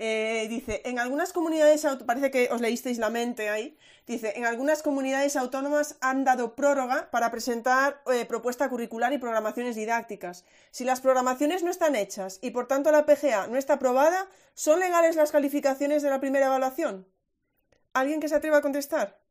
eh, 0.03 0.47
dice, 0.49 0.81
en 0.85 0.97
algunas 0.97 1.31
comunidades, 1.31 1.85
parece 2.07 2.31
que 2.31 2.49
os 2.51 2.59
leísteis 2.59 2.97
la 2.97 3.11
mente 3.11 3.49
ahí, 3.49 3.77
dice, 4.07 4.33
en 4.35 4.45
algunas 4.45 4.81
comunidades 4.81 5.35
autónomas 5.35 5.97
han 6.01 6.23
dado 6.23 6.55
prórroga 6.55 7.11
para 7.11 7.29
presentar 7.29 8.01
eh, 8.11 8.25
propuesta 8.25 8.67
curricular 8.67 9.13
y 9.13 9.19
programaciones 9.19 9.75
didácticas. 9.75 10.43
Si 10.71 10.85
las 10.85 11.01
programaciones 11.01 11.61
no 11.61 11.69
están 11.69 11.95
hechas 11.95 12.39
y 12.41 12.49
por 12.49 12.67
tanto 12.67 12.91
la 12.91 13.05
PGA 13.05 13.45
no 13.45 13.57
está 13.57 13.73
aprobada, 13.73 14.27
¿son 14.55 14.79
legales 14.79 15.15
las 15.15 15.31
calificaciones 15.31 16.01
de 16.01 16.09
la 16.09 16.19
primera 16.19 16.47
evaluación? 16.47 17.07
¿Alguien 17.93 18.21
que 18.21 18.27
se 18.27 18.35
atreva 18.35 18.57
a 18.57 18.61
contestar? 18.61 19.21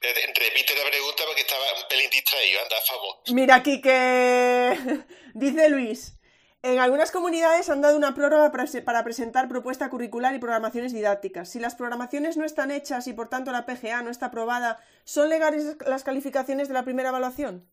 Repite 0.00 0.74
la 0.76 0.90
pregunta 0.90 1.22
porque 1.26 1.42
estaba 1.42 1.62
un 1.80 1.88
pelín 1.88 2.10
distraído, 2.10 2.60
anda, 2.60 2.76
a 2.76 2.80
favor. 2.80 3.16
Mira 3.28 3.54
aquí 3.54 3.80
que 3.80 5.04
dice 5.34 5.68
Luis. 5.68 6.19
En 6.62 6.78
algunas 6.78 7.10
comunidades 7.10 7.70
han 7.70 7.80
dado 7.80 7.96
una 7.96 8.14
prórroga 8.14 8.52
para 8.52 9.04
presentar 9.04 9.48
propuesta 9.48 9.88
curricular 9.88 10.34
y 10.34 10.38
programaciones 10.38 10.92
didácticas. 10.92 11.48
Si 11.48 11.58
las 11.58 11.74
programaciones 11.74 12.36
no 12.36 12.44
están 12.44 12.70
hechas 12.70 13.06
y 13.06 13.14
por 13.14 13.30
tanto 13.30 13.50
la 13.50 13.64
PGA 13.64 14.02
no 14.02 14.10
está 14.10 14.26
aprobada, 14.26 14.84
¿son 15.04 15.30
legales 15.30 15.76
las 15.86 16.04
calificaciones 16.04 16.68
de 16.68 16.74
la 16.74 16.84
primera 16.84 17.08
evaluación? 17.08 17.66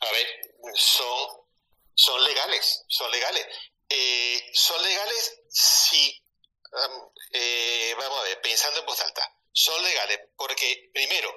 A 0.00 0.12
ver, 0.12 0.26
son, 0.74 2.24
legales, 2.24 2.84
son 2.86 3.10
legales. 3.10 3.46
Eh, 3.88 4.50
son 4.54 4.80
legales 4.80 5.40
si, 5.48 6.22
eh, 7.32 7.94
vamos 7.98 8.20
a 8.20 8.22
ver, 8.22 8.40
pensando 8.42 8.78
en 8.78 8.86
voz 8.86 9.00
alta, 9.00 9.34
son 9.50 9.82
legales 9.82 10.20
porque, 10.36 10.90
primero, 10.94 11.34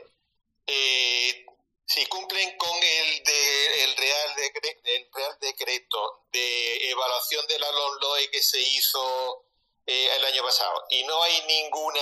eh, 0.68 1.46
si 1.94 2.06
cumplen 2.06 2.58
con 2.58 2.72
el, 2.82 3.24
de, 3.24 3.84
el, 3.84 3.98
real 3.98 4.36
el 4.84 5.10
Real 5.14 5.38
Decreto 5.42 6.26
de 6.32 6.90
evaluación 6.90 7.46
de 7.48 7.60
la 7.60 7.70
LOE 7.72 8.30
que 8.32 8.42
se 8.42 8.60
hizo 8.62 9.46
el 9.86 10.26
año 10.26 10.42
pasado 10.44 10.86
y 10.90 11.04
no 11.04 11.22
hay 11.22 11.42
ninguna 11.48 12.02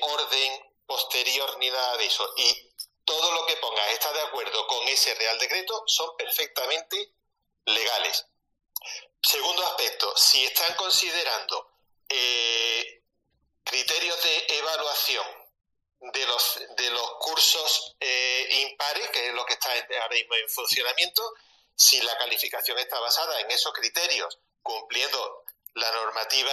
orden 0.00 0.74
posterior 0.84 1.58
ni 1.58 1.70
nada 1.70 1.96
de 1.98 2.06
eso 2.06 2.28
y 2.38 2.72
todo 3.04 3.32
lo 3.32 3.46
que 3.46 3.56
ponga 3.56 3.88
está 3.90 4.12
de 4.12 4.22
acuerdo 4.22 4.66
con 4.66 4.88
ese 4.88 5.14
Real 5.14 5.38
Decreto 5.38 5.84
son 5.86 6.16
perfectamente 6.16 7.14
legales. 7.66 8.26
Segundo 9.22 9.64
aspecto, 9.66 10.16
si 10.16 10.44
están 10.44 10.74
considerando 10.74 11.70
eh, 12.08 13.04
criterios 13.62 14.20
de 14.22 14.46
evaluación 14.58 15.39
de 16.00 16.26
los, 16.26 16.60
de 16.76 16.90
los 16.90 17.12
cursos 17.18 17.96
eh, 18.00 18.48
impares, 18.68 19.10
que 19.10 19.28
es 19.28 19.34
lo 19.34 19.44
que 19.44 19.54
está 19.54 19.70
ahora 19.70 20.14
mismo 20.14 20.34
en 20.34 20.48
funcionamiento, 20.48 21.34
si 21.74 22.00
la 22.00 22.16
calificación 22.18 22.78
está 22.78 22.98
basada 23.00 23.40
en 23.40 23.50
esos 23.50 23.72
criterios, 23.72 24.38
cumpliendo 24.62 25.44
la 25.74 25.90
normativa 25.92 26.52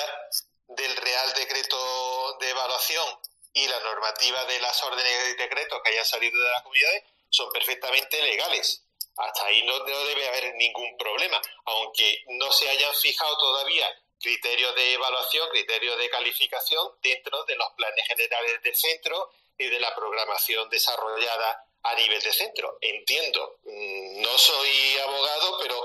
del 0.67 0.95
Real 0.97 1.33
Decreto 1.33 2.37
de 2.39 2.49
Evaluación 2.49 3.05
y 3.53 3.67
la 3.67 3.79
normativa 3.79 4.45
de 4.45 4.59
las 4.59 4.83
órdenes 4.83 5.29
y 5.29 5.35
decretos 5.35 5.81
que 5.83 5.91
hayan 5.91 6.05
salido 6.05 6.41
de 6.41 6.49
las 6.49 6.61
comunidades, 6.61 7.03
son 7.29 7.51
perfectamente 7.51 8.21
legales. 8.21 8.83
Hasta 9.15 9.45
ahí 9.45 9.63
no, 9.63 9.79
debe 9.79 10.27
haber 10.27 10.53
ningún 10.55 10.95
problema, 10.97 11.41
aunque 11.65 12.23
no 12.27 12.51
se 12.51 12.69
hayan 12.69 12.93
fijado 12.93 13.37
todavía 13.37 13.87
criterios 14.19 14.75
de 14.75 14.93
evaluación, 14.93 15.49
criterios 15.49 15.97
de 15.97 16.09
calificación 16.09 16.93
dentro 17.01 17.43
de 17.45 17.55
los 17.55 17.67
planes 17.75 18.05
generales 18.07 18.61
del 18.63 18.75
centro 18.75 19.31
y 19.57 19.67
de 19.67 19.79
la 19.79 19.93
programación 19.95 20.69
desarrollada 20.69 21.65
a 21.83 21.95
nivel 21.95 22.21
de 22.21 22.33
centro. 22.33 22.77
Entiendo, 22.81 23.59
mm, 23.65 24.21
no 24.21 24.37
soy 24.37 24.97
abogado, 25.03 25.59
pero 25.61 25.75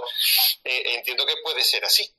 eh, 0.64 0.94
entiendo 0.96 1.26
que 1.26 1.34
puede 1.42 1.62
ser 1.62 1.84
así. 1.84 2.10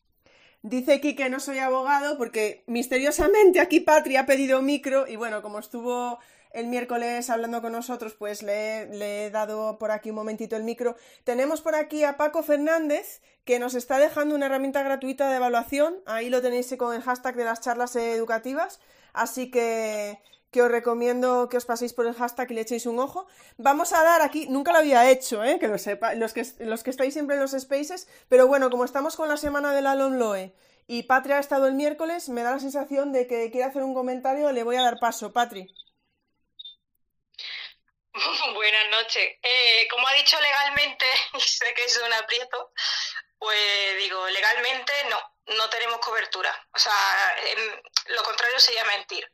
Dice 0.61 0.93
aquí 0.93 1.15
que 1.15 1.29
no 1.29 1.41
soy 1.41 1.59
abogado 1.59 2.17
porque 2.17 2.63
misteriosamente 2.67 3.59
aquí 3.59 3.81
Patria 3.81 4.21
ha 4.21 4.25
pedido 4.25 4.61
micro 4.61 5.07
y 5.07 5.17
bueno, 5.17 5.41
como 5.41 5.59
estuvo 5.59 6.19
el 6.53 6.67
miércoles 6.67 7.29
hablando 7.29 7.61
con 7.61 7.73
nosotros, 7.73 8.13
pues 8.13 8.43
le, 8.43 9.25
he 9.25 9.29
dado 9.29 9.77
por 9.77 9.91
aquí 9.91 10.11
un 10.11 10.15
momentito 10.15 10.55
el 10.55 10.63
micro. 10.63 10.95
Tenemos 11.25 11.61
por 11.61 11.75
aquí 11.75 12.03
a 12.03 12.15
Paco 12.15 12.43
Fernández, 12.43 13.21
que 13.45 13.59
nos 13.59 13.75
está 13.75 13.97
dejando 13.97 14.35
una 14.35 14.45
herramienta 14.45 14.83
gratuita 14.83 15.29
de 15.29 15.37
evaluación. 15.37 16.01
Ahí 16.05 16.29
lo 16.29 16.41
tenéis 16.41 16.73
con 16.77 16.95
el 16.95 17.01
hashtag 17.01 17.35
de 17.35 17.45
las 17.45 17.61
charlas 17.61 17.95
educativas. 17.95 18.79
Así 19.13 19.51
que, 19.51 20.19
que 20.53 20.61
os 20.61 20.71
recomiendo 20.71 21.49
que 21.49 21.57
os 21.57 21.65
paséis 21.65 21.93
por 21.93 22.05
el 22.05 22.13
hashtag 22.13 22.51
y 22.51 22.53
le 22.53 22.61
echéis 22.61 22.85
un 22.85 22.99
ojo. 22.99 23.27
Vamos 23.57 23.91
a 23.91 24.03
dar 24.03 24.21
aquí, 24.21 24.47
nunca 24.47 24.71
lo 24.71 24.77
había 24.77 25.09
hecho, 25.09 25.43
¿eh? 25.43 25.59
que 25.59 25.67
lo 25.67 25.77
sepa, 25.77 26.13
los 26.13 26.31
que, 26.33 26.45
los 26.59 26.83
que 26.83 26.91
estáis 26.91 27.13
siempre 27.13 27.35
en 27.35 27.41
los 27.41 27.51
spaces, 27.51 28.07
pero 28.29 28.47
bueno, 28.47 28.69
como 28.69 28.85
estamos 28.85 29.15
con 29.15 29.27
la 29.27 29.37
semana 29.37 29.73
del 29.73 29.87
Alon 29.87 30.19
Loe 30.19 30.53
y 30.87 31.03
Patria 31.03 31.37
ha 31.37 31.39
estado 31.39 31.67
el 31.67 31.73
miércoles, 31.73 32.29
me 32.29 32.43
da 32.43 32.51
la 32.51 32.59
sensación 32.59 33.11
de 33.11 33.27
que 33.27 33.49
quiere 33.51 33.65
hacer 33.65 33.83
un 33.83 33.93
comentario, 33.93 34.51
le 34.51 34.63
voy 34.63 34.75
a 34.75 34.83
dar 34.83 34.99
paso. 34.99 35.33
Patri. 35.33 35.73
Buenas 38.53 38.89
noches. 38.91 39.39
Eh, 39.41 39.87
como 39.89 40.07
ha 40.07 40.13
dicho 40.13 40.39
legalmente, 40.39 41.05
y 41.33 41.39
sé 41.41 41.73
que 41.73 41.83
es 41.85 41.99
un 42.05 42.13
aprieto, 42.13 42.71
pues 43.43 43.97
digo, 43.97 44.25
legalmente 44.29 44.93
no, 45.09 45.19
no 45.57 45.69
tenemos 45.69 45.99
cobertura. 45.99 46.49
O 46.73 46.79
sea, 46.79 47.35
lo 48.05 48.23
contrario 48.23 48.57
sería 48.57 48.85
mentir. 48.85 49.29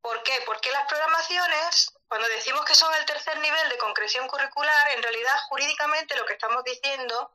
¿Por 0.00 0.22
qué? 0.22 0.40
Porque 0.46 0.70
las 0.70 0.86
programaciones, 0.86 1.92
cuando 2.06 2.28
decimos 2.28 2.64
que 2.64 2.76
son 2.76 2.94
el 2.94 3.04
tercer 3.06 3.36
nivel 3.40 3.68
de 3.68 3.76
concreción 3.78 4.28
curricular, 4.28 4.92
en 4.92 5.02
realidad 5.02 5.36
jurídicamente 5.48 6.16
lo 6.16 6.24
que 6.26 6.34
estamos 6.34 6.62
diciendo 6.62 7.32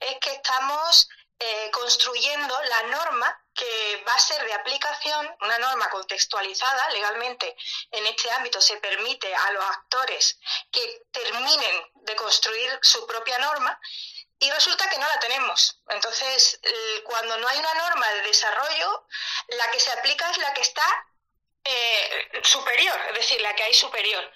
es 0.00 0.16
que 0.20 0.32
estamos 0.32 1.10
eh, 1.38 1.70
construyendo 1.72 2.58
la 2.62 2.82
norma 2.84 3.44
que 3.54 4.02
va 4.08 4.14
a 4.14 4.18
ser 4.18 4.42
de 4.46 4.54
aplicación, 4.54 5.36
una 5.42 5.58
norma 5.58 5.90
contextualizada 5.90 6.88
legalmente. 6.88 7.54
En 7.90 8.06
este 8.06 8.30
ámbito 8.30 8.62
se 8.62 8.78
permite 8.78 9.34
a 9.34 9.52
los 9.52 9.64
actores 9.64 10.38
que 10.72 11.02
terminen 11.10 11.90
de 11.96 12.16
construir 12.16 12.78
su 12.80 13.06
propia 13.06 13.36
norma 13.40 13.78
y 14.40 14.50
resulta 14.50 14.88
que 14.88 14.98
no 14.98 15.06
la 15.06 15.20
tenemos. 15.20 15.78
Entonces, 15.88 16.60
cuando 17.04 17.36
no 17.38 17.46
hay 17.46 17.58
una 17.58 17.74
norma 17.74 18.08
de 18.08 18.22
desarrollo, 18.22 19.06
la 19.48 19.70
que 19.70 19.78
se 19.78 19.92
aplica 19.92 20.30
es 20.30 20.38
la 20.38 20.52
que 20.54 20.62
está 20.62 21.06
eh, 21.62 22.40
superior, 22.42 22.98
es 23.08 23.14
decir, 23.14 23.40
la 23.42 23.54
que 23.54 23.64
hay 23.64 23.74
superior. 23.74 24.32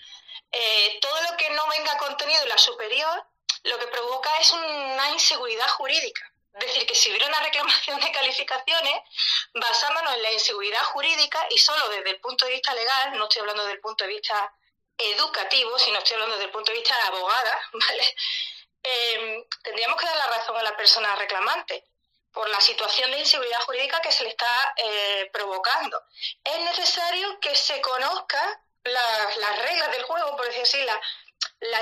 Eh, 0.53 0.99
todo 1.01 1.23
lo 1.23 1.37
que 1.37 1.51
no 1.51 1.67
venga 1.69 1.97
contenido 1.97 2.43
en 2.43 2.49
la 2.51 2.59
superior, 2.59 3.25
lo 3.65 3.79
que 3.79 3.87
provoca 3.87 4.31
es 4.41 4.51
una 4.53 5.11
inseguridad 5.11 5.69
jurídica. 5.69 6.31
Es 6.55 6.67
decir, 6.67 6.87
que 6.87 6.95
si 6.95 7.11
hubiera 7.11 7.27
una 7.27 7.41
reclamación 7.41 7.99
de 7.99 8.13
calificaciones, 8.13 9.01
basándonos 9.55 10.15
en 10.15 10.23
la 10.23 10.33
inseguridad 10.33 10.85
jurídica 10.85 11.47
y 11.51 11.59
solo 11.59 11.89
desde 11.89 12.11
el 12.11 12.21
punto 12.21 12.45
de 12.45 12.53
vista 12.53 12.75
legal, 12.75 13.17
no 13.19 13.25
estoy 13.25 13.41
hablando 13.41 13.63
desde 13.63 13.77
el 13.77 13.81
punto 13.81 14.05
de 14.05 14.11
vista 14.11 14.55
educativo, 14.99 15.79
sino 15.79 15.99
estoy 15.99 16.15
hablando 16.15 16.37
desde 16.37 16.47
el 16.47 16.53
punto 16.53 16.73
de 16.73 16.79
vista 16.79 16.95
de 16.95 17.03
abogada, 17.03 17.61
¿vale? 17.73 18.17
Eh, 18.85 19.47
tendríamos 19.63 19.99
que 19.99 20.07
dar 20.07 20.17
la 20.17 20.27
razón 20.27 20.57
a 20.59 20.63
la 20.63 20.77
persona 20.77 21.17
reclamante 21.17 21.85
por 22.35 22.51
la 22.51 22.61
situación 22.61 23.11
de 23.13 23.21
inseguridad 23.21 23.61
jurídica 23.61 24.01
que 24.03 24.13
se 24.13 24.25
le 24.25 24.31
está 24.31 24.75
eh, 24.77 25.31
provocando. 25.33 26.03
Es 26.43 26.61
necesario 26.61 27.41
que 27.41 27.55
se 27.55 27.81
conozca 27.81 28.61
las 28.83 29.59
reglas 29.61 29.91
del 29.93 30.03
juego, 30.03 30.37
por 30.37 30.47
decir 30.47 30.63
así, 30.63 30.79
la, 30.83 31.01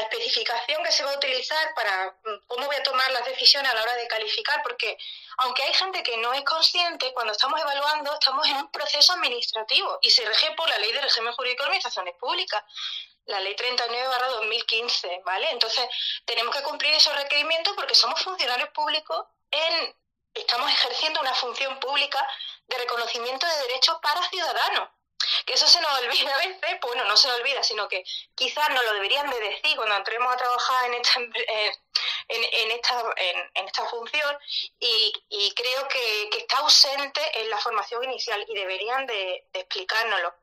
especificación 0.02 0.82
que 0.84 0.92
se 0.92 1.02
va 1.02 1.12
a 1.12 1.16
utilizar 1.16 1.74
para 1.74 2.16
mm, 2.24 2.46
cómo 2.46 2.66
voy 2.66 2.76
a 2.76 2.82
tomar 2.82 3.10
las 3.10 3.24
decisiones 3.24 3.72
a 3.72 3.74
la 3.74 3.82
hora 3.82 3.94
de 3.96 4.06
calificar, 4.06 4.62
porque 4.62 4.96
aunque 5.38 5.62
hay 5.64 5.74
gente 5.74 6.02
que 6.02 6.16
no 6.18 6.32
es 6.32 6.42
consciente, 6.44 7.12
cuando 7.12 7.32
estamos 7.32 7.60
evaluando 7.60 8.12
estamos 8.14 8.46
en 8.46 8.56
un 8.56 8.70
proceso 8.70 9.12
administrativo 9.14 9.98
y 10.02 10.10
se 10.10 10.24
rige 10.24 10.52
por 10.52 10.68
la 10.68 10.78
ley 10.78 10.92
de 10.92 11.00
régimen 11.00 11.32
jurídico 11.32 11.64
de 11.64 11.68
organizaciones 11.68 12.14
públicas, 12.14 12.62
la 13.26 13.40
ley 13.40 13.54
39-2015, 13.54 15.22
¿vale? 15.24 15.50
Entonces 15.50 15.88
tenemos 16.24 16.54
que 16.54 16.62
cumplir 16.62 16.92
esos 16.94 17.14
requerimientos 17.16 17.74
porque 17.74 17.94
somos 17.94 18.20
funcionarios 18.22 18.70
públicos 18.70 19.26
en 19.50 19.94
estamos 20.34 20.70
ejerciendo 20.70 21.20
una 21.20 21.34
función 21.34 21.78
pública 21.78 22.26
de 22.66 22.78
reconocimiento 22.78 23.46
de 23.46 23.68
derechos 23.68 23.96
para 24.02 24.22
ciudadanos. 24.28 24.88
Que 25.46 25.52
eso 25.52 25.68
se 25.68 25.80
nos 25.80 26.00
olvida 26.00 26.34
a 26.34 26.38
veces, 26.38 26.56
pues 26.60 26.94
bueno, 26.94 27.04
no 27.04 27.16
se 27.16 27.28
nos 27.28 27.38
olvida, 27.38 27.62
sino 27.62 27.88
que 27.88 28.04
quizás 28.34 28.68
nos 28.70 28.84
lo 28.84 28.94
deberían 28.94 29.30
de 29.30 29.38
decir 29.38 29.76
cuando 29.76 29.96
entremos 29.96 30.32
a 30.32 30.36
trabajar 30.36 30.86
en 30.86 30.94
esta, 30.94 31.20
en, 31.20 32.70
esta, 32.72 33.04
en, 33.54 33.66
esta 33.66 33.86
función 33.86 34.36
y, 34.80 35.52
creo 35.54 35.86
que, 35.88 36.28
está 36.38 36.58
ausente 36.58 37.20
en 37.40 37.50
la 37.50 37.58
formación 37.58 38.02
inicial 38.04 38.44
y 38.48 38.54
deberían 38.54 39.06
de, 39.06 39.46
de 39.52 39.60
explicárnoslo 39.60 40.34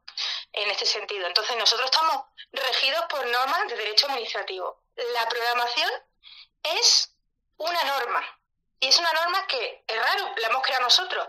en 0.54 0.70
este 0.72 0.86
sentido. 0.86 1.28
Entonces, 1.28 1.56
nosotros 1.58 1.90
estamos 1.92 2.26
regidos 2.52 3.06
por 3.10 3.26
normas 3.26 3.68
de 3.68 3.76
derecho 3.76 4.08
administrativo. 4.08 4.82
La 5.14 5.28
programación 5.30 5.92
es 6.64 7.12
una 7.58 7.84
norma, 7.84 8.40
y 8.82 8.88
es 8.88 8.98
una 8.98 9.12
norma 9.12 9.46
que 9.48 9.84
es 9.86 9.98
raro, 9.98 10.34
la 10.38 10.48
hemos 10.48 10.64
creado 10.64 10.84
nosotros. 10.84 11.28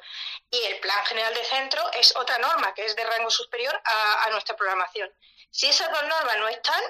Y 0.50 0.62
el 0.62 0.78
Plan 0.78 1.04
General 1.06 1.34
de 1.34 1.44
Centro 1.44 1.90
es 1.92 2.14
otra 2.16 2.38
norma 2.38 2.72
que 2.74 2.84
es 2.84 2.94
de 2.94 3.04
rango 3.04 3.30
superior 3.30 3.80
a, 3.84 4.28
nuestra 4.30 4.56
programación. 4.56 5.12
Si 5.50 5.68
esas 5.68 5.90
dos 5.90 6.04
normas 6.04 6.38
no 6.38 6.48
están 6.48 6.82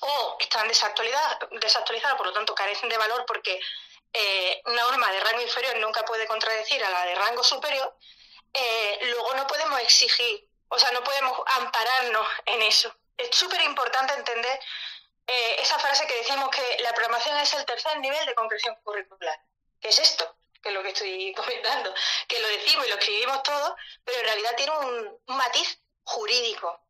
o 0.00 0.36
están 0.40 0.66
desactualizadas, 0.68 2.14
por 2.16 2.26
lo 2.26 2.32
tanto 2.32 2.54
carecen 2.54 2.88
de 2.88 2.96
valor 2.96 3.24
porque 3.26 3.60
eh, 4.12 4.62
una 4.64 4.82
norma 4.82 5.12
de 5.12 5.20
rango 5.20 5.42
inferior 5.42 5.76
nunca 5.76 6.04
puede 6.04 6.26
contradecir 6.26 6.82
a 6.82 6.90
la 6.90 7.04
de 7.04 7.14
rango 7.14 7.44
superior, 7.44 7.94
eh, 8.54 8.98
luego 9.02 9.34
no 9.34 9.46
podemos 9.46 9.78
exigir, 9.80 10.45
o 10.68 10.78
sea, 10.78 10.90
no 10.92 11.02
podemos 11.02 11.40
ampararnos 11.46 12.26
en 12.46 12.62
eso. 12.62 12.94
Es 13.16 13.34
súper 13.34 13.60
importante 13.62 14.14
entender 14.14 14.60
eh, 15.26 15.56
esa 15.58 15.78
frase 15.78 16.06
que 16.06 16.16
decimos 16.16 16.50
que 16.50 16.82
la 16.82 16.92
programación 16.92 17.36
es 17.38 17.52
el 17.54 17.64
tercer 17.64 17.98
nivel 17.98 18.24
de 18.26 18.34
concreción 18.34 18.76
curricular. 18.84 19.38
¿qué 19.80 19.88
es 19.88 19.98
esto? 19.98 20.36
Que 20.62 20.70
es 20.70 20.74
lo 20.74 20.82
que 20.82 20.90
estoy 20.90 21.32
comentando, 21.36 21.94
que 22.28 22.40
lo 22.40 22.48
decimos 22.48 22.86
y 22.86 22.90
lo 22.90 22.96
escribimos 22.96 23.42
todos, 23.42 23.72
pero 24.04 24.18
en 24.18 24.24
realidad 24.24 24.56
tiene 24.56 24.72
un, 24.78 25.20
matiz 25.26 25.80
jurídico 26.04 26.80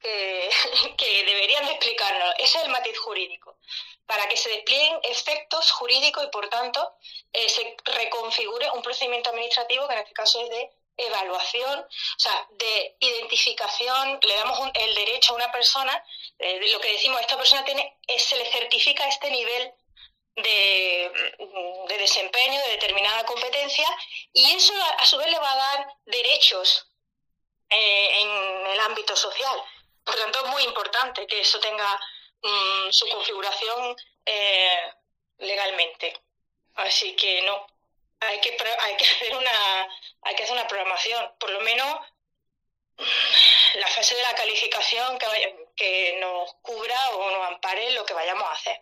que, 0.00 0.50
deberían 1.26 1.66
de 1.66 1.72
explicarnos. 1.72 2.34
Ese 2.38 2.58
es 2.58 2.64
el 2.64 2.70
matiz 2.70 2.98
jurídico. 2.98 3.58
Para 4.06 4.28
que 4.28 4.36
se 4.36 4.50
desplieguen 4.50 5.00
efectos 5.04 5.72
jurídicos 5.72 6.24
y, 6.24 6.28
por 6.28 6.48
tanto, 6.50 6.96
eh, 7.32 7.48
se 7.48 7.74
reconfigure 7.84 8.70
un 8.72 8.82
procedimiento 8.82 9.30
administrativo 9.30 9.88
que 9.88 9.94
en 9.94 10.00
este 10.00 10.12
caso 10.12 10.42
es 10.42 10.50
de 10.50 10.70
evaluación, 10.96 11.80
o 11.80 12.18
sea, 12.18 12.46
de 12.50 12.96
identificación, 13.00 14.18
le 14.22 14.34
damos 14.36 14.58
el 14.74 14.94
derecho 14.94 15.32
a 15.32 15.36
una 15.36 15.52
persona, 15.52 16.04
eh, 16.38 16.60
lo 16.72 16.80
que 16.80 16.92
decimos, 16.92 17.20
esta 17.20 17.36
persona 17.36 17.64
tiene, 17.64 17.98
se 18.18 18.36
le 18.36 18.50
certifica 18.50 19.08
este 19.08 19.30
nivel 19.30 19.72
de, 20.36 21.10
desempeño, 21.98 22.60
de 22.60 22.72
determinada 22.72 23.24
competencia, 23.24 23.86
y 24.32 24.50
eso 24.52 24.72
a, 24.98 25.06
su 25.06 25.16
vez 25.16 25.30
le 25.30 25.38
va 25.38 25.52
a 25.52 25.56
dar 25.56 25.86
derechos 26.04 26.88
eh, 27.70 28.20
en 28.20 28.66
el 28.66 28.80
ámbito 28.80 29.16
social. 29.16 29.62
Por 30.04 30.16
tanto, 30.16 30.44
es 30.44 30.50
muy 30.50 30.62
importante 30.64 31.26
que 31.26 31.40
eso 31.40 31.58
tenga 31.60 31.98
mm, 32.42 32.90
su 32.90 33.08
configuración 33.08 33.96
eh, 34.26 34.92
legalmente. 35.38 36.20
Así 36.74 37.14
que 37.14 37.42
no, 37.42 37.66
hay 38.26 38.40
que, 38.40 38.56
hay 38.80 38.96
que 38.96 39.04
hacer 39.10 39.36
una 39.36 39.88
hay 40.22 40.34
que 40.34 40.42
hacer 40.44 40.54
una 40.54 40.66
programación, 40.66 41.32
por 41.38 41.50
lo 41.50 41.60
menos 41.60 42.00
la 43.74 43.88
fase 43.88 44.14
de 44.14 44.22
la 44.22 44.34
calificación 44.34 45.18
que, 45.18 45.26
que 45.76 46.16
nos 46.20 46.54
cubra 46.62 47.10
o 47.10 47.30
nos 47.30 47.46
ampare 47.48 47.90
lo 47.92 48.06
que 48.06 48.14
vayamos 48.14 48.44
a 48.48 48.52
hacer. 48.52 48.80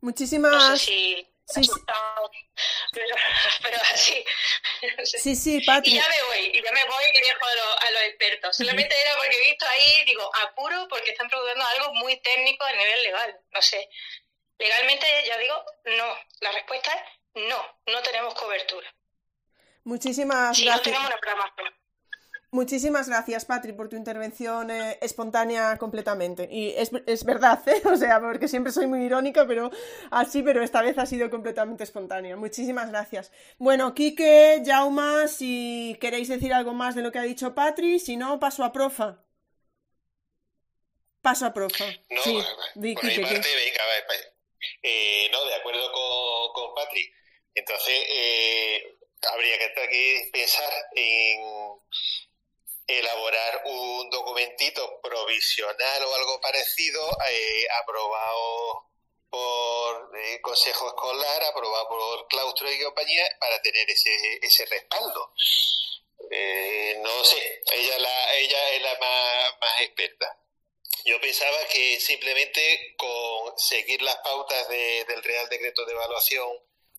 Muchísimas. 0.00 0.52
No 0.52 0.76
sé 0.76 0.84
si 0.84 1.28
pero, 2.92 3.78
así. 3.92 4.24
Sí, 5.04 5.36
sí, 5.36 5.60
Patri. 5.60 5.92
Y 5.92 5.94
ya 5.94 6.08
me 6.08 6.22
voy, 6.24 6.50
y 6.52 6.62
ya 6.62 6.72
me 6.72 6.84
voy 6.84 7.04
y 7.14 7.20
dejo 7.20 7.44
a, 7.44 7.90
los 7.90 8.02
expertos. 8.02 8.56
Solamente 8.56 9.00
era 9.00 9.14
porque 9.16 9.36
he 9.36 9.50
visto 9.50 9.66
ahí, 9.68 10.04
digo, 10.06 10.28
apuro 10.42 10.88
porque 10.88 11.10
están 11.12 11.28
preguntando 11.28 11.64
algo 11.64 11.94
muy 11.94 12.16
técnico 12.20 12.64
a 12.64 12.72
nivel 12.72 13.02
legal. 13.02 13.40
No 13.52 13.62
sé. 13.62 13.88
Legalmente, 14.58 15.06
ya 15.26 15.38
digo, 15.38 15.64
no. 15.84 16.18
La 16.40 16.52
respuesta 16.52 16.92
es 16.92 17.02
no, 17.36 17.92
no 17.92 18.02
tenemos 18.02 18.34
cobertura. 18.34 18.92
Muchísimas 19.84 20.56
sí, 20.56 20.64
gracias. 20.64 20.86
No 20.86 20.92
tenemos 20.92 21.06
una 21.06 21.20
programación. 21.20 21.86
Muchísimas 22.50 23.08
gracias, 23.08 23.44
Patri, 23.44 23.72
por 23.72 23.88
tu 23.88 23.96
intervención 23.96 24.70
eh, 24.70 24.98
espontánea 25.02 25.76
completamente. 25.76 26.48
Y 26.50 26.70
es, 26.70 26.90
es, 27.06 27.24
verdad, 27.24 27.60
¿eh? 27.68 27.82
O 27.84 27.96
sea, 27.96 28.18
porque 28.20 28.48
siempre 28.48 28.72
soy 28.72 28.86
muy 28.86 29.04
irónica, 29.04 29.46
pero 29.46 29.70
así, 30.10 30.42
pero 30.42 30.62
esta 30.62 30.80
vez 30.80 30.96
ha 30.96 31.06
sido 31.06 31.28
completamente 31.28 31.84
espontánea. 31.84 32.36
Muchísimas 32.36 32.88
gracias. 32.90 33.30
Bueno, 33.58 33.94
Quique, 33.94 34.62
Jauma, 34.64 35.28
si 35.28 35.98
queréis 36.00 36.28
decir 36.28 36.54
algo 36.54 36.72
más 36.72 36.94
de 36.94 37.02
lo 37.02 37.12
que 37.12 37.18
ha 37.18 37.22
dicho 37.22 37.54
Patri, 37.54 37.98
si 37.98 38.16
no, 38.16 38.40
paso 38.40 38.64
a 38.64 38.72
profa. 38.72 39.18
Paso 41.20 41.46
a 41.46 41.52
profa. 41.52 41.84
No, 42.10 42.22
sí, 42.22 42.42
di, 42.76 42.94
por 42.94 43.02
Quique, 43.02 43.20
parte, 43.20 43.36
venga, 43.36 43.82
eh, 44.82 45.28
no, 45.30 45.44
de 45.44 45.54
acuerdo 45.56 45.92
con, 45.92 46.52
con 46.54 46.74
Patri. 46.74 47.12
Entonces, 47.56 47.98
eh, 48.08 48.98
habría 49.32 49.58
que 49.58 50.30
pensar 50.30 50.72
en 50.94 51.40
elaborar 52.86 53.62
un 53.64 54.10
documentito 54.10 55.00
provisional 55.00 56.04
o 56.04 56.14
algo 56.14 56.40
parecido 56.40 57.00
eh, 57.30 57.66
aprobado 57.82 58.84
por 59.30 60.18
el 60.18 60.40
Consejo 60.42 60.88
Escolar, 60.88 61.44
aprobado 61.44 61.88
por 61.88 62.28
claustro 62.28 62.70
y 62.70 62.82
compañía 62.82 63.26
para 63.40 63.60
tener 63.62 63.90
ese, 63.90 64.14
ese 64.42 64.66
respaldo. 64.66 65.32
Eh, 66.30 66.98
no 67.02 67.24
sé, 67.24 67.62
ella, 67.72 67.98
la, 67.98 68.34
ella 68.36 68.70
es 68.70 68.82
la 68.82 68.98
más, 68.98 69.50
más 69.62 69.80
experta. 69.80 70.38
Yo 71.06 71.18
pensaba 71.22 71.56
que 71.72 71.98
simplemente 72.00 72.94
con 72.98 73.58
seguir 73.58 74.02
las 74.02 74.16
pautas 74.16 74.68
de, 74.68 75.04
del 75.04 75.22
Real 75.22 75.48
Decreto 75.48 75.86
de 75.86 75.92
Evaluación 75.92 76.48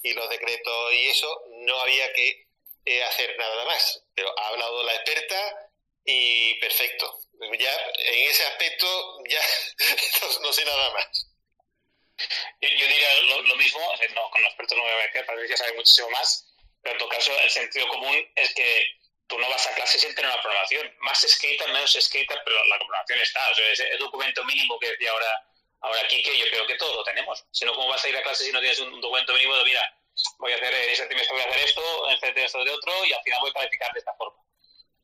y 0.04 0.14
los 0.14 0.30
decretos 0.30 0.94
y 0.94 1.08
eso, 1.08 1.44
no 1.66 1.80
había 1.82 2.12
que 2.14 2.48
eh, 2.86 3.04
hacer 3.04 3.38
nada 3.38 3.66
más. 3.66 4.04
Pero 4.16 4.34
ha 4.40 4.48
hablado 4.48 4.84
la 4.84 4.96
experta, 4.96 5.68
y 6.08 6.54
perfecto. 6.56 7.20
Ya 7.60 7.72
en 7.98 8.30
ese 8.30 8.46
aspecto 8.46 8.88
ya 9.30 9.42
no, 10.42 10.54
sé 10.54 10.66
nada 10.66 10.90
más. 10.92 11.28
Yo, 12.62 12.70
diría 12.70 13.22
lo, 13.24 13.56
mismo, 13.58 13.80
no, 14.16 14.32
con 14.32 14.42
los 14.42 14.50
expertos 14.50 14.78
no 14.78 14.86
me 14.86 14.94
voy 14.94 15.04
a 15.04 15.12
quedar, 15.12 15.48
que 15.48 15.58
sabe 15.58 15.74
muchísimo 15.74 16.10
más, 16.10 16.48
pero 16.82 16.94
en 16.94 17.00
todo 17.00 17.10
caso 17.10 17.32
el 17.42 17.50
sentido 17.52 17.88
común 17.90 18.18
es 18.36 18.56
que 18.56 18.86
tú 19.28 19.38
no 19.38 19.48
vas 19.50 19.68
a 19.68 19.76
clase 19.76 20.00
sin 20.00 20.16
tener 20.16 20.32
una 20.32 20.42
programación. 20.42 20.96
Más 21.02 21.20
skater, 21.20 21.68
menos 21.68 21.92
skater, 21.92 22.42
pero 22.44 22.66
la 22.66 22.78
programación 22.78 23.20
está. 23.20 23.52
O 23.52 23.56
sea, 23.56 23.72
ese 23.72 23.98
documento 23.98 24.44
mínimo 24.46 24.80
que 24.80 24.90
decía 24.92 25.12
ahora, 25.12 25.47
ahora 25.82 26.02
aquí, 26.02 26.22
que 26.24 26.38
yo 26.38 26.46
creo 26.50 26.68
que 26.68 26.76
todos 26.76 26.96
lo 26.96 27.04
tenemos. 27.04 27.46
Si 27.52 27.66
no, 27.66 27.74
¿cómo 27.74 27.88
vas 27.88 28.04
a 28.04 28.10
ir 28.10 28.18
a 28.18 28.24
clase 28.24 28.46
si 28.46 28.52
no 28.52 28.60
tienes 28.60 28.80
un, 28.80 29.00
documento 29.02 29.34
mínimo 29.34 29.56
de, 29.56 29.66
mira, 29.66 29.98
voy 30.40 30.52
a 30.52 30.56
hacer 30.56 30.74
ese 30.74 31.06
trimestre, 31.06 31.34
voy 31.34 31.44
a 31.44 31.50
hacer 31.50 31.64
esto, 31.64 32.10
en 32.10 32.14
este 32.14 32.46
esto 32.46 32.64
de 32.64 32.72
otro, 32.72 33.06
y 33.06 33.14
al 33.14 33.22
final 33.24 33.40
voy 33.42 33.50
a 33.50 33.54
calificar 33.54 33.92
de 33.94 34.00
esta 34.00 34.14
forma? 34.16 34.38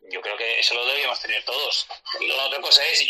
yo 0.10 0.22
creo 0.22 0.36
que 0.38 0.60
eso 0.60 0.74
lo 0.74 0.86
deberíamos 0.86 1.20
tener 1.22 1.44
todos. 1.45 1.88
Y 2.20 2.28
la 2.28 2.45
otra 2.45 2.60
cosa 2.62 2.86
es, 2.88 3.02
y, 3.02 3.08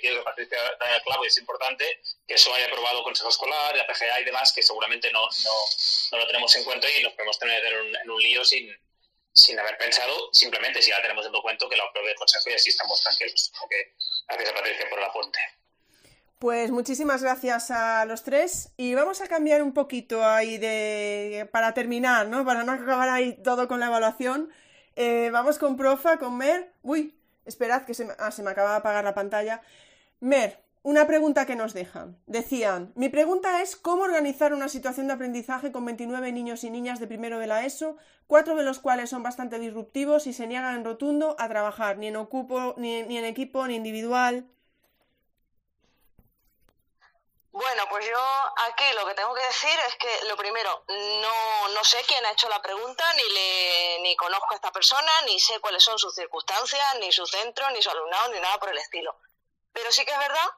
quiero 0.00 0.18
que 0.18 0.22
Patricia 0.22 0.58
da 0.78 0.96
el 0.96 1.02
clavo, 1.02 1.24
y 1.24 1.28
es 1.28 1.38
importante, 1.38 2.02
que 2.26 2.34
eso 2.34 2.52
haya 2.54 2.66
aprobado 2.66 2.98
el 2.98 3.04
Consejo 3.04 3.28
Escolar, 3.28 3.76
la 3.76 3.86
PGA 3.86 4.20
y 4.20 4.24
demás, 4.24 4.52
que 4.52 4.62
seguramente 4.62 5.10
no, 5.12 5.22
no, 5.22 5.52
no 6.12 6.18
lo 6.18 6.26
tenemos 6.26 6.54
en 6.56 6.64
cuenta 6.64 6.88
y 6.88 7.02
nos 7.02 7.12
podemos 7.14 7.38
tener 7.38 7.64
en 7.64 8.10
un, 8.10 8.22
lío 8.22 8.44
sin, 8.44 8.70
sin 9.34 9.58
haber 9.58 9.76
pensado, 9.78 10.30
simplemente 10.32 10.82
si 10.82 10.90
ya 10.90 11.02
tenemos 11.02 11.26
en 11.26 11.32
documento 11.32 11.68
que 11.68 11.76
lo 11.76 11.84
apruebe 11.84 12.10
el 12.10 12.16
Consejo 12.16 12.50
y 12.50 12.54
así 12.54 12.70
estamos 12.70 13.00
tranquilos. 13.02 13.52
gracias 14.28 14.50
a 14.50 14.54
Patricia 14.54 14.88
por 14.88 14.98
el 14.98 15.04
apunte. 15.04 15.59
Pues 16.40 16.70
muchísimas 16.70 17.22
gracias 17.22 17.70
a 17.70 18.06
los 18.06 18.22
tres 18.22 18.72
y 18.78 18.94
vamos 18.94 19.20
a 19.20 19.26
cambiar 19.26 19.62
un 19.62 19.74
poquito 19.74 20.24
ahí 20.24 20.56
de 20.56 21.46
para 21.52 21.74
terminar, 21.74 22.28
¿no? 22.28 22.46
Para 22.46 22.64
no 22.64 22.72
acabar 22.72 23.10
ahí 23.10 23.34
todo 23.42 23.68
con 23.68 23.78
la 23.78 23.88
evaluación. 23.88 24.48
Eh, 24.96 25.28
vamos 25.30 25.58
con 25.58 25.76
Profa, 25.76 26.16
con 26.16 26.38
Mer. 26.38 26.72
Uy, 26.80 27.14
esperad 27.44 27.82
que 27.84 27.92
se 27.92 28.06
me, 28.06 28.14
ah, 28.18 28.30
se 28.30 28.42
me 28.42 28.52
acaba 28.52 28.70
de 28.70 28.76
apagar 28.76 29.04
la 29.04 29.12
pantalla. 29.12 29.60
Mer, 30.20 30.64
una 30.82 31.06
pregunta 31.06 31.44
que 31.44 31.56
nos 31.56 31.74
dejan. 31.74 32.16
Decían, 32.26 32.94
mi 32.94 33.10
pregunta 33.10 33.60
es 33.60 33.76
cómo 33.76 34.04
organizar 34.04 34.54
una 34.54 34.70
situación 34.70 35.08
de 35.08 35.12
aprendizaje 35.12 35.72
con 35.72 35.84
29 35.84 36.32
niños 36.32 36.64
y 36.64 36.70
niñas 36.70 37.00
de 37.00 37.06
primero 37.06 37.38
de 37.38 37.48
la 37.48 37.66
ESO, 37.66 37.98
cuatro 38.26 38.56
de 38.56 38.64
los 38.64 38.78
cuales 38.78 39.10
son 39.10 39.22
bastante 39.22 39.58
disruptivos 39.58 40.26
y 40.26 40.32
se 40.32 40.46
niegan 40.46 40.74
en 40.74 40.86
rotundo 40.86 41.36
a 41.38 41.50
trabajar, 41.50 41.98
ni 41.98 42.06
en, 42.06 42.16
ocupo, 42.16 42.76
ni, 42.78 43.02
ni 43.02 43.18
en 43.18 43.26
equipo, 43.26 43.66
ni 43.66 43.74
individual. 43.74 44.48
Bueno, 47.52 47.84
pues 47.88 48.06
yo 48.06 48.18
aquí 48.58 48.84
lo 48.94 49.04
que 49.06 49.14
tengo 49.14 49.34
que 49.34 49.42
decir 49.42 49.76
es 49.88 49.96
que 49.96 50.24
lo 50.28 50.36
primero, 50.36 50.84
no, 50.86 51.68
no 51.68 51.84
sé 51.84 52.02
quién 52.06 52.24
ha 52.24 52.30
hecho 52.30 52.48
la 52.48 52.62
pregunta, 52.62 53.12
ni, 53.14 53.28
le, 53.28 53.98
ni 54.02 54.14
conozco 54.14 54.52
a 54.52 54.54
esta 54.54 54.70
persona, 54.70 55.10
ni 55.26 55.40
sé 55.40 55.58
cuáles 55.58 55.82
son 55.82 55.98
sus 55.98 56.14
circunstancias, 56.14 56.96
ni 57.00 57.10
su 57.10 57.26
centro, 57.26 57.68
ni 57.70 57.82
su 57.82 57.90
alumnado, 57.90 58.28
ni 58.28 58.38
nada 58.38 58.58
por 58.58 58.70
el 58.70 58.78
estilo. 58.78 59.16
Pero 59.72 59.90
sí 59.90 60.04
que 60.04 60.12
es 60.12 60.18
verdad 60.18 60.48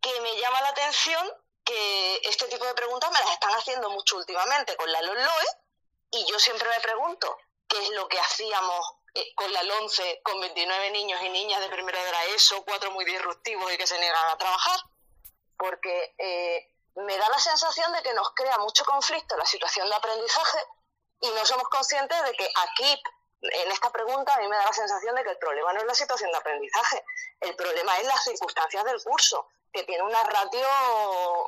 que 0.00 0.20
me 0.22 0.40
llama 0.40 0.62
la 0.62 0.68
atención 0.68 1.30
que 1.64 2.20
este 2.24 2.48
tipo 2.48 2.64
de 2.64 2.74
preguntas 2.74 3.10
me 3.10 3.20
las 3.20 3.32
están 3.32 3.52
haciendo 3.52 3.90
mucho 3.90 4.16
últimamente 4.16 4.74
con 4.76 4.90
la 4.90 5.02
LOE 5.02 5.44
y 6.12 6.24
yo 6.30 6.38
siempre 6.38 6.66
me 6.70 6.80
pregunto 6.80 7.36
qué 7.68 7.82
es 7.82 7.90
lo 7.90 8.08
que 8.08 8.18
hacíamos 8.18 8.94
eh, 9.12 9.34
con 9.34 9.52
la 9.52 9.62
LONCE 9.64 10.22
con 10.24 10.40
29 10.40 10.90
niños 10.92 11.20
y 11.22 11.28
niñas 11.28 11.60
de 11.60 11.68
primero 11.68 12.02
de 12.02 12.10
la 12.10 12.24
ESO, 12.26 12.64
cuatro 12.64 12.90
muy 12.90 13.04
disruptivos 13.04 13.70
y 13.70 13.76
que 13.76 13.86
se 13.86 13.98
niegan 13.98 14.30
a 14.30 14.38
trabajar 14.38 14.80
porque 15.58 16.14
eh, 16.18 16.68
me 16.94 17.16
da 17.16 17.28
la 17.28 17.38
sensación 17.38 17.92
de 17.92 18.02
que 18.02 18.14
nos 18.14 18.30
crea 18.34 18.58
mucho 18.58 18.84
conflicto 18.84 19.36
la 19.36 19.44
situación 19.44 19.88
de 19.88 19.96
aprendizaje 19.96 20.58
y 21.20 21.28
no 21.30 21.44
somos 21.44 21.68
conscientes 21.68 22.22
de 22.24 22.32
que 22.32 22.48
aquí, 22.54 23.02
en 23.42 23.70
esta 23.70 23.90
pregunta, 23.90 24.34
a 24.34 24.38
mí 24.38 24.48
me 24.48 24.56
da 24.56 24.64
la 24.64 24.72
sensación 24.72 25.14
de 25.14 25.24
que 25.24 25.30
el 25.30 25.38
problema 25.38 25.72
no 25.72 25.80
es 25.80 25.86
la 25.86 25.94
situación 25.94 26.30
de 26.30 26.38
aprendizaje, 26.38 27.04
el 27.40 27.54
problema 27.56 27.98
es 27.98 28.06
las 28.06 28.24
circunstancias 28.24 28.84
del 28.84 29.02
curso, 29.02 29.48
que 29.72 29.84
tiene 29.84 30.02
una 30.02 30.22
ratio 30.24 30.66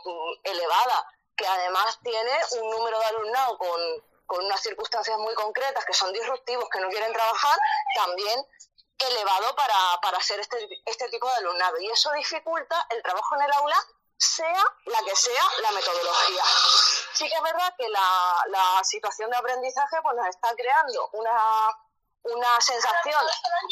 mm, 0.05 0.33
elevada, 0.45 1.07
que 1.37 1.47
además 1.47 1.99
tiene 2.03 2.33
un 2.61 2.71
número 2.71 2.99
de 2.99 3.07
alumnado 3.07 3.59
con, 3.59 3.81
con 4.27 4.45
unas 4.45 4.61
circunstancias 4.61 5.19
muy 5.19 5.35
concretas, 5.35 5.85
que 5.85 5.95
son 5.95 6.13
disruptivos, 6.13 6.69
que 6.69 6.81
no 6.81 6.89
quieren 6.89 7.13
trabajar, 7.13 7.59
también 7.95 8.45
elevado 8.99 9.57
para, 9.57 10.01
para 10.03 10.19
hacer 10.19 10.39
este, 10.41 10.69
este 10.85 11.09
tipo 11.09 11.27
de 11.29 11.37
alumnado. 11.37 11.81
Y 11.81 11.91
eso 11.91 12.13
dificulta 12.13 12.87
el 12.91 13.03
trabajo 13.03 13.37
en 13.37 13.43
el 13.43 13.53
aula 13.53 13.87
sea 14.21 14.65
la 14.85 14.99
que 15.03 15.17
sea 15.17 15.43
la 15.63 15.71
metodología. 15.73 16.45
Sí 17.15 17.29
que 17.29 17.35
es 17.35 17.43
verdad 17.43 17.75
que 17.79 17.89
la, 17.89 18.83
situación 18.83 19.31
de 19.31 19.37
aprendizaje 19.37 19.97
pues, 20.03 20.17
nos 20.17 20.27
está 20.27 20.55
creando 20.57 21.09
una, 21.13 21.79
una 22.23 22.61
sensación 22.61 23.23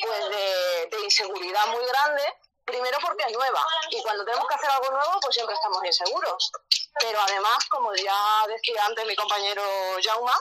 pues, 0.02 0.28
de, 0.28 0.88
de, 0.90 1.04
inseguridad 1.04 1.66
muy 1.68 1.84
grande, 1.86 2.22
primero 2.64 2.98
porque 3.00 3.24
es 3.26 3.32
nueva 3.32 3.64
y 3.90 4.02
cuando 4.02 4.24
tenemos 4.24 4.46
que 4.46 4.54
hacer 4.54 4.70
algo 4.70 4.90
nuevo 4.90 5.20
pues 5.20 5.34
siempre 5.34 5.54
estamos 5.54 5.84
inseguros. 5.84 6.52
Pero 7.00 7.20
además, 7.20 7.58
como 7.70 7.94
ya 7.94 8.46
decía 8.48 8.84
antes 8.86 9.06
mi 9.06 9.16
compañero 9.16 9.62
Jauma, 10.02 10.36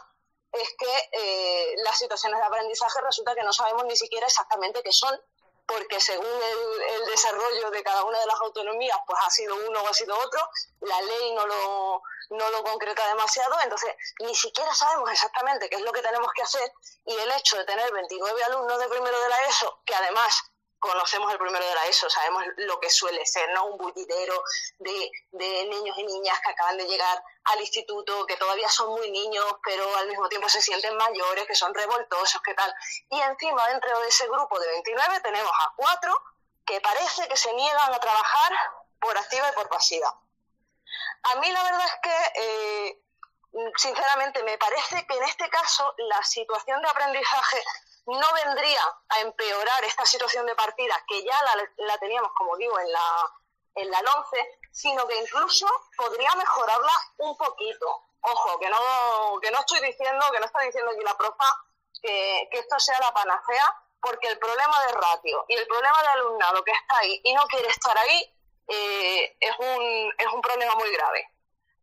es 0.52 0.70
que 0.78 1.10
eh, 1.12 1.76
las 1.84 1.98
situaciones 1.98 2.40
de 2.40 2.46
aprendizaje 2.46 3.02
resulta 3.02 3.36
que 3.36 3.44
no 3.44 3.54
sabemos 3.54 3.86
ni 3.86 3.96
siquiera 3.96 4.28
exactamente 4.28 4.82
qué 4.84 4.92
son 4.92 5.20
porque 5.68 6.00
según 6.00 6.26
el, 6.26 7.06
desarrollo 7.08 7.72
de 7.72 7.84
cada 7.84 8.04
una 8.04 8.20
de 8.20 8.26
las 8.26 8.40
autonomías, 8.42 8.98
pues 9.06 9.20
ha 9.24 9.30
sido 9.30 9.56
uno 9.68 9.82
o 9.82 9.88
ha 9.88 9.94
sido 9.94 10.18
otro, 10.18 10.40
la 10.82 11.02
ley 11.02 11.34
no 11.34 11.48
lo, 11.48 12.02
no 12.32 12.50
lo 12.52 12.64
concreta 12.64 13.08
demasiado, 13.08 13.56
entonces 13.62 13.94
ni 14.20 14.36
siquiera 14.36 14.74
sabemos 14.74 15.12
exactamente 15.12 15.70
qué 15.70 15.78
es 15.78 15.82
lo 15.82 15.92
que 15.92 16.02
tenemos 16.02 16.32
que 16.34 16.44
hacer 16.44 16.72
y 17.06 17.16
el 17.16 17.32
hecho 17.32 17.58
de 17.58 17.66
tener 17.66 17.92
29 17.92 18.44
alumnos 18.44 18.80
de 18.80 18.88
primero 18.88 19.20
de 19.20 19.30
la 19.30 19.42
ESO, 19.44 19.82
que 19.86 19.96
además 19.96 20.44
conocemos 20.80 21.32
el 21.32 21.40
primero 21.40 21.66
de 21.66 21.76
la 21.76 21.86
ESO, 21.88 22.10
sabemos 22.10 22.44
lo 22.58 22.80
que 22.80 22.90
suele 22.90 23.26
ser, 23.26 23.50
¿no? 23.52 23.66
Un 23.66 23.78
bullidero 23.78 24.44
de, 24.80 25.12
de, 25.32 25.66
niños 25.68 25.98
y 25.98 26.04
niñas 26.04 26.40
que 26.42 26.50
acaban 26.50 26.78
de 26.78 26.88
llegar 26.88 27.24
al 27.46 27.60
instituto, 27.60 28.26
que 28.26 28.38
todavía 28.38 28.70
son 28.70 28.92
muy 28.92 29.10
niños, 29.12 29.46
pero 29.64 29.96
al 29.98 30.08
mismo 30.08 30.30
tiempo 30.30 30.50
se 30.50 30.62
sienten 30.62 30.96
mayores, 30.96 31.46
que 31.48 31.56
son 31.56 31.74
revoltosos, 31.74 32.42
que 32.42 32.54
tal. 32.54 32.74
Y 33.10 33.20
encima, 33.20 33.68
dentro 33.70 34.00
de 34.00 34.08
ese 34.08 34.28
grupo 34.28 34.60
de 34.60 34.68
29, 34.68 35.20
tenemos 35.22 35.52
a 35.60 35.74
cuatro 35.76 36.14
que 36.66 36.82
parece 36.82 37.28
que 37.28 37.38
se 37.38 37.54
niegan 37.54 37.94
a 37.94 38.00
trabajar 38.00 38.54
por 39.00 39.18
activa 39.18 39.50
y 39.50 39.54
por 39.54 39.70
pasiva. 39.70 40.14
A 41.24 41.36
mí 41.36 41.52
la 41.52 41.64
verdad 41.64 41.86
es 41.86 42.00
que, 42.04 42.42
eh, 42.42 43.02
sinceramente, 43.78 44.44
me 44.44 44.58
parece 44.58 45.06
que 45.08 45.16
en 45.16 45.24
este 45.24 45.50
caso 45.50 45.94
la 45.98 46.24
situación 46.24 46.82
de 46.82 46.90
aprendizaje 46.90 47.64
no 48.08 48.34
vendría 48.34 48.82
a 49.10 49.20
empeorar 49.20 49.84
esta 49.84 50.06
situación 50.06 50.46
de 50.46 50.56
partida, 50.56 50.96
que 51.08 51.24
ya 51.24 51.38
la, 51.78 51.98
teníamos, 51.98 52.32
como 52.34 52.56
digo, 52.58 52.80
en 52.80 52.92
la, 52.92 53.32
en 53.76 53.92
la 53.92 54.00
11, 54.00 54.60
sino 54.72 55.06
que 55.08 55.18
incluso 55.18 55.68
podría 55.98 56.34
mejorarla 56.36 56.92
un 57.18 57.36
poquito. 57.38 58.04
Ojo, 58.22 58.60
que 58.60 58.70
no, 58.70 59.40
que 59.42 59.52
no 59.52 59.60
estoy 59.60 59.82
diciendo, 59.82 60.26
que 60.32 60.40
no 60.40 60.46
está 60.46 60.62
diciendo 60.62 60.92
aquí 60.92 61.04
la 61.04 61.18
profa 61.18 61.46
que, 62.02 62.48
que 62.52 62.60
esto 62.60 62.80
sea 62.80 63.00
la 63.00 63.14
panacea, 63.14 63.76
porque 64.02 64.28
el 64.28 64.40
problema 64.40 64.86
de 64.86 64.94
ratio 64.94 65.46
y 65.48 65.56
el 65.56 65.68
problema 65.68 66.02
de 66.02 66.08
alumnado 66.08 66.64
que 66.64 66.72
está 66.72 66.98
ahí 67.00 67.20
y 67.24 67.34
no 67.34 67.46
quiere 67.48 67.68
estar 67.68 67.98
ahí 67.98 68.34
eh, 68.68 69.38
es, 69.40 69.60
un, 69.60 70.14
es 70.18 70.28
un 70.28 70.42
problema 70.42 70.76
muy 70.76 70.92
grave. 70.92 71.30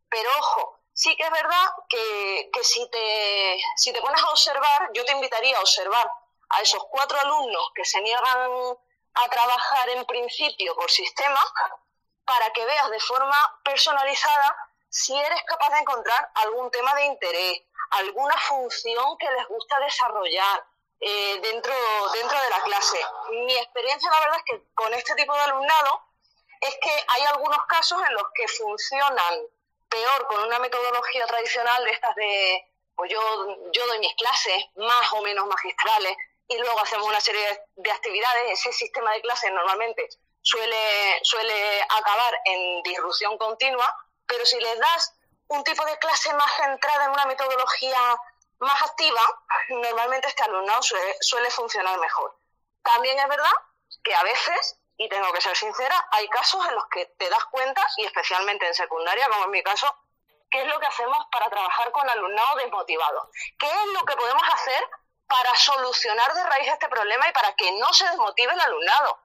Pero 0.09 0.31
ojo, 0.39 0.81
sí 0.95 1.15
que 1.17 1.25
es 1.25 1.31
verdad 1.31 1.67
que, 1.89 2.51
que 2.53 2.65
si, 2.65 2.89
te, 2.89 3.61
si 3.77 3.93
te 3.93 4.01
pones 4.01 4.23
a 4.23 4.31
observar, 4.31 4.91
yo 4.95 5.05
te 5.05 5.13
invitaría 5.13 5.59
a 5.59 5.61
observar 5.61 6.11
a 6.51 6.63
esos 6.63 6.83
cuatro 6.91 7.19
alumnos 7.21 7.71
que 7.75 7.85
se 7.85 8.01
niegan 8.01 8.79
a 9.15 9.29
trabajar 9.29 9.89
en 9.91 10.05
principio 10.07 10.75
por 10.75 10.91
sistema 10.91 11.41
para 12.25 12.51
que 12.51 12.65
veas 12.65 12.91
de 12.91 13.01
forma 13.01 13.61
personalizada 13.65 14.57
si 14.89 15.19
eres 15.19 15.43
capaz 15.43 15.71
de 15.71 15.81
encontrar 15.81 16.31
algún 16.37 16.71
tema 16.71 16.95
de 16.95 17.07
interés, 17.07 17.63
alguna 17.91 18.37
función 18.39 19.19
que 19.19 19.31
les 19.33 19.49
gusta 19.49 19.79
desarrollar 19.81 20.65
eh, 21.01 21.41
dentro, 21.43 21.75
dentro 22.13 22.41
de 22.41 22.51
la 22.51 22.63
clase. 22.63 22.99
Mi 23.31 23.57
experiencia, 23.57 24.09
la 24.11 24.21
verdad, 24.21 24.39
es 24.39 24.45
que 24.45 24.75
con 24.75 24.95
este 24.95 25.15
tipo 25.17 25.35
de 25.35 25.41
alumnado 25.41 26.07
es 26.61 26.77
que 26.81 27.05
hay 27.09 27.23
algunos 27.23 27.59
casos 27.67 28.01
en 28.09 28.15
los 28.15 28.25
que 28.35 28.47
funcionan 28.47 29.41
peor 29.95 30.27
con 30.27 30.43
una 30.43 30.59
metodología 30.59 31.25
tradicional 31.27 31.85
de 31.85 31.91
estas 31.93 32.15
de, 32.17 32.65
pues 32.97 33.11
yo, 33.13 33.21
yo 33.73 33.87
doy 33.87 33.99
mis 34.01 34.15
clases 34.15 34.65
más 34.77 35.13
o 35.13 35.23
menos 35.23 35.47
magistrales 35.47 36.17
y 36.49 36.59
luego 36.59 36.81
hacemos 36.81 37.07
una 37.07 37.21
serie 37.21 37.63
de 37.77 37.93
actividades. 37.93 38.53
Ese 38.53 38.73
sistema 38.73 39.13
de 39.13 39.21
clases 39.21 39.53
normalmente 39.53 40.09
suele, 40.43 41.21
suele 41.23 41.81
acabar 41.83 42.35
en 42.45 42.83
disrupción 42.83 43.39
continua, 43.39 43.89
pero 44.27 44.45
si 44.45 44.59
les 44.59 44.79
das 44.79 45.15
un 45.49 45.63
tipo 45.63 45.85
de 45.85 45.97
clase 45.99 46.35
más 46.35 46.53
centrada 46.57 47.05
en 47.05 47.11
una 47.13 47.27
metodología 47.27 48.21
más 48.59 48.83
activa, 48.83 49.21
normalmente 49.69 50.29
este 50.29 50.43
alumnado 50.43 50.83
suele, 50.83 51.17
suele 51.21 51.51
funcionar 51.51 51.99
mejor. 52.01 52.37
También 52.83 53.19
es 53.19 53.29
verdad 53.29 53.53
que 54.03 54.15
a 54.15 54.23
veces 54.25 54.77
y 54.97 55.09
tengo 55.09 55.33
que 55.33 55.41
ser 55.41 55.57
sincera, 55.57 56.07
hay 56.13 56.29
casos 56.29 56.65
en 56.69 56.75
los 56.75 56.87
que 56.87 57.07
te 57.19 57.29
das 57.29 57.45
cuenta, 57.47 57.87
y 57.97 58.05
especialmente 58.05 58.67
en 58.67 58.75
secundaria, 58.75 59.29
como 59.29 59.45
en 59.45 59.51
mi 59.51 59.63
caso, 59.63 59.93
qué 60.51 60.63
es 60.63 60.69
lo 60.69 60.79
que 60.79 60.87
hacemos 60.87 61.19
para 61.33 61.51
trabajar 61.51 61.91
con 61.91 62.09
alumnado 62.09 62.57
desmotivado, 62.59 63.29
qué 63.59 63.67
es 63.67 63.87
lo 63.93 64.05
que 64.05 64.17
podemos 64.17 64.43
hacer 64.53 64.89
para 65.27 65.55
solucionar 65.57 66.33
de 66.33 66.45
raíz 66.45 66.69
este 66.69 66.89
problema 66.89 67.29
y 67.29 67.33
para 67.33 67.53
que 67.55 67.73
no 67.73 67.93
se 67.93 68.07
desmotive 68.07 68.53
el 68.53 68.61
alumnado, 68.61 69.19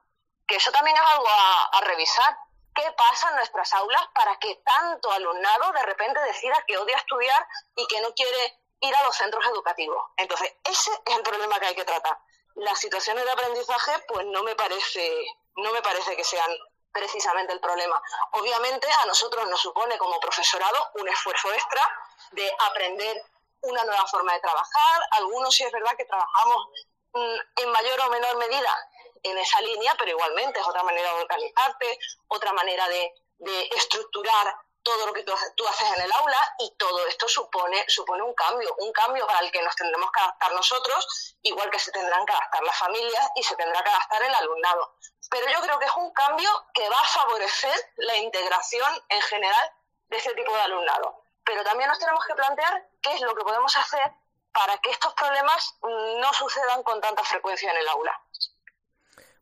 que 0.48 0.56
eso 0.56 0.72
también 0.72 0.98
es 0.98 1.04
algo 1.14 1.28
a, 1.30 1.82
revisar. 1.82 2.38
¿Qué 2.74 2.92
pasa 2.94 3.30
en 3.30 3.36
nuestras 3.36 3.74
aulas 3.74 4.02
para 4.14 4.38
que 4.40 4.56
tanto 4.66 5.12
alumnado 5.12 5.72
de 5.74 5.84
repente 5.84 6.20
decida 6.22 6.64
que 6.66 6.78
odia 6.78 6.98
estudiar 6.98 7.48
y 7.76 7.86
que 7.88 8.00
no 8.02 8.14
quiere 8.14 8.60
ir 8.80 8.96
a 8.96 9.04
los 9.04 9.16
centros 9.16 9.46
educativos? 9.48 10.04
Entonces, 10.18 10.54
ese 10.64 10.92
es 11.06 11.16
el 11.18 11.24
problema 11.24 11.60
que 11.60 11.68
hay 11.68 11.76
que 11.76 11.84
tratar. 11.84 12.18
Las 12.56 12.80
situaciones 12.80 13.26
de 13.26 13.32
aprendizaje, 13.32 13.92
pues 14.08 14.26
no 14.28 14.44
me 14.44 14.56
parece 14.56 15.26
no 15.62 15.72
me 15.72 15.82
parece 15.82 16.16
que 16.16 16.24
sean 16.24 16.50
precisamente 16.92 17.54
el 17.54 17.60
problema. 17.60 18.02
Obviamente 18.32 18.88
a 18.92 19.06
nosotros 19.06 19.48
nos 19.48 19.60
supone 19.60 19.98
como 19.98 20.20
profesorado 20.20 20.78
un 20.96 21.08
esfuerzo 21.08 21.52
extra 21.54 21.88
de 22.32 22.52
aprender 22.68 23.24
una 23.62 23.84
nueva 23.84 24.06
forma 24.08 24.34
de 24.34 24.40
trabajar. 24.40 25.02
Algunos 25.12 25.54
sí 25.54 25.64
es 25.64 25.72
verdad 25.72 25.96
que 25.98 26.06
trabajamos 26.06 26.68
mm, 27.14 27.62
en 27.62 27.72
mayor 27.72 28.00
o 28.02 28.10
menor 28.10 28.38
medida 28.38 28.76
en 29.24 29.38
esa 29.38 29.62
línea, 29.62 29.96
pero 29.98 30.12
igualmente 30.12 30.60
es 30.60 30.68
otra 30.68 30.84
manera 30.84 31.14
de 31.14 31.22
organizarte, 31.22 32.00
otra 32.28 32.54
manera 32.54 32.88
de, 32.88 33.14
de 33.40 33.70
estructurar 33.76 34.56
todo 34.90 35.06
lo 35.06 35.14
que 35.14 35.24
tú, 35.24 35.68
haces 35.68 35.88
en 35.98 36.02
el 36.02 36.12
aula 36.12 36.56
y 36.58 36.74
todo 36.78 37.06
esto 37.06 37.28
supone, 37.28 37.86
supone 37.88 38.24
un 38.24 38.34
cambio, 38.34 38.74
un 38.80 38.92
cambio 38.92 39.28
para 39.28 39.40
el 39.42 39.52
que 39.52 39.62
nos 39.62 39.76
tendremos 39.76 40.12
que 40.12 40.20
adaptar 40.20 40.52
nosotros, 40.54 41.38
igual 41.44 41.70
que 41.70 41.78
se 41.78 41.92
tendrán 41.92 42.26
que 42.26 42.34
adaptar 42.34 42.64
las 42.64 42.76
familias 42.76 43.30
y 43.36 43.44
se 43.44 43.56
tendrá 43.56 43.84
que 43.84 43.90
adaptar 43.90 44.24
el 44.24 44.34
alumnado. 44.34 44.96
Pero 45.30 45.46
yo 45.48 45.62
creo 45.62 45.78
que 45.78 45.86
es 45.86 45.96
un 45.96 46.12
cambio 46.12 46.50
que 46.74 46.90
va 46.90 47.00
a 47.00 47.06
favorecer 47.06 47.94
la 47.98 48.18
integración 48.18 48.92
en 49.10 49.22
general 49.22 49.74
de 50.10 50.18
este 50.18 50.34
tipo 50.34 50.52
de 50.54 50.62
alumnado. 50.62 51.24
Pero 51.44 51.64
también 51.64 51.88
nos 51.88 52.00
tenemos 52.00 52.26
que 52.26 52.34
plantear 52.34 52.90
qué 53.02 53.14
es 53.14 53.22
lo 53.22 53.36
que 53.36 53.44
podemos 53.44 53.78
hacer 53.78 54.12
para 54.52 54.76
que 54.80 54.90
estos 54.90 55.14
problemas 55.14 55.78
no 55.84 56.34
sucedan 56.34 56.82
con 56.82 57.00
tanta 57.00 57.24
frecuencia 57.24 57.70
en 57.70 57.78
el 57.78 57.88
aula. 57.90 58.20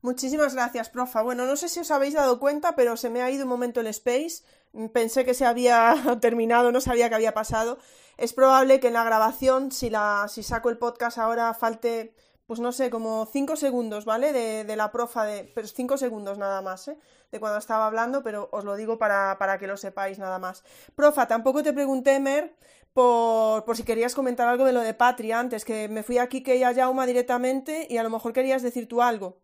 Muchísimas 0.02 0.54
gracias, 0.54 0.90
profa. 0.90 1.22
Bueno, 1.22 1.46
no 1.46 1.56
sé 1.56 1.70
si 1.70 1.80
os 1.80 1.92
habéis 1.92 2.16
dado 2.16 2.40
cuenta, 2.40 2.76
pero 2.76 2.98
se 2.98 3.10
me 3.10 3.22
ha 3.22 3.30
ido 3.30 3.44
un 3.44 3.50
momento 3.50 3.80
el 3.80 3.88
space 3.88 4.44
pensé 4.94 5.26
que 5.26 5.34
se 5.34 5.46
había 5.46 5.96
terminado, 6.22 6.72
no 6.72 6.82
sabía 6.82 7.10
qué 7.10 7.16
había 7.16 7.34
pasado. 7.34 7.78
Es 8.18 8.34
probable 8.34 8.80
que 8.80 8.88
en 8.88 8.94
la 8.94 9.04
grabación, 9.04 9.72
si, 9.72 9.90
la, 9.90 10.26
si 10.28 10.44
saco 10.44 10.70
el 10.70 10.78
podcast 10.78 11.18
ahora, 11.18 11.54
falte, 11.54 12.14
pues 12.48 12.60
no 12.60 12.72
sé, 12.72 12.90
como 12.90 13.28
cinco 13.32 13.56
segundos, 13.56 14.06
¿vale? 14.06 14.34
De, 14.34 14.64
de 14.64 14.76
la 14.76 14.92
profa, 14.92 15.26
de, 15.26 15.52
pero 15.54 15.68
cinco 15.68 15.98
segundos 15.98 16.38
nada 16.38 16.62
más, 16.62 16.88
¿eh? 16.88 16.98
De 17.32 17.40
cuando 17.40 17.60
estaba 17.60 17.86
hablando, 17.86 18.24
pero 18.24 18.50
os 18.52 18.64
lo 18.64 18.76
digo 18.76 18.98
para, 18.98 19.38
para 19.38 19.60
que 19.60 19.68
lo 19.68 19.78
sepáis 19.78 20.18
nada 20.18 20.40
más. 20.40 20.64
Profa, 20.96 21.28
tampoco 21.28 21.62
te 21.62 21.74
pregunté, 21.74 22.20
Mer, 22.20 22.56
por, 22.94 23.66
por, 23.66 23.78
si 23.78 23.84
querías 23.84 24.16
comentar 24.16 24.48
algo 24.48 24.66
de 24.66 24.74
lo 24.74 24.82
de 24.82 24.94
Patria 24.94 25.40
antes, 25.40 25.66
que 25.66 25.88
me 25.90 26.04
fui 26.04 26.18
aquí 26.18 26.42
que 26.42 26.54
ella 26.54 26.74
Jauma 26.74 27.06
directamente 27.06 27.86
y 27.90 27.98
a 27.98 28.04
lo 28.04 28.10
mejor 28.10 28.34
querías 28.34 28.64
decir 28.64 28.88
tú 28.88 29.02
algo. 29.02 29.40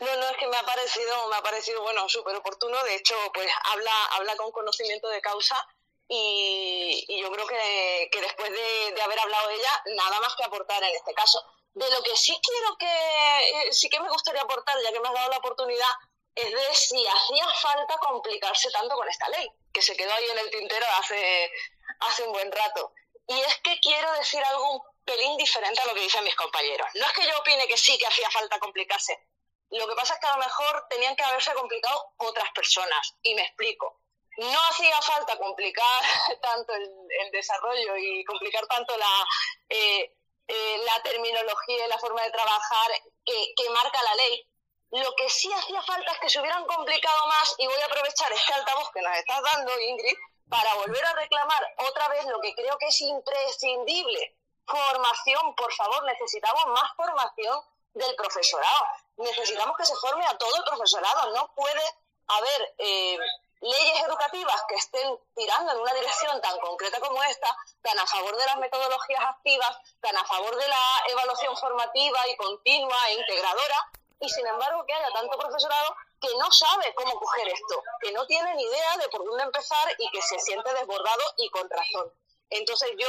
No, 0.00 0.16
no, 0.16 0.28
es 0.28 0.36
que 0.36 0.46
me 0.46 0.56
ha 0.56 0.62
parecido, 0.62 1.28
me 1.28 1.36
ha 1.36 1.42
parecido, 1.42 1.82
bueno, 1.82 2.08
súper 2.08 2.36
oportuno. 2.36 2.82
De 2.84 2.96
hecho, 2.96 3.14
pues 3.32 3.48
habla, 3.72 4.04
habla 4.12 4.36
con 4.36 4.52
conocimiento 4.52 5.08
de 5.08 5.20
causa 5.20 5.66
y, 6.08 7.20
yo 7.20 7.30
creo 7.30 7.46
que, 7.46 8.08
que 8.12 8.20
después 8.20 8.50
de, 8.52 9.02
haber 9.02 9.18
hablado 9.18 9.50
ella, 9.50 9.82
nada 9.86 10.20
más 10.20 10.34
que 10.36 10.44
aportar 10.44 10.82
en 10.82 10.94
este 10.94 11.14
caso. 11.14 11.42
De 11.74 11.90
lo 11.90 12.02
que 12.02 12.16
sí 12.16 12.38
quiero 12.42 12.76
que, 12.78 12.86
eh, 12.86 13.72
sí 13.72 13.88
que 13.88 14.00
me 14.00 14.08
gustaría 14.08 14.42
aportar, 14.42 14.76
ya 14.82 14.92
que 14.92 15.00
me 15.00 15.08
has 15.08 15.14
dado 15.14 15.30
la 15.30 15.38
oportunidad, 15.38 15.90
es 16.34 16.50
de 16.50 16.74
si 16.74 17.06
hacía 17.06 17.48
falta 17.60 17.96
complicarse 17.98 18.70
tanto 18.70 18.94
con 18.94 19.08
esta 19.08 19.28
ley, 19.30 19.48
que 19.72 19.82
se 19.82 19.96
quedó 19.96 20.12
ahí 20.12 20.26
en 20.26 20.38
el 20.38 20.50
tintero 20.50 20.86
hace, 20.98 21.50
hace 22.00 22.22
un 22.24 22.32
buen 22.32 22.50
rato. 22.52 22.92
Y 23.26 23.40
es 23.40 23.56
que 23.62 23.78
quiero 23.80 24.12
decir 24.12 24.42
algo 24.44 24.72
un 24.72 24.82
pelín 25.04 25.36
diferente 25.36 25.80
a 25.80 25.86
lo 25.86 25.94
que 25.94 26.00
dicen 26.00 26.24
mis 26.24 26.34
compañeros. 26.34 26.88
No 26.94 27.06
es 27.06 27.12
que 27.12 27.26
yo 27.26 27.38
opine 27.38 27.66
que 27.66 27.76
sí 27.76 27.98
que 27.98 28.06
hacía 28.06 28.30
falta 28.30 28.58
complicarse, 28.58 29.18
lo 29.70 29.86
que 29.88 29.94
pasa 29.94 30.14
es 30.14 30.20
que 30.20 30.26
a 30.26 30.32
lo 30.32 30.38
mejor 30.38 30.86
tenían 30.88 31.16
que 31.16 31.24
haberse 31.24 31.52
complicado 31.54 32.14
otras 32.18 32.50
personas. 32.52 33.14
Y 33.22 33.34
me 33.34 33.42
explico. 33.42 34.00
No 34.38 34.58
hacía 34.70 35.00
falta 35.02 35.38
complicar 35.38 36.02
tanto 36.42 36.74
el, 36.74 37.30
desarrollo 37.32 37.96
y 37.96 38.24
complicar 38.24 38.66
tanto 38.66 38.96
la, 38.96 39.26
eh, 39.68 40.14
eh, 40.46 40.78
la 40.84 41.02
terminología 41.02 41.86
y 41.86 41.88
la 41.88 41.98
forma 41.98 42.22
de 42.22 42.30
trabajar 42.30 42.90
que, 43.24 43.54
que 43.56 43.70
marca 43.70 44.02
la 44.02 44.14
ley. 44.14 44.48
Lo 44.90 45.14
que 45.16 45.28
sí 45.28 45.52
hacía 45.52 45.82
falta 45.82 46.12
es 46.12 46.18
que 46.20 46.28
se 46.28 46.40
hubieran 46.40 46.64
complicado 46.66 47.26
más 47.26 47.54
y 47.58 47.66
voy 47.66 47.80
a 47.80 47.86
aprovechar 47.86 48.32
este 48.32 48.54
altavoz 48.54 48.90
que 48.92 49.02
nos 49.02 49.16
estás 49.16 49.42
dando, 49.42 49.80
Ingrid, 49.80 50.16
para 50.48 50.74
volver 50.74 51.04
a 51.04 51.12
reclamar 51.14 51.74
otra 51.88 52.08
vez 52.08 52.24
lo 52.26 52.40
que 52.40 52.54
creo 52.54 52.78
que 52.78 52.86
es 52.86 53.00
imprescindible. 53.00 54.36
Formación, 54.64 55.54
por 55.56 55.72
favor, 55.72 56.04
necesitamos 56.04 56.66
más 56.66 56.94
formación 56.96 57.60
del 57.94 58.14
profesorado. 58.14 58.86
Necesitamos 59.16 59.76
que 59.76 59.86
se 59.86 59.96
forme 59.96 60.26
a 60.26 60.36
todo 60.36 60.56
el 60.56 60.64
profesorado. 60.64 61.32
No 61.32 61.52
puede 61.54 61.82
haber 62.26 62.74
eh, 62.78 63.18
leyes 63.60 64.02
educativas 64.06 64.62
que 64.68 64.74
estén 64.76 65.18
tirando 65.34 65.72
en 65.72 65.78
una 65.78 65.94
dirección 65.94 66.40
tan 66.40 66.58
concreta 66.58 67.00
como 67.00 67.22
esta, 67.24 67.56
tan 67.82 67.98
a 67.98 68.06
favor 68.06 68.36
de 68.36 68.46
las 68.46 68.56
metodologías 68.58 69.24
activas, 69.24 69.76
tan 70.00 70.16
a 70.16 70.24
favor 70.24 70.56
de 70.56 70.68
la 70.68 71.02
evaluación 71.08 71.56
formativa 71.56 72.28
y 72.28 72.36
continua 72.36 73.08
e 73.08 73.14
integradora, 73.14 73.90
y 74.20 74.28
sin 74.28 74.46
embargo 74.46 74.84
que 74.86 74.94
haya 74.94 75.10
tanto 75.12 75.38
profesorado 75.38 75.96
que 76.20 76.28
no 76.38 76.50
sabe 76.50 76.94
cómo 76.94 77.18
coger 77.18 77.48
esto, 77.48 77.82
que 78.00 78.12
no 78.12 78.26
tiene 78.26 78.54
ni 78.54 78.62
idea 78.62 78.96
de 78.96 79.08
por 79.08 79.24
dónde 79.24 79.44
empezar 79.44 79.94
y 79.98 80.10
que 80.10 80.22
se 80.22 80.38
siente 80.40 80.72
desbordado 80.72 81.22
y 81.36 81.50
con 81.50 81.68
razón. 81.68 82.12
Entonces 82.48 82.90
yo 82.98 83.08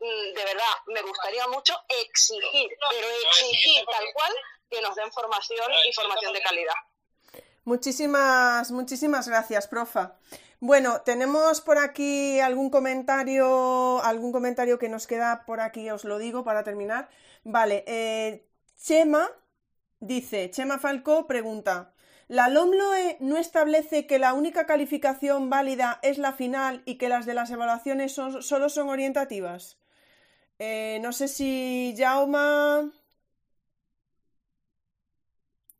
Mm, 0.00 0.34
de 0.34 0.44
verdad, 0.44 0.74
me 0.86 1.02
gustaría 1.02 1.46
mucho 1.48 1.74
exigir, 1.88 2.68
pero 2.90 3.08
exigir 3.28 3.84
tal 3.86 4.04
cual 4.12 4.34
que 4.70 4.80
nos 4.82 4.94
den 4.96 5.10
formación 5.12 5.70
y 5.88 5.92
formación 5.92 6.32
de 6.32 6.40
calidad. 6.42 6.74
Muchísimas, 7.64 8.70
muchísimas 8.70 9.26
gracias, 9.28 9.68
profa. 9.68 10.16
Bueno, 10.60 11.00
tenemos 11.02 11.60
por 11.60 11.78
aquí 11.78 12.40
algún 12.40 12.70
comentario, 12.70 14.02
algún 14.02 14.32
comentario 14.32 14.78
que 14.78 14.88
nos 14.88 15.06
queda 15.06 15.44
por 15.46 15.60
aquí, 15.60 15.90
os 15.90 16.04
lo 16.04 16.18
digo 16.18 16.44
para 16.44 16.62
terminar. 16.62 17.08
Vale, 17.42 17.84
eh, 17.86 18.46
Chema 18.76 19.30
dice, 20.00 20.50
Chema 20.50 20.78
Falcó 20.78 21.26
pregunta, 21.26 21.92
¿la 22.28 22.48
LOMLOE 22.48 23.16
no 23.20 23.36
establece 23.38 24.06
que 24.06 24.18
la 24.18 24.34
única 24.34 24.66
calificación 24.66 25.50
válida 25.50 26.00
es 26.02 26.18
la 26.18 26.32
final 26.32 26.82
y 26.84 26.96
que 26.96 27.08
las 27.08 27.26
de 27.26 27.34
las 27.34 27.50
evaluaciones 27.50 28.14
son, 28.14 28.42
solo 28.42 28.68
son 28.68 28.88
orientativas? 28.88 29.78
Eh, 30.58 30.98
no 31.02 31.12
sé 31.12 31.28
si 31.28 31.94
Jauma... 31.96 32.90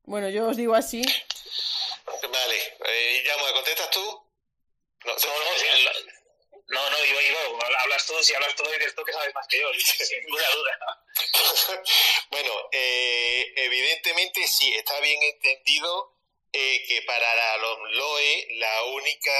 Bueno, 0.04 0.28
yo 0.28 0.48
os 0.48 0.56
digo 0.56 0.74
así. 0.74 1.02
Vale, 2.06 2.76
eh, 2.86 3.24
Jauma, 3.26 3.52
¿contestas 3.52 3.90
tú? 3.90 4.00
No, 5.04 5.14
no, 6.68 6.90
no, 6.90 7.04
yo 7.04 7.18
digo, 7.18 7.58
hablas 7.78 8.06
tú, 8.06 8.14
si 8.22 8.34
hablas 8.34 8.54
tú 8.56 8.64
dices 8.64 8.94
tú 8.94 9.04
que 9.04 9.12
sabes 9.12 9.34
más 9.34 9.46
que 9.48 9.60
yo, 9.60 9.68
sin 9.74 10.18
ninguna 10.20 10.48
duda. 10.50 11.02
bueno, 12.30 12.52
eh, 12.72 13.52
evidentemente 13.56 14.46
sí, 14.46 14.72
está 14.74 14.98
bien 15.00 15.22
entendido 15.22 16.14
eh, 16.52 16.84
que 16.88 17.02
para 17.02 17.34
la 17.34 17.56
LOE 17.58 18.46
la 18.52 18.84
única, 18.84 19.32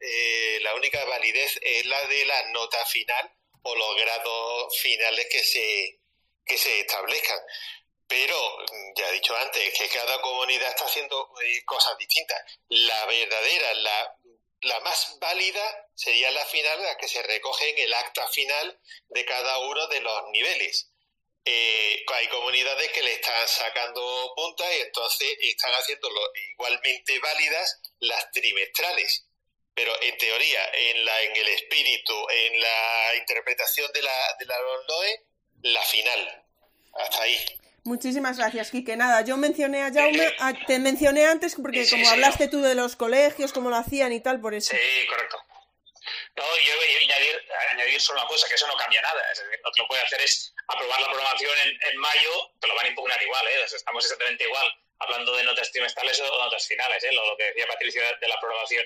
eh, 0.00 0.58
la 0.62 0.74
única 0.74 1.04
validez 1.04 1.58
es 1.62 1.86
la 1.86 2.04
de 2.06 2.24
la 2.26 2.50
nota 2.50 2.84
final 2.86 3.32
o 3.62 3.74
los 3.74 3.96
grados 3.96 4.78
finales 4.80 5.26
que 5.30 5.44
se, 5.44 6.00
que 6.44 6.58
se 6.58 6.80
establezcan. 6.80 7.38
Pero, 8.10 8.36
ya 8.96 9.08
he 9.08 9.12
dicho 9.12 9.34
antes, 9.36 9.72
que 9.78 9.88
cada 9.88 10.20
comunidad 10.20 10.68
está 10.68 10.84
haciendo 10.84 11.32
cosas 11.64 11.96
distintas. 11.96 12.38
La 12.68 13.06
verdadera, 13.06 13.72
la 13.74 14.16
la 14.62 14.78
más 14.80 15.18
válida 15.18 15.88
sería 15.94 16.30
la 16.30 16.44
final, 16.44 16.82
la 16.82 16.96
que 16.96 17.08
se 17.08 17.22
recoge 17.22 17.70
en 17.70 17.78
el 17.78 17.94
acta 17.94 18.26
final 18.28 18.78
de 19.08 19.24
cada 19.24 19.58
uno 19.58 19.86
de 19.88 20.00
los 20.00 20.30
niveles. 20.32 20.90
Eh, 21.44 22.04
hay 22.06 22.28
comunidades 22.28 22.90
que 22.92 23.02
le 23.02 23.14
están 23.14 23.48
sacando 23.48 24.32
puntas 24.36 24.68
y 24.76 24.80
entonces 24.80 25.38
están 25.40 25.72
haciéndolo 25.72 26.20
igualmente 26.52 27.18
válidas 27.20 27.80
las 28.00 28.30
trimestrales. 28.32 29.24
Pero 29.72 29.92
en 30.02 30.18
teoría, 30.18 30.70
en, 30.74 31.04
la, 31.06 31.22
en 31.22 31.36
el 31.36 31.48
espíritu, 31.48 32.26
en 32.28 32.60
la 32.60 33.14
interpretación 33.16 33.90
de 33.92 34.02
la, 34.02 34.36
de 34.38 34.44
la 34.44 34.58
la 35.62 35.82
final. 35.82 36.44
Hasta 36.92 37.22
ahí. 37.22 37.59
Muchísimas 37.84 38.36
gracias, 38.38 38.70
Quique. 38.70 38.96
Nada, 38.96 39.22
yo 39.22 39.36
mencioné 39.36 39.82
a 39.82 39.92
Jaume, 39.92 40.34
te 40.66 40.78
mencioné 40.78 41.26
antes 41.26 41.54
porque 41.54 41.88
como 41.88 42.08
hablaste 42.08 42.48
tú 42.48 42.60
de 42.60 42.74
los 42.74 42.96
colegios, 42.96 43.52
cómo 43.52 43.70
lo 43.70 43.76
hacían 43.76 44.12
y 44.12 44.20
tal, 44.20 44.40
por 44.40 44.54
eso. 44.54 44.76
Sí, 44.76 45.06
correcto. 45.08 45.38
No, 46.36 46.44
yo 46.44 46.76
voy 46.76 46.86
a 46.94 47.14
añadir, 47.14 47.42
añadir 47.72 48.00
solo 48.00 48.20
una 48.20 48.28
cosa, 48.28 48.46
que 48.48 48.54
eso 48.54 48.66
no 48.66 48.76
cambia 48.76 49.02
nada. 49.02 49.22
lo 49.64 49.72
que 49.72 49.80
lo 49.80 49.88
puede 49.88 50.02
hacer 50.02 50.20
es 50.20 50.54
aprobar 50.68 51.00
la 51.00 51.08
programación 51.08 51.52
en, 51.64 51.90
en 51.90 51.98
mayo, 51.98 52.52
te 52.60 52.68
lo 52.68 52.74
van 52.76 52.86
a 52.86 52.88
impugnar 52.88 53.22
igual, 53.22 53.46
¿eh? 53.48 53.64
estamos 53.64 54.04
exactamente 54.04 54.44
igual 54.44 54.79
hablando 55.00 55.34
de 55.34 55.44
notas 55.44 55.70
trimestrales 55.72 56.20
o 56.20 56.44
notas 56.44 56.66
finales. 56.66 57.02
¿eh? 57.04 57.12
Lo, 57.12 57.36
que 57.36 57.44
decía 57.44 57.66
Patricia 57.66 58.16
de 58.20 58.28
la 58.28 58.34
aprobación 58.34 58.84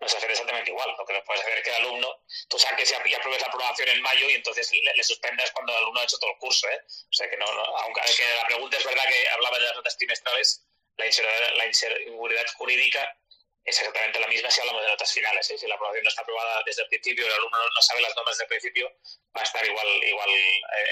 nos 0.00 0.14
hacer 0.14 0.30
exactamente 0.30 0.70
igual. 0.70 0.94
Lo 0.98 1.06
que 1.06 1.12
no 1.14 1.24
puedes 1.24 1.42
hacer 1.42 1.58
es 1.58 1.64
que 1.64 1.70
el 1.70 1.76
alumno, 1.76 2.24
tú 2.48 2.58
saques 2.58 2.90
y 2.90 3.14
apruebes 3.14 3.40
la 3.40 3.46
aprobación 3.46 3.88
en 3.88 4.02
mayo 4.02 4.28
y 4.28 4.34
entonces 4.34 4.70
le, 4.72 5.04
suspendas 5.04 5.50
cuando 5.52 5.72
el 5.72 5.78
alumno 5.78 6.00
ha 6.00 6.04
hecho 6.04 6.18
todo 6.18 6.30
el 6.30 6.38
curso. 6.38 6.68
¿eh? 6.68 6.80
O 6.86 7.12
sea 7.12 7.30
que, 7.30 7.36
no, 7.36 7.46
aunque 7.46 8.00
la 8.00 8.46
pregunta 8.46 8.76
es 8.76 8.84
verdad 8.84 9.04
que 9.08 9.28
hablaba 9.28 9.58
de 9.58 9.64
las 9.64 9.76
notas 9.76 9.96
trimestrales, 9.96 10.66
la 10.96 11.66
inseguridad 11.66 12.46
jurídica 12.56 13.16
es 13.64 13.78
exactamente 13.78 14.18
la 14.18 14.26
misma 14.26 14.50
si 14.50 14.60
hablamos 14.60 14.82
de 14.82 14.88
notas 14.88 15.12
finales. 15.12 15.50
¿eh? 15.50 15.58
Si 15.58 15.66
la 15.66 15.74
aprobación 15.74 16.02
no 16.02 16.08
está 16.08 16.22
aprobada 16.22 16.62
desde 16.66 16.82
el 16.82 16.88
principio 16.88 17.26
el 17.26 17.32
alumno 17.32 17.58
no 17.58 17.82
sabe 17.82 18.00
las 18.00 18.16
normas 18.16 18.34
desde 18.34 18.44
el 18.44 18.48
principio, 18.48 18.90
va 19.36 19.40
a 19.40 19.44
estar 19.44 19.64
igual, 19.64 19.86
igual 20.04 20.28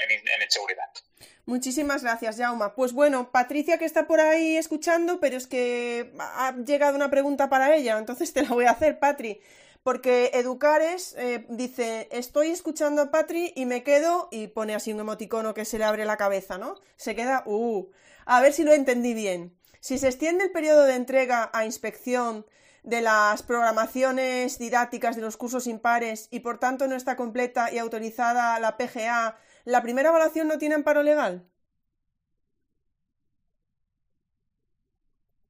en, 0.09 0.27
en 0.27 0.41
inseguridad. 0.41 0.89
Muchísimas 1.45 2.03
gracias, 2.03 2.37
Jauma. 2.37 2.75
Pues 2.75 2.93
bueno, 2.93 3.31
Patricia 3.31 3.77
que 3.77 3.85
está 3.85 4.07
por 4.07 4.19
ahí 4.19 4.57
escuchando, 4.57 5.19
pero 5.19 5.37
es 5.37 5.47
que 5.47 6.13
ha 6.19 6.55
llegado 6.65 6.95
una 6.95 7.09
pregunta 7.09 7.49
para 7.49 7.75
ella, 7.75 7.97
entonces 7.97 8.31
te 8.31 8.43
la 8.43 8.49
voy 8.49 8.65
a 8.65 8.71
hacer, 8.71 8.99
Patri. 8.99 9.41
Porque 9.83 10.29
Educares 10.35 11.15
eh, 11.17 11.45
dice, 11.49 12.07
estoy 12.11 12.51
escuchando 12.51 13.01
a 13.01 13.11
Patri 13.11 13.51
y 13.55 13.65
me 13.65 13.83
quedo, 13.83 14.29
y 14.31 14.47
pone 14.47 14.75
así 14.75 14.93
un 14.93 14.99
emoticono 14.99 15.55
que 15.55 15.65
se 15.65 15.79
le 15.79 15.85
abre 15.85 16.05
la 16.05 16.17
cabeza, 16.17 16.59
¿no? 16.59 16.79
Se 16.97 17.15
queda, 17.15 17.41
uh, 17.47 17.91
a 18.25 18.41
ver 18.41 18.53
si 18.53 18.63
lo 18.63 18.73
entendí 18.73 19.15
bien. 19.15 19.57
Si 19.79 19.97
se 19.97 20.07
extiende 20.07 20.43
el 20.43 20.51
periodo 20.51 20.83
de 20.83 20.93
entrega 20.93 21.49
a 21.51 21.65
inspección 21.65 22.45
de 22.83 23.01
las 23.01 23.43
programaciones 23.43 24.57
didácticas 24.57 25.15
de 25.15 25.21
los 25.21 25.37
cursos 25.37 25.67
impares 25.67 26.27
y 26.31 26.39
por 26.39 26.59
tanto 26.59 26.87
no 26.87 26.95
está 26.95 27.15
completa 27.15 27.71
y 27.71 27.77
autorizada 27.77 28.59
la 28.59 28.77
PGA 28.77 29.37
¿La 29.65 29.81
primera 29.83 30.09
evaluación 30.09 30.47
no 30.47 30.57
tiene 30.57 30.75
amparo 30.75 31.03
legal? 31.03 31.47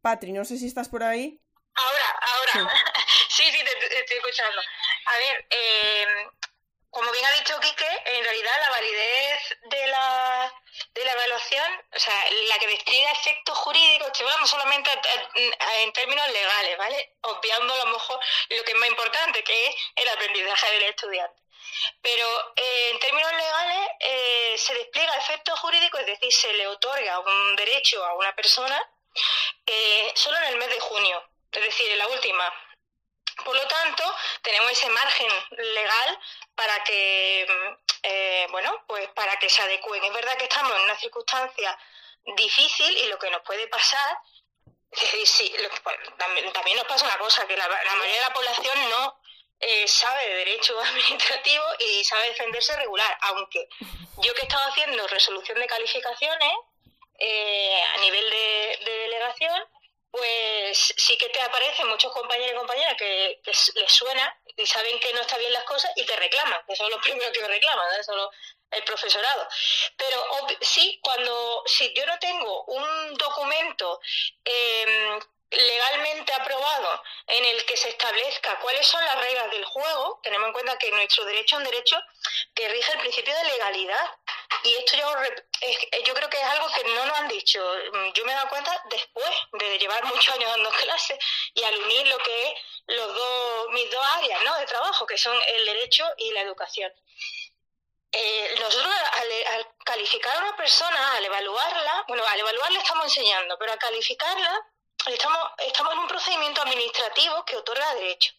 Patri, 0.02 0.34
no 0.34 0.44
sé 0.44 0.58
si 0.58 0.68
estás 0.68 0.90
por 0.90 1.04
ahí. 1.04 1.40
Ahora, 1.76 2.20
ahora. 2.22 2.74
Sí, 3.30 3.44
sí, 3.52 3.58
te, 3.64 4.00
estoy 4.00 4.18
escuchando. 4.18 4.62
A 5.06 5.18
ver, 5.18 5.46
eh, 5.50 6.06
como 6.90 7.10
bien 7.12 7.24
ha 7.26 7.40
dicho 7.40 7.60
Quique, 7.60 7.88
en 8.06 8.24
realidad 8.24 8.52
la 8.62 8.70
validez 8.70 9.58
de 9.70 9.88
la, 9.88 10.54
de 10.94 11.06
la 11.06 11.12
evaluación, 11.14 11.84
o 11.96 12.00
sea, 12.00 12.32
la 12.50 12.60
que 12.60 12.68
despliega 12.68 13.12
efectos 13.12 13.58
jurídicos, 13.58 14.08
estoy 14.08 14.26
hablando 14.26 14.48
solamente 14.48 14.90
en 15.78 15.94
términos 15.94 16.28
legales, 16.28 16.78
¿vale? 16.78 17.16
Obviando 17.22 17.74
a 17.74 17.86
lo 17.86 17.86
mejor 17.94 18.20
lo 18.50 18.64
que 18.64 18.72
es 18.72 18.78
más 18.78 18.90
importante, 18.90 19.44
que 19.44 19.68
es 19.68 19.76
el 19.96 20.10
aprendizaje 20.10 20.72
del 20.72 20.84
estudiante. 20.84 21.42
Pero 22.02 22.54
eh, 22.56 22.90
en 22.92 23.00
términos 23.00 23.32
legales 23.32 23.90
eh, 24.00 24.56
se 24.58 24.74
despliega 24.74 25.16
efecto 25.16 25.56
jurídico, 25.56 25.98
es 26.00 26.06
decir, 26.06 26.32
se 26.32 26.54
le 26.54 26.68
otorga 26.68 27.20
un 27.20 27.56
derecho 27.56 28.04
a 28.04 28.14
una 28.16 28.36
persona 28.36 28.90
eh, 29.66 30.12
solo 30.16 30.38
en 30.38 30.44
el 30.46 30.58
mes 30.58 30.70
de 30.70 30.80
junio, 30.80 31.24
es 31.52 31.62
decir, 31.64 31.92
en 31.92 31.98
la 31.98 32.08
última. 32.08 32.54
Por 33.44 33.56
lo 33.56 33.68
tanto, 33.68 34.04
tenemos 34.42 34.72
ese 34.72 34.90
margen 34.90 35.28
legal 35.58 36.20
para 36.56 36.84
que, 36.84 37.46
bueno, 38.52 38.84
pues 38.88 39.08
para 39.10 39.38
que 39.38 39.50
se 39.50 39.62
adecúen. 39.62 40.04
Es 40.04 40.14
verdad 40.14 40.38
que 40.38 40.46
estamos 40.46 40.76
en 40.76 40.82
una 40.84 41.00
circunstancia 41.00 41.78
difícil 42.38 42.98
y 42.98 43.08
lo 43.08 43.18
que 43.18 43.30
nos 43.30 43.42
puede 43.42 43.68
pasar 43.68 44.18
Sí, 44.94 45.54
pues, 45.84 45.98
también, 46.18 46.78
nos 46.78 46.86
pasa 46.86 47.06
una 47.06 47.18
cosa, 47.18 47.48
que 47.48 47.56
la, 47.56 47.68
mayoría 47.68 48.16
de 48.16 48.28
la 48.28 48.34
población 48.34 48.90
no 48.90 49.18
eh, 49.60 49.88
sabe 49.88 50.28
de 50.28 50.36
derecho 50.36 50.78
administrativo 50.84 51.64
y 51.80 52.04
sabe 52.04 52.28
defenderse 52.28 52.76
regular, 52.76 53.18
aunque 53.22 53.70
yo 54.18 54.34
que 54.34 54.42
he 54.42 54.44
estado 54.44 54.70
haciendo 54.70 55.08
resolución 55.08 55.60
de 55.60 55.68
calificaciones 55.68 56.54
eh, 57.20 57.84
a 57.96 57.98
nivel 58.00 58.30
de, 58.30 58.80
delegación, 58.84 59.64
pues 60.12 60.94
sí 60.98 61.18
que 61.18 61.30
te 61.30 61.42
aparecen 61.42 61.88
muchos 61.88 62.12
compañeros 62.12 62.54
y 62.54 62.58
compañeras 62.58 62.96
que, 62.98 63.42
les 63.76 63.92
suena 63.92 64.38
y 64.58 64.66
saben 64.66 65.00
que 65.00 65.14
no 65.14 65.22
está 65.22 65.38
bien 65.38 65.54
las 65.54 65.64
cosas 65.64 65.92
y 65.96 66.06
te 66.06 66.16
reclaman, 66.16 66.62
que 66.68 66.76
son 66.76 66.90
los 66.90 67.02
primeros 67.04 67.32
que 67.32 67.48
reclaman, 67.48 67.98
¿no? 67.98 68.04
Solo 68.04 68.32
el 68.72 68.84
profesorado. 68.84 69.48
Pero 69.98 70.26
sí, 70.62 71.00
cuando 71.02 71.64
si 71.66 71.94
yo 71.94 72.06
no 72.06 72.18
tengo 72.20 72.64
un 72.66 73.14
documento 73.16 74.00
eh, 74.46 75.20
legalmente 75.52 76.34
aprobado 76.34 77.04
en 77.28 77.44
el 77.44 77.66
que 77.66 77.76
se 77.76 77.90
establezca 77.90 78.60
cuáles 78.60 78.88
son 78.88 79.04
las 79.04 79.20
reglas 79.20 79.52
del 79.52 79.66
juego, 79.66 80.20
tenemos 80.24 80.48
en 80.48 80.54
cuenta 80.54 80.78
que 80.78 80.92
nuestro 80.92 81.26
derecho 81.26 81.58
es 81.58 81.60
un 81.60 81.72
derecho 81.72 81.98
que 82.54 82.70
rige 82.70 82.94
el 82.94 83.00
principio 83.00 83.36
de 83.36 83.44
legalidad. 83.44 84.10
Y 84.64 84.76
esto 84.76 84.98
yo, 84.98 85.08
yo 86.06 86.14
creo 86.14 86.30
que 86.30 86.38
es 86.38 86.44
algo 86.44 86.68
que 86.74 86.84
no 86.84 87.06
nos 87.06 87.18
han 87.18 87.28
dicho. 87.28 87.60
Yo 88.14 88.26
me 88.26 88.32
he 88.32 88.36
dado 88.36 88.50
cuenta 88.50 88.84
después 88.90 89.30
de 89.54 89.80
llevar 89.80 90.04
muchos 90.06 90.34
años 90.36 90.50
dando 90.52 90.70
clases 90.84 91.18
y 91.54 91.64
al 91.64 91.78
unir 91.78 92.08
lo 92.08 92.18
que 92.20 92.48
es 92.48 92.54
los 92.88 93.14
dos, 93.14 93.70
mis 93.72 93.90
dos 93.92 94.06
áreas 94.18 94.44
¿no? 94.44 94.58
de 94.58 94.66
trabajo, 94.66 95.06
que 95.06 95.18
son 95.18 95.38
el 95.56 95.66
derecho 95.66 96.06
y 96.18 96.32
la 96.32 96.42
educación. 96.42 96.92
Eh, 98.14 98.56
nosotros 98.60 98.94
al, 99.14 99.54
al, 99.54 99.68
calificar 99.86 100.36
a 100.36 100.40
una 100.40 100.58
persona, 100.58 101.14
al 101.14 101.26
evaluarla, 101.26 102.04
bueno, 102.10 102.26
al 102.28 102.40
evaluarla 102.40 102.80
estamos 102.80 103.06
enseñando, 103.06 103.58
pero 103.58 103.72
al 103.72 103.80
calificarla 103.80 104.68
estamos, 105.08 105.52
estamos 105.60 105.94
en 105.94 106.00
un 106.00 106.08
procedimiento 106.08 106.62
administrativo 106.62 107.46
que 107.46 107.56
otorga 107.56 107.96
derecho. 107.96 108.34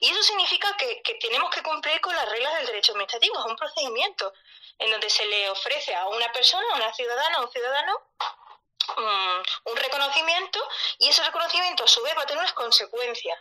Y 0.00 0.10
eso 0.10 0.22
significa 0.22 0.76
que, 0.76 1.02
tenemos 1.20 1.50
que 1.50 1.62
cumplir 1.62 2.00
con 2.00 2.14
las 2.14 2.28
reglas 2.28 2.54
del 2.56 2.66
derecho 2.66 2.92
administrativo. 2.92 3.38
Es 3.38 3.44
un 3.46 3.56
procedimiento 3.56 4.32
en 4.78 4.90
donde 4.90 5.10
se 5.10 5.24
le 5.26 5.50
ofrece 5.50 5.94
a 5.94 6.06
una 6.08 6.30
persona, 6.32 6.66
a 6.72 6.76
una 6.76 6.92
ciudadana, 6.94 7.36
a 7.36 7.40
un 7.40 7.50
ciudadano, 7.50 8.02
un, 9.64 9.76
reconocimiento 9.76 10.60
y 10.98 11.08
ese 11.08 11.22
reconocimiento 11.24 11.84
a 11.84 11.88
su 11.88 12.02
vez 12.02 12.16
va 12.16 12.22
a 12.22 12.26
tener 12.26 12.38
unas 12.38 12.52
consecuencias. 12.52 13.38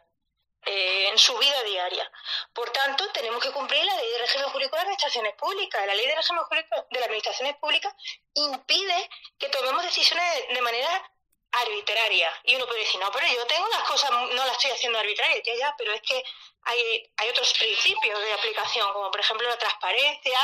eh, 0.68 1.10
en 1.10 1.18
su 1.20 1.38
vida 1.38 1.64
diaria. 1.64 2.12
Por 2.52 2.72
tanto, 2.72 3.08
tenemos 3.12 3.42
que 3.44 3.52
cumplir 3.52 3.86
la 3.86 3.96
ley 3.96 4.12
de 4.12 4.18
régimen 4.18 4.50
jurídico 4.50 4.76
de 4.76 4.82
administraciones 4.82 5.36
públicas. 5.36 5.86
La 5.86 5.94
ley 5.94 6.08
de 6.08 6.16
régimen 6.16 6.44
jurídico 6.44 6.76
de 6.90 7.00
las 7.00 7.06
administraciones 7.06 7.56
públicas 7.58 7.94
impide 8.34 9.10
que 9.38 9.50
tomemos 9.50 9.84
decisiones 9.84 10.26
de, 10.50 10.62
manera 10.62 11.12
arbitraria. 11.62 12.32
Y 12.44 12.56
uno 12.56 12.66
puede 12.68 12.82
decir, 12.82 13.00
no, 13.00 13.12
pero 13.12 13.28
yo 13.28 13.46
tengo 13.48 13.68
las 13.70 13.84
cosas, 13.84 14.12
no 14.12 14.46
las 14.46 14.52
estoy 14.52 14.72
haciendo 14.72 15.00
arbitrarias, 15.00 15.42
ya, 15.46 15.56
ya, 15.56 15.76
pero 15.78 15.94
es 15.94 16.02
que 16.02 16.24
hay, 16.64 17.12
hay 17.18 17.30
otros 17.30 17.54
principios 17.54 18.20
de 18.20 18.34
aplicación, 18.34 18.92
como 18.94 19.12
por 19.12 19.20
ejemplo 19.20 19.48
la 19.48 19.58
transparencia, 19.58 20.40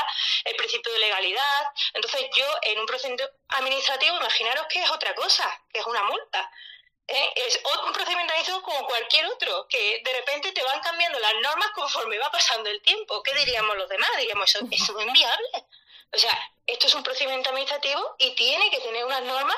el 0.45 0.55
principio 0.55 0.91
de 0.93 0.99
legalidad. 0.99 1.73
Entonces 1.93 2.29
yo 2.35 2.45
en 2.61 2.79
un 2.79 2.85
procedimiento 2.85 3.29
administrativo, 3.49 4.17
imaginaros 4.17 4.67
que 4.67 4.83
es 4.83 4.89
otra 4.91 5.13
cosa, 5.15 5.61
que 5.73 5.79
es 5.79 5.85
una 5.85 6.03
multa. 6.03 6.51
¿eh? 7.07 7.33
Es 7.35 7.59
un 7.85 7.91
procedimiento 7.91 8.33
administrativo 8.33 8.61
como 8.61 8.87
cualquier 8.87 9.25
otro, 9.27 9.67
que 9.67 10.01
de 10.03 10.13
repente 10.13 10.51
te 10.51 10.63
van 10.63 10.79
cambiando 10.81 11.19
las 11.19 11.33
normas 11.41 11.71
conforme 11.71 12.19
va 12.19 12.31
pasando 12.31 12.69
el 12.69 12.81
tiempo. 12.81 13.23
¿Qué 13.23 13.33
diríamos 13.33 13.75
los 13.77 13.89
demás? 13.89 14.09
Diríamos, 14.17 14.53
eso, 14.53 14.65
eso 14.69 14.99
es 14.99 15.07
inviable. 15.07 15.65
O 16.13 16.17
sea, 16.17 16.37
esto 16.67 16.87
es 16.87 16.95
un 16.95 17.03
procedimiento 17.03 17.49
administrativo 17.49 18.15
y 18.19 18.35
tiene 18.35 18.69
que 18.69 18.79
tener 18.79 19.05
unas 19.05 19.23
normas 19.23 19.57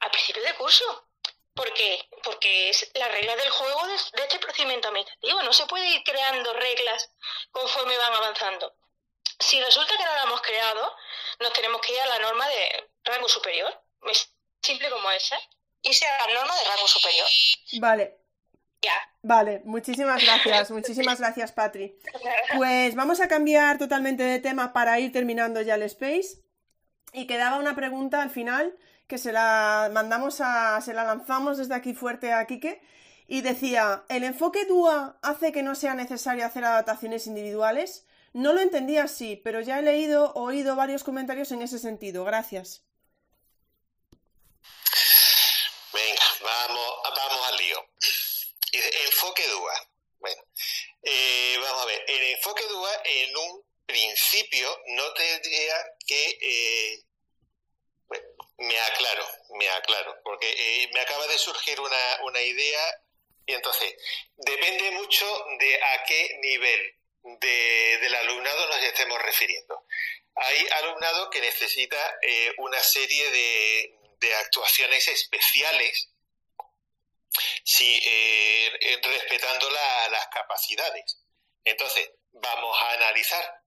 al 0.00 0.10
principio 0.10 0.42
de 0.42 0.54
curso. 0.54 1.08
¿Por 1.54 1.72
qué? 1.74 1.98
Porque 2.22 2.70
es 2.70 2.88
la 2.94 3.08
regla 3.08 3.34
del 3.34 3.50
juego 3.50 3.86
de, 3.88 3.94
este 3.94 4.38
procedimiento 4.38 4.88
administrativo. 4.88 5.42
No 5.42 5.52
se 5.52 5.66
puede 5.66 5.88
ir 5.88 6.02
creando 6.04 6.52
reglas 6.52 7.10
conforme 7.50 7.98
van 7.98 8.14
avanzando. 8.14 8.74
Si 9.40 9.60
resulta 9.60 9.96
que 9.96 10.04
no 10.04 10.14
la 10.14 10.22
hemos 10.22 10.40
creado, 10.40 10.94
nos 11.40 11.52
tenemos 11.52 11.80
que 11.80 11.92
ir 11.92 12.00
a 12.00 12.06
la 12.06 12.18
norma 12.20 12.46
de 12.48 12.88
rango 13.04 13.28
superior. 13.28 13.72
Es 14.08 14.32
simple 14.62 14.88
como 14.90 15.10
esa. 15.10 15.36
Irse 15.82 16.06
a 16.06 16.26
la 16.26 16.34
norma 16.34 16.54
de 16.54 16.64
rango 16.64 16.86
superior. 16.86 17.26
Vale. 17.80 18.18
Ya. 18.80 18.94
Vale, 19.22 19.60
muchísimas 19.64 20.22
gracias, 20.22 20.70
muchísimas 20.70 21.18
gracias, 21.18 21.50
Patri. 21.50 21.98
Pues 22.56 22.94
vamos 22.94 23.20
a 23.20 23.26
cambiar 23.26 23.78
totalmente 23.78 24.22
de 24.22 24.38
tema 24.38 24.72
para 24.72 25.00
ir 25.00 25.12
terminando 25.12 25.60
ya 25.62 25.74
el 25.74 25.82
space. 25.82 26.44
Y 27.12 27.26
quedaba 27.26 27.56
una 27.56 27.74
pregunta 27.74 28.22
al 28.22 28.30
final 28.30 28.78
que 29.08 29.18
se 29.18 29.32
la 29.32 29.90
mandamos 29.92 30.40
a, 30.40 30.80
se 30.80 30.94
la 30.94 31.02
lanzamos 31.02 31.58
desde 31.58 31.74
aquí 31.74 31.94
fuerte 31.94 32.32
a 32.32 32.46
Quique, 32.46 32.80
y 33.26 33.40
decía, 33.40 34.04
¿el 34.08 34.24
enfoque 34.24 34.64
DUA 34.64 35.18
hace 35.22 35.52
que 35.52 35.62
no 35.62 35.74
sea 35.74 35.94
necesario 35.94 36.46
hacer 36.46 36.64
adaptaciones 36.64 37.26
individuales? 37.26 38.06
No 38.32 38.52
lo 38.52 38.60
entendía 38.60 39.04
así, 39.04 39.36
pero 39.36 39.60
ya 39.60 39.78
he 39.78 39.82
leído, 39.82 40.32
oído 40.34 40.76
varios 40.76 41.04
comentarios 41.04 41.50
en 41.52 41.62
ese 41.62 41.78
sentido. 41.78 42.24
Gracias. 42.24 42.84
Venga, 45.92 46.22
vamos, 46.42 46.90
vamos 47.16 47.48
al 47.48 47.56
lío. 47.56 47.88
Enfoque 49.06 49.46
DUA. 49.48 49.88
Bueno, 50.20 50.42
eh, 51.02 51.56
vamos 51.60 51.82
a 51.82 51.86
ver. 51.86 52.04
El 52.06 52.22
enfoque 52.36 52.62
DUA 52.68 52.90
en 53.04 53.36
un 53.36 53.62
principio 53.86 54.68
no 54.88 55.12
tendría 55.14 55.74
que 56.06 56.38
eh, 56.40 57.07
me 58.58 58.78
aclaro, 58.80 59.26
me 59.50 59.68
aclaro, 59.70 60.20
porque 60.24 60.50
eh, 60.50 60.90
me 60.92 61.00
acaba 61.00 61.26
de 61.26 61.38
surgir 61.38 61.80
una, 61.80 62.18
una 62.22 62.42
idea 62.42 62.82
y 63.46 63.54
entonces 63.54 63.94
depende 64.36 64.90
mucho 64.90 65.26
de 65.58 65.82
a 65.82 66.04
qué 66.04 66.38
nivel 66.42 66.94
de, 67.22 67.98
del 68.00 68.14
alumnado 68.14 68.66
nos 68.68 68.82
estemos 68.82 69.20
refiriendo. 69.22 69.86
Hay 70.34 70.66
alumnado 70.82 71.30
que 71.30 71.40
necesita 71.40 72.18
eh, 72.22 72.52
una 72.58 72.78
serie 72.80 73.30
de, 73.30 73.94
de, 74.20 74.34
actuaciones 74.34 75.08
especiales, 75.08 76.10
sí, 77.64 78.00
eh, 78.04 79.00
respetando 79.02 79.70
las 79.70 80.26
capacidades. 80.28 81.18
Entonces, 81.64 82.10
vamos 82.32 82.76
a 82.82 82.92
analizar. 82.92 83.57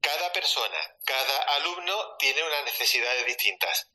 Cada 0.00 0.32
persona, 0.32 0.96
cada 1.04 1.42
alumno 1.56 2.16
tiene 2.18 2.42
unas 2.42 2.64
necesidades 2.64 3.26
distintas 3.26 3.90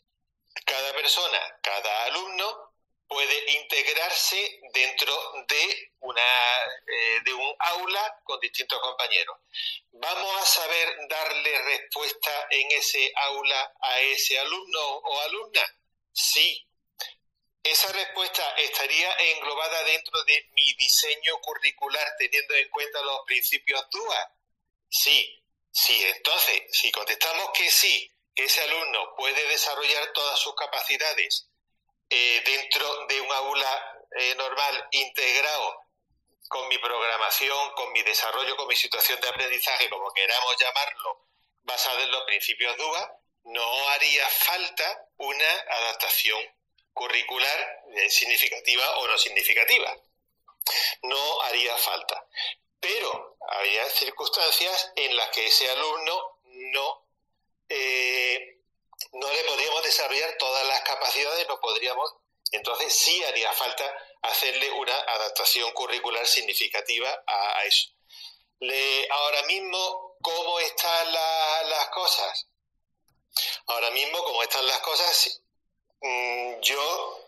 cada 0.66 0.94
persona, 0.94 1.40
cada 1.62 2.06
alumno 2.06 2.74
puede 3.08 3.52
integrarse 3.60 4.60
dentro 4.74 5.14
de 5.48 5.92
una 6.00 6.22
eh, 6.88 7.22
de 7.26 7.34
un 7.34 7.56
aula 7.60 8.20
con 8.24 8.40
distintos 8.40 8.80
compañeros. 8.80 9.38
¿Vamos 9.92 10.42
a 10.42 10.46
saber 10.46 11.08
darle 11.10 11.62
respuesta 11.64 12.48
en 12.50 12.72
ese 12.72 13.12
aula 13.16 13.74
a 13.82 14.00
ese 14.02 14.40
alumno 14.40 14.82
o 14.82 15.22
alumna? 15.22 15.78
Sí. 16.12 16.66
¿Esa 17.62 17.92
respuesta 17.94 18.44
estaría 18.58 19.14
englobada 19.20 19.84
dentro 19.84 20.22
de 20.24 20.50
mi 20.52 20.74
diseño 20.74 21.40
curricular 21.40 22.06
teniendo 22.18 22.56
en 22.56 22.70
cuenta 22.70 23.02
los 23.02 23.22
principios 23.26 23.90
DUA? 23.90 24.32
Sí. 24.90 25.43
Sí, 25.74 26.04
entonces, 26.06 26.62
si 26.72 26.92
contestamos 26.92 27.50
que 27.52 27.70
sí, 27.70 28.08
ese 28.36 28.62
alumno 28.62 29.16
puede 29.18 29.48
desarrollar 29.48 30.14
todas 30.14 30.38
sus 30.38 30.54
capacidades 30.56 31.48
eh, 32.12 32.44
dentro 32.46 33.08
de 33.08 33.20
un 33.22 33.32
aula 33.32 34.00
eh, 34.20 34.36
normal 34.36 34.88
integrado 34.92 35.82
con 36.48 36.68
mi 36.68 36.78
programación, 36.78 37.72
con 37.74 37.92
mi 37.92 38.04
desarrollo, 38.04 38.56
con 38.56 38.68
mi 38.68 38.76
situación 38.76 39.20
de 39.20 39.30
aprendizaje, 39.30 39.90
como 39.90 40.14
queramos 40.14 40.56
llamarlo, 40.60 41.26
basado 41.64 42.02
en 42.02 42.12
los 42.12 42.24
principios 42.26 42.78
DUA, 42.78 43.20
no 43.46 43.90
haría 43.90 44.30
falta 44.30 45.08
una 45.18 45.52
adaptación 45.72 46.40
curricular 46.94 47.84
eh, 47.96 48.10
significativa 48.12 48.98
o 48.98 49.08
no 49.08 49.18
significativa. 49.18 49.98
No 51.02 51.42
haría 51.42 51.76
falta. 51.78 52.28
Pero 52.84 53.38
había 53.48 53.90
circunstancias 53.90 54.92
en 54.98 55.16
las 55.16 55.30
que 55.30 55.48
ese 55.48 55.70
alumno 55.72 56.40
no 56.44 57.08
eh, 57.70 58.60
no 59.14 59.32
le 59.32 59.44
podríamos 59.46 59.84
desarrollar 59.84 60.36
todas 60.38 60.68
las 60.68 60.82
capacidades, 60.82 61.48
no 61.48 61.62
podríamos, 61.62 62.14
entonces 62.52 62.94
sí 62.94 63.24
haría 63.24 63.54
falta 63.54 63.86
hacerle 64.24 64.70
una 64.72 64.96
adaptación 65.00 65.72
curricular 65.72 66.28
significativa 66.28 67.24
a, 67.26 67.64
eso. 67.64 67.90
Le, 68.60 69.08
ahora 69.10 69.44
mismo, 69.44 70.18
¿cómo 70.22 70.60
están 70.60 71.14
las 71.14 71.88
cosas? 71.90 72.48
Ahora 73.68 73.92
mismo, 73.92 74.24
¿cómo 74.26 74.44
están 74.44 74.68
las 74.68 74.80
cosas? 74.80 75.42
Mm, 76.02 76.60
yo 76.60 77.23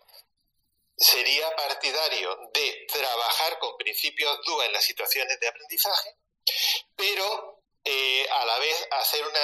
sería 0.97 1.53
partidario 1.55 2.49
de 2.53 2.87
trabajar 2.91 3.59
con 3.59 3.77
principios 3.77 4.39
DUA 4.45 4.65
en 4.65 4.73
las 4.73 4.85
situaciones 4.85 5.39
de 5.39 5.47
aprendizaje, 5.47 6.15
pero 6.95 7.61
eh, 7.83 8.27
a 8.29 8.45
la 8.45 8.59
vez 8.59 8.87
hacer 8.91 9.25
una 9.25 9.41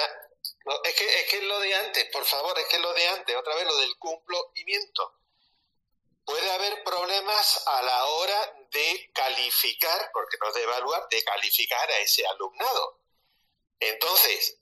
es, 0.84 0.94
que, 0.94 1.20
es 1.20 1.30
que 1.30 1.36
es 1.38 1.42
lo 1.44 1.60
de 1.60 1.74
antes, 1.74 2.04
por 2.06 2.24
favor, 2.24 2.58
es 2.58 2.66
que 2.66 2.76
es 2.76 2.82
lo 2.82 2.92
de 2.92 3.08
antes, 3.08 3.36
otra 3.36 3.54
vez 3.54 3.66
lo 3.66 3.76
del 3.76 3.96
cumplimiento. 3.98 5.18
Puede 6.24 6.50
haber 6.50 6.84
problemas 6.84 7.66
a 7.66 7.82
la 7.82 8.04
hora 8.04 8.54
de 8.70 9.10
calificar, 9.12 10.10
porque 10.12 10.36
no 10.40 10.52
de 10.52 10.62
evaluar, 10.62 11.08
de 11.08 11.22
calificar 11.24 11.90
a 11.90 11.98
ese 11.98 12.24
alumnado. 12.26 13.00
Entonces, 13.80 14.58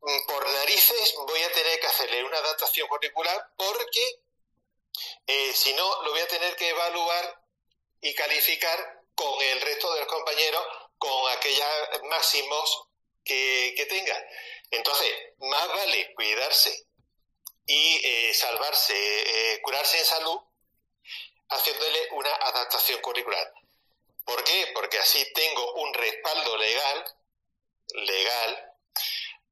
mm, 0.00 0.26
por 0.26 0.48
narices 0.48 1.14
voy 1.26 1.42
a 1.42 1.52
tener 1.52 1.80
que 1.80 1.86
hacerle 1.86 2.24
una 2.24 2.38
adaptación 2.38 2.86
curricular 2.88 3.52
porque 3.56 4.22
eh, 5.26 5.52
si 5.54 5.72
no, 5.74 6.02
lo 6.02 6.10
voy 6.10 6.20
a 6.20 6.28
tener 6.28 6.56
que 6.56 6.68
evaluar 6.68 7.42
y 8.00 8.14
calificar 8.14 9.02
con 9.14 9.42
el 9.42 9.60
resto 9.60 9.92
de 9.92 10.00
los 10.00 10.08
compañeros 10.08 10.66
con 10.98 11.32
aquellos 11.32 11.66
máximos 12.08 12.88
que, 13.24 13.74
que 13.76 13.86
tenga. 13.86 14.26
Entonces, 14.70 15.12
más 15.38 15.68
vale 15.68 16.14
cuidarse 16.14 16.86
y 17.66 18.00
eh, 18.04 18.34
salvarse, 18.34 18.94
eh, 18.94 19.60
curarse 19.62 19.98
en 19.98 20.04
salud, 20.04 20.40
haciéndole 21.48 22.08
una 22.12 22.34
adaptación 22.34 23.00
curricular. 23.00 23.52
¿Por 24.24 24.42
qué? 24.44 24.70
Porque 24.74 24.98
así 24.98 25.24
tengo 25.32 25.74
un 25.74 25.94
respaldo 25.94 26.56
legal, 26.56 27.04
legal, 27.94 28.74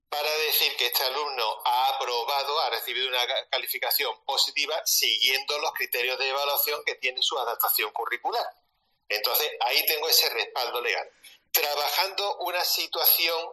para 0.09 0.31
decir 0.39 0.75
que 0.77 0.87
este 0.87 1.03
alumno 1.05 1.61
ha 1.65 1.89
aprobado, 1.95 2.61
ha 2.61 2.71
recibido 2.71 3.09
una 3.09 3.27
calificación 3.51 4.15
positiva 4.25 4.81
siguiendo 4.85 5.59
los 5.59 5.73
criterios 5.73 6.19
de 6.19 6.29
evaluación 6.29 6.83
que 6.85 6.95
tiene 6.95 7.23
su 7.23 7.39
adaptación 7.39 7.91
curricular. 7.93 8.47
Entonces, 9.09 9.51
ahí 9.61 9.85
tengo 9.87 10.09
ese 10.09 10.29
respaldo 10.31 10.81
legal. 10.81 11.11
Trabajando 11.53 12.39
una 12.39 12.65
situación 12.65 13.53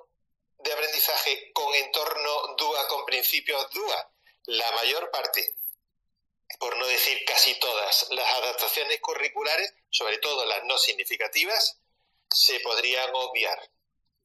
de 0.60 0.74
aprendizaje 0.74 1.52
con 1.54 1.74
entorno 1.76 2.56
DUA, 2.58 2.88
con 2.88 3.06
principios 3.06 3.70
DUA, 3.72 4.12
la 4.48 4.72
mayor 4.74 5.12
parte, 5.12 5.56
por 6.60 6.78
no 6.78 6.86
decir 6.88 7.24
casi 7.26 7.58
todas, 7.60 8.08
las 8.12 8.30
adaptaciones 8.36 9.00
curriculares, 9.02 9.74
sobre 9.90 10.18
todo 10.20 10.46
las 10.46 10.64
no 10.66 10.78
significativas, 10.78 11.80
se 12.30 12.60
podrían 12.62 13.10
obviar. 13.14 13.70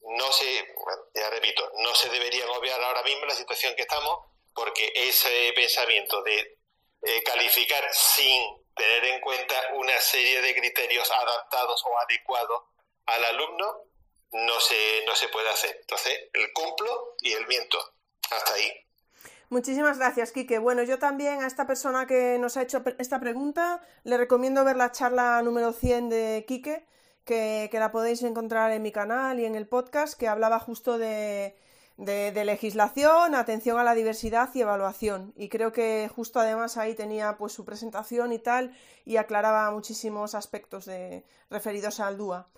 No 0.02 0.32
se, 0.32 0.74
ya 1.14 1.30
repito, 1.30 1.70
no 1.78 1.94
se 1.94 2.08
deberían 2.08 2.48
obviar 2.50 2.80
ahora 2.82 3.02
mismo 3.02 3.26
la 3.26 3.34
situación 3.34 3.74
que 3.76 3.82
estamos, 3.82 4.26
porque 4.54 4.92
ese 4.94 5.52
pensamiento 5.54 6.22
de 6.22 6.58
eh, 7.02 7.22
calificar 7.22 7.86
sin 7.92 8.60
tener 8.74 9.04
en 9.04 9.20
cuenta 9.20 9.54
una 9.74 10.00
serie 10.00 10.40
de 10.40 10.54
criterios 10.54 11.10
adaptados 11.10 11.82
o 11.84 11.98
adecuados 11.98 12.62
al 13.06 13.24
alumno, 13.24 13.84
no 14.32 14.60
se, 14.60 15.04
no 15.06 15.14
se 15.14 15.28
puede 15.28 15.48
hacer. 15.50 15.76
Entonces, 15.80 16.18
el 16.32 16.52
cumplo 16.52 17.16
y 17.20 17.32
el 17.32 17.46
miento. 17.46 17.78
Hasta 18.30 18.54
ahí. 18.54 18.86
Muchísimas 19.48 19.98
gracias, 19.98 20.30
Quique. 20.30 20.58
Bueno, 20.58 20.84
yo 20.84 21.00
también 21.00 21.42
a 21.42 21.48
esta 21.48 21.66
persona 21.66 22.06
que 22.06 22.38
nos 22.38 22.56
ha 22.56 22.62
hecho 22.62 22.84
esta 22.98 23.18
pregunta 23.18 23.84
le 24.04 24.16
recomiendo 24.16 24.64
ver 24.64 24.76
la 24.76 24.92
charla 24.92 25.42
número 25.42 25.72
100 25.72 26.08
de 26.08 26.44
Quique, 26.46 26.86
que, 27.30 27.78
la 27.78 27.92
podéis 27.92 28.22
encontrar 28.24 28.72
en 28.72 28.82
mi 28.82 28.90
canal 28.90 29.38
y 29.38 29.44
en 29.44 29.54
el 29.54 29.68
podcast, 29.68 30.18
que 30.18 30.26
hablaba 30.26 30.58
justo 30.58 30.98
de, 30.98 31.54
de, 31.96 32.44
legislación, 32.44 33.36
atención 33.36 33.78
a 33.78 33.84
la 33.84 33.94
diversidad 33.94 34.50
y 34.52 34.62
evaluación. 34.62 35.32
Y 35.36 35.48
creo 35.48 35.72
que 35.72 36.10
justo 36.12 36.40
además 36.40 36.76
ahí 36.76 36.94
tenía 36.94 37.36
pues 37.38 37.52
su 37.52 37.64
presentación 37.64 38.32
y 38.32 38.40
tal 38.40 38.72
y 39.04 39.16
aclaraba 39.16 39.70
muchísimos 39.70 40.34
aspectos 40.34 40.86
de, 40.86 41.24
referidos 41.50 42.00
al 42.00 42.18
DUA. 42.18 42.48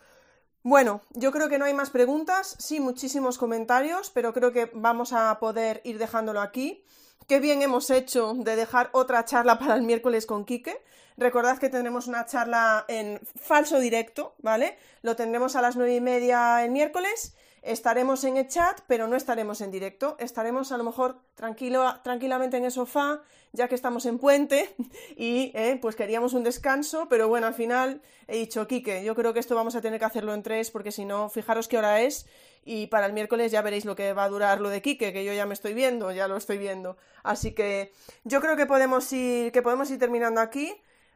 Bueno, 0.63 1.03
yo 1.11 1.33
creo 1.33 1.51
que 1.51 1.59
no 1.59 1.67
hay 1.67 1.75
más 1.75 1.91
preguntas, 1.91 2.57
sí, 2.59 2.81
muchísimos 2.81 3.37
comentarios, 3.37 4.11
pero 4.11 4.33
creo 4.33 4.53
que 4.53 4.71
vamos 4.73 5.13
a 5.13 5.39
poder 5.39 5.83
ir 5.85 5.99
dejándolo 5.99 6.41
aquí. 6.41 6.83
Qué 7.29 7.41
bien 7.41 7.61
hemos 7.63 7.91
hecho 7.91 8.33
de 8.35 8.57
dejar 8.57 8.89
otra 8.93 9.25
charla 9.25 9.59
para 9.59 9.75
el 9.75 9.83
miércoles 9.83 10.25
con 10.25 10.45
Quique. 10.47 10.83
Recordad 11.17 11.59
que 11.59 11.69
tendremos 11.69 12.07
una 12.07 12.27
charla 12.27 12.85
en 12.89 13.21
falso 13.41 13.79
directo, 13.79 14.35
¿vale? 14.39 14.79
Lo 15.03 15.17
tendremos 15.17 15.57
a 15.57 15.63
las 15.63 15.77
nueve 15.77 15.95
y 15.95 16.01
media 16.01 16.65
el 16.65 16.71
miércoles 16.71 17.35
estaremos 17.63 18.25
en 18.25 18.37
el 18.37 18.49
chat, 18.49 18.81
pero 18.87 19.07
no 19.07 19.17
estaremos 19.17 19.61
en 19.61 19.71
directo. 19.71 20.17
Estaremos 20.19 20.73
a 20.73 20.77
lo 20.77 20.85
mejor 20.85 21.21
tranquilo, 21.35 22.01
tranquilamente 22.03 22.57
en 22.57 22.65
el 22.65 22.73
sofá, 22.73 23.23
ya 23.53 23.69
que 23.69 23.75
estamos 23.75 24.05
en 24.07 24.19
puente 24.19 24.75
y 25.17 25.53
eh, 25.55 25.79
pues 25.81 25.97
queríamos 25.97 26.35
un 26.35 26.43
descanso, 26.43 27.07
pero 27.09 27.29
bueno, 27.29 27.47
al 27.47 27.55
final 27.55 28.03
he 28.27 28.37
dicho, 28.37 28.67
Quique, 28.67 29.05
yo 29.05 29.15
creo 29.15 29.33
que 29.33 29.41
esto 29.41 29.55
vamos 29.55 29.77
a 29.77 29.81
tener 29.81 30.01
que 30.01 30.05
hacerlo 30.05 30.35
en 30.35 30.43
tres, 30.43 30.71
porque 30.71 30.93
si 30.93 31.05
no, 31.05 31.29
fijaros 31.29 31.69
qué 31.69 31.79
hora 31.79 32.01
es 32.03 32.27
y 32.65 32.89
para 32.89 33.07
el 33.07 33.13
miércoles 33.13 33.51
ya 33.51 33.63
veréis 33.63 33.85
lo 33.85 33.97
que 33.97 34.13
va 34.13 34.25
a 34.25 34.29
durar 34.29 34.61
lo 34.61 34.69
de 34.69 34.83
Quique, 34.83 35.13
que 35.13 35.25
yo 35.25 35.33
ya 35.33 35.47
me 35.47 35.55
estoy 35.55 35.75
viendo, 35.75 36.11
ya 36.13 36.29
lo 36.29 36.37
estoy 36.37 36.59
viendo. 36.59 36.97
Así 37.23 37.53
que 37.53 37.93
yo 38.25 38.41
creo 38.41 38.57
que 38.57 38.67
podemos 38.67 39.13
ir, 39.13 39.53
que 39.53 39.63
podemos 39.63 39.91
ir 39.91 39.99
terminando 39.99 40.41
aquí. 40.41 40.75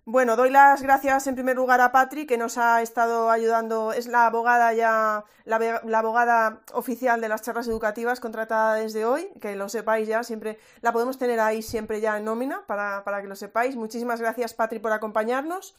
Bueno, 0.08 0.36
doy 0.36 0.50
las 0.50 0.82
gracias 0.82 1.26
en 1.26 1.34
primer 1.34 1.56
lugar 1.56 1.80
a 1.80 1.90
Patri, 1.90 2.26
que 2.26 2.38
nos 2.38 2.58
ha 2.58 2.80
estado 2.80 3.28
ayudando, 3.28 3.92
es 3.92 4.06
la 4.06 4.26
abogada 4.26 4.72
ya, 4.72 5.24
la, 5.44 5.56
abogada 5.98 6.60
oficial 6.74 7.20
de 7.20 7.28
las 7.28 7.42
charlas 7.42 7.66
educativas 7.66 8.20
contratada 8.20 8.76
desde 8.76 9.04
hoy, 9.04 9.28
que 9.40 9.56
lo 9.56 9.68
sepáis 9.68 10.06
ya, 10.06 10.22
siempre 10.22 10.60
la 10.80 10.92
podemos 10.92 11.18
tener 11.18 11.40
ahí 11.40 11.60
siempre 11.60 12.00
ya 12.00 12.16
en 12.18 12.24
nómina, 12.24 12.64
para, 12.68 13.02
que 13.20 13.26
lo 13.26 13.34
sepáis. 13.34 13.74
Muchísimas 13.74 14.20
gracias, 14.20 14.54
Patri, 14.54 14.78
por 14.78 14.92
acompañarnos. 14.92 15.74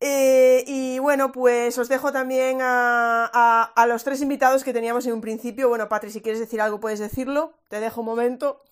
Eh, 0.00 0.64
y 0.66 0.98
bueno, 1.00 1.30
pues 1.30 1.76
os 1.78 1.88
dejo 1.90 2.12
también 2.12 2.60
a 2.62 3.86
los 3.88 4.04
tres 4.04 4.22
invitados 4.22 4.64
que 4.64 4.72
teníamos 4.72 5.06
en 5.06 5.12
un 5.12 5.20
principio. 5.20 5.68
Bueno, 5.68 5.88
Patri, 5.90 6.10
si 6.10 6.22
quieres 6.22 6.40
decir 6.40 6.62
algo, 6.62 6.80
puedes 6.80 6.98
decirlo. 6.98 7.52
Te 7.68 7.80
dejo 7.80 8.00
un 8.00 8.06
momento. 8.06 8.62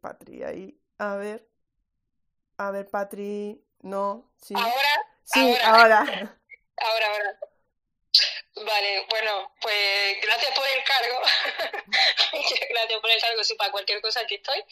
Patri, 0.00 0.42
ahí, 0.42 0.78
a 0.98 1.16
ver. 1.16 1.51
A 2.62 2.70
ver, 2.70 2.88
Patri, 2.88 3.60
no, 3.80 4.30
sí. 4.40 4.54
¿Ahora? 4.56 5.06
Sí, 5.24 5.56
ahora. 5.64 5.98
Ahora, 6.76 7.06
ahora. 7.10 7.38
Vale, 8.54 9.06
bueno, 9.10 9.52
pues 9.60 10.20
gracias 10.22 10.54
por 10.54 10.64
el 10.68 10.84
cargo. 10.84 11.20
gracias 12.70 13.00
por 13.00 13.10
el 13.10 13.20
cargo, 13.20 13.42
sí, 13.42 13.54
para 13.56 13.72
cualquier 13.72 14.00
cosa 14.00 14.20
aquí 14.20 14.36
estoy. 14.36 14.64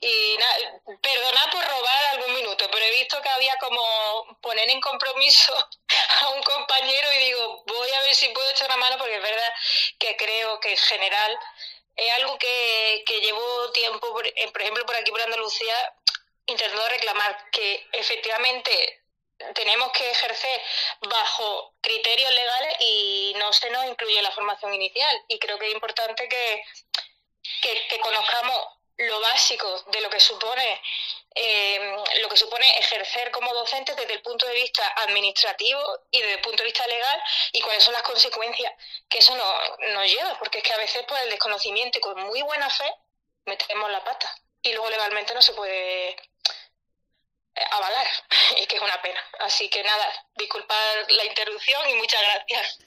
Y 0.00 0.36
nada, 0.38 0.82
perdonad 1.00 1.50
por 1.50 1.64
robar 1.64 2.04
algún 2.10 2.34
minuto, 2.34 2.68
pero 2.70 2.84
he 2.84 2.90
visto 2.90 3.22
que 3.22 3.30
había 3.30 3.56
como 3.56 4.38
poner 4.42 4.68
en 4.68 4.80
compromiso 4.82 5.54
a 6.20 6.28
un 6.28 6.42
compañero 6.42 7.08
y 7.14 7.24
digo, 7.24 7.64
voy 7.66 7.90
a 7.90 8.02
ver 8.02 8.14
si 8.14 8.28
puedo 8.28 8.50
echar 8.50 8.66
una 8.66 8.76
mano 8.76 8.98
porque 8.98 9.16
es 9.16 9.22
verdad 9.22 9.52
que 9.98 10.14
creo 10.16 10.60
que 10.60 10.72
en 10.72 10.76
general 10.76 11.38
es 11.96 12.12
algo 12.16 12.38
que, 12.38 13.02
que 13.06 13.20
llevo 13.20 13.72
tiempo, 13.72 14.12
por 14.12 14.26
ejemplo, 14.26 14.84
por 14.84 14.96
aquí 14.96 15.10
por 15.10 15.22
Andalucía, 15.22 15.94
intentando 16.50 16.88
reclamar 16.88 17.50
que 17.50 17.88
efectivamente 17.92 19.00
tenemos 19.54 19.90
que 19.92 20.10
ejercer 20.10 20.60
bajo 21.00 21.74
criterios 21.80 22.30
legales 22.32 22.76
y 22.80 23.34
no 23.38 23.52
se 23.52 23.70
nos 23.70 23.86
incluye 23.86 24.22
la 24.22 24.32
formación 24.32 24.74
inicial. 24.74 25.24
Y 25.28 25.38
creo 25.38 25.58
que 25.58 25.68
es 25.68 25.74
importante 25.74 26.28
que, 26.28 26.62
que, 27.62 28.00
conozcamos 28.00 28.56
lo 28.98 29.20
básico 29.20 29.82
de 29.92 30.00
lo 30.02 30.10
que 30.10 30.20
supone 30.20 30.82
eh, 31.34 31.96
lo 32.20 32.28
que 32.28 32.36
supone 32.36 32.66
ejercer 32.78 33.30
como 33.30 33.54
docente 33.54 33.94
desde 33.94 34.14
el 34.14 34.20
punto 34.20 34.46
de 34.46 34.54
vista 34.54 34.86
administrativo 35.04 35.80
y 36.10 36.20
desde 36.20 36.34
el 36.34 36.40
punto 36.40 36.62
de 36.62 36.68
vista 36.68 36.86
legal 36.86 37.22
y 37.52 37.60
cuáles 37.60 37.84
son 37.84 37.94
las 37.94 38.02
consecuencias 38.02 38.72
que 39.08 39.18
eso 39.18 39.34
nos, 39.36 39.94
nos 39.94 40.06
lleva, 40.06 40.36
porque 40.38 40.58
es 40.58 40.64
que 40.64 40.72
a 40.72 40.78
veces 40.78 41.04
por 41.04 41.16
el 41.20 41.30
desconocimiento 41.30 41.98
y 41.98 42.00
con 42.00 42.20
muy 42.20 42.42
buena 42.42 42.68
fe 42.68 42.92
metemos 43.46 43.90
la 43.90 44.02
pata 44.04 44.34
y 44.62 44.72
luego 44.72 44.90
legalmente 44.90 45.32
no 45.32 45.40
se 45.40 45.52
puede 45.54 46.16
avalar 47.70 48.06
y 48.62 48.66
que 48.66 48.76
es 48.76 48.82
una 48.82 49.00
pena. 49.02 49.20
Así 49.40 49.68
que 49.68 49.82
nada, 49.82 50.06
disculpad 50.36 50.76
la 51.08 51.24
interrupción 51.24 51.80
y 51.90 51.94
muchas 51.96 52.20
gracias. 52.22 52.78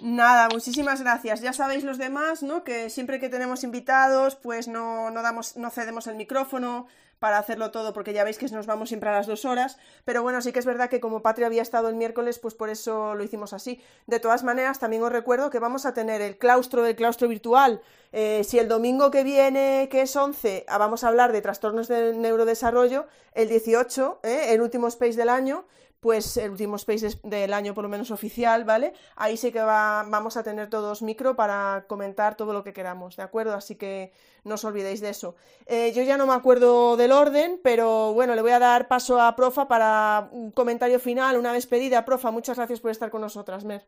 Nada, 0.00 0.48
muchísimas 0.48 1.02
gracias. 1.02 1.40
Ya 1.40 1.52
sabéis 1.52 1.84
los 1.84 1.98
demás, 1.98 2.42
¿no? 2.42 2.64
Que 2.64 2.90
siempre 2.90 3.20
que 3.20 3.28
tenemos 3.28 3.64
invitados, 3.64 4.36
pues 4.36 4.66
no, 4.68 5.10
no 5.10 5.22
damos, 5.22 5.56
no 5.56 5.70
cedemos 5.70 6.06
el 6.06 6.14
micrófono, 6.14 6.88
para 7.20 7.38
hacerlo 7.38 7.70
todo, 7.70 7.92
porque 7.92 8.12
ya 8.12 8.24
veis 8.24 8.38
que 8.38 8.48
nos 8.48 8.66
vamos 8.66 8.88
siempre 8.88 9.10
a 9.10 9.12
las 9.12 9.26
dos 9.26 9.44
horas. 9.44 9.76
Pero 10.04 10.22
bueno, 10.22 10.40
sí 10.40 10.52
que 10.52 10.58
es 10.58 10.66
verdad 10.66 10.88
que 10.88 11.00
como 11.00 11.22
Patria 11.22 11.46
había 11.46 11.62
estado 11.62 11.88
el 11.88 11.94
miércoles, 11.94 12.40
pues 12.40 12.54
por 12.54 12.70
eso 12.70 13.14
lo 13.14 13.22
hicimos 13.22 13.52
así. 13.52 13.80
De 14.06 14.18
todas 14.18 14.42
maneras, 14.42 14.80
también 14.80 15.02
os 15.02 15.12
recuerdo 15.12 15.50
que 15.50 15.58
vamos 15.58 15.86
a 15.86 15.94
tener 15.94 16.22
el 16.22 16.38
claustro 16.38 16.82
del 16.82 16.96
claustro 16.96 17.28
virtual. 17.28 17.82
Eh, 18.12 18.42
si 18.42 18.58
el 18.58 18.68
domingo 18.68 19.10
que 19.10 19.22
viene, 19.22 19.88
que 19.90 20.02
es 20.02 20.16
11, 20.16 20.64
ah, 20.66 20.78
vamos 20.78 21.04
a 21.04 21.08
hablar 21.08 21.30
de 21.30 21.42
trastornos 21.42 21.88
del 21.88 22.20
neurodesarrollo, 22.20 23.06
el 23.34 23.48
18, 23.48 24.20
eh, 24.22 24.46
el 24.48 24.62
último 24.62 24.88
space 24.88 25.14
del 25.14 25.28
año, 25.28 25.66
pues 26.00 26.38
el 26.38 26.50
último 26.50 26.76
space 26.76 27.20
del 27.22 27.52
año 27.52 27.74
por 27.74 27.84
lo 27.84 27.90
menos 27.90 28.10
oficial, 28.10 28.64
¿vale? 28.64 28.94
Ahí 29.16 29.36
sí 29.36 29.52
que 29.52 29.60
va, 29.60 30.04
vamos 30.06 30.36
a 30.36 30.42
tener 30.42 30.70
todos 30.70 31.02
micro 31.02 31.36
para 31.36 31.84
comentar 31.86 32.36
todo 32.36 32.54
lo 32.54 32.64
que 32.64 32.72
queramos, 32.72 33.16
¿de 33.16 33.22
acuerdo? 33.22 33.54
Así 33.54 33.76
que 33.76 34.12
no 34.44 34.54
os 34.54 34.64
olvidéis 34.64 35.00
de 35.00 35.10
eso. 35.10 35.36
Eh, 35.66 35.92
yo 35.92 36.02
ya 36.02 36.16
no 36.16 36.26
me 36.26 36.32
acuerdo 36.32 36.96
del 36.96 37.12
orden, 37.12 37.60
pero 37.62 38.14
bueno, 38.14 38.34
le 38.34 38.42
voy 38.42 38.52
a 38.52 38.58
dar 38.58 38.88
paso 38.88 39.20
a 39.20 39.36
Profa 39.36 39.68
para 39.68 40.28
un 40.32 40.50
comentario 40.52 40.98
final, 40.98 41.36
una 41.36 41.52
despedida. 41.52 42.04
Profa, 42.06 42.30
muchas 42.30 42.56
gracias 42.56 42.80
por 42.80 42.90
estar 42.90 43.10
con 43.10 43.20
nosotras, 43.20 43.64
Mer. 43.64 43.86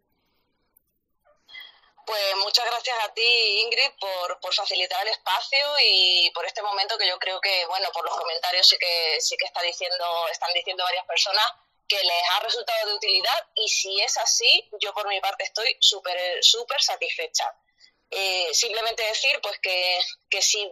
Pues 2.05 2.37
muchas 2.45 2.67
gracias 2.67 2.97
a 3.05 3.15
ti, 3.15 3.23
Ingrid, 3.65 3.91
por, 3.99 4.39
por, 4.41 4.53
facilitar 4.53 5.01
el 5.07 5.13
espacio 5.13 5.59
y 5.83 6.31
por 6.35 6.45
este 6.45 6.61
momento 6.61 6.99
que 6.99 7.09
yo 7.09 7.19
creo 7.19 7.41
que, 7.41 7.65
bueno, 7.69 7.89
por 7.95 8.05
los 8.05 8.15
comentarios 8.19 8.69
sí 8.69 8.77
que 8.77 9.17
sí 9.21 9.35
que 9.39 9.47
está 9.47 9.63
diciendo, 9.63 10.05
están 10.31 10.53
diciendo 10.53 10.85
varias 10.85 11.07
personas 11.07 11.47
que 11.93 12.05
les 12.05 12.31
ha 12.31 12.41
resultado 12.41 12.89
de 12.89 12.95
utilidad 12.95 13.47
y 13.55 13.69
si 13.69 14.01
es 14.01 14.17
así, 14.17 14.69
yo 14.81 14.95
por 14.95 15.07
mi 15.09 15.21
parte 15.21 15.45
estoy 15.45 15.77
súper 15.81 16.43
súper 16.43 16.81
satisfecha. 16.81 17.55
Eh, 18.11 18.49
simplemente 18.53 19.03
decir 19.05 19.39
pues 19.43 19.59
que, 19.61 19.99
que 20.31 20.41
si 20.43 20.71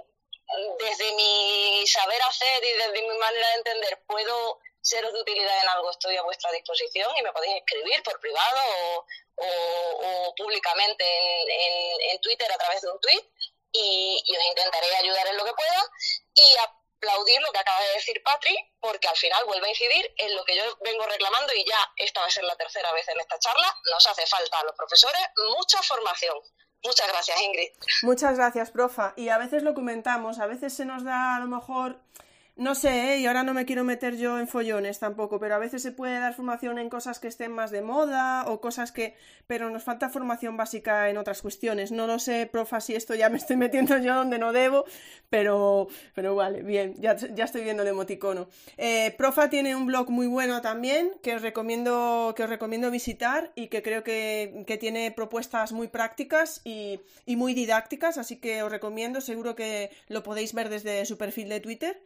desde 0.78 1.12
mi 1.14 1.86
saber 1.86 2.20
hacer 2.22 2.64
y 2.64 2.72
desde 2.72 3.02
mi 3.02 3.18
manera 3.18 3.48
de 3.48 3.55
entender 3.55 4.02
puedo 4.06 4.59
seros 4.80 5.12
de 5.12 5.20
utilidad 5.20 5.62
en 5.62 5.68
algo, 5.68 5.90
estoy 5.90 6.16
a 6.16 6.22
vuestra 6.22 6.51
disposición 6.52 7.10
y 7.18 7.22
me 7.22 7.32
podéis 7.32 7.56
escribir 7.56 8.02
por 8.02 8.18
privado 8.20 8.60
o, 9.36 10.34
públicamente 10.36 11.05
en, 11.05 12.12
en, 12.12 12.20
Twitter 12.20 12.51
a 12.51 12.56
través 12.56 12.80
de 12.80 12.90
un 12.90 13.01
tweet 13.01 13.24
y, 13.72 14.36
os 14.36 14.44
intentaré 14.47 14.97
ayudar 14.97 15.26
en 15.28 15.36
lo 15.36 15.44
que 15.44 15.52
pueda. 15.52 15.90
Aplaudir 17.01 17.40
lo 17.40 17.51
que 17.52 17.59
acaba 17.59 17.81
de 17.81 17.94
decir 17.94 18.22
Patri, 18.22 18.55
porque 18.78 19.09
al 19.09 19.16
final 19.16 19.44
vuelve 19.47 19.66
a 19.66 19.70
incidir 19.70 20.14
en 20.18 20.36
lo 20.36 20.44
que 20.44 20.56
yo 20.56 20.62
vengo 20.85 21.06
reclamando 21.06 21.52
y 21.55 21.64
ya 21.64 21.78
esta 21.97 22.20
va 22.20 22.27
a 22.27 22.31
ser 22.31 22.44
la 22.44 22.56
tercera 22.56 22.93
vez 22.93 23.09
en 23.09 23.18
esta 23.18 23.39
charla. 23.39 23.74
Nos 23.90 24.06
hace 24.06 24.27
falta 24.27 24.60
a 24.60 24.64
los 24.64 24.77
profesores 24.77 25.20
mucha 25.56 25.82
formación. 25.82 26.36
Muchas 26.82 27.09
gracias, 27.09 27.40
Ingrid. 27.40 27.70
Muchas 28.02 28.36
gracias, 28.36 28.70
profa. 28.70 29.14
Y 29.16 29.28
a 29.28 29.39
veces 29.39 29.62
lo 29.62 29.74
comentamos, 29.74 30.39
a 30.39 30.47
veces 30.47 30.74
se 30.74 30.85
nos 30.85 31.05
da 31.05 31.36
a 31.36 31.40
lo 31.40 31.47
mejor 31.47 32.01
no 32.60 32.74
sé, 32.74 33.14
¿eh? 33.14 33.18
y 33.20 33.27
ahora 33.27 33.43
no 33.43 33.55
me 33.55 33.64
quiero 33.64 33.85
meter 33.85 34.18
yo 34.18 34.39
en 34.39 34.47
follones 34.47 34.98
tampoco, 34.98 35.40
pero 35.40 35.55
a 35.55 35.59
veces 35.59 35.81
se 35.81 35.93
puede 35.93 36.20
dar 36.20 36.35
formación 36.35 36.78
en 36.78 36.90
cosas 36.90 37.18
que 37.18 37.27
estén 37.27 37.52
más 37.52 37.70
de 37.70 37.81
moda 37.81 38.44
o 38.48 38.60
cosas 38.60 38.93
que... 38.93 39.16
pero 39.51 39.68
nos 39.68 39.82
falta 39.82 40.09
formación 40.09 40.56
básica 40.56 41.10
en 41.10 41.18
otras 41.18 41.43
cuestiones. 41.43 41.90
No 41.90 42.06
lo 42.06 42.20
sé, 42.20 42.47
profa, 42.47 42.81
si 42.81 42.94
esto 42.94 43.16
ya 43.16 43.28
me 43.28 43.39
estoy 43.39 43.56
metiendo 43.56 43.98
yo 43.98 44.14
donde 44.14 44.39
no 44.39 44.52
debo, 44.52 44.85
pero, 45.28 45.89
pero 46.14 46.36
vale, 46.36 46.62
bien, 46.62 46.94
ya, 47.01 47.16
estoy 47.44 47.64
viendo 47.64 47.82
el 47.82 47.89
emoticono. 47.89 48.48
Eh, 48.77 49.12
profa 49.18 49.51
tiene 49.51 49.74
un 49.74 49.86
blog 49.86 50.09
muy 50.09 50.28
bueno 50.28 50.60
también 50.60 51.10
que 51.20 51.35
os 51.35 51.43
recomiendo, 51.43 52.32
que 52.36 52.44
os 52.44 52.48
recomiendo 52.48 52.93
visitar 52.93 53.51
y 53.56 53.66
que 53.66 53.82
creo 53.82 54.05
que, 54.05 54.62
que 54.68 54.78
tiene 54.78 55.10
propuestas 55.10 55.72
muy 55.72 55.89
prácticas 55.89 56.60
y, 56.62 57.01
y 57.27 57.35
muy 57.35 57.52
didácticas, 57.52 58.18
así 58.18 58.36
que 58.36 58.62
os 58.62 58.70
recomiendo, 58.70 59.20
seguro 59.20 59.56
que 59.56 59.90
lo 60.06 60.22
podéis 60.22 60.55
ver 60.55 60.68
desde 60.68 61.05
su 61.06 61.18
perfil 61.18 61.48
de 61.48 61.59
Twitter. 61.59 62.01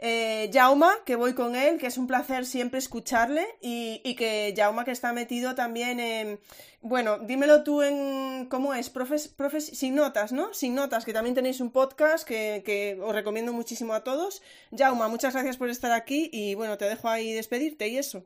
eh, 0.00 0.50
Jauma, 0.52 0.92
que 1.04 1.16
voy 1.16 1.34
con 1.34 1.54
él, 1.56 1.78
que 1.78 1.86
es 1.86 1.98
un 1.98 2.06
placer 2.06 2.46
siempre 2.46 2.78
escucharle, 2.78 3.46
y, 3.60 4.00
y 4.04 4.14
que 4.14 4.54
Jauma 4.56 4.84
que 4.84 4.92
está 4.92 5.12
metido 5.12 5.54
también 5.54 6.00
en... 6.00 6.40
Bueno, 6.80 7.18
dímelo 7.18 7.64
tú 7.64 7.82
en... 7.82 8.46
¿Cómo 8.48 8.72
es? 8.72 8.88
Profes, 8.88 9.28
profes, 9.28 9.66
sin 9.66 9.96
notas, 9.96 10.30
¿no? 10.32 10.54
Sin 10.54 10.74
notas, 10.74 11.04
que 11.04 11.12
también 11.12 11.34
tenéis 11.34 11.60
un 11.60 11.72
podcast 11.72 12.26
que, 12.26 12.62
que 12.64 12.96
os 13.02 13.14
recomiendo 13.14 13.52
muchísimo 13.52 13.94
a 13.94 14.04
todos. 14.04 14.42
Jauma, 14.76 15.08
muchas 15.08 15.34
gracias 15.34 15.56
por 15.56 15.70
estar 15.70 15.90
aquí 15.90 16.30
y 16.32 16.54
bueno, 16.54 16.78
te 16.78 16.84
dejo 16.84 17.08
ahí 17.08 17.32
despedirte 17.32 17.88
y 17.88 17.98
eso. 17.98 18.24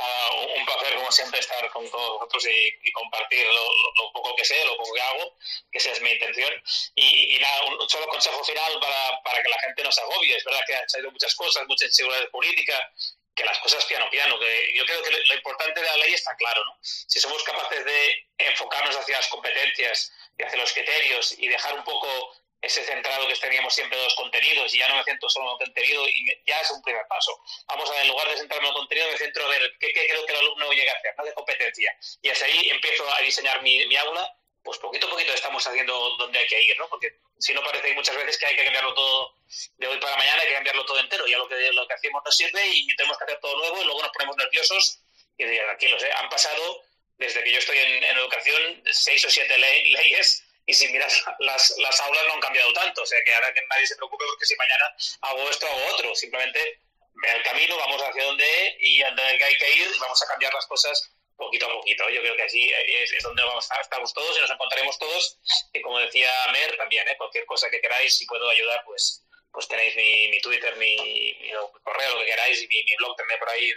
Uh, 0.00 0.58
un 0.58 0.64
placer, 0.64 0.94
como 0.96 1.12
siempre, 1.12 1.40
estar 1.40 1.70
con 1.70 1.88
todos 1.90 2.18
vosotros 2.18 2.46
y, 2.48 2.92
compartir 2.92 3.46
lo, 3.46 4.12
poco 4.12 4.34
que 4.34 4.44
sé, 4.44 4.56
lo 4.64 4.76
poco 4.76 4.94
que 4.94 5.02
hago, 5.02 5.36
que 5.70 5.78
esa 5.78 5.92
es 5.92 6.00
mi 6.00 6.10
intención. 6.10 6.52
Y, 6.94 7.38
nada, 7.38 7.64
un 7.64 7.88
solo 7.88 8.06
consejo 8.08 8.42
final 8.42 8.80
para, 8.80 9.22
para, 9.22 9.42
que 9.42 9.48
la 9.50 9.58
gente 9.60 9.84
no 9.84 9.92
se 9.92 10.00
agobie. 10.00 10.36
Es 10.36 10.44
verdad 10.44 10.62
que 10.66 10.74
han 10.74 10.88
salido 10.88 11.12
muchas 11.12 11.34
cosas, 11.34 11.66
mucha 11.68 11.84
inseguridad 11.84 12.30
política, 12.30 12.92
que 13.40 13.46
las 13.46 13.58
cosas 13.58 13.84
piano 13.86 14.08
piano. 14.10 14.38
Que 14.38 14.72
yo 14.74 14.84
creo 14.84 15.02
que 15.02 15.10
lo, 15.10 15.34
importante 15.34 15.80
de 15.80 15.86
la 15.86 15.96
ley 15.96 16.12
está 16.12 16.34
claro, 16.36 16.64
¿no? 16.64 16.78
Si 16.82 17.18
somos 17.20 17.42
capaces 17.42 17.84
de 17.84 18.28
enfocarnos 18.38 18.96
hacia 18.96 19.16
las 19.16 19.28
competencias 19.28 20.12
y 20.38 20.42
hacia 20.42 20.58
los 20.58 20.72
criterios 20.72 21.34
y 21.38 21.48
dejar 21.48 21.74
un 21.74 21.84
poco 21.84 22.36
ese 22.62 22.84
centrado 22.84 23.26
que 23.26 23.34
teníamos 23.36 23.74
siempre 23.74 23.96
de 23.96 24.04
los 24.04 24.14
contenidos 24.14 24.74
y 24.74 24.78
ya 24.78 24.88
no 24.88 24.96
me 24.96 25.04
centro 25.04 25.30
solo 25.30 25.46
en 25.46 25.52
el 25.52 25.66
contenido 25.66 26.06
y 26.08 26.26
ya 26.46 26.60
es 26.60 26.70
un 26.70 26.82
primer 26.82 27.06
paso. 27.08 27.32
Vamos 27.66 27.88
a 27.88 27.94
ver, 27.94 28.02
en 28.02 28.08
lugar 28.08 28.28
de 28.28 28.36
centrarme 28.36 28.68
en 28.68 28.74
el 28.74 28.78
contenido, 28.78 29.08
me 29.10 29.16
centro 29.16 29.46
a 29.46 29.48
ver 29.48 29.72
qué, 29.80 29.92
creo 29.92 30.26
que 30.26 30.32
el 30.32 30.38
alumno 30.38 30.70
llega 30.72 30.92
a 30.92 30.96
hacer, 30.96 31.14
¿no? 31.16 31.24
de 31.24 31.32
competencia. 31.32 31.96
Y 32.20 32.28
así 32.28 32.44
ahí 32.44 32.70
empiezo 32.70 33.14
a 33.14 33.20
diseñar 33.20 33.62
mi, 33.62 33.86
mi, 33.86 33.96
aula, 33.96 34.36
pues 34.62 34.78
poquito 34.78 35.06
a 35.06 35.10
poquito 35.10 35.32
estamos 35.32 35.66
haciendo 35.66 36.16
donde 36.18 36.38
hay 36.38 36.46
que 36.46 36.62
ir, 36.62 36.76
¿no? 36.78 36.88
Porque 36.88 37.18
si 37.38 37.54
no 37.54 37.62
parece 37.62 37.94
muchas 37.94 38.16
veces 38.16 38.38
que 38.38 38.46
hay 38.46 38.56
que 38.56 38.64
cambiarlo 38.64 38.94
todo 38.94 39.34
de 39.78 39.86
hoy 39.86 39.98
para 39.98 40.16
mañana, 40.16 40.42
hay 40.42 40.48
que 40.48 40.54
cambiarlo 40.54 40.84
todo 40.84 40.98
entero, 40.98 41.26
ya 41.26 41.38
lo 41.38 41.48
que, 41.48 41.72
lo 41.72 41.86
que 41.86 41.94
hacemos 41.94 42.22
no 42.24 42.30
sirve 42.30 42.66
y 42.66 42.94
tenemos 42.96 43.16
que 43.18 43.24
hacer 43.24 43.40
todo 43.40 43.56
nuevo 43.56 43.80
y 43.80 43.84
luego 43.84 44.02
nos 44.02 44.12
ponemos 44.12 44.36
nerviosos 44.36 45.00
y 45.38 45.44
aquí 45.44 45.56
tranquilos, 45.56 46.02
¿eh? 46.02 46.12
han 46.16 46.28
pasado, 46.28 46.82
desde 47.16 47.42
que 47.42 47.52
yo 47.52 47.58
estoy 47.58 47.78
en, 47.78 48.04
en 48.04 48.16
educación, 48.18 48.82
seis 48.92 49.24
o 49.24 49.30
siete 49.30 49.56
leyes 49.58 50.44
y 50.66 50.74
si 50.74 50.88
miras 50.88 51.24
las, 51.38 51.74
las 51.78 52.00
aulas 52.00 52.22
no 52.28 52.34
han 52.34 52.40
cambiado 52.40 52.72
tanto, 52.72 53.02
o 53.02 53.06
sea 53.06 53.22
que 53.24 53.34
ahora 53.34 53.52
que 53.54 53.62
nadie 53.70 53.86
se 53.86 53.96
preocupe 53.96 54.24
porque 54.26 54.46
si 54.46 54.56
mañana 54.56 54.94
hago 55.22 55.50
esto 55.50 55.66
hago 55.66 55.94
otro, 55.94 56.14
simplemente 56.14 56.80
el 57.22 57.42
camino, 57.42 57.76
vamos 57.76 58.02
hacia 58.02 58.24
donde 58.24 58.76
y 58.80 59.00
donde 59.00 59.22
hay 59.22 59.56
que 59.56 59.72
ir 59.74 59.90
y 59.94 59.98
vamos 59.98 60.22
a 60.22 60.26
cambiar 60.26 60.52
las 60.54 60.66
cosas 60.66 61.10
poquito 61.40 61.66
a 61.66 61.72
poquito. 61.72 62.08
Yo 62.10 62.20
creo 62.20 62.36
que 62.36 62.44
así 62.44 62.70
es, 62.70 63.22
donde 63.22 63.42
vamos 63.42 63.68
a, 63.72 63.80
estamos 63.80 64.14
todos 64.14 64.36
y 64.38 64.40
nos 64.40 64.50
encontraremos 64.50 64.98
todos. 64.98 65.38
Y 65.72 65.80
como 65.80 65.98
decía 65.98 66.30
Mer, 66.52 66.76
también, 66.76 67.08
¿eh? 67.08 67.16
cualquier 67.16 67.46
cosa 67.46 67.68
que 67.70 67.80
queráis, 67.80 68.16
si 68.16 68.26
puedo 68.26 68.48
ayudar, 68.48 68.84
pues 68.84 69.24
pues 69.52 69.66
tenéis 69.66 69.96
mi, 69.96 70.28
mi 70.28 70.40
Twitter, 70.40 70.76
mi, 70.76 70.96
mi, 70.96 71.50
correo, 71.82 72.14
lo 72.14 72.20
que 72.20 72.26
queráis, 72.26 72.62
y 72.62 72.68
mi, 72.68 72.84
mi 72.84 72.94
blog 72.96 73.16
también 73.16 73.38
por 73.40 73.48
ahí, 73.48 73.72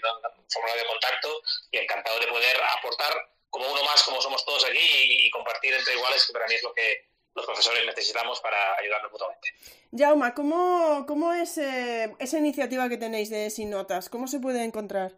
formulario 0.48 0.84
de 0.84 0.88
contacto, 0.88 1.42
y 1.72 1.78
encantado 1.80 2.20
de 2.20 2.28
poder 2.28 2.58
aportar 2.78 3.12
como 3.50 3.72
uno 3.72 3.84
más, 3.84 4.04
como 4.04 4.22
somos 4.22 4.46
todos 4.46 4.66
aquí, 4.66 4.80
y, 4.80 5.30
compartir 5.32 5.74
entre 5.74 5.96
iguales, 5.96 6.26
que 6.26 6.34
para 6.34 6.48
mí 6.48 6.56
es 6.56 6.64
lo 6.64 6.74
que 6.74 7.08
los 7.36 7.46
profesores 7.46 7.84
necesitamos 7.86 8.40
para 8.42 8.78
ayudarnos 8.78 9.12
mutuamente. 9.12 9.50
Jauma, 9.92 10.36
¿cómo, 10.36 11.06
cómo 11.08 11.34
es 11.34 11.58
eh, 11.58 12.16
esa 12.20 12.38
iniciativa 12.38 12.88
que 12.90 12.98
tenéis 12.98 13.32
de 13.32 13.50
Sin 13.50 13.72
Notas? 13.72 14.10
¿Cómo 14.10 14.28
se 14.28 14.40
puede 14.40 14.64
encontrar? 14.64 15.14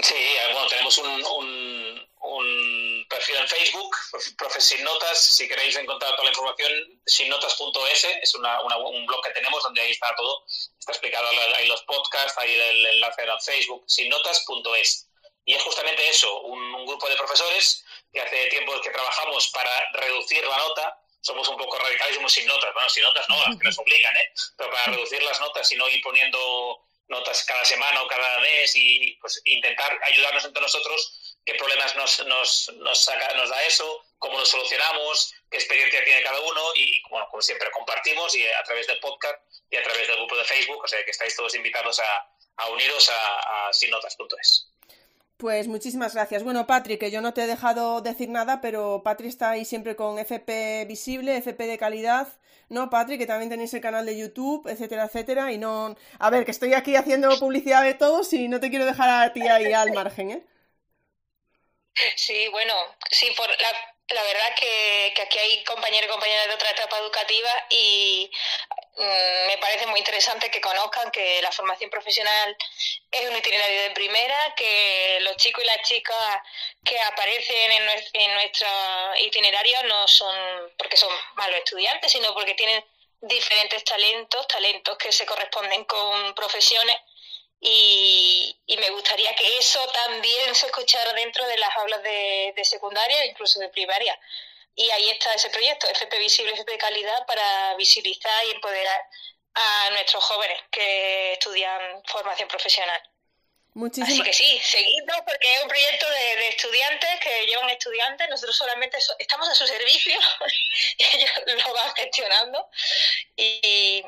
Sí, 0.00 0.14
eh, 0.14 0.52
bueno, 0.52 0.68
tenemos 0.68 0.96
un, 0.98 1.08
un, 1.08 2.08
un 2.20 3.06
perfil 3.08 3.36
en 3.36 3.48
Facebook, 3.48 3.96
Profes 4.36 4.64
Sin 4.64 4.84
Notas. 4.84 5.18
Si 5.18 5.48
queréis 5.48 5.76
encontrar 5.76 6.12
toda 6.12 6.24
la 6.24 6.30
información, 6.30 6.72
sinnotas.es 7.06 8.04
es 8.22 8.34
una, 8.34 8.60
una, 8.62 8.76
un 8.76 9.06
blog 9.06 9.22
que 9.24 9.30
tenemos 9.30 9.62
donde 9.62 9.80
ahí 9.80 9.90
está 9.90 10.14
todo. 10.16 10.44
Está 10.78 10.92
explicado 10.92 11.28
ahí 11.56 11.66
los 11.66 11.82
podcasts, 11.82 12.38
ahí 12.38 12.54
el 12.54 12.86
enlace 12.86 13.22
al 13.22 13.40
Facebook, 13.40 13.84
sinnotas.es. 13.88 15.08
Y 15.44 15.54
es 15.54 15.62
justamente 15.62 16.06
eso, 16.08 16.42
un, 16.42 16.86
grupo 16.86 17.08
de 17.08 17.16
profesores 17.16 17.84
que 18.12 18.20
hace 18.20 18.46
tiempo 18.48 18.80
que 18.80 18.90
trabajamos 18.90 19.48
para 19.48 19.70
reducir 19.92 20.44
la 20.44 20.58
nota. 20.58 21.02
Somos 21.20 21.48
un 21.48 21.56
poco 21.56 21.78
radicales 21.78 22.14
somos 22.14 22.32
sin 22.32 22.46
notas. 22.46 22.72
Bueno, 22.72 22.88
sin 22.88 23.02
notas 23.02 23.28
no, 23.28 23.36
las 23.36 23.58
que 23.58 23.64
nos 23.64 23.78
obligan, 23.78 24.16
¿eh? 24.16 24.32
Pero 24.56 24.70
para 24.70 24.92
reducir 24.92 25.22
las 25.22 25.40
notas 25.40 25.70
y 25.72 25.76
no 25.76 25.88
ir 25.88 26.00
poniendo 26.02 26.87
notas 27.08 27.44
cada 27.44 27.64
semana 27.64 28.02
o 28.02 28.08
cada 28.08 28.40
mes 28.40 28.76
y 28.76 29.16
pues 29.20 29.40
intentar 29.44 29.98
ayudarnos 30.04 30.44
entre 30.44 30.62
nosotros 30.62 31.38
qué 31.44 31.54
problemas 31.54 31.96
nos, 31.96 32.26
nos, 32.26 32.72
nos, 32.76 33.04
saca, 33.04 33.34
nos 33.34 33.48
da 33.48 33.62
eso, 33.64 34.04
cómo 34.18 34.38
lo 34.38 34.44
solucionamos, 34.44 35.32
qué 35.50 35.56
experiencia 35.56 36.04
tiene 36.04 36.22
cada 36.22 36.38
uno 36.40 36.60
y, 36.74 37.02
bueno, 37.08 37.26
como 37.30 37.40
siempre 37.40 37.70
compartimos 37.70 38.36
y 38.36 38.46
a 38.46 38.62
través 38.64 38.86
del 38.86 39.00
podcast 39.00 39.38
y 39.70 39.76
a 39.76 39.82
través 39.82 40.06
del 40.06 40.16
grupo 40.16 40.36
de 40.36 40.44
Facebook, 40.44 40.84
o 40.84 40.88
sea 40.88 41.02
que 41.04 41.10
estáis 41.10 41.34
todos 41.34 41.54
invitados 41.54 42.00
a, 42.00 42.28
a 42.56 42.68
uniros 42.68 43.08
a, 43.08 43.68
a 43.68 43.72
sinnotas.es. 43.72 44.68
Pues 45.38 45.68
muchísimas 45.68 46.14
gracias. 46.14 46.42
Bueno, 46.42 46.66
Patrick, 46.66 47.00
que 47.00 47.12
yo 47.12 47.20
no 47.20 47.32
te 47.32 47.44
he 47.44 47.46
dejado 47.46 48.00
decir 48.02 48.28
nada, 48.28 48.60
pero 48.60 49.02
Patrick 49.04 49.30
está 49.30 49.50
ahí 49.50 49.64
siempre 49.64 49.94
con 49.94 50.18
FP 50.18 50.84
visible, 50.86 51.36
FP 51.36 51.66
de 51.66 51.78
calidad, 51.78 52.28
¿no, 52.68 52.90
Patrick? 52.90 53.18
Que 53.18 53.26
también 53.26 53.50
tenéis 53.50 53.74
el 53.74 53.80
canal 53.80 54.06
de 54.06 54.16
YouTube, 54.16 54.66
etcétera, 54.68 55.04
etcétera. 55.04 55.52
Y 55.52 55.58
no. 55.58 55.96
A 56.18 56.30
ver, 56.30 56.44
que 56.44 56.50
estoy 56.50 56.74
aquí 56.74 56.96
haciendo 56.96 57.38
publicidad 57.38 57.82
de 57.82 57.94
todos 57.94 58.32
y 58.32 58.48
no 58.48 58.60
te 58.60 58.70
quiero 58.70 58.86
dejar 58.86 59.08
a 59.24 59.32
ti 59.32 59.42
ahí 59.48 59.72
al 59.72 59.92
margen, 59.92 60.30
¿eh? 60.30 60.42
Sí, 62.16 62.48
bueno, 62.48 62.74
sí, 63.10 63.32
por 63.36 63.48
la, 63.48 63.72
la 64.14 64.22
verdad 64.22 64.54
que, 64.58 65.12
que 65.14 65.22
aquí 65.22 65.38
hay 65.38 65.64
compañeros 65.64 66.08
y 66.08 66.12
compañeras 66.12 66.46
de 66.48 66.54
otra 66.54 66.70
etapa 66.70 66.98
educativa 66.98 67.50
y 67.70 68.30
me 68.98 69.58
parece 69.58 69.86
muy 69.86 69.98
interesante 69.98 70.50
que 70.50 70.60
conozcan 70.60 71.10
que 71.10 71.40
la 71.42 71.52
formación 71.52 71.90
profesional 71.90 72.56
es 73.10 73.28
un 73.28 73.36
itinerario 73.36 73.82
de 73.82 73.90
primera, 73.90 74.54
que 74.56 75.18
los 75.22 75.36
chicos 75.36 75.62
y 75.62 75.66
las 75.66 75.82
chicas 75.82 76.16
que 76.84 76.98
aparecen 77.00 77.72
en, 77.72 77.82
en 78.14 78.34
nuestro 78.34 78.68
itinerario 79.18 79.82
no 79.84 80.08
son 80.08 80.36
porque 80.76 80.96
son 80.96 81.10
malos 81.34 81.58
estudiantes, 81.58 82.12
sino 82.12 82.34
porque 82.34 82.54
tienen 82.54 82.84
diferentes 83.20 83.84
talentos, 83.84 84.46
talentos 84.46 84.96
que 84.98 85.12
se 85.12 85.26
corresponden 85.26 85.84
con 85.84 86.34
profesiones 86.34 86.96
y, 87.60 88.56
me 88.78 88.90
gustaría 88.90 89.34
que 89.34 89.58
eso 89.58 89.84
también 89.88 90.54
se 90.54 90.66
escuchara 90.66 91.12
dentro 91.14 91.46
de 91.46 91.58
las 91.58 91.76
aulas 91.76 92.02
de, 92.02 92.64
secundaria 92.64 93.24
e 93.24 93.26
incluso 93.28 93.58
de 93.58 93.68
primaria. 93.70 94.18
Y 94.78 94.88
ahí 94.90 95.10
está 95.10 95.34
ese 95.34 95.50
proyecto, 95.50 95.88
FP 95.88 96.18
Visible, 96.20 96.52
FP 96.52 96.78
Calidad, 96.78 97.26
para 97.26 97.74
visibilizar 97.74 98.46
y 98.46 98.52
empoderar 98.52 99.02
a 99.54 99.90
nuestros 99.90 100.22
jóvenes 100.22 100.56
que 100.70 101.32
estudian 101.32 102.00
formación 102.06 102.48
profesional. 102.48 103.02
Así 104.02 104.22
que 104.22 104.32
sí, 104.32 104.60
seguidnos 104.62 105.18
porque 105.26 105.52
es 105.52 105.62
un 105.62 105.68
proyecto 105.68 106.08
de, 106.08 106.48
estudiantes 106.48 107.10
que 107.20 107.46
llevan 107.46 107.68
estudiantes, 107.70 108.28
nosotros 108.28 108.56
solamente 108.56 108.98
estamos 109.18 109.48
a 109.48 109.54
su 109.54 109.66
servicio, 109.66 110.18
ellos 110.98 111.30
lo 111.46 111.74
van 111.74 111.94
gestionando 111.96 112.68
y, 113.36 114.04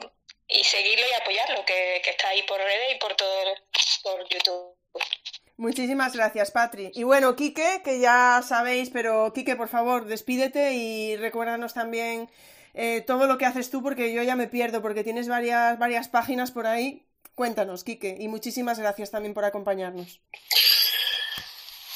y 0.46 0.64
seguirlo 0.64 1.08
y 1.08 1.12
apoyarlo, 1.14 1.64
que, 1.64 2.00
que 2.02 2.10
está 2.10 2.28
ahí 2.28 2.42
por 2.44 2.60
redes 2.60 2.94
y 2.94 2.98
por 2.98 3.16
todo 3.16 3.54
por 4.02 4.28
YouTube. 4.28 4.76
Muchísimas 5.60 6.16
gracias, 6.16 6.52
Patri. 6.52 6.90
Y 6.94 7.02
bueno, 7.02 7.36
Quique, 7.36 7.82
que 7.84 8.00
ya 8.00 8.42
sabéis, 8.42 8.88
pero 8.88 9.30
Quique, 9.34 9.56
por 9.56 9.68
favor, 9.68 10.06
despídete 10.06 10.72
y 10.72 11.18
recuérdanos 11.18 11.74
también 11.74 12.30
eh, 12.72 13.02
todo 13.06 13.26
lo 13.26 13.36
que 13.36 13.44
haces 13.44 13.70
tú, 13.70 13.82
porque 13.82 14.10
yo 14.14 14.22
ya 14.22 14.36
me 14.36 14.48
pierdo, 14.48 14.80
porque 14.80 15.04
tienes 15.04 15.28
varias, 15.28 15.78
varias 15.78 16.08
páginas 16.08 16.50
por 16.50 16.66
ahí. 16.66 17.06
Cuéntanos, 17.34 17.84
Quique, 17.84 18.16
y 18.18 18.26
muchísimas 18.28 18.78
gracias 18.78 19.10
también 19.10 19.34
por 19.34 19.44
acompañarnos. 19.44 20.22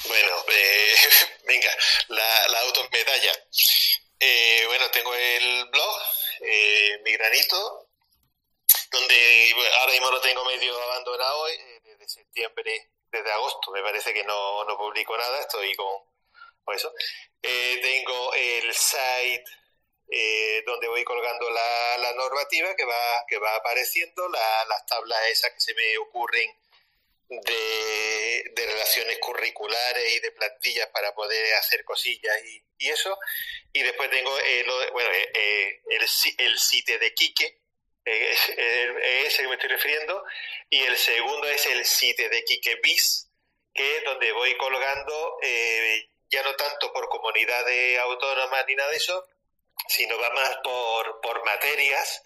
Bueno, 0.08 0.32
eh, 0.52 0.94
venga, 1.48 1.70
la, 2.08 2.48
la 2.48 2.60
automedalla. 2.60 3.32
Eh, 4.20 4.64
bueno, 4.66 4.90
tengo 4.90 5.14
el 5.14 5.64
blog, 5.70 6.02
eh, 6.42 7.00
Mi 7.02 7.12
Granito, 7.12 7.88
donde 8.92 9.54
ahora 9.80 9.92
mismo 9.92 10.10
lo 10.10 10.20
tengo 10.20 10.44
medio 10.44 10.78
abandonado 10.82 11.48
eh, 11.48 11.80
desde 11.82 12.08
septiembre, 12.08 12.90
desde 13.14 13.30
agosto, 13.30 13.70
me 13.70 13.82
parece 13.82 14.12
que 14.12 14.24
no, 14.24 14.64
no 14.64 14.76
publico 14.76 15.16
nada, 15.16 15.40
estoy 15.40 15.74
con, 15.74 15.86
eso. 16.74 16.92
Eh, 17.42 17.78
tengo 17.82 18.34
el 18.34 18.74
site 18.74 19.44
eh, 20.08 20.62
donde 20.66 20.88
voy 20.88 21.04
colgando 21.04 21.48
la, 21.50 21.98
la, 21.98 22.12
normativa 22.14 22.74
que 22.74 22.84
va, 22.84 23.24
que 23.28 23.38
va 23.38 23.54
apareciendo, 23.54 24.28
las 24.28 24.86
tablas 24.86 25.18
esas 25.28 25.50
que 25.52 25.60
se 25.60 25.74
me 25.74 25.98
ocurren 25.98 26.50
de, 27.28 28.44
de, 28.54 28.66
relaciones 28.66 29.18
curriculares 29.18 30.16
y 30.16 30.20
de 30.20 30.32
plantillas 30.32 30.88
para 30.88 31.14
poder 31.14 31.54
hacer 31.54 31.84
cosillas 31.84 32.36
y, 32.44 32.62
eso. 32.78 33.18
Y 33.72 33.82
después 33.82 34.10
tengo 34.10 34.30
bueno, 34.92 35.10
el, 35.10 36.08
el 36.38 36.58
sitio 36.58 36.98
de 36.98 37.14
Quique, 37.14 37.63
es, 38.04 38.48
ese 38.56 39.42
que 39.42 39.48
me 39.48 39.54
estoy 39.54 39.70
refiriendo, 39.70 40.24
y 40.70 40.80
el 40.80 40.96
segundo 40.96 41.46
es 41.48 41.66
el 41.66 41.84
sitio 41.84 42.28
de 42.28 42.44
Quique 42.44 42.76
Bis, 42.82 43.30
que 43.72 43.98
es 43.98 44.04
donde 44.04 44.32
voy 44.32 44.56
colgando, 44.56 45.38
eh, 45.42 46.08
ya 46.30 46.42
no 46.42 46.54
tanto 46.54 46.92
por 46.92 47.08
comunidades 47.08 47.98
autónomas 48.00 48.64
ni 48.66 48.74
nada 48.76 48.90
de 48.90 48.96
eso, 48.96 49.26
sino 49.88 50.16
más 50.18 50.56
por, 50.62 51.20
por 51.20 51.44
materias, 51.44 52.22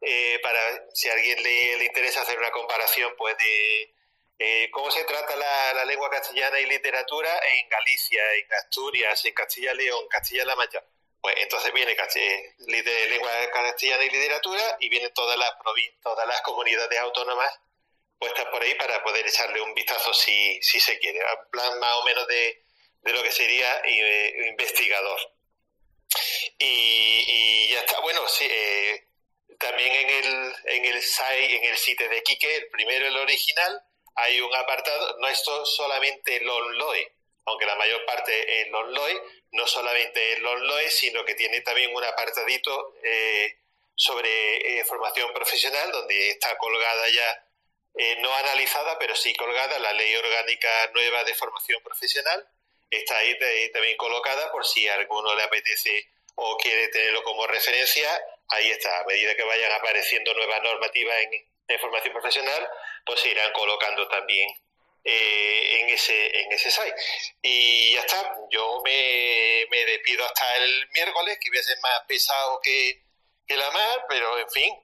eh, 0.00 0.38
para 0.42 0.60
si 0.94 1.08
a 1.08 1.12
alguien 1.12 1.42
le, 1.42 1.84
interesa 1.84 2.22
hacer 2.22 2.38
una 2.38 2.50
comparación, 2.50 3.14
pues 3.16 3.36
de 3.36 3.94
eh, 4.38 4.70
cómo 4.70 4.90
se 4.90 5.04
trata 5.04 5.36
la, 5.36 5.84
lengua 5.84 6.10
castellana 6.10 6.58
y 6.60 6.66
literatura 6.66 7.30
en 7.52 7.68
Galicia, 7.68 8.22
en 8.34 8.52
Asturias, 8.54 9.24
en 9.24 9.34
Castilla 9.34 9.72
y 9.72 9.76
León, 9.76 10.06
Castilla-La 10.08 10.56
Mancha. 10.56 10.82
Pues 11.20 11.34
entonces 11.38 11.72
viene 11.72 11.94
lengua 13.08 13.30
castellana 13.52 14.04
y 14.04 14.10
literatura 14.10 14.76
y 14.80 14.88
vienen 14.88 15.12
todas 15.12 15.36
las 15.38 15.52
todas 16.02 16.26
las 16.26 16.40
comunidades 16.42 16.98
autónomas 16.98 17.52
puestas 18.18 18.46
por 18.46 18.62
ahí 18.62 18.74
para 18.74 19.02
poder 19.02 19.26
echarle 19.26 19.60
un 19.60 19.74
vistazo 19.74 20.12
si, 20.12 20.60
si 20.62 20.78
se 20.78 20.98
quiere. 20.98 21.18
En 21.18 21.50
plan 21.50 21.78
más 21.78 21.94
o 21.96 22.04
menos 22.04 22.26
de, 22.28 22.62
de 23.02 23.12
lo 23.12 23.22
que 23.22 23.32
sería 23.32 23.80
eh, 23.84 24.48
investigador. 24.48 25.18
Y, 26.58 27.68
ya 27.68 27.80
está. 27.80 28.00
Bueno, 28.00 28.26
sí, 28.28 28.46
eh, 28.50 29.08
también 29.58 29.92
en 29.92 30.10
el, 30.10 30.54
en 30.64 30.84
el 30.84 31.02
site, 31.02 31.56
en 31.56 31.64
el 31.64 31.78
sitio 31.78 32.08
de 32.08 32.22
Quique, 32.22 32.56
el 32.56 32.68
primero, 32.68 33.06
el 33.06 33.16
original, 33.16 33.82
hay 34.16 34.40
un 34.40 34.54
apartado, 34.54 35.16
no 35.18 35.28
es 35.28 35.42
solamente 35.64 36.36
el 36.36 36.48
OnLoe, 36.48 37.12
aunque 37.46 37.66
la 37.66 37.76
mayor 37.76 38.04
parte 38.04 38.60
es 38.60 38.66
el 38.66 38.74
OnLoe, 38.74 39.22
no 39.52 39.66
solamente 39.66 40.34
el 40.34 40.46
OnLoe, 40.46 40.90
sino 40.90 41.24
que 41.24 41.34
tiene 41.34 41.60
también 41.60 41.94
un 41.94 42.04
apartadito 42.04 42.94
eh, 43.02 43.56
sobre 43.94 44.84
formación 44.84 45.32
profesional, 45.32 45.90
donde 45.92 46.30
está 46.30 46.56
colgada 46.56 47.08
ya, 47.08 47.44
no 48.20 48.34
analizada, 48.34 48.98
pero 48.98 49.14
sí 49.14 49.34
colgada 49.34 49.78
la 49.78 49.92
Ley 49.92 50.14
Orgánica 50.16 50.90
Nueva 50.94 51.22
de 51.24 51.34
Formación 51.34 51.82
Profesional, 51.82 52.46
está 52.90 53.18
ahí 53.18 53.36
también 53.72 53.96
colocada 53.96 54.50
por 54.50 54.66
si 54.66 54.88
alguno 54.88 55.34
le 55.34 55.42
apetece 55.42 56.08
o 56.34 56.56
quiere 56.56 56.88
tenerlo 56.88 57.22
como 57.22 57.46
referencia, 57.46 58.08
ahí 58.48 58.70
está. 58.70 59.00
A 59.00 59.04
medida 59.04 59.34
que 59.36 59.42
vayan 59.44 59.72
apareciendo 59.72 60.32
nuevas 60.34 60.62
normativas 60.62 61.16
en, 61.20 61.78
formación 61.78 62.12
profesional, 62.12 62.68
pues 63.06 63.20
se 63.20 63.28
irán 63.28 63.52
colocando 63.52 64.08
también 64.08 64.48
eh, 65.04 65.80
en 65.80 65.88
ese 65.90 66.42
en 66.42 66.52
ese 66.52 66.70
site. 66.70 66.94
Y 67.42 67.94
ya 67.94 68.00
está, 68.00 68.36
yo 68.50 68.80
me, 68.84 69.66
me 69.70 69.84
despido 69.84 70.24
hasta 70.24 70.56
el 70.56 70.88
miércoles, 70.90 71.38
que 71.40 71.50
voy 71.50 71.58
a 71.58 71.62
ser 71.62 71.78
más 71.80 72.00
pesado 72.06 72.60
que, 72.62 73.02
que 73.46 73.56
la 73.56 73.70
mar, 73.70 74.04
pero 74.08 74.38
en 74.38 74.50
fin, 74.50 74.74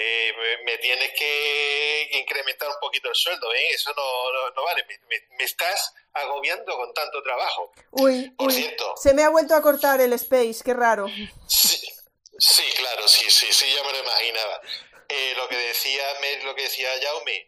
eh, 0.00 0.32
me, 0.64 0.78
tienes 0.78 1.10
que 1.18 2.08
incrementar 2.12 2.68
un 2.68 2.76
poquito 2.80 3.08
el 3.08 3.16
sueldo, 3.16 3.52
¿eh? 3.52 3.70
Eso 3.70 3.92
no, 3.94 4.50
no, 4.54 4.64
vale, 4.64 4.86
me, 5.08 5.44
estás 5.44 5.92
agobiando 6.12 6.76
con 6.76 6.94
tanto 6.94 7.22
trabajo. 7.22 7.72
Uy, 7.90 8.30
Por 8.30 8.52
cierto. 8.52 8.94
Se 8.96 9.12
me 9.12 9.24
ha 9.24 9.28
vuelto 9.28 9.54
a 9.54 9.62
cortar 9.62 10.00
el 10.00 10.12
space, 10.12 10.60
qué 10.64 10.72
raro. 10.72 11.06
Sí, 11.48 12.62
claro, 12.76 13.08
sí, 13.08 13.28
sí, 13.30 13.52
sí, 13.52 13.66
ya 13.74 13.82
me 13.82 13.92
lo 13.92 13.98
imaginaba. 13.98 14.60
Eh, 15.08 15.32
lo 15.36 15.48
que 15.48 15.56
decía 15.56 16.04
lo 16.44 16.54
que 16.54 16.62
decía 16.62 16.90
Jaume, 17.02 17.47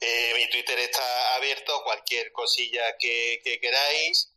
eh, 0.00 0.32
mi 0.36 0.48
Twitter 0.50 0.78
está 0.78 1.34
abierto, 1.34 1.82
cualquier 1.82 2.32
cosilla 2.32 2.96
que, 2.98 3.40
queráis. 3.60 4.32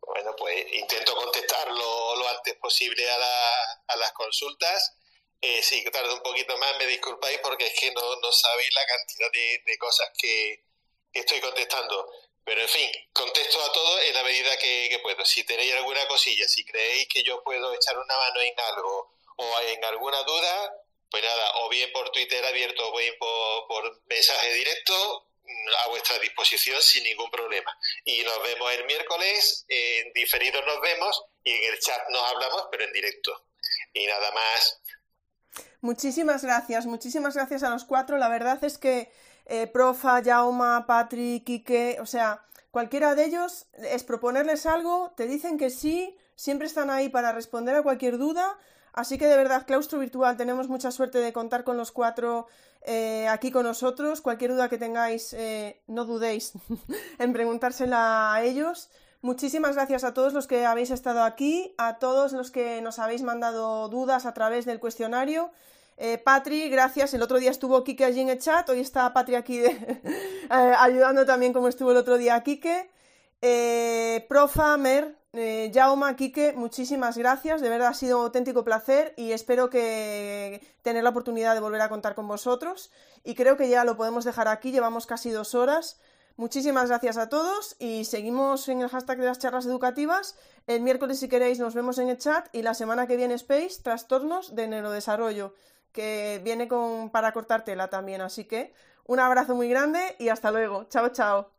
bueno, 0.00 0.34
pues 0.36 0.66
intento 0.72 1.14
contestarlo 1.16 2.16
lo 2.16 2.28
antes 2.28 2.54
posible 2.56 3.10
a, 3.10 3.16
a 3.88 3.96
las 3.96 4.12
consultas 4.12 4.96
eh, 5.46 5.62
sí, 5.62 5.84
tardo 5.92 6.14
un 6.14 6.22
poquito 6.22 6.56
más, 6.56 6.74
me 6.78 6.86
disculpáis 6.86 7.38
porque 7.40 7.66
es 7.66 7.78
que 7.78 7.90
no, 7.90 8.16
no 8.16 8.32
sabéis 8.32 8.72
la 8.72 8.86
cantidad 8.86 9.30
de, 9.30 9.76
cosas 9.76 10.08
que, 10.16 10.64
estoy 11.12 11.38
contestando. 11.40 12.10
Pero 12.44 12.62
en 12.62 12.68
fin, 12.68 12.90
contesto 13.12 13.62
a 13.62 13.70
todo 13.70 14.00
en 14.00 14.14
la 14.14 14.22
medida 14.22 14.56
que, 14.56 14.98
puedo. 15.02 15.22
Si 15.26 15.44
tenéis 15.44 15.74
alguna 15.74 16.08
cosilla, 16.08 16.48
si 16.48 16.64
creéis 16.64 17.08
que 17.08 17.22
yo 17.22 17.42
puedo 17.42 17.74
echar 17.74 17.98
una 17.98 18.16
mano 18.16 18.40
en 18.40 18.54
algo 18.58 19.12
o 19.36 19.60
en 19.66 19.84
alguna 19.84 20.22
duda, 20.22 20.72
pues 21.14 21.22
nada, 21.22 21.52
o 21.62 21.68
bien 21.68 21.92
por 21.92 22.10
Twitter 22.10 22.44
abierto 22.44 22.92
o 22.92 22.98
bien 22.98 23.14
por, 23.20 24.02
mensaje 24.06 24.52
directo, 24.52 25.28
a 25.84 25.88
vuestra 25.88 26.18
disposición 26.18 26.82
sin 26.82 27.04
ningún 27.04 27.30
problema. 27.30 27.70
Y 28.04 28.24
nos 28.24 28.42
vemos 28.42 28.72
el 28.72 28.84
miércoles, 28.84 29.64
en 29.68 30.12
diferido 30.12 30.60
nos 30.62 30.80
vemos 30.80 31.24
y 31.44 31.52
en 31.52 31.72
el 31.72 31.78
chat 31.78 32.08
nos 32.08 32.20
hablamos, 32.32 32.66
pero 32.68 32.82
en 32.82 32.92
directo. 32.92 33.46
Y 33.92 34.08
nada 34.08 34.32
más, 34.32 34.80
Muchísimas 35.80 36.42
gracias, 36.42 36.84
muchísimas 36.84 37.34
gracias 37.36 37.62
a 37.62 37.70
los 37.70 37.84
cuatro. 37.84 38.18
La 38.18 38.28
verdad 38.28 38.64
es 38.64 38.76
que 38.76 39.12
eh, 39.46 39.68
Profa, 39.68 40.20
Jauma, 40.20 40.84
Patrick, 40.84 41.44
Quique, 41.44 41.98
o 42.00 42.06
sea, 42.06 42.44
cualquiera 42.72 43.14
de 43.14 43.26
ellos 43.26 43.66
es 43.74 44.02
proponerles 44.02 44.66
algo, 44.66 45.14
te 45.16 45.28
dicen 45.28 45.58
que 45.58 45.70
sí, 45.70 46.18
siempre 46.34 46.66
están 46.66 46.90
ahí 46.90 47.08
para 47.08 47.30
responder 47.30 47.76
a 47.76 47.82
cualquier 47.84 48.18
duda. 48.18 48.58
Así 48.94 49.18
que 49.18 49.26
de 49.26 49.36
verdad, 49.36 49.66
Claustro 49.66 49.98
Virtual, 49.98 50.36
tenemos 50.36 50.68
mucha 50.68 50.92
suerte 50.92 51.18
de 51.18 51.32
contar 51.32 51.64
con 51.64 51.76
los 51.76 51.90
cuatro 51.90 52.46
eh, 52.82 53.26
aquí 53.26 53.50
con 53.50 53.64
nosotros. 53.64 54.20
Cualquier 54.20 54.52
duda 54.52 54.68
que 54.68 54.78
tengáis, 54.78 55.32
eh, 55.32 55.82
no 55.88 56.04
dudéis 56.04 56.52
en 57.18 57.32
preguntársela 57.32 58.32
a 58.32 58.44
ellos. 58.44 58.90
Muchísimas 59.20 59.74
gracias 59.74 60.04
a 60.04 60.14
todos 60.14 60.32
los 60.32 60.46
que 60.46 60.64
habéis 60.64 60.92
estado 60.92 61.24
aquí, 61.24 61.74
a 61.76 61.98
todos 61.98 62.32
los 62.32 62.52
que 62.52 62.80
nos 62.82 63.00
habéis 63.00 63.22
mandado 63.22 63.88
dudas 63.88 64.26
a 64.26 64.34
través 64.34 64.64
del 64.64 64.78
cuestionario. 64.78 65.50
Eh, 65.96 66.18
Patri, 66.18 66.68
gracias. 66.68 67.14
El 67.14 67.22
otro 67.22 67.40
día 67.40 67.50
estuvo 67.50 67.82
Kike 67.82 68.04
allí 68.04 68.20
en 68.20 68.28
el 68.28 68.38
chat, 68.38 68.68
hoy 68.68 68.78
está 68.78 69.12
Patri 69.12 69.34
aquí 69.34 69.58
eh, 69.64 70.48
ayudando 70.50 71.26
también 71.26 71.52
como 71.52 71.66
estuvo 71.66 71.90
el 71.90 71.96
otro 71.96 72.16
día 72.16 72.40
Kike. 72.44 72.90
Profa, 74.28 74.76
Mer, 74.76 75.16
eh, 75.36 75.70
Jauma, 75.74 76.16
Kike, 76.16 76.52
muchísimas 76.52 77.18
gracias. 77.18 77.60
De 77.60 77.68
verdad 77.68 77.88
ha 77.88 77.94
sido 77.94 78.18
un 78.18 78.24
auténtico 78.24 78.64
placer 78.64 79.14
y 79.16 79.32
espero 79.32 79.68
que 79.68 80.60
tener 80.82 81.02
la 81.02 81.10
oportunidad 81.10 81.54
de 81.54 81.60
volver 81.60 81.80
a 81.80 81.88
contar 81.88 82.14
con 82.14 82.28
vosotros. 82.28 82.90
Y 83.24 83.34
creo 83.34 83.56
que 83.56 83.68
ya 83.68 83.84
lo 83.84 83.96
podemos 83.96 84.24
dejar 84.24 84.48
aquí, 84.48 84.70
llevamos 84.70 85.06
casi 85.06 85.30
dos 85.30 85.54
horas. 85.54 86.00
Muchísimas 86.36 86.88
gracias 86.88 87.16
a 87.16 87.28
todos 87.28 87.76
y 87.78 88.04
seguimos 88.04 88.68
en 88.68 88.80
el 88.80 88.88
hashtag 88.88 89.18
de 89.18 89.26
las 89.26 89.38
charlas 89.38 89.66
educativas. 89.66 90.36
El 90.66 90.82
miércoles, 90.82 91.20
si 91.20 91.28
queréis, 91.28 91.60
nos 91.60 91.74
vemos 91.74 91.98
en 91.98 92.08
el 92.08 92.18
chat 92.18 92.48
y 92.52 92.62
la 92.62 92.74
semana 92.74 93.06
que 93.06 93.16
viene 93.16 93.34
Space, 93.34 93.82
trastornos 93.82 94.54
de 94.54 94.66
neurodesarrollo 94.66 95.54
que 95.92 96.40
viene 96.42 96.66
con 96.66 97.10
para 97.10 97.32
cortar 97.32 97.64
tela 97.64 97.88
también. 97.88 98.20
Así 98.20 98.44
que 98.44 98.74
un 99.06 99.20
abrazo 99.20 99.54
muy 99.54 99.68
grande 99.68 100.16
y 100.18 100.28
hasta 100.28 100.50
luego. 100.50 100.84
Chao, 100.84 101.08
chao. 101.10 101.53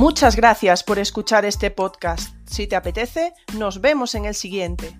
Muchas 0.00 0.34
gracias 0.34 0.82
por 0.82 0.98
escuchar 0.98 1.44
este 1.44 1.70
podcast. 1.70 2.34
Si 2.46 2.66
te 2.66 2.74
apetece, 2.74 3.34
nos 3.58 3.82
vemos 3.82 4.14
en 4.14 4.24
el 4.24 4.34
siguiente. 4.34 4.98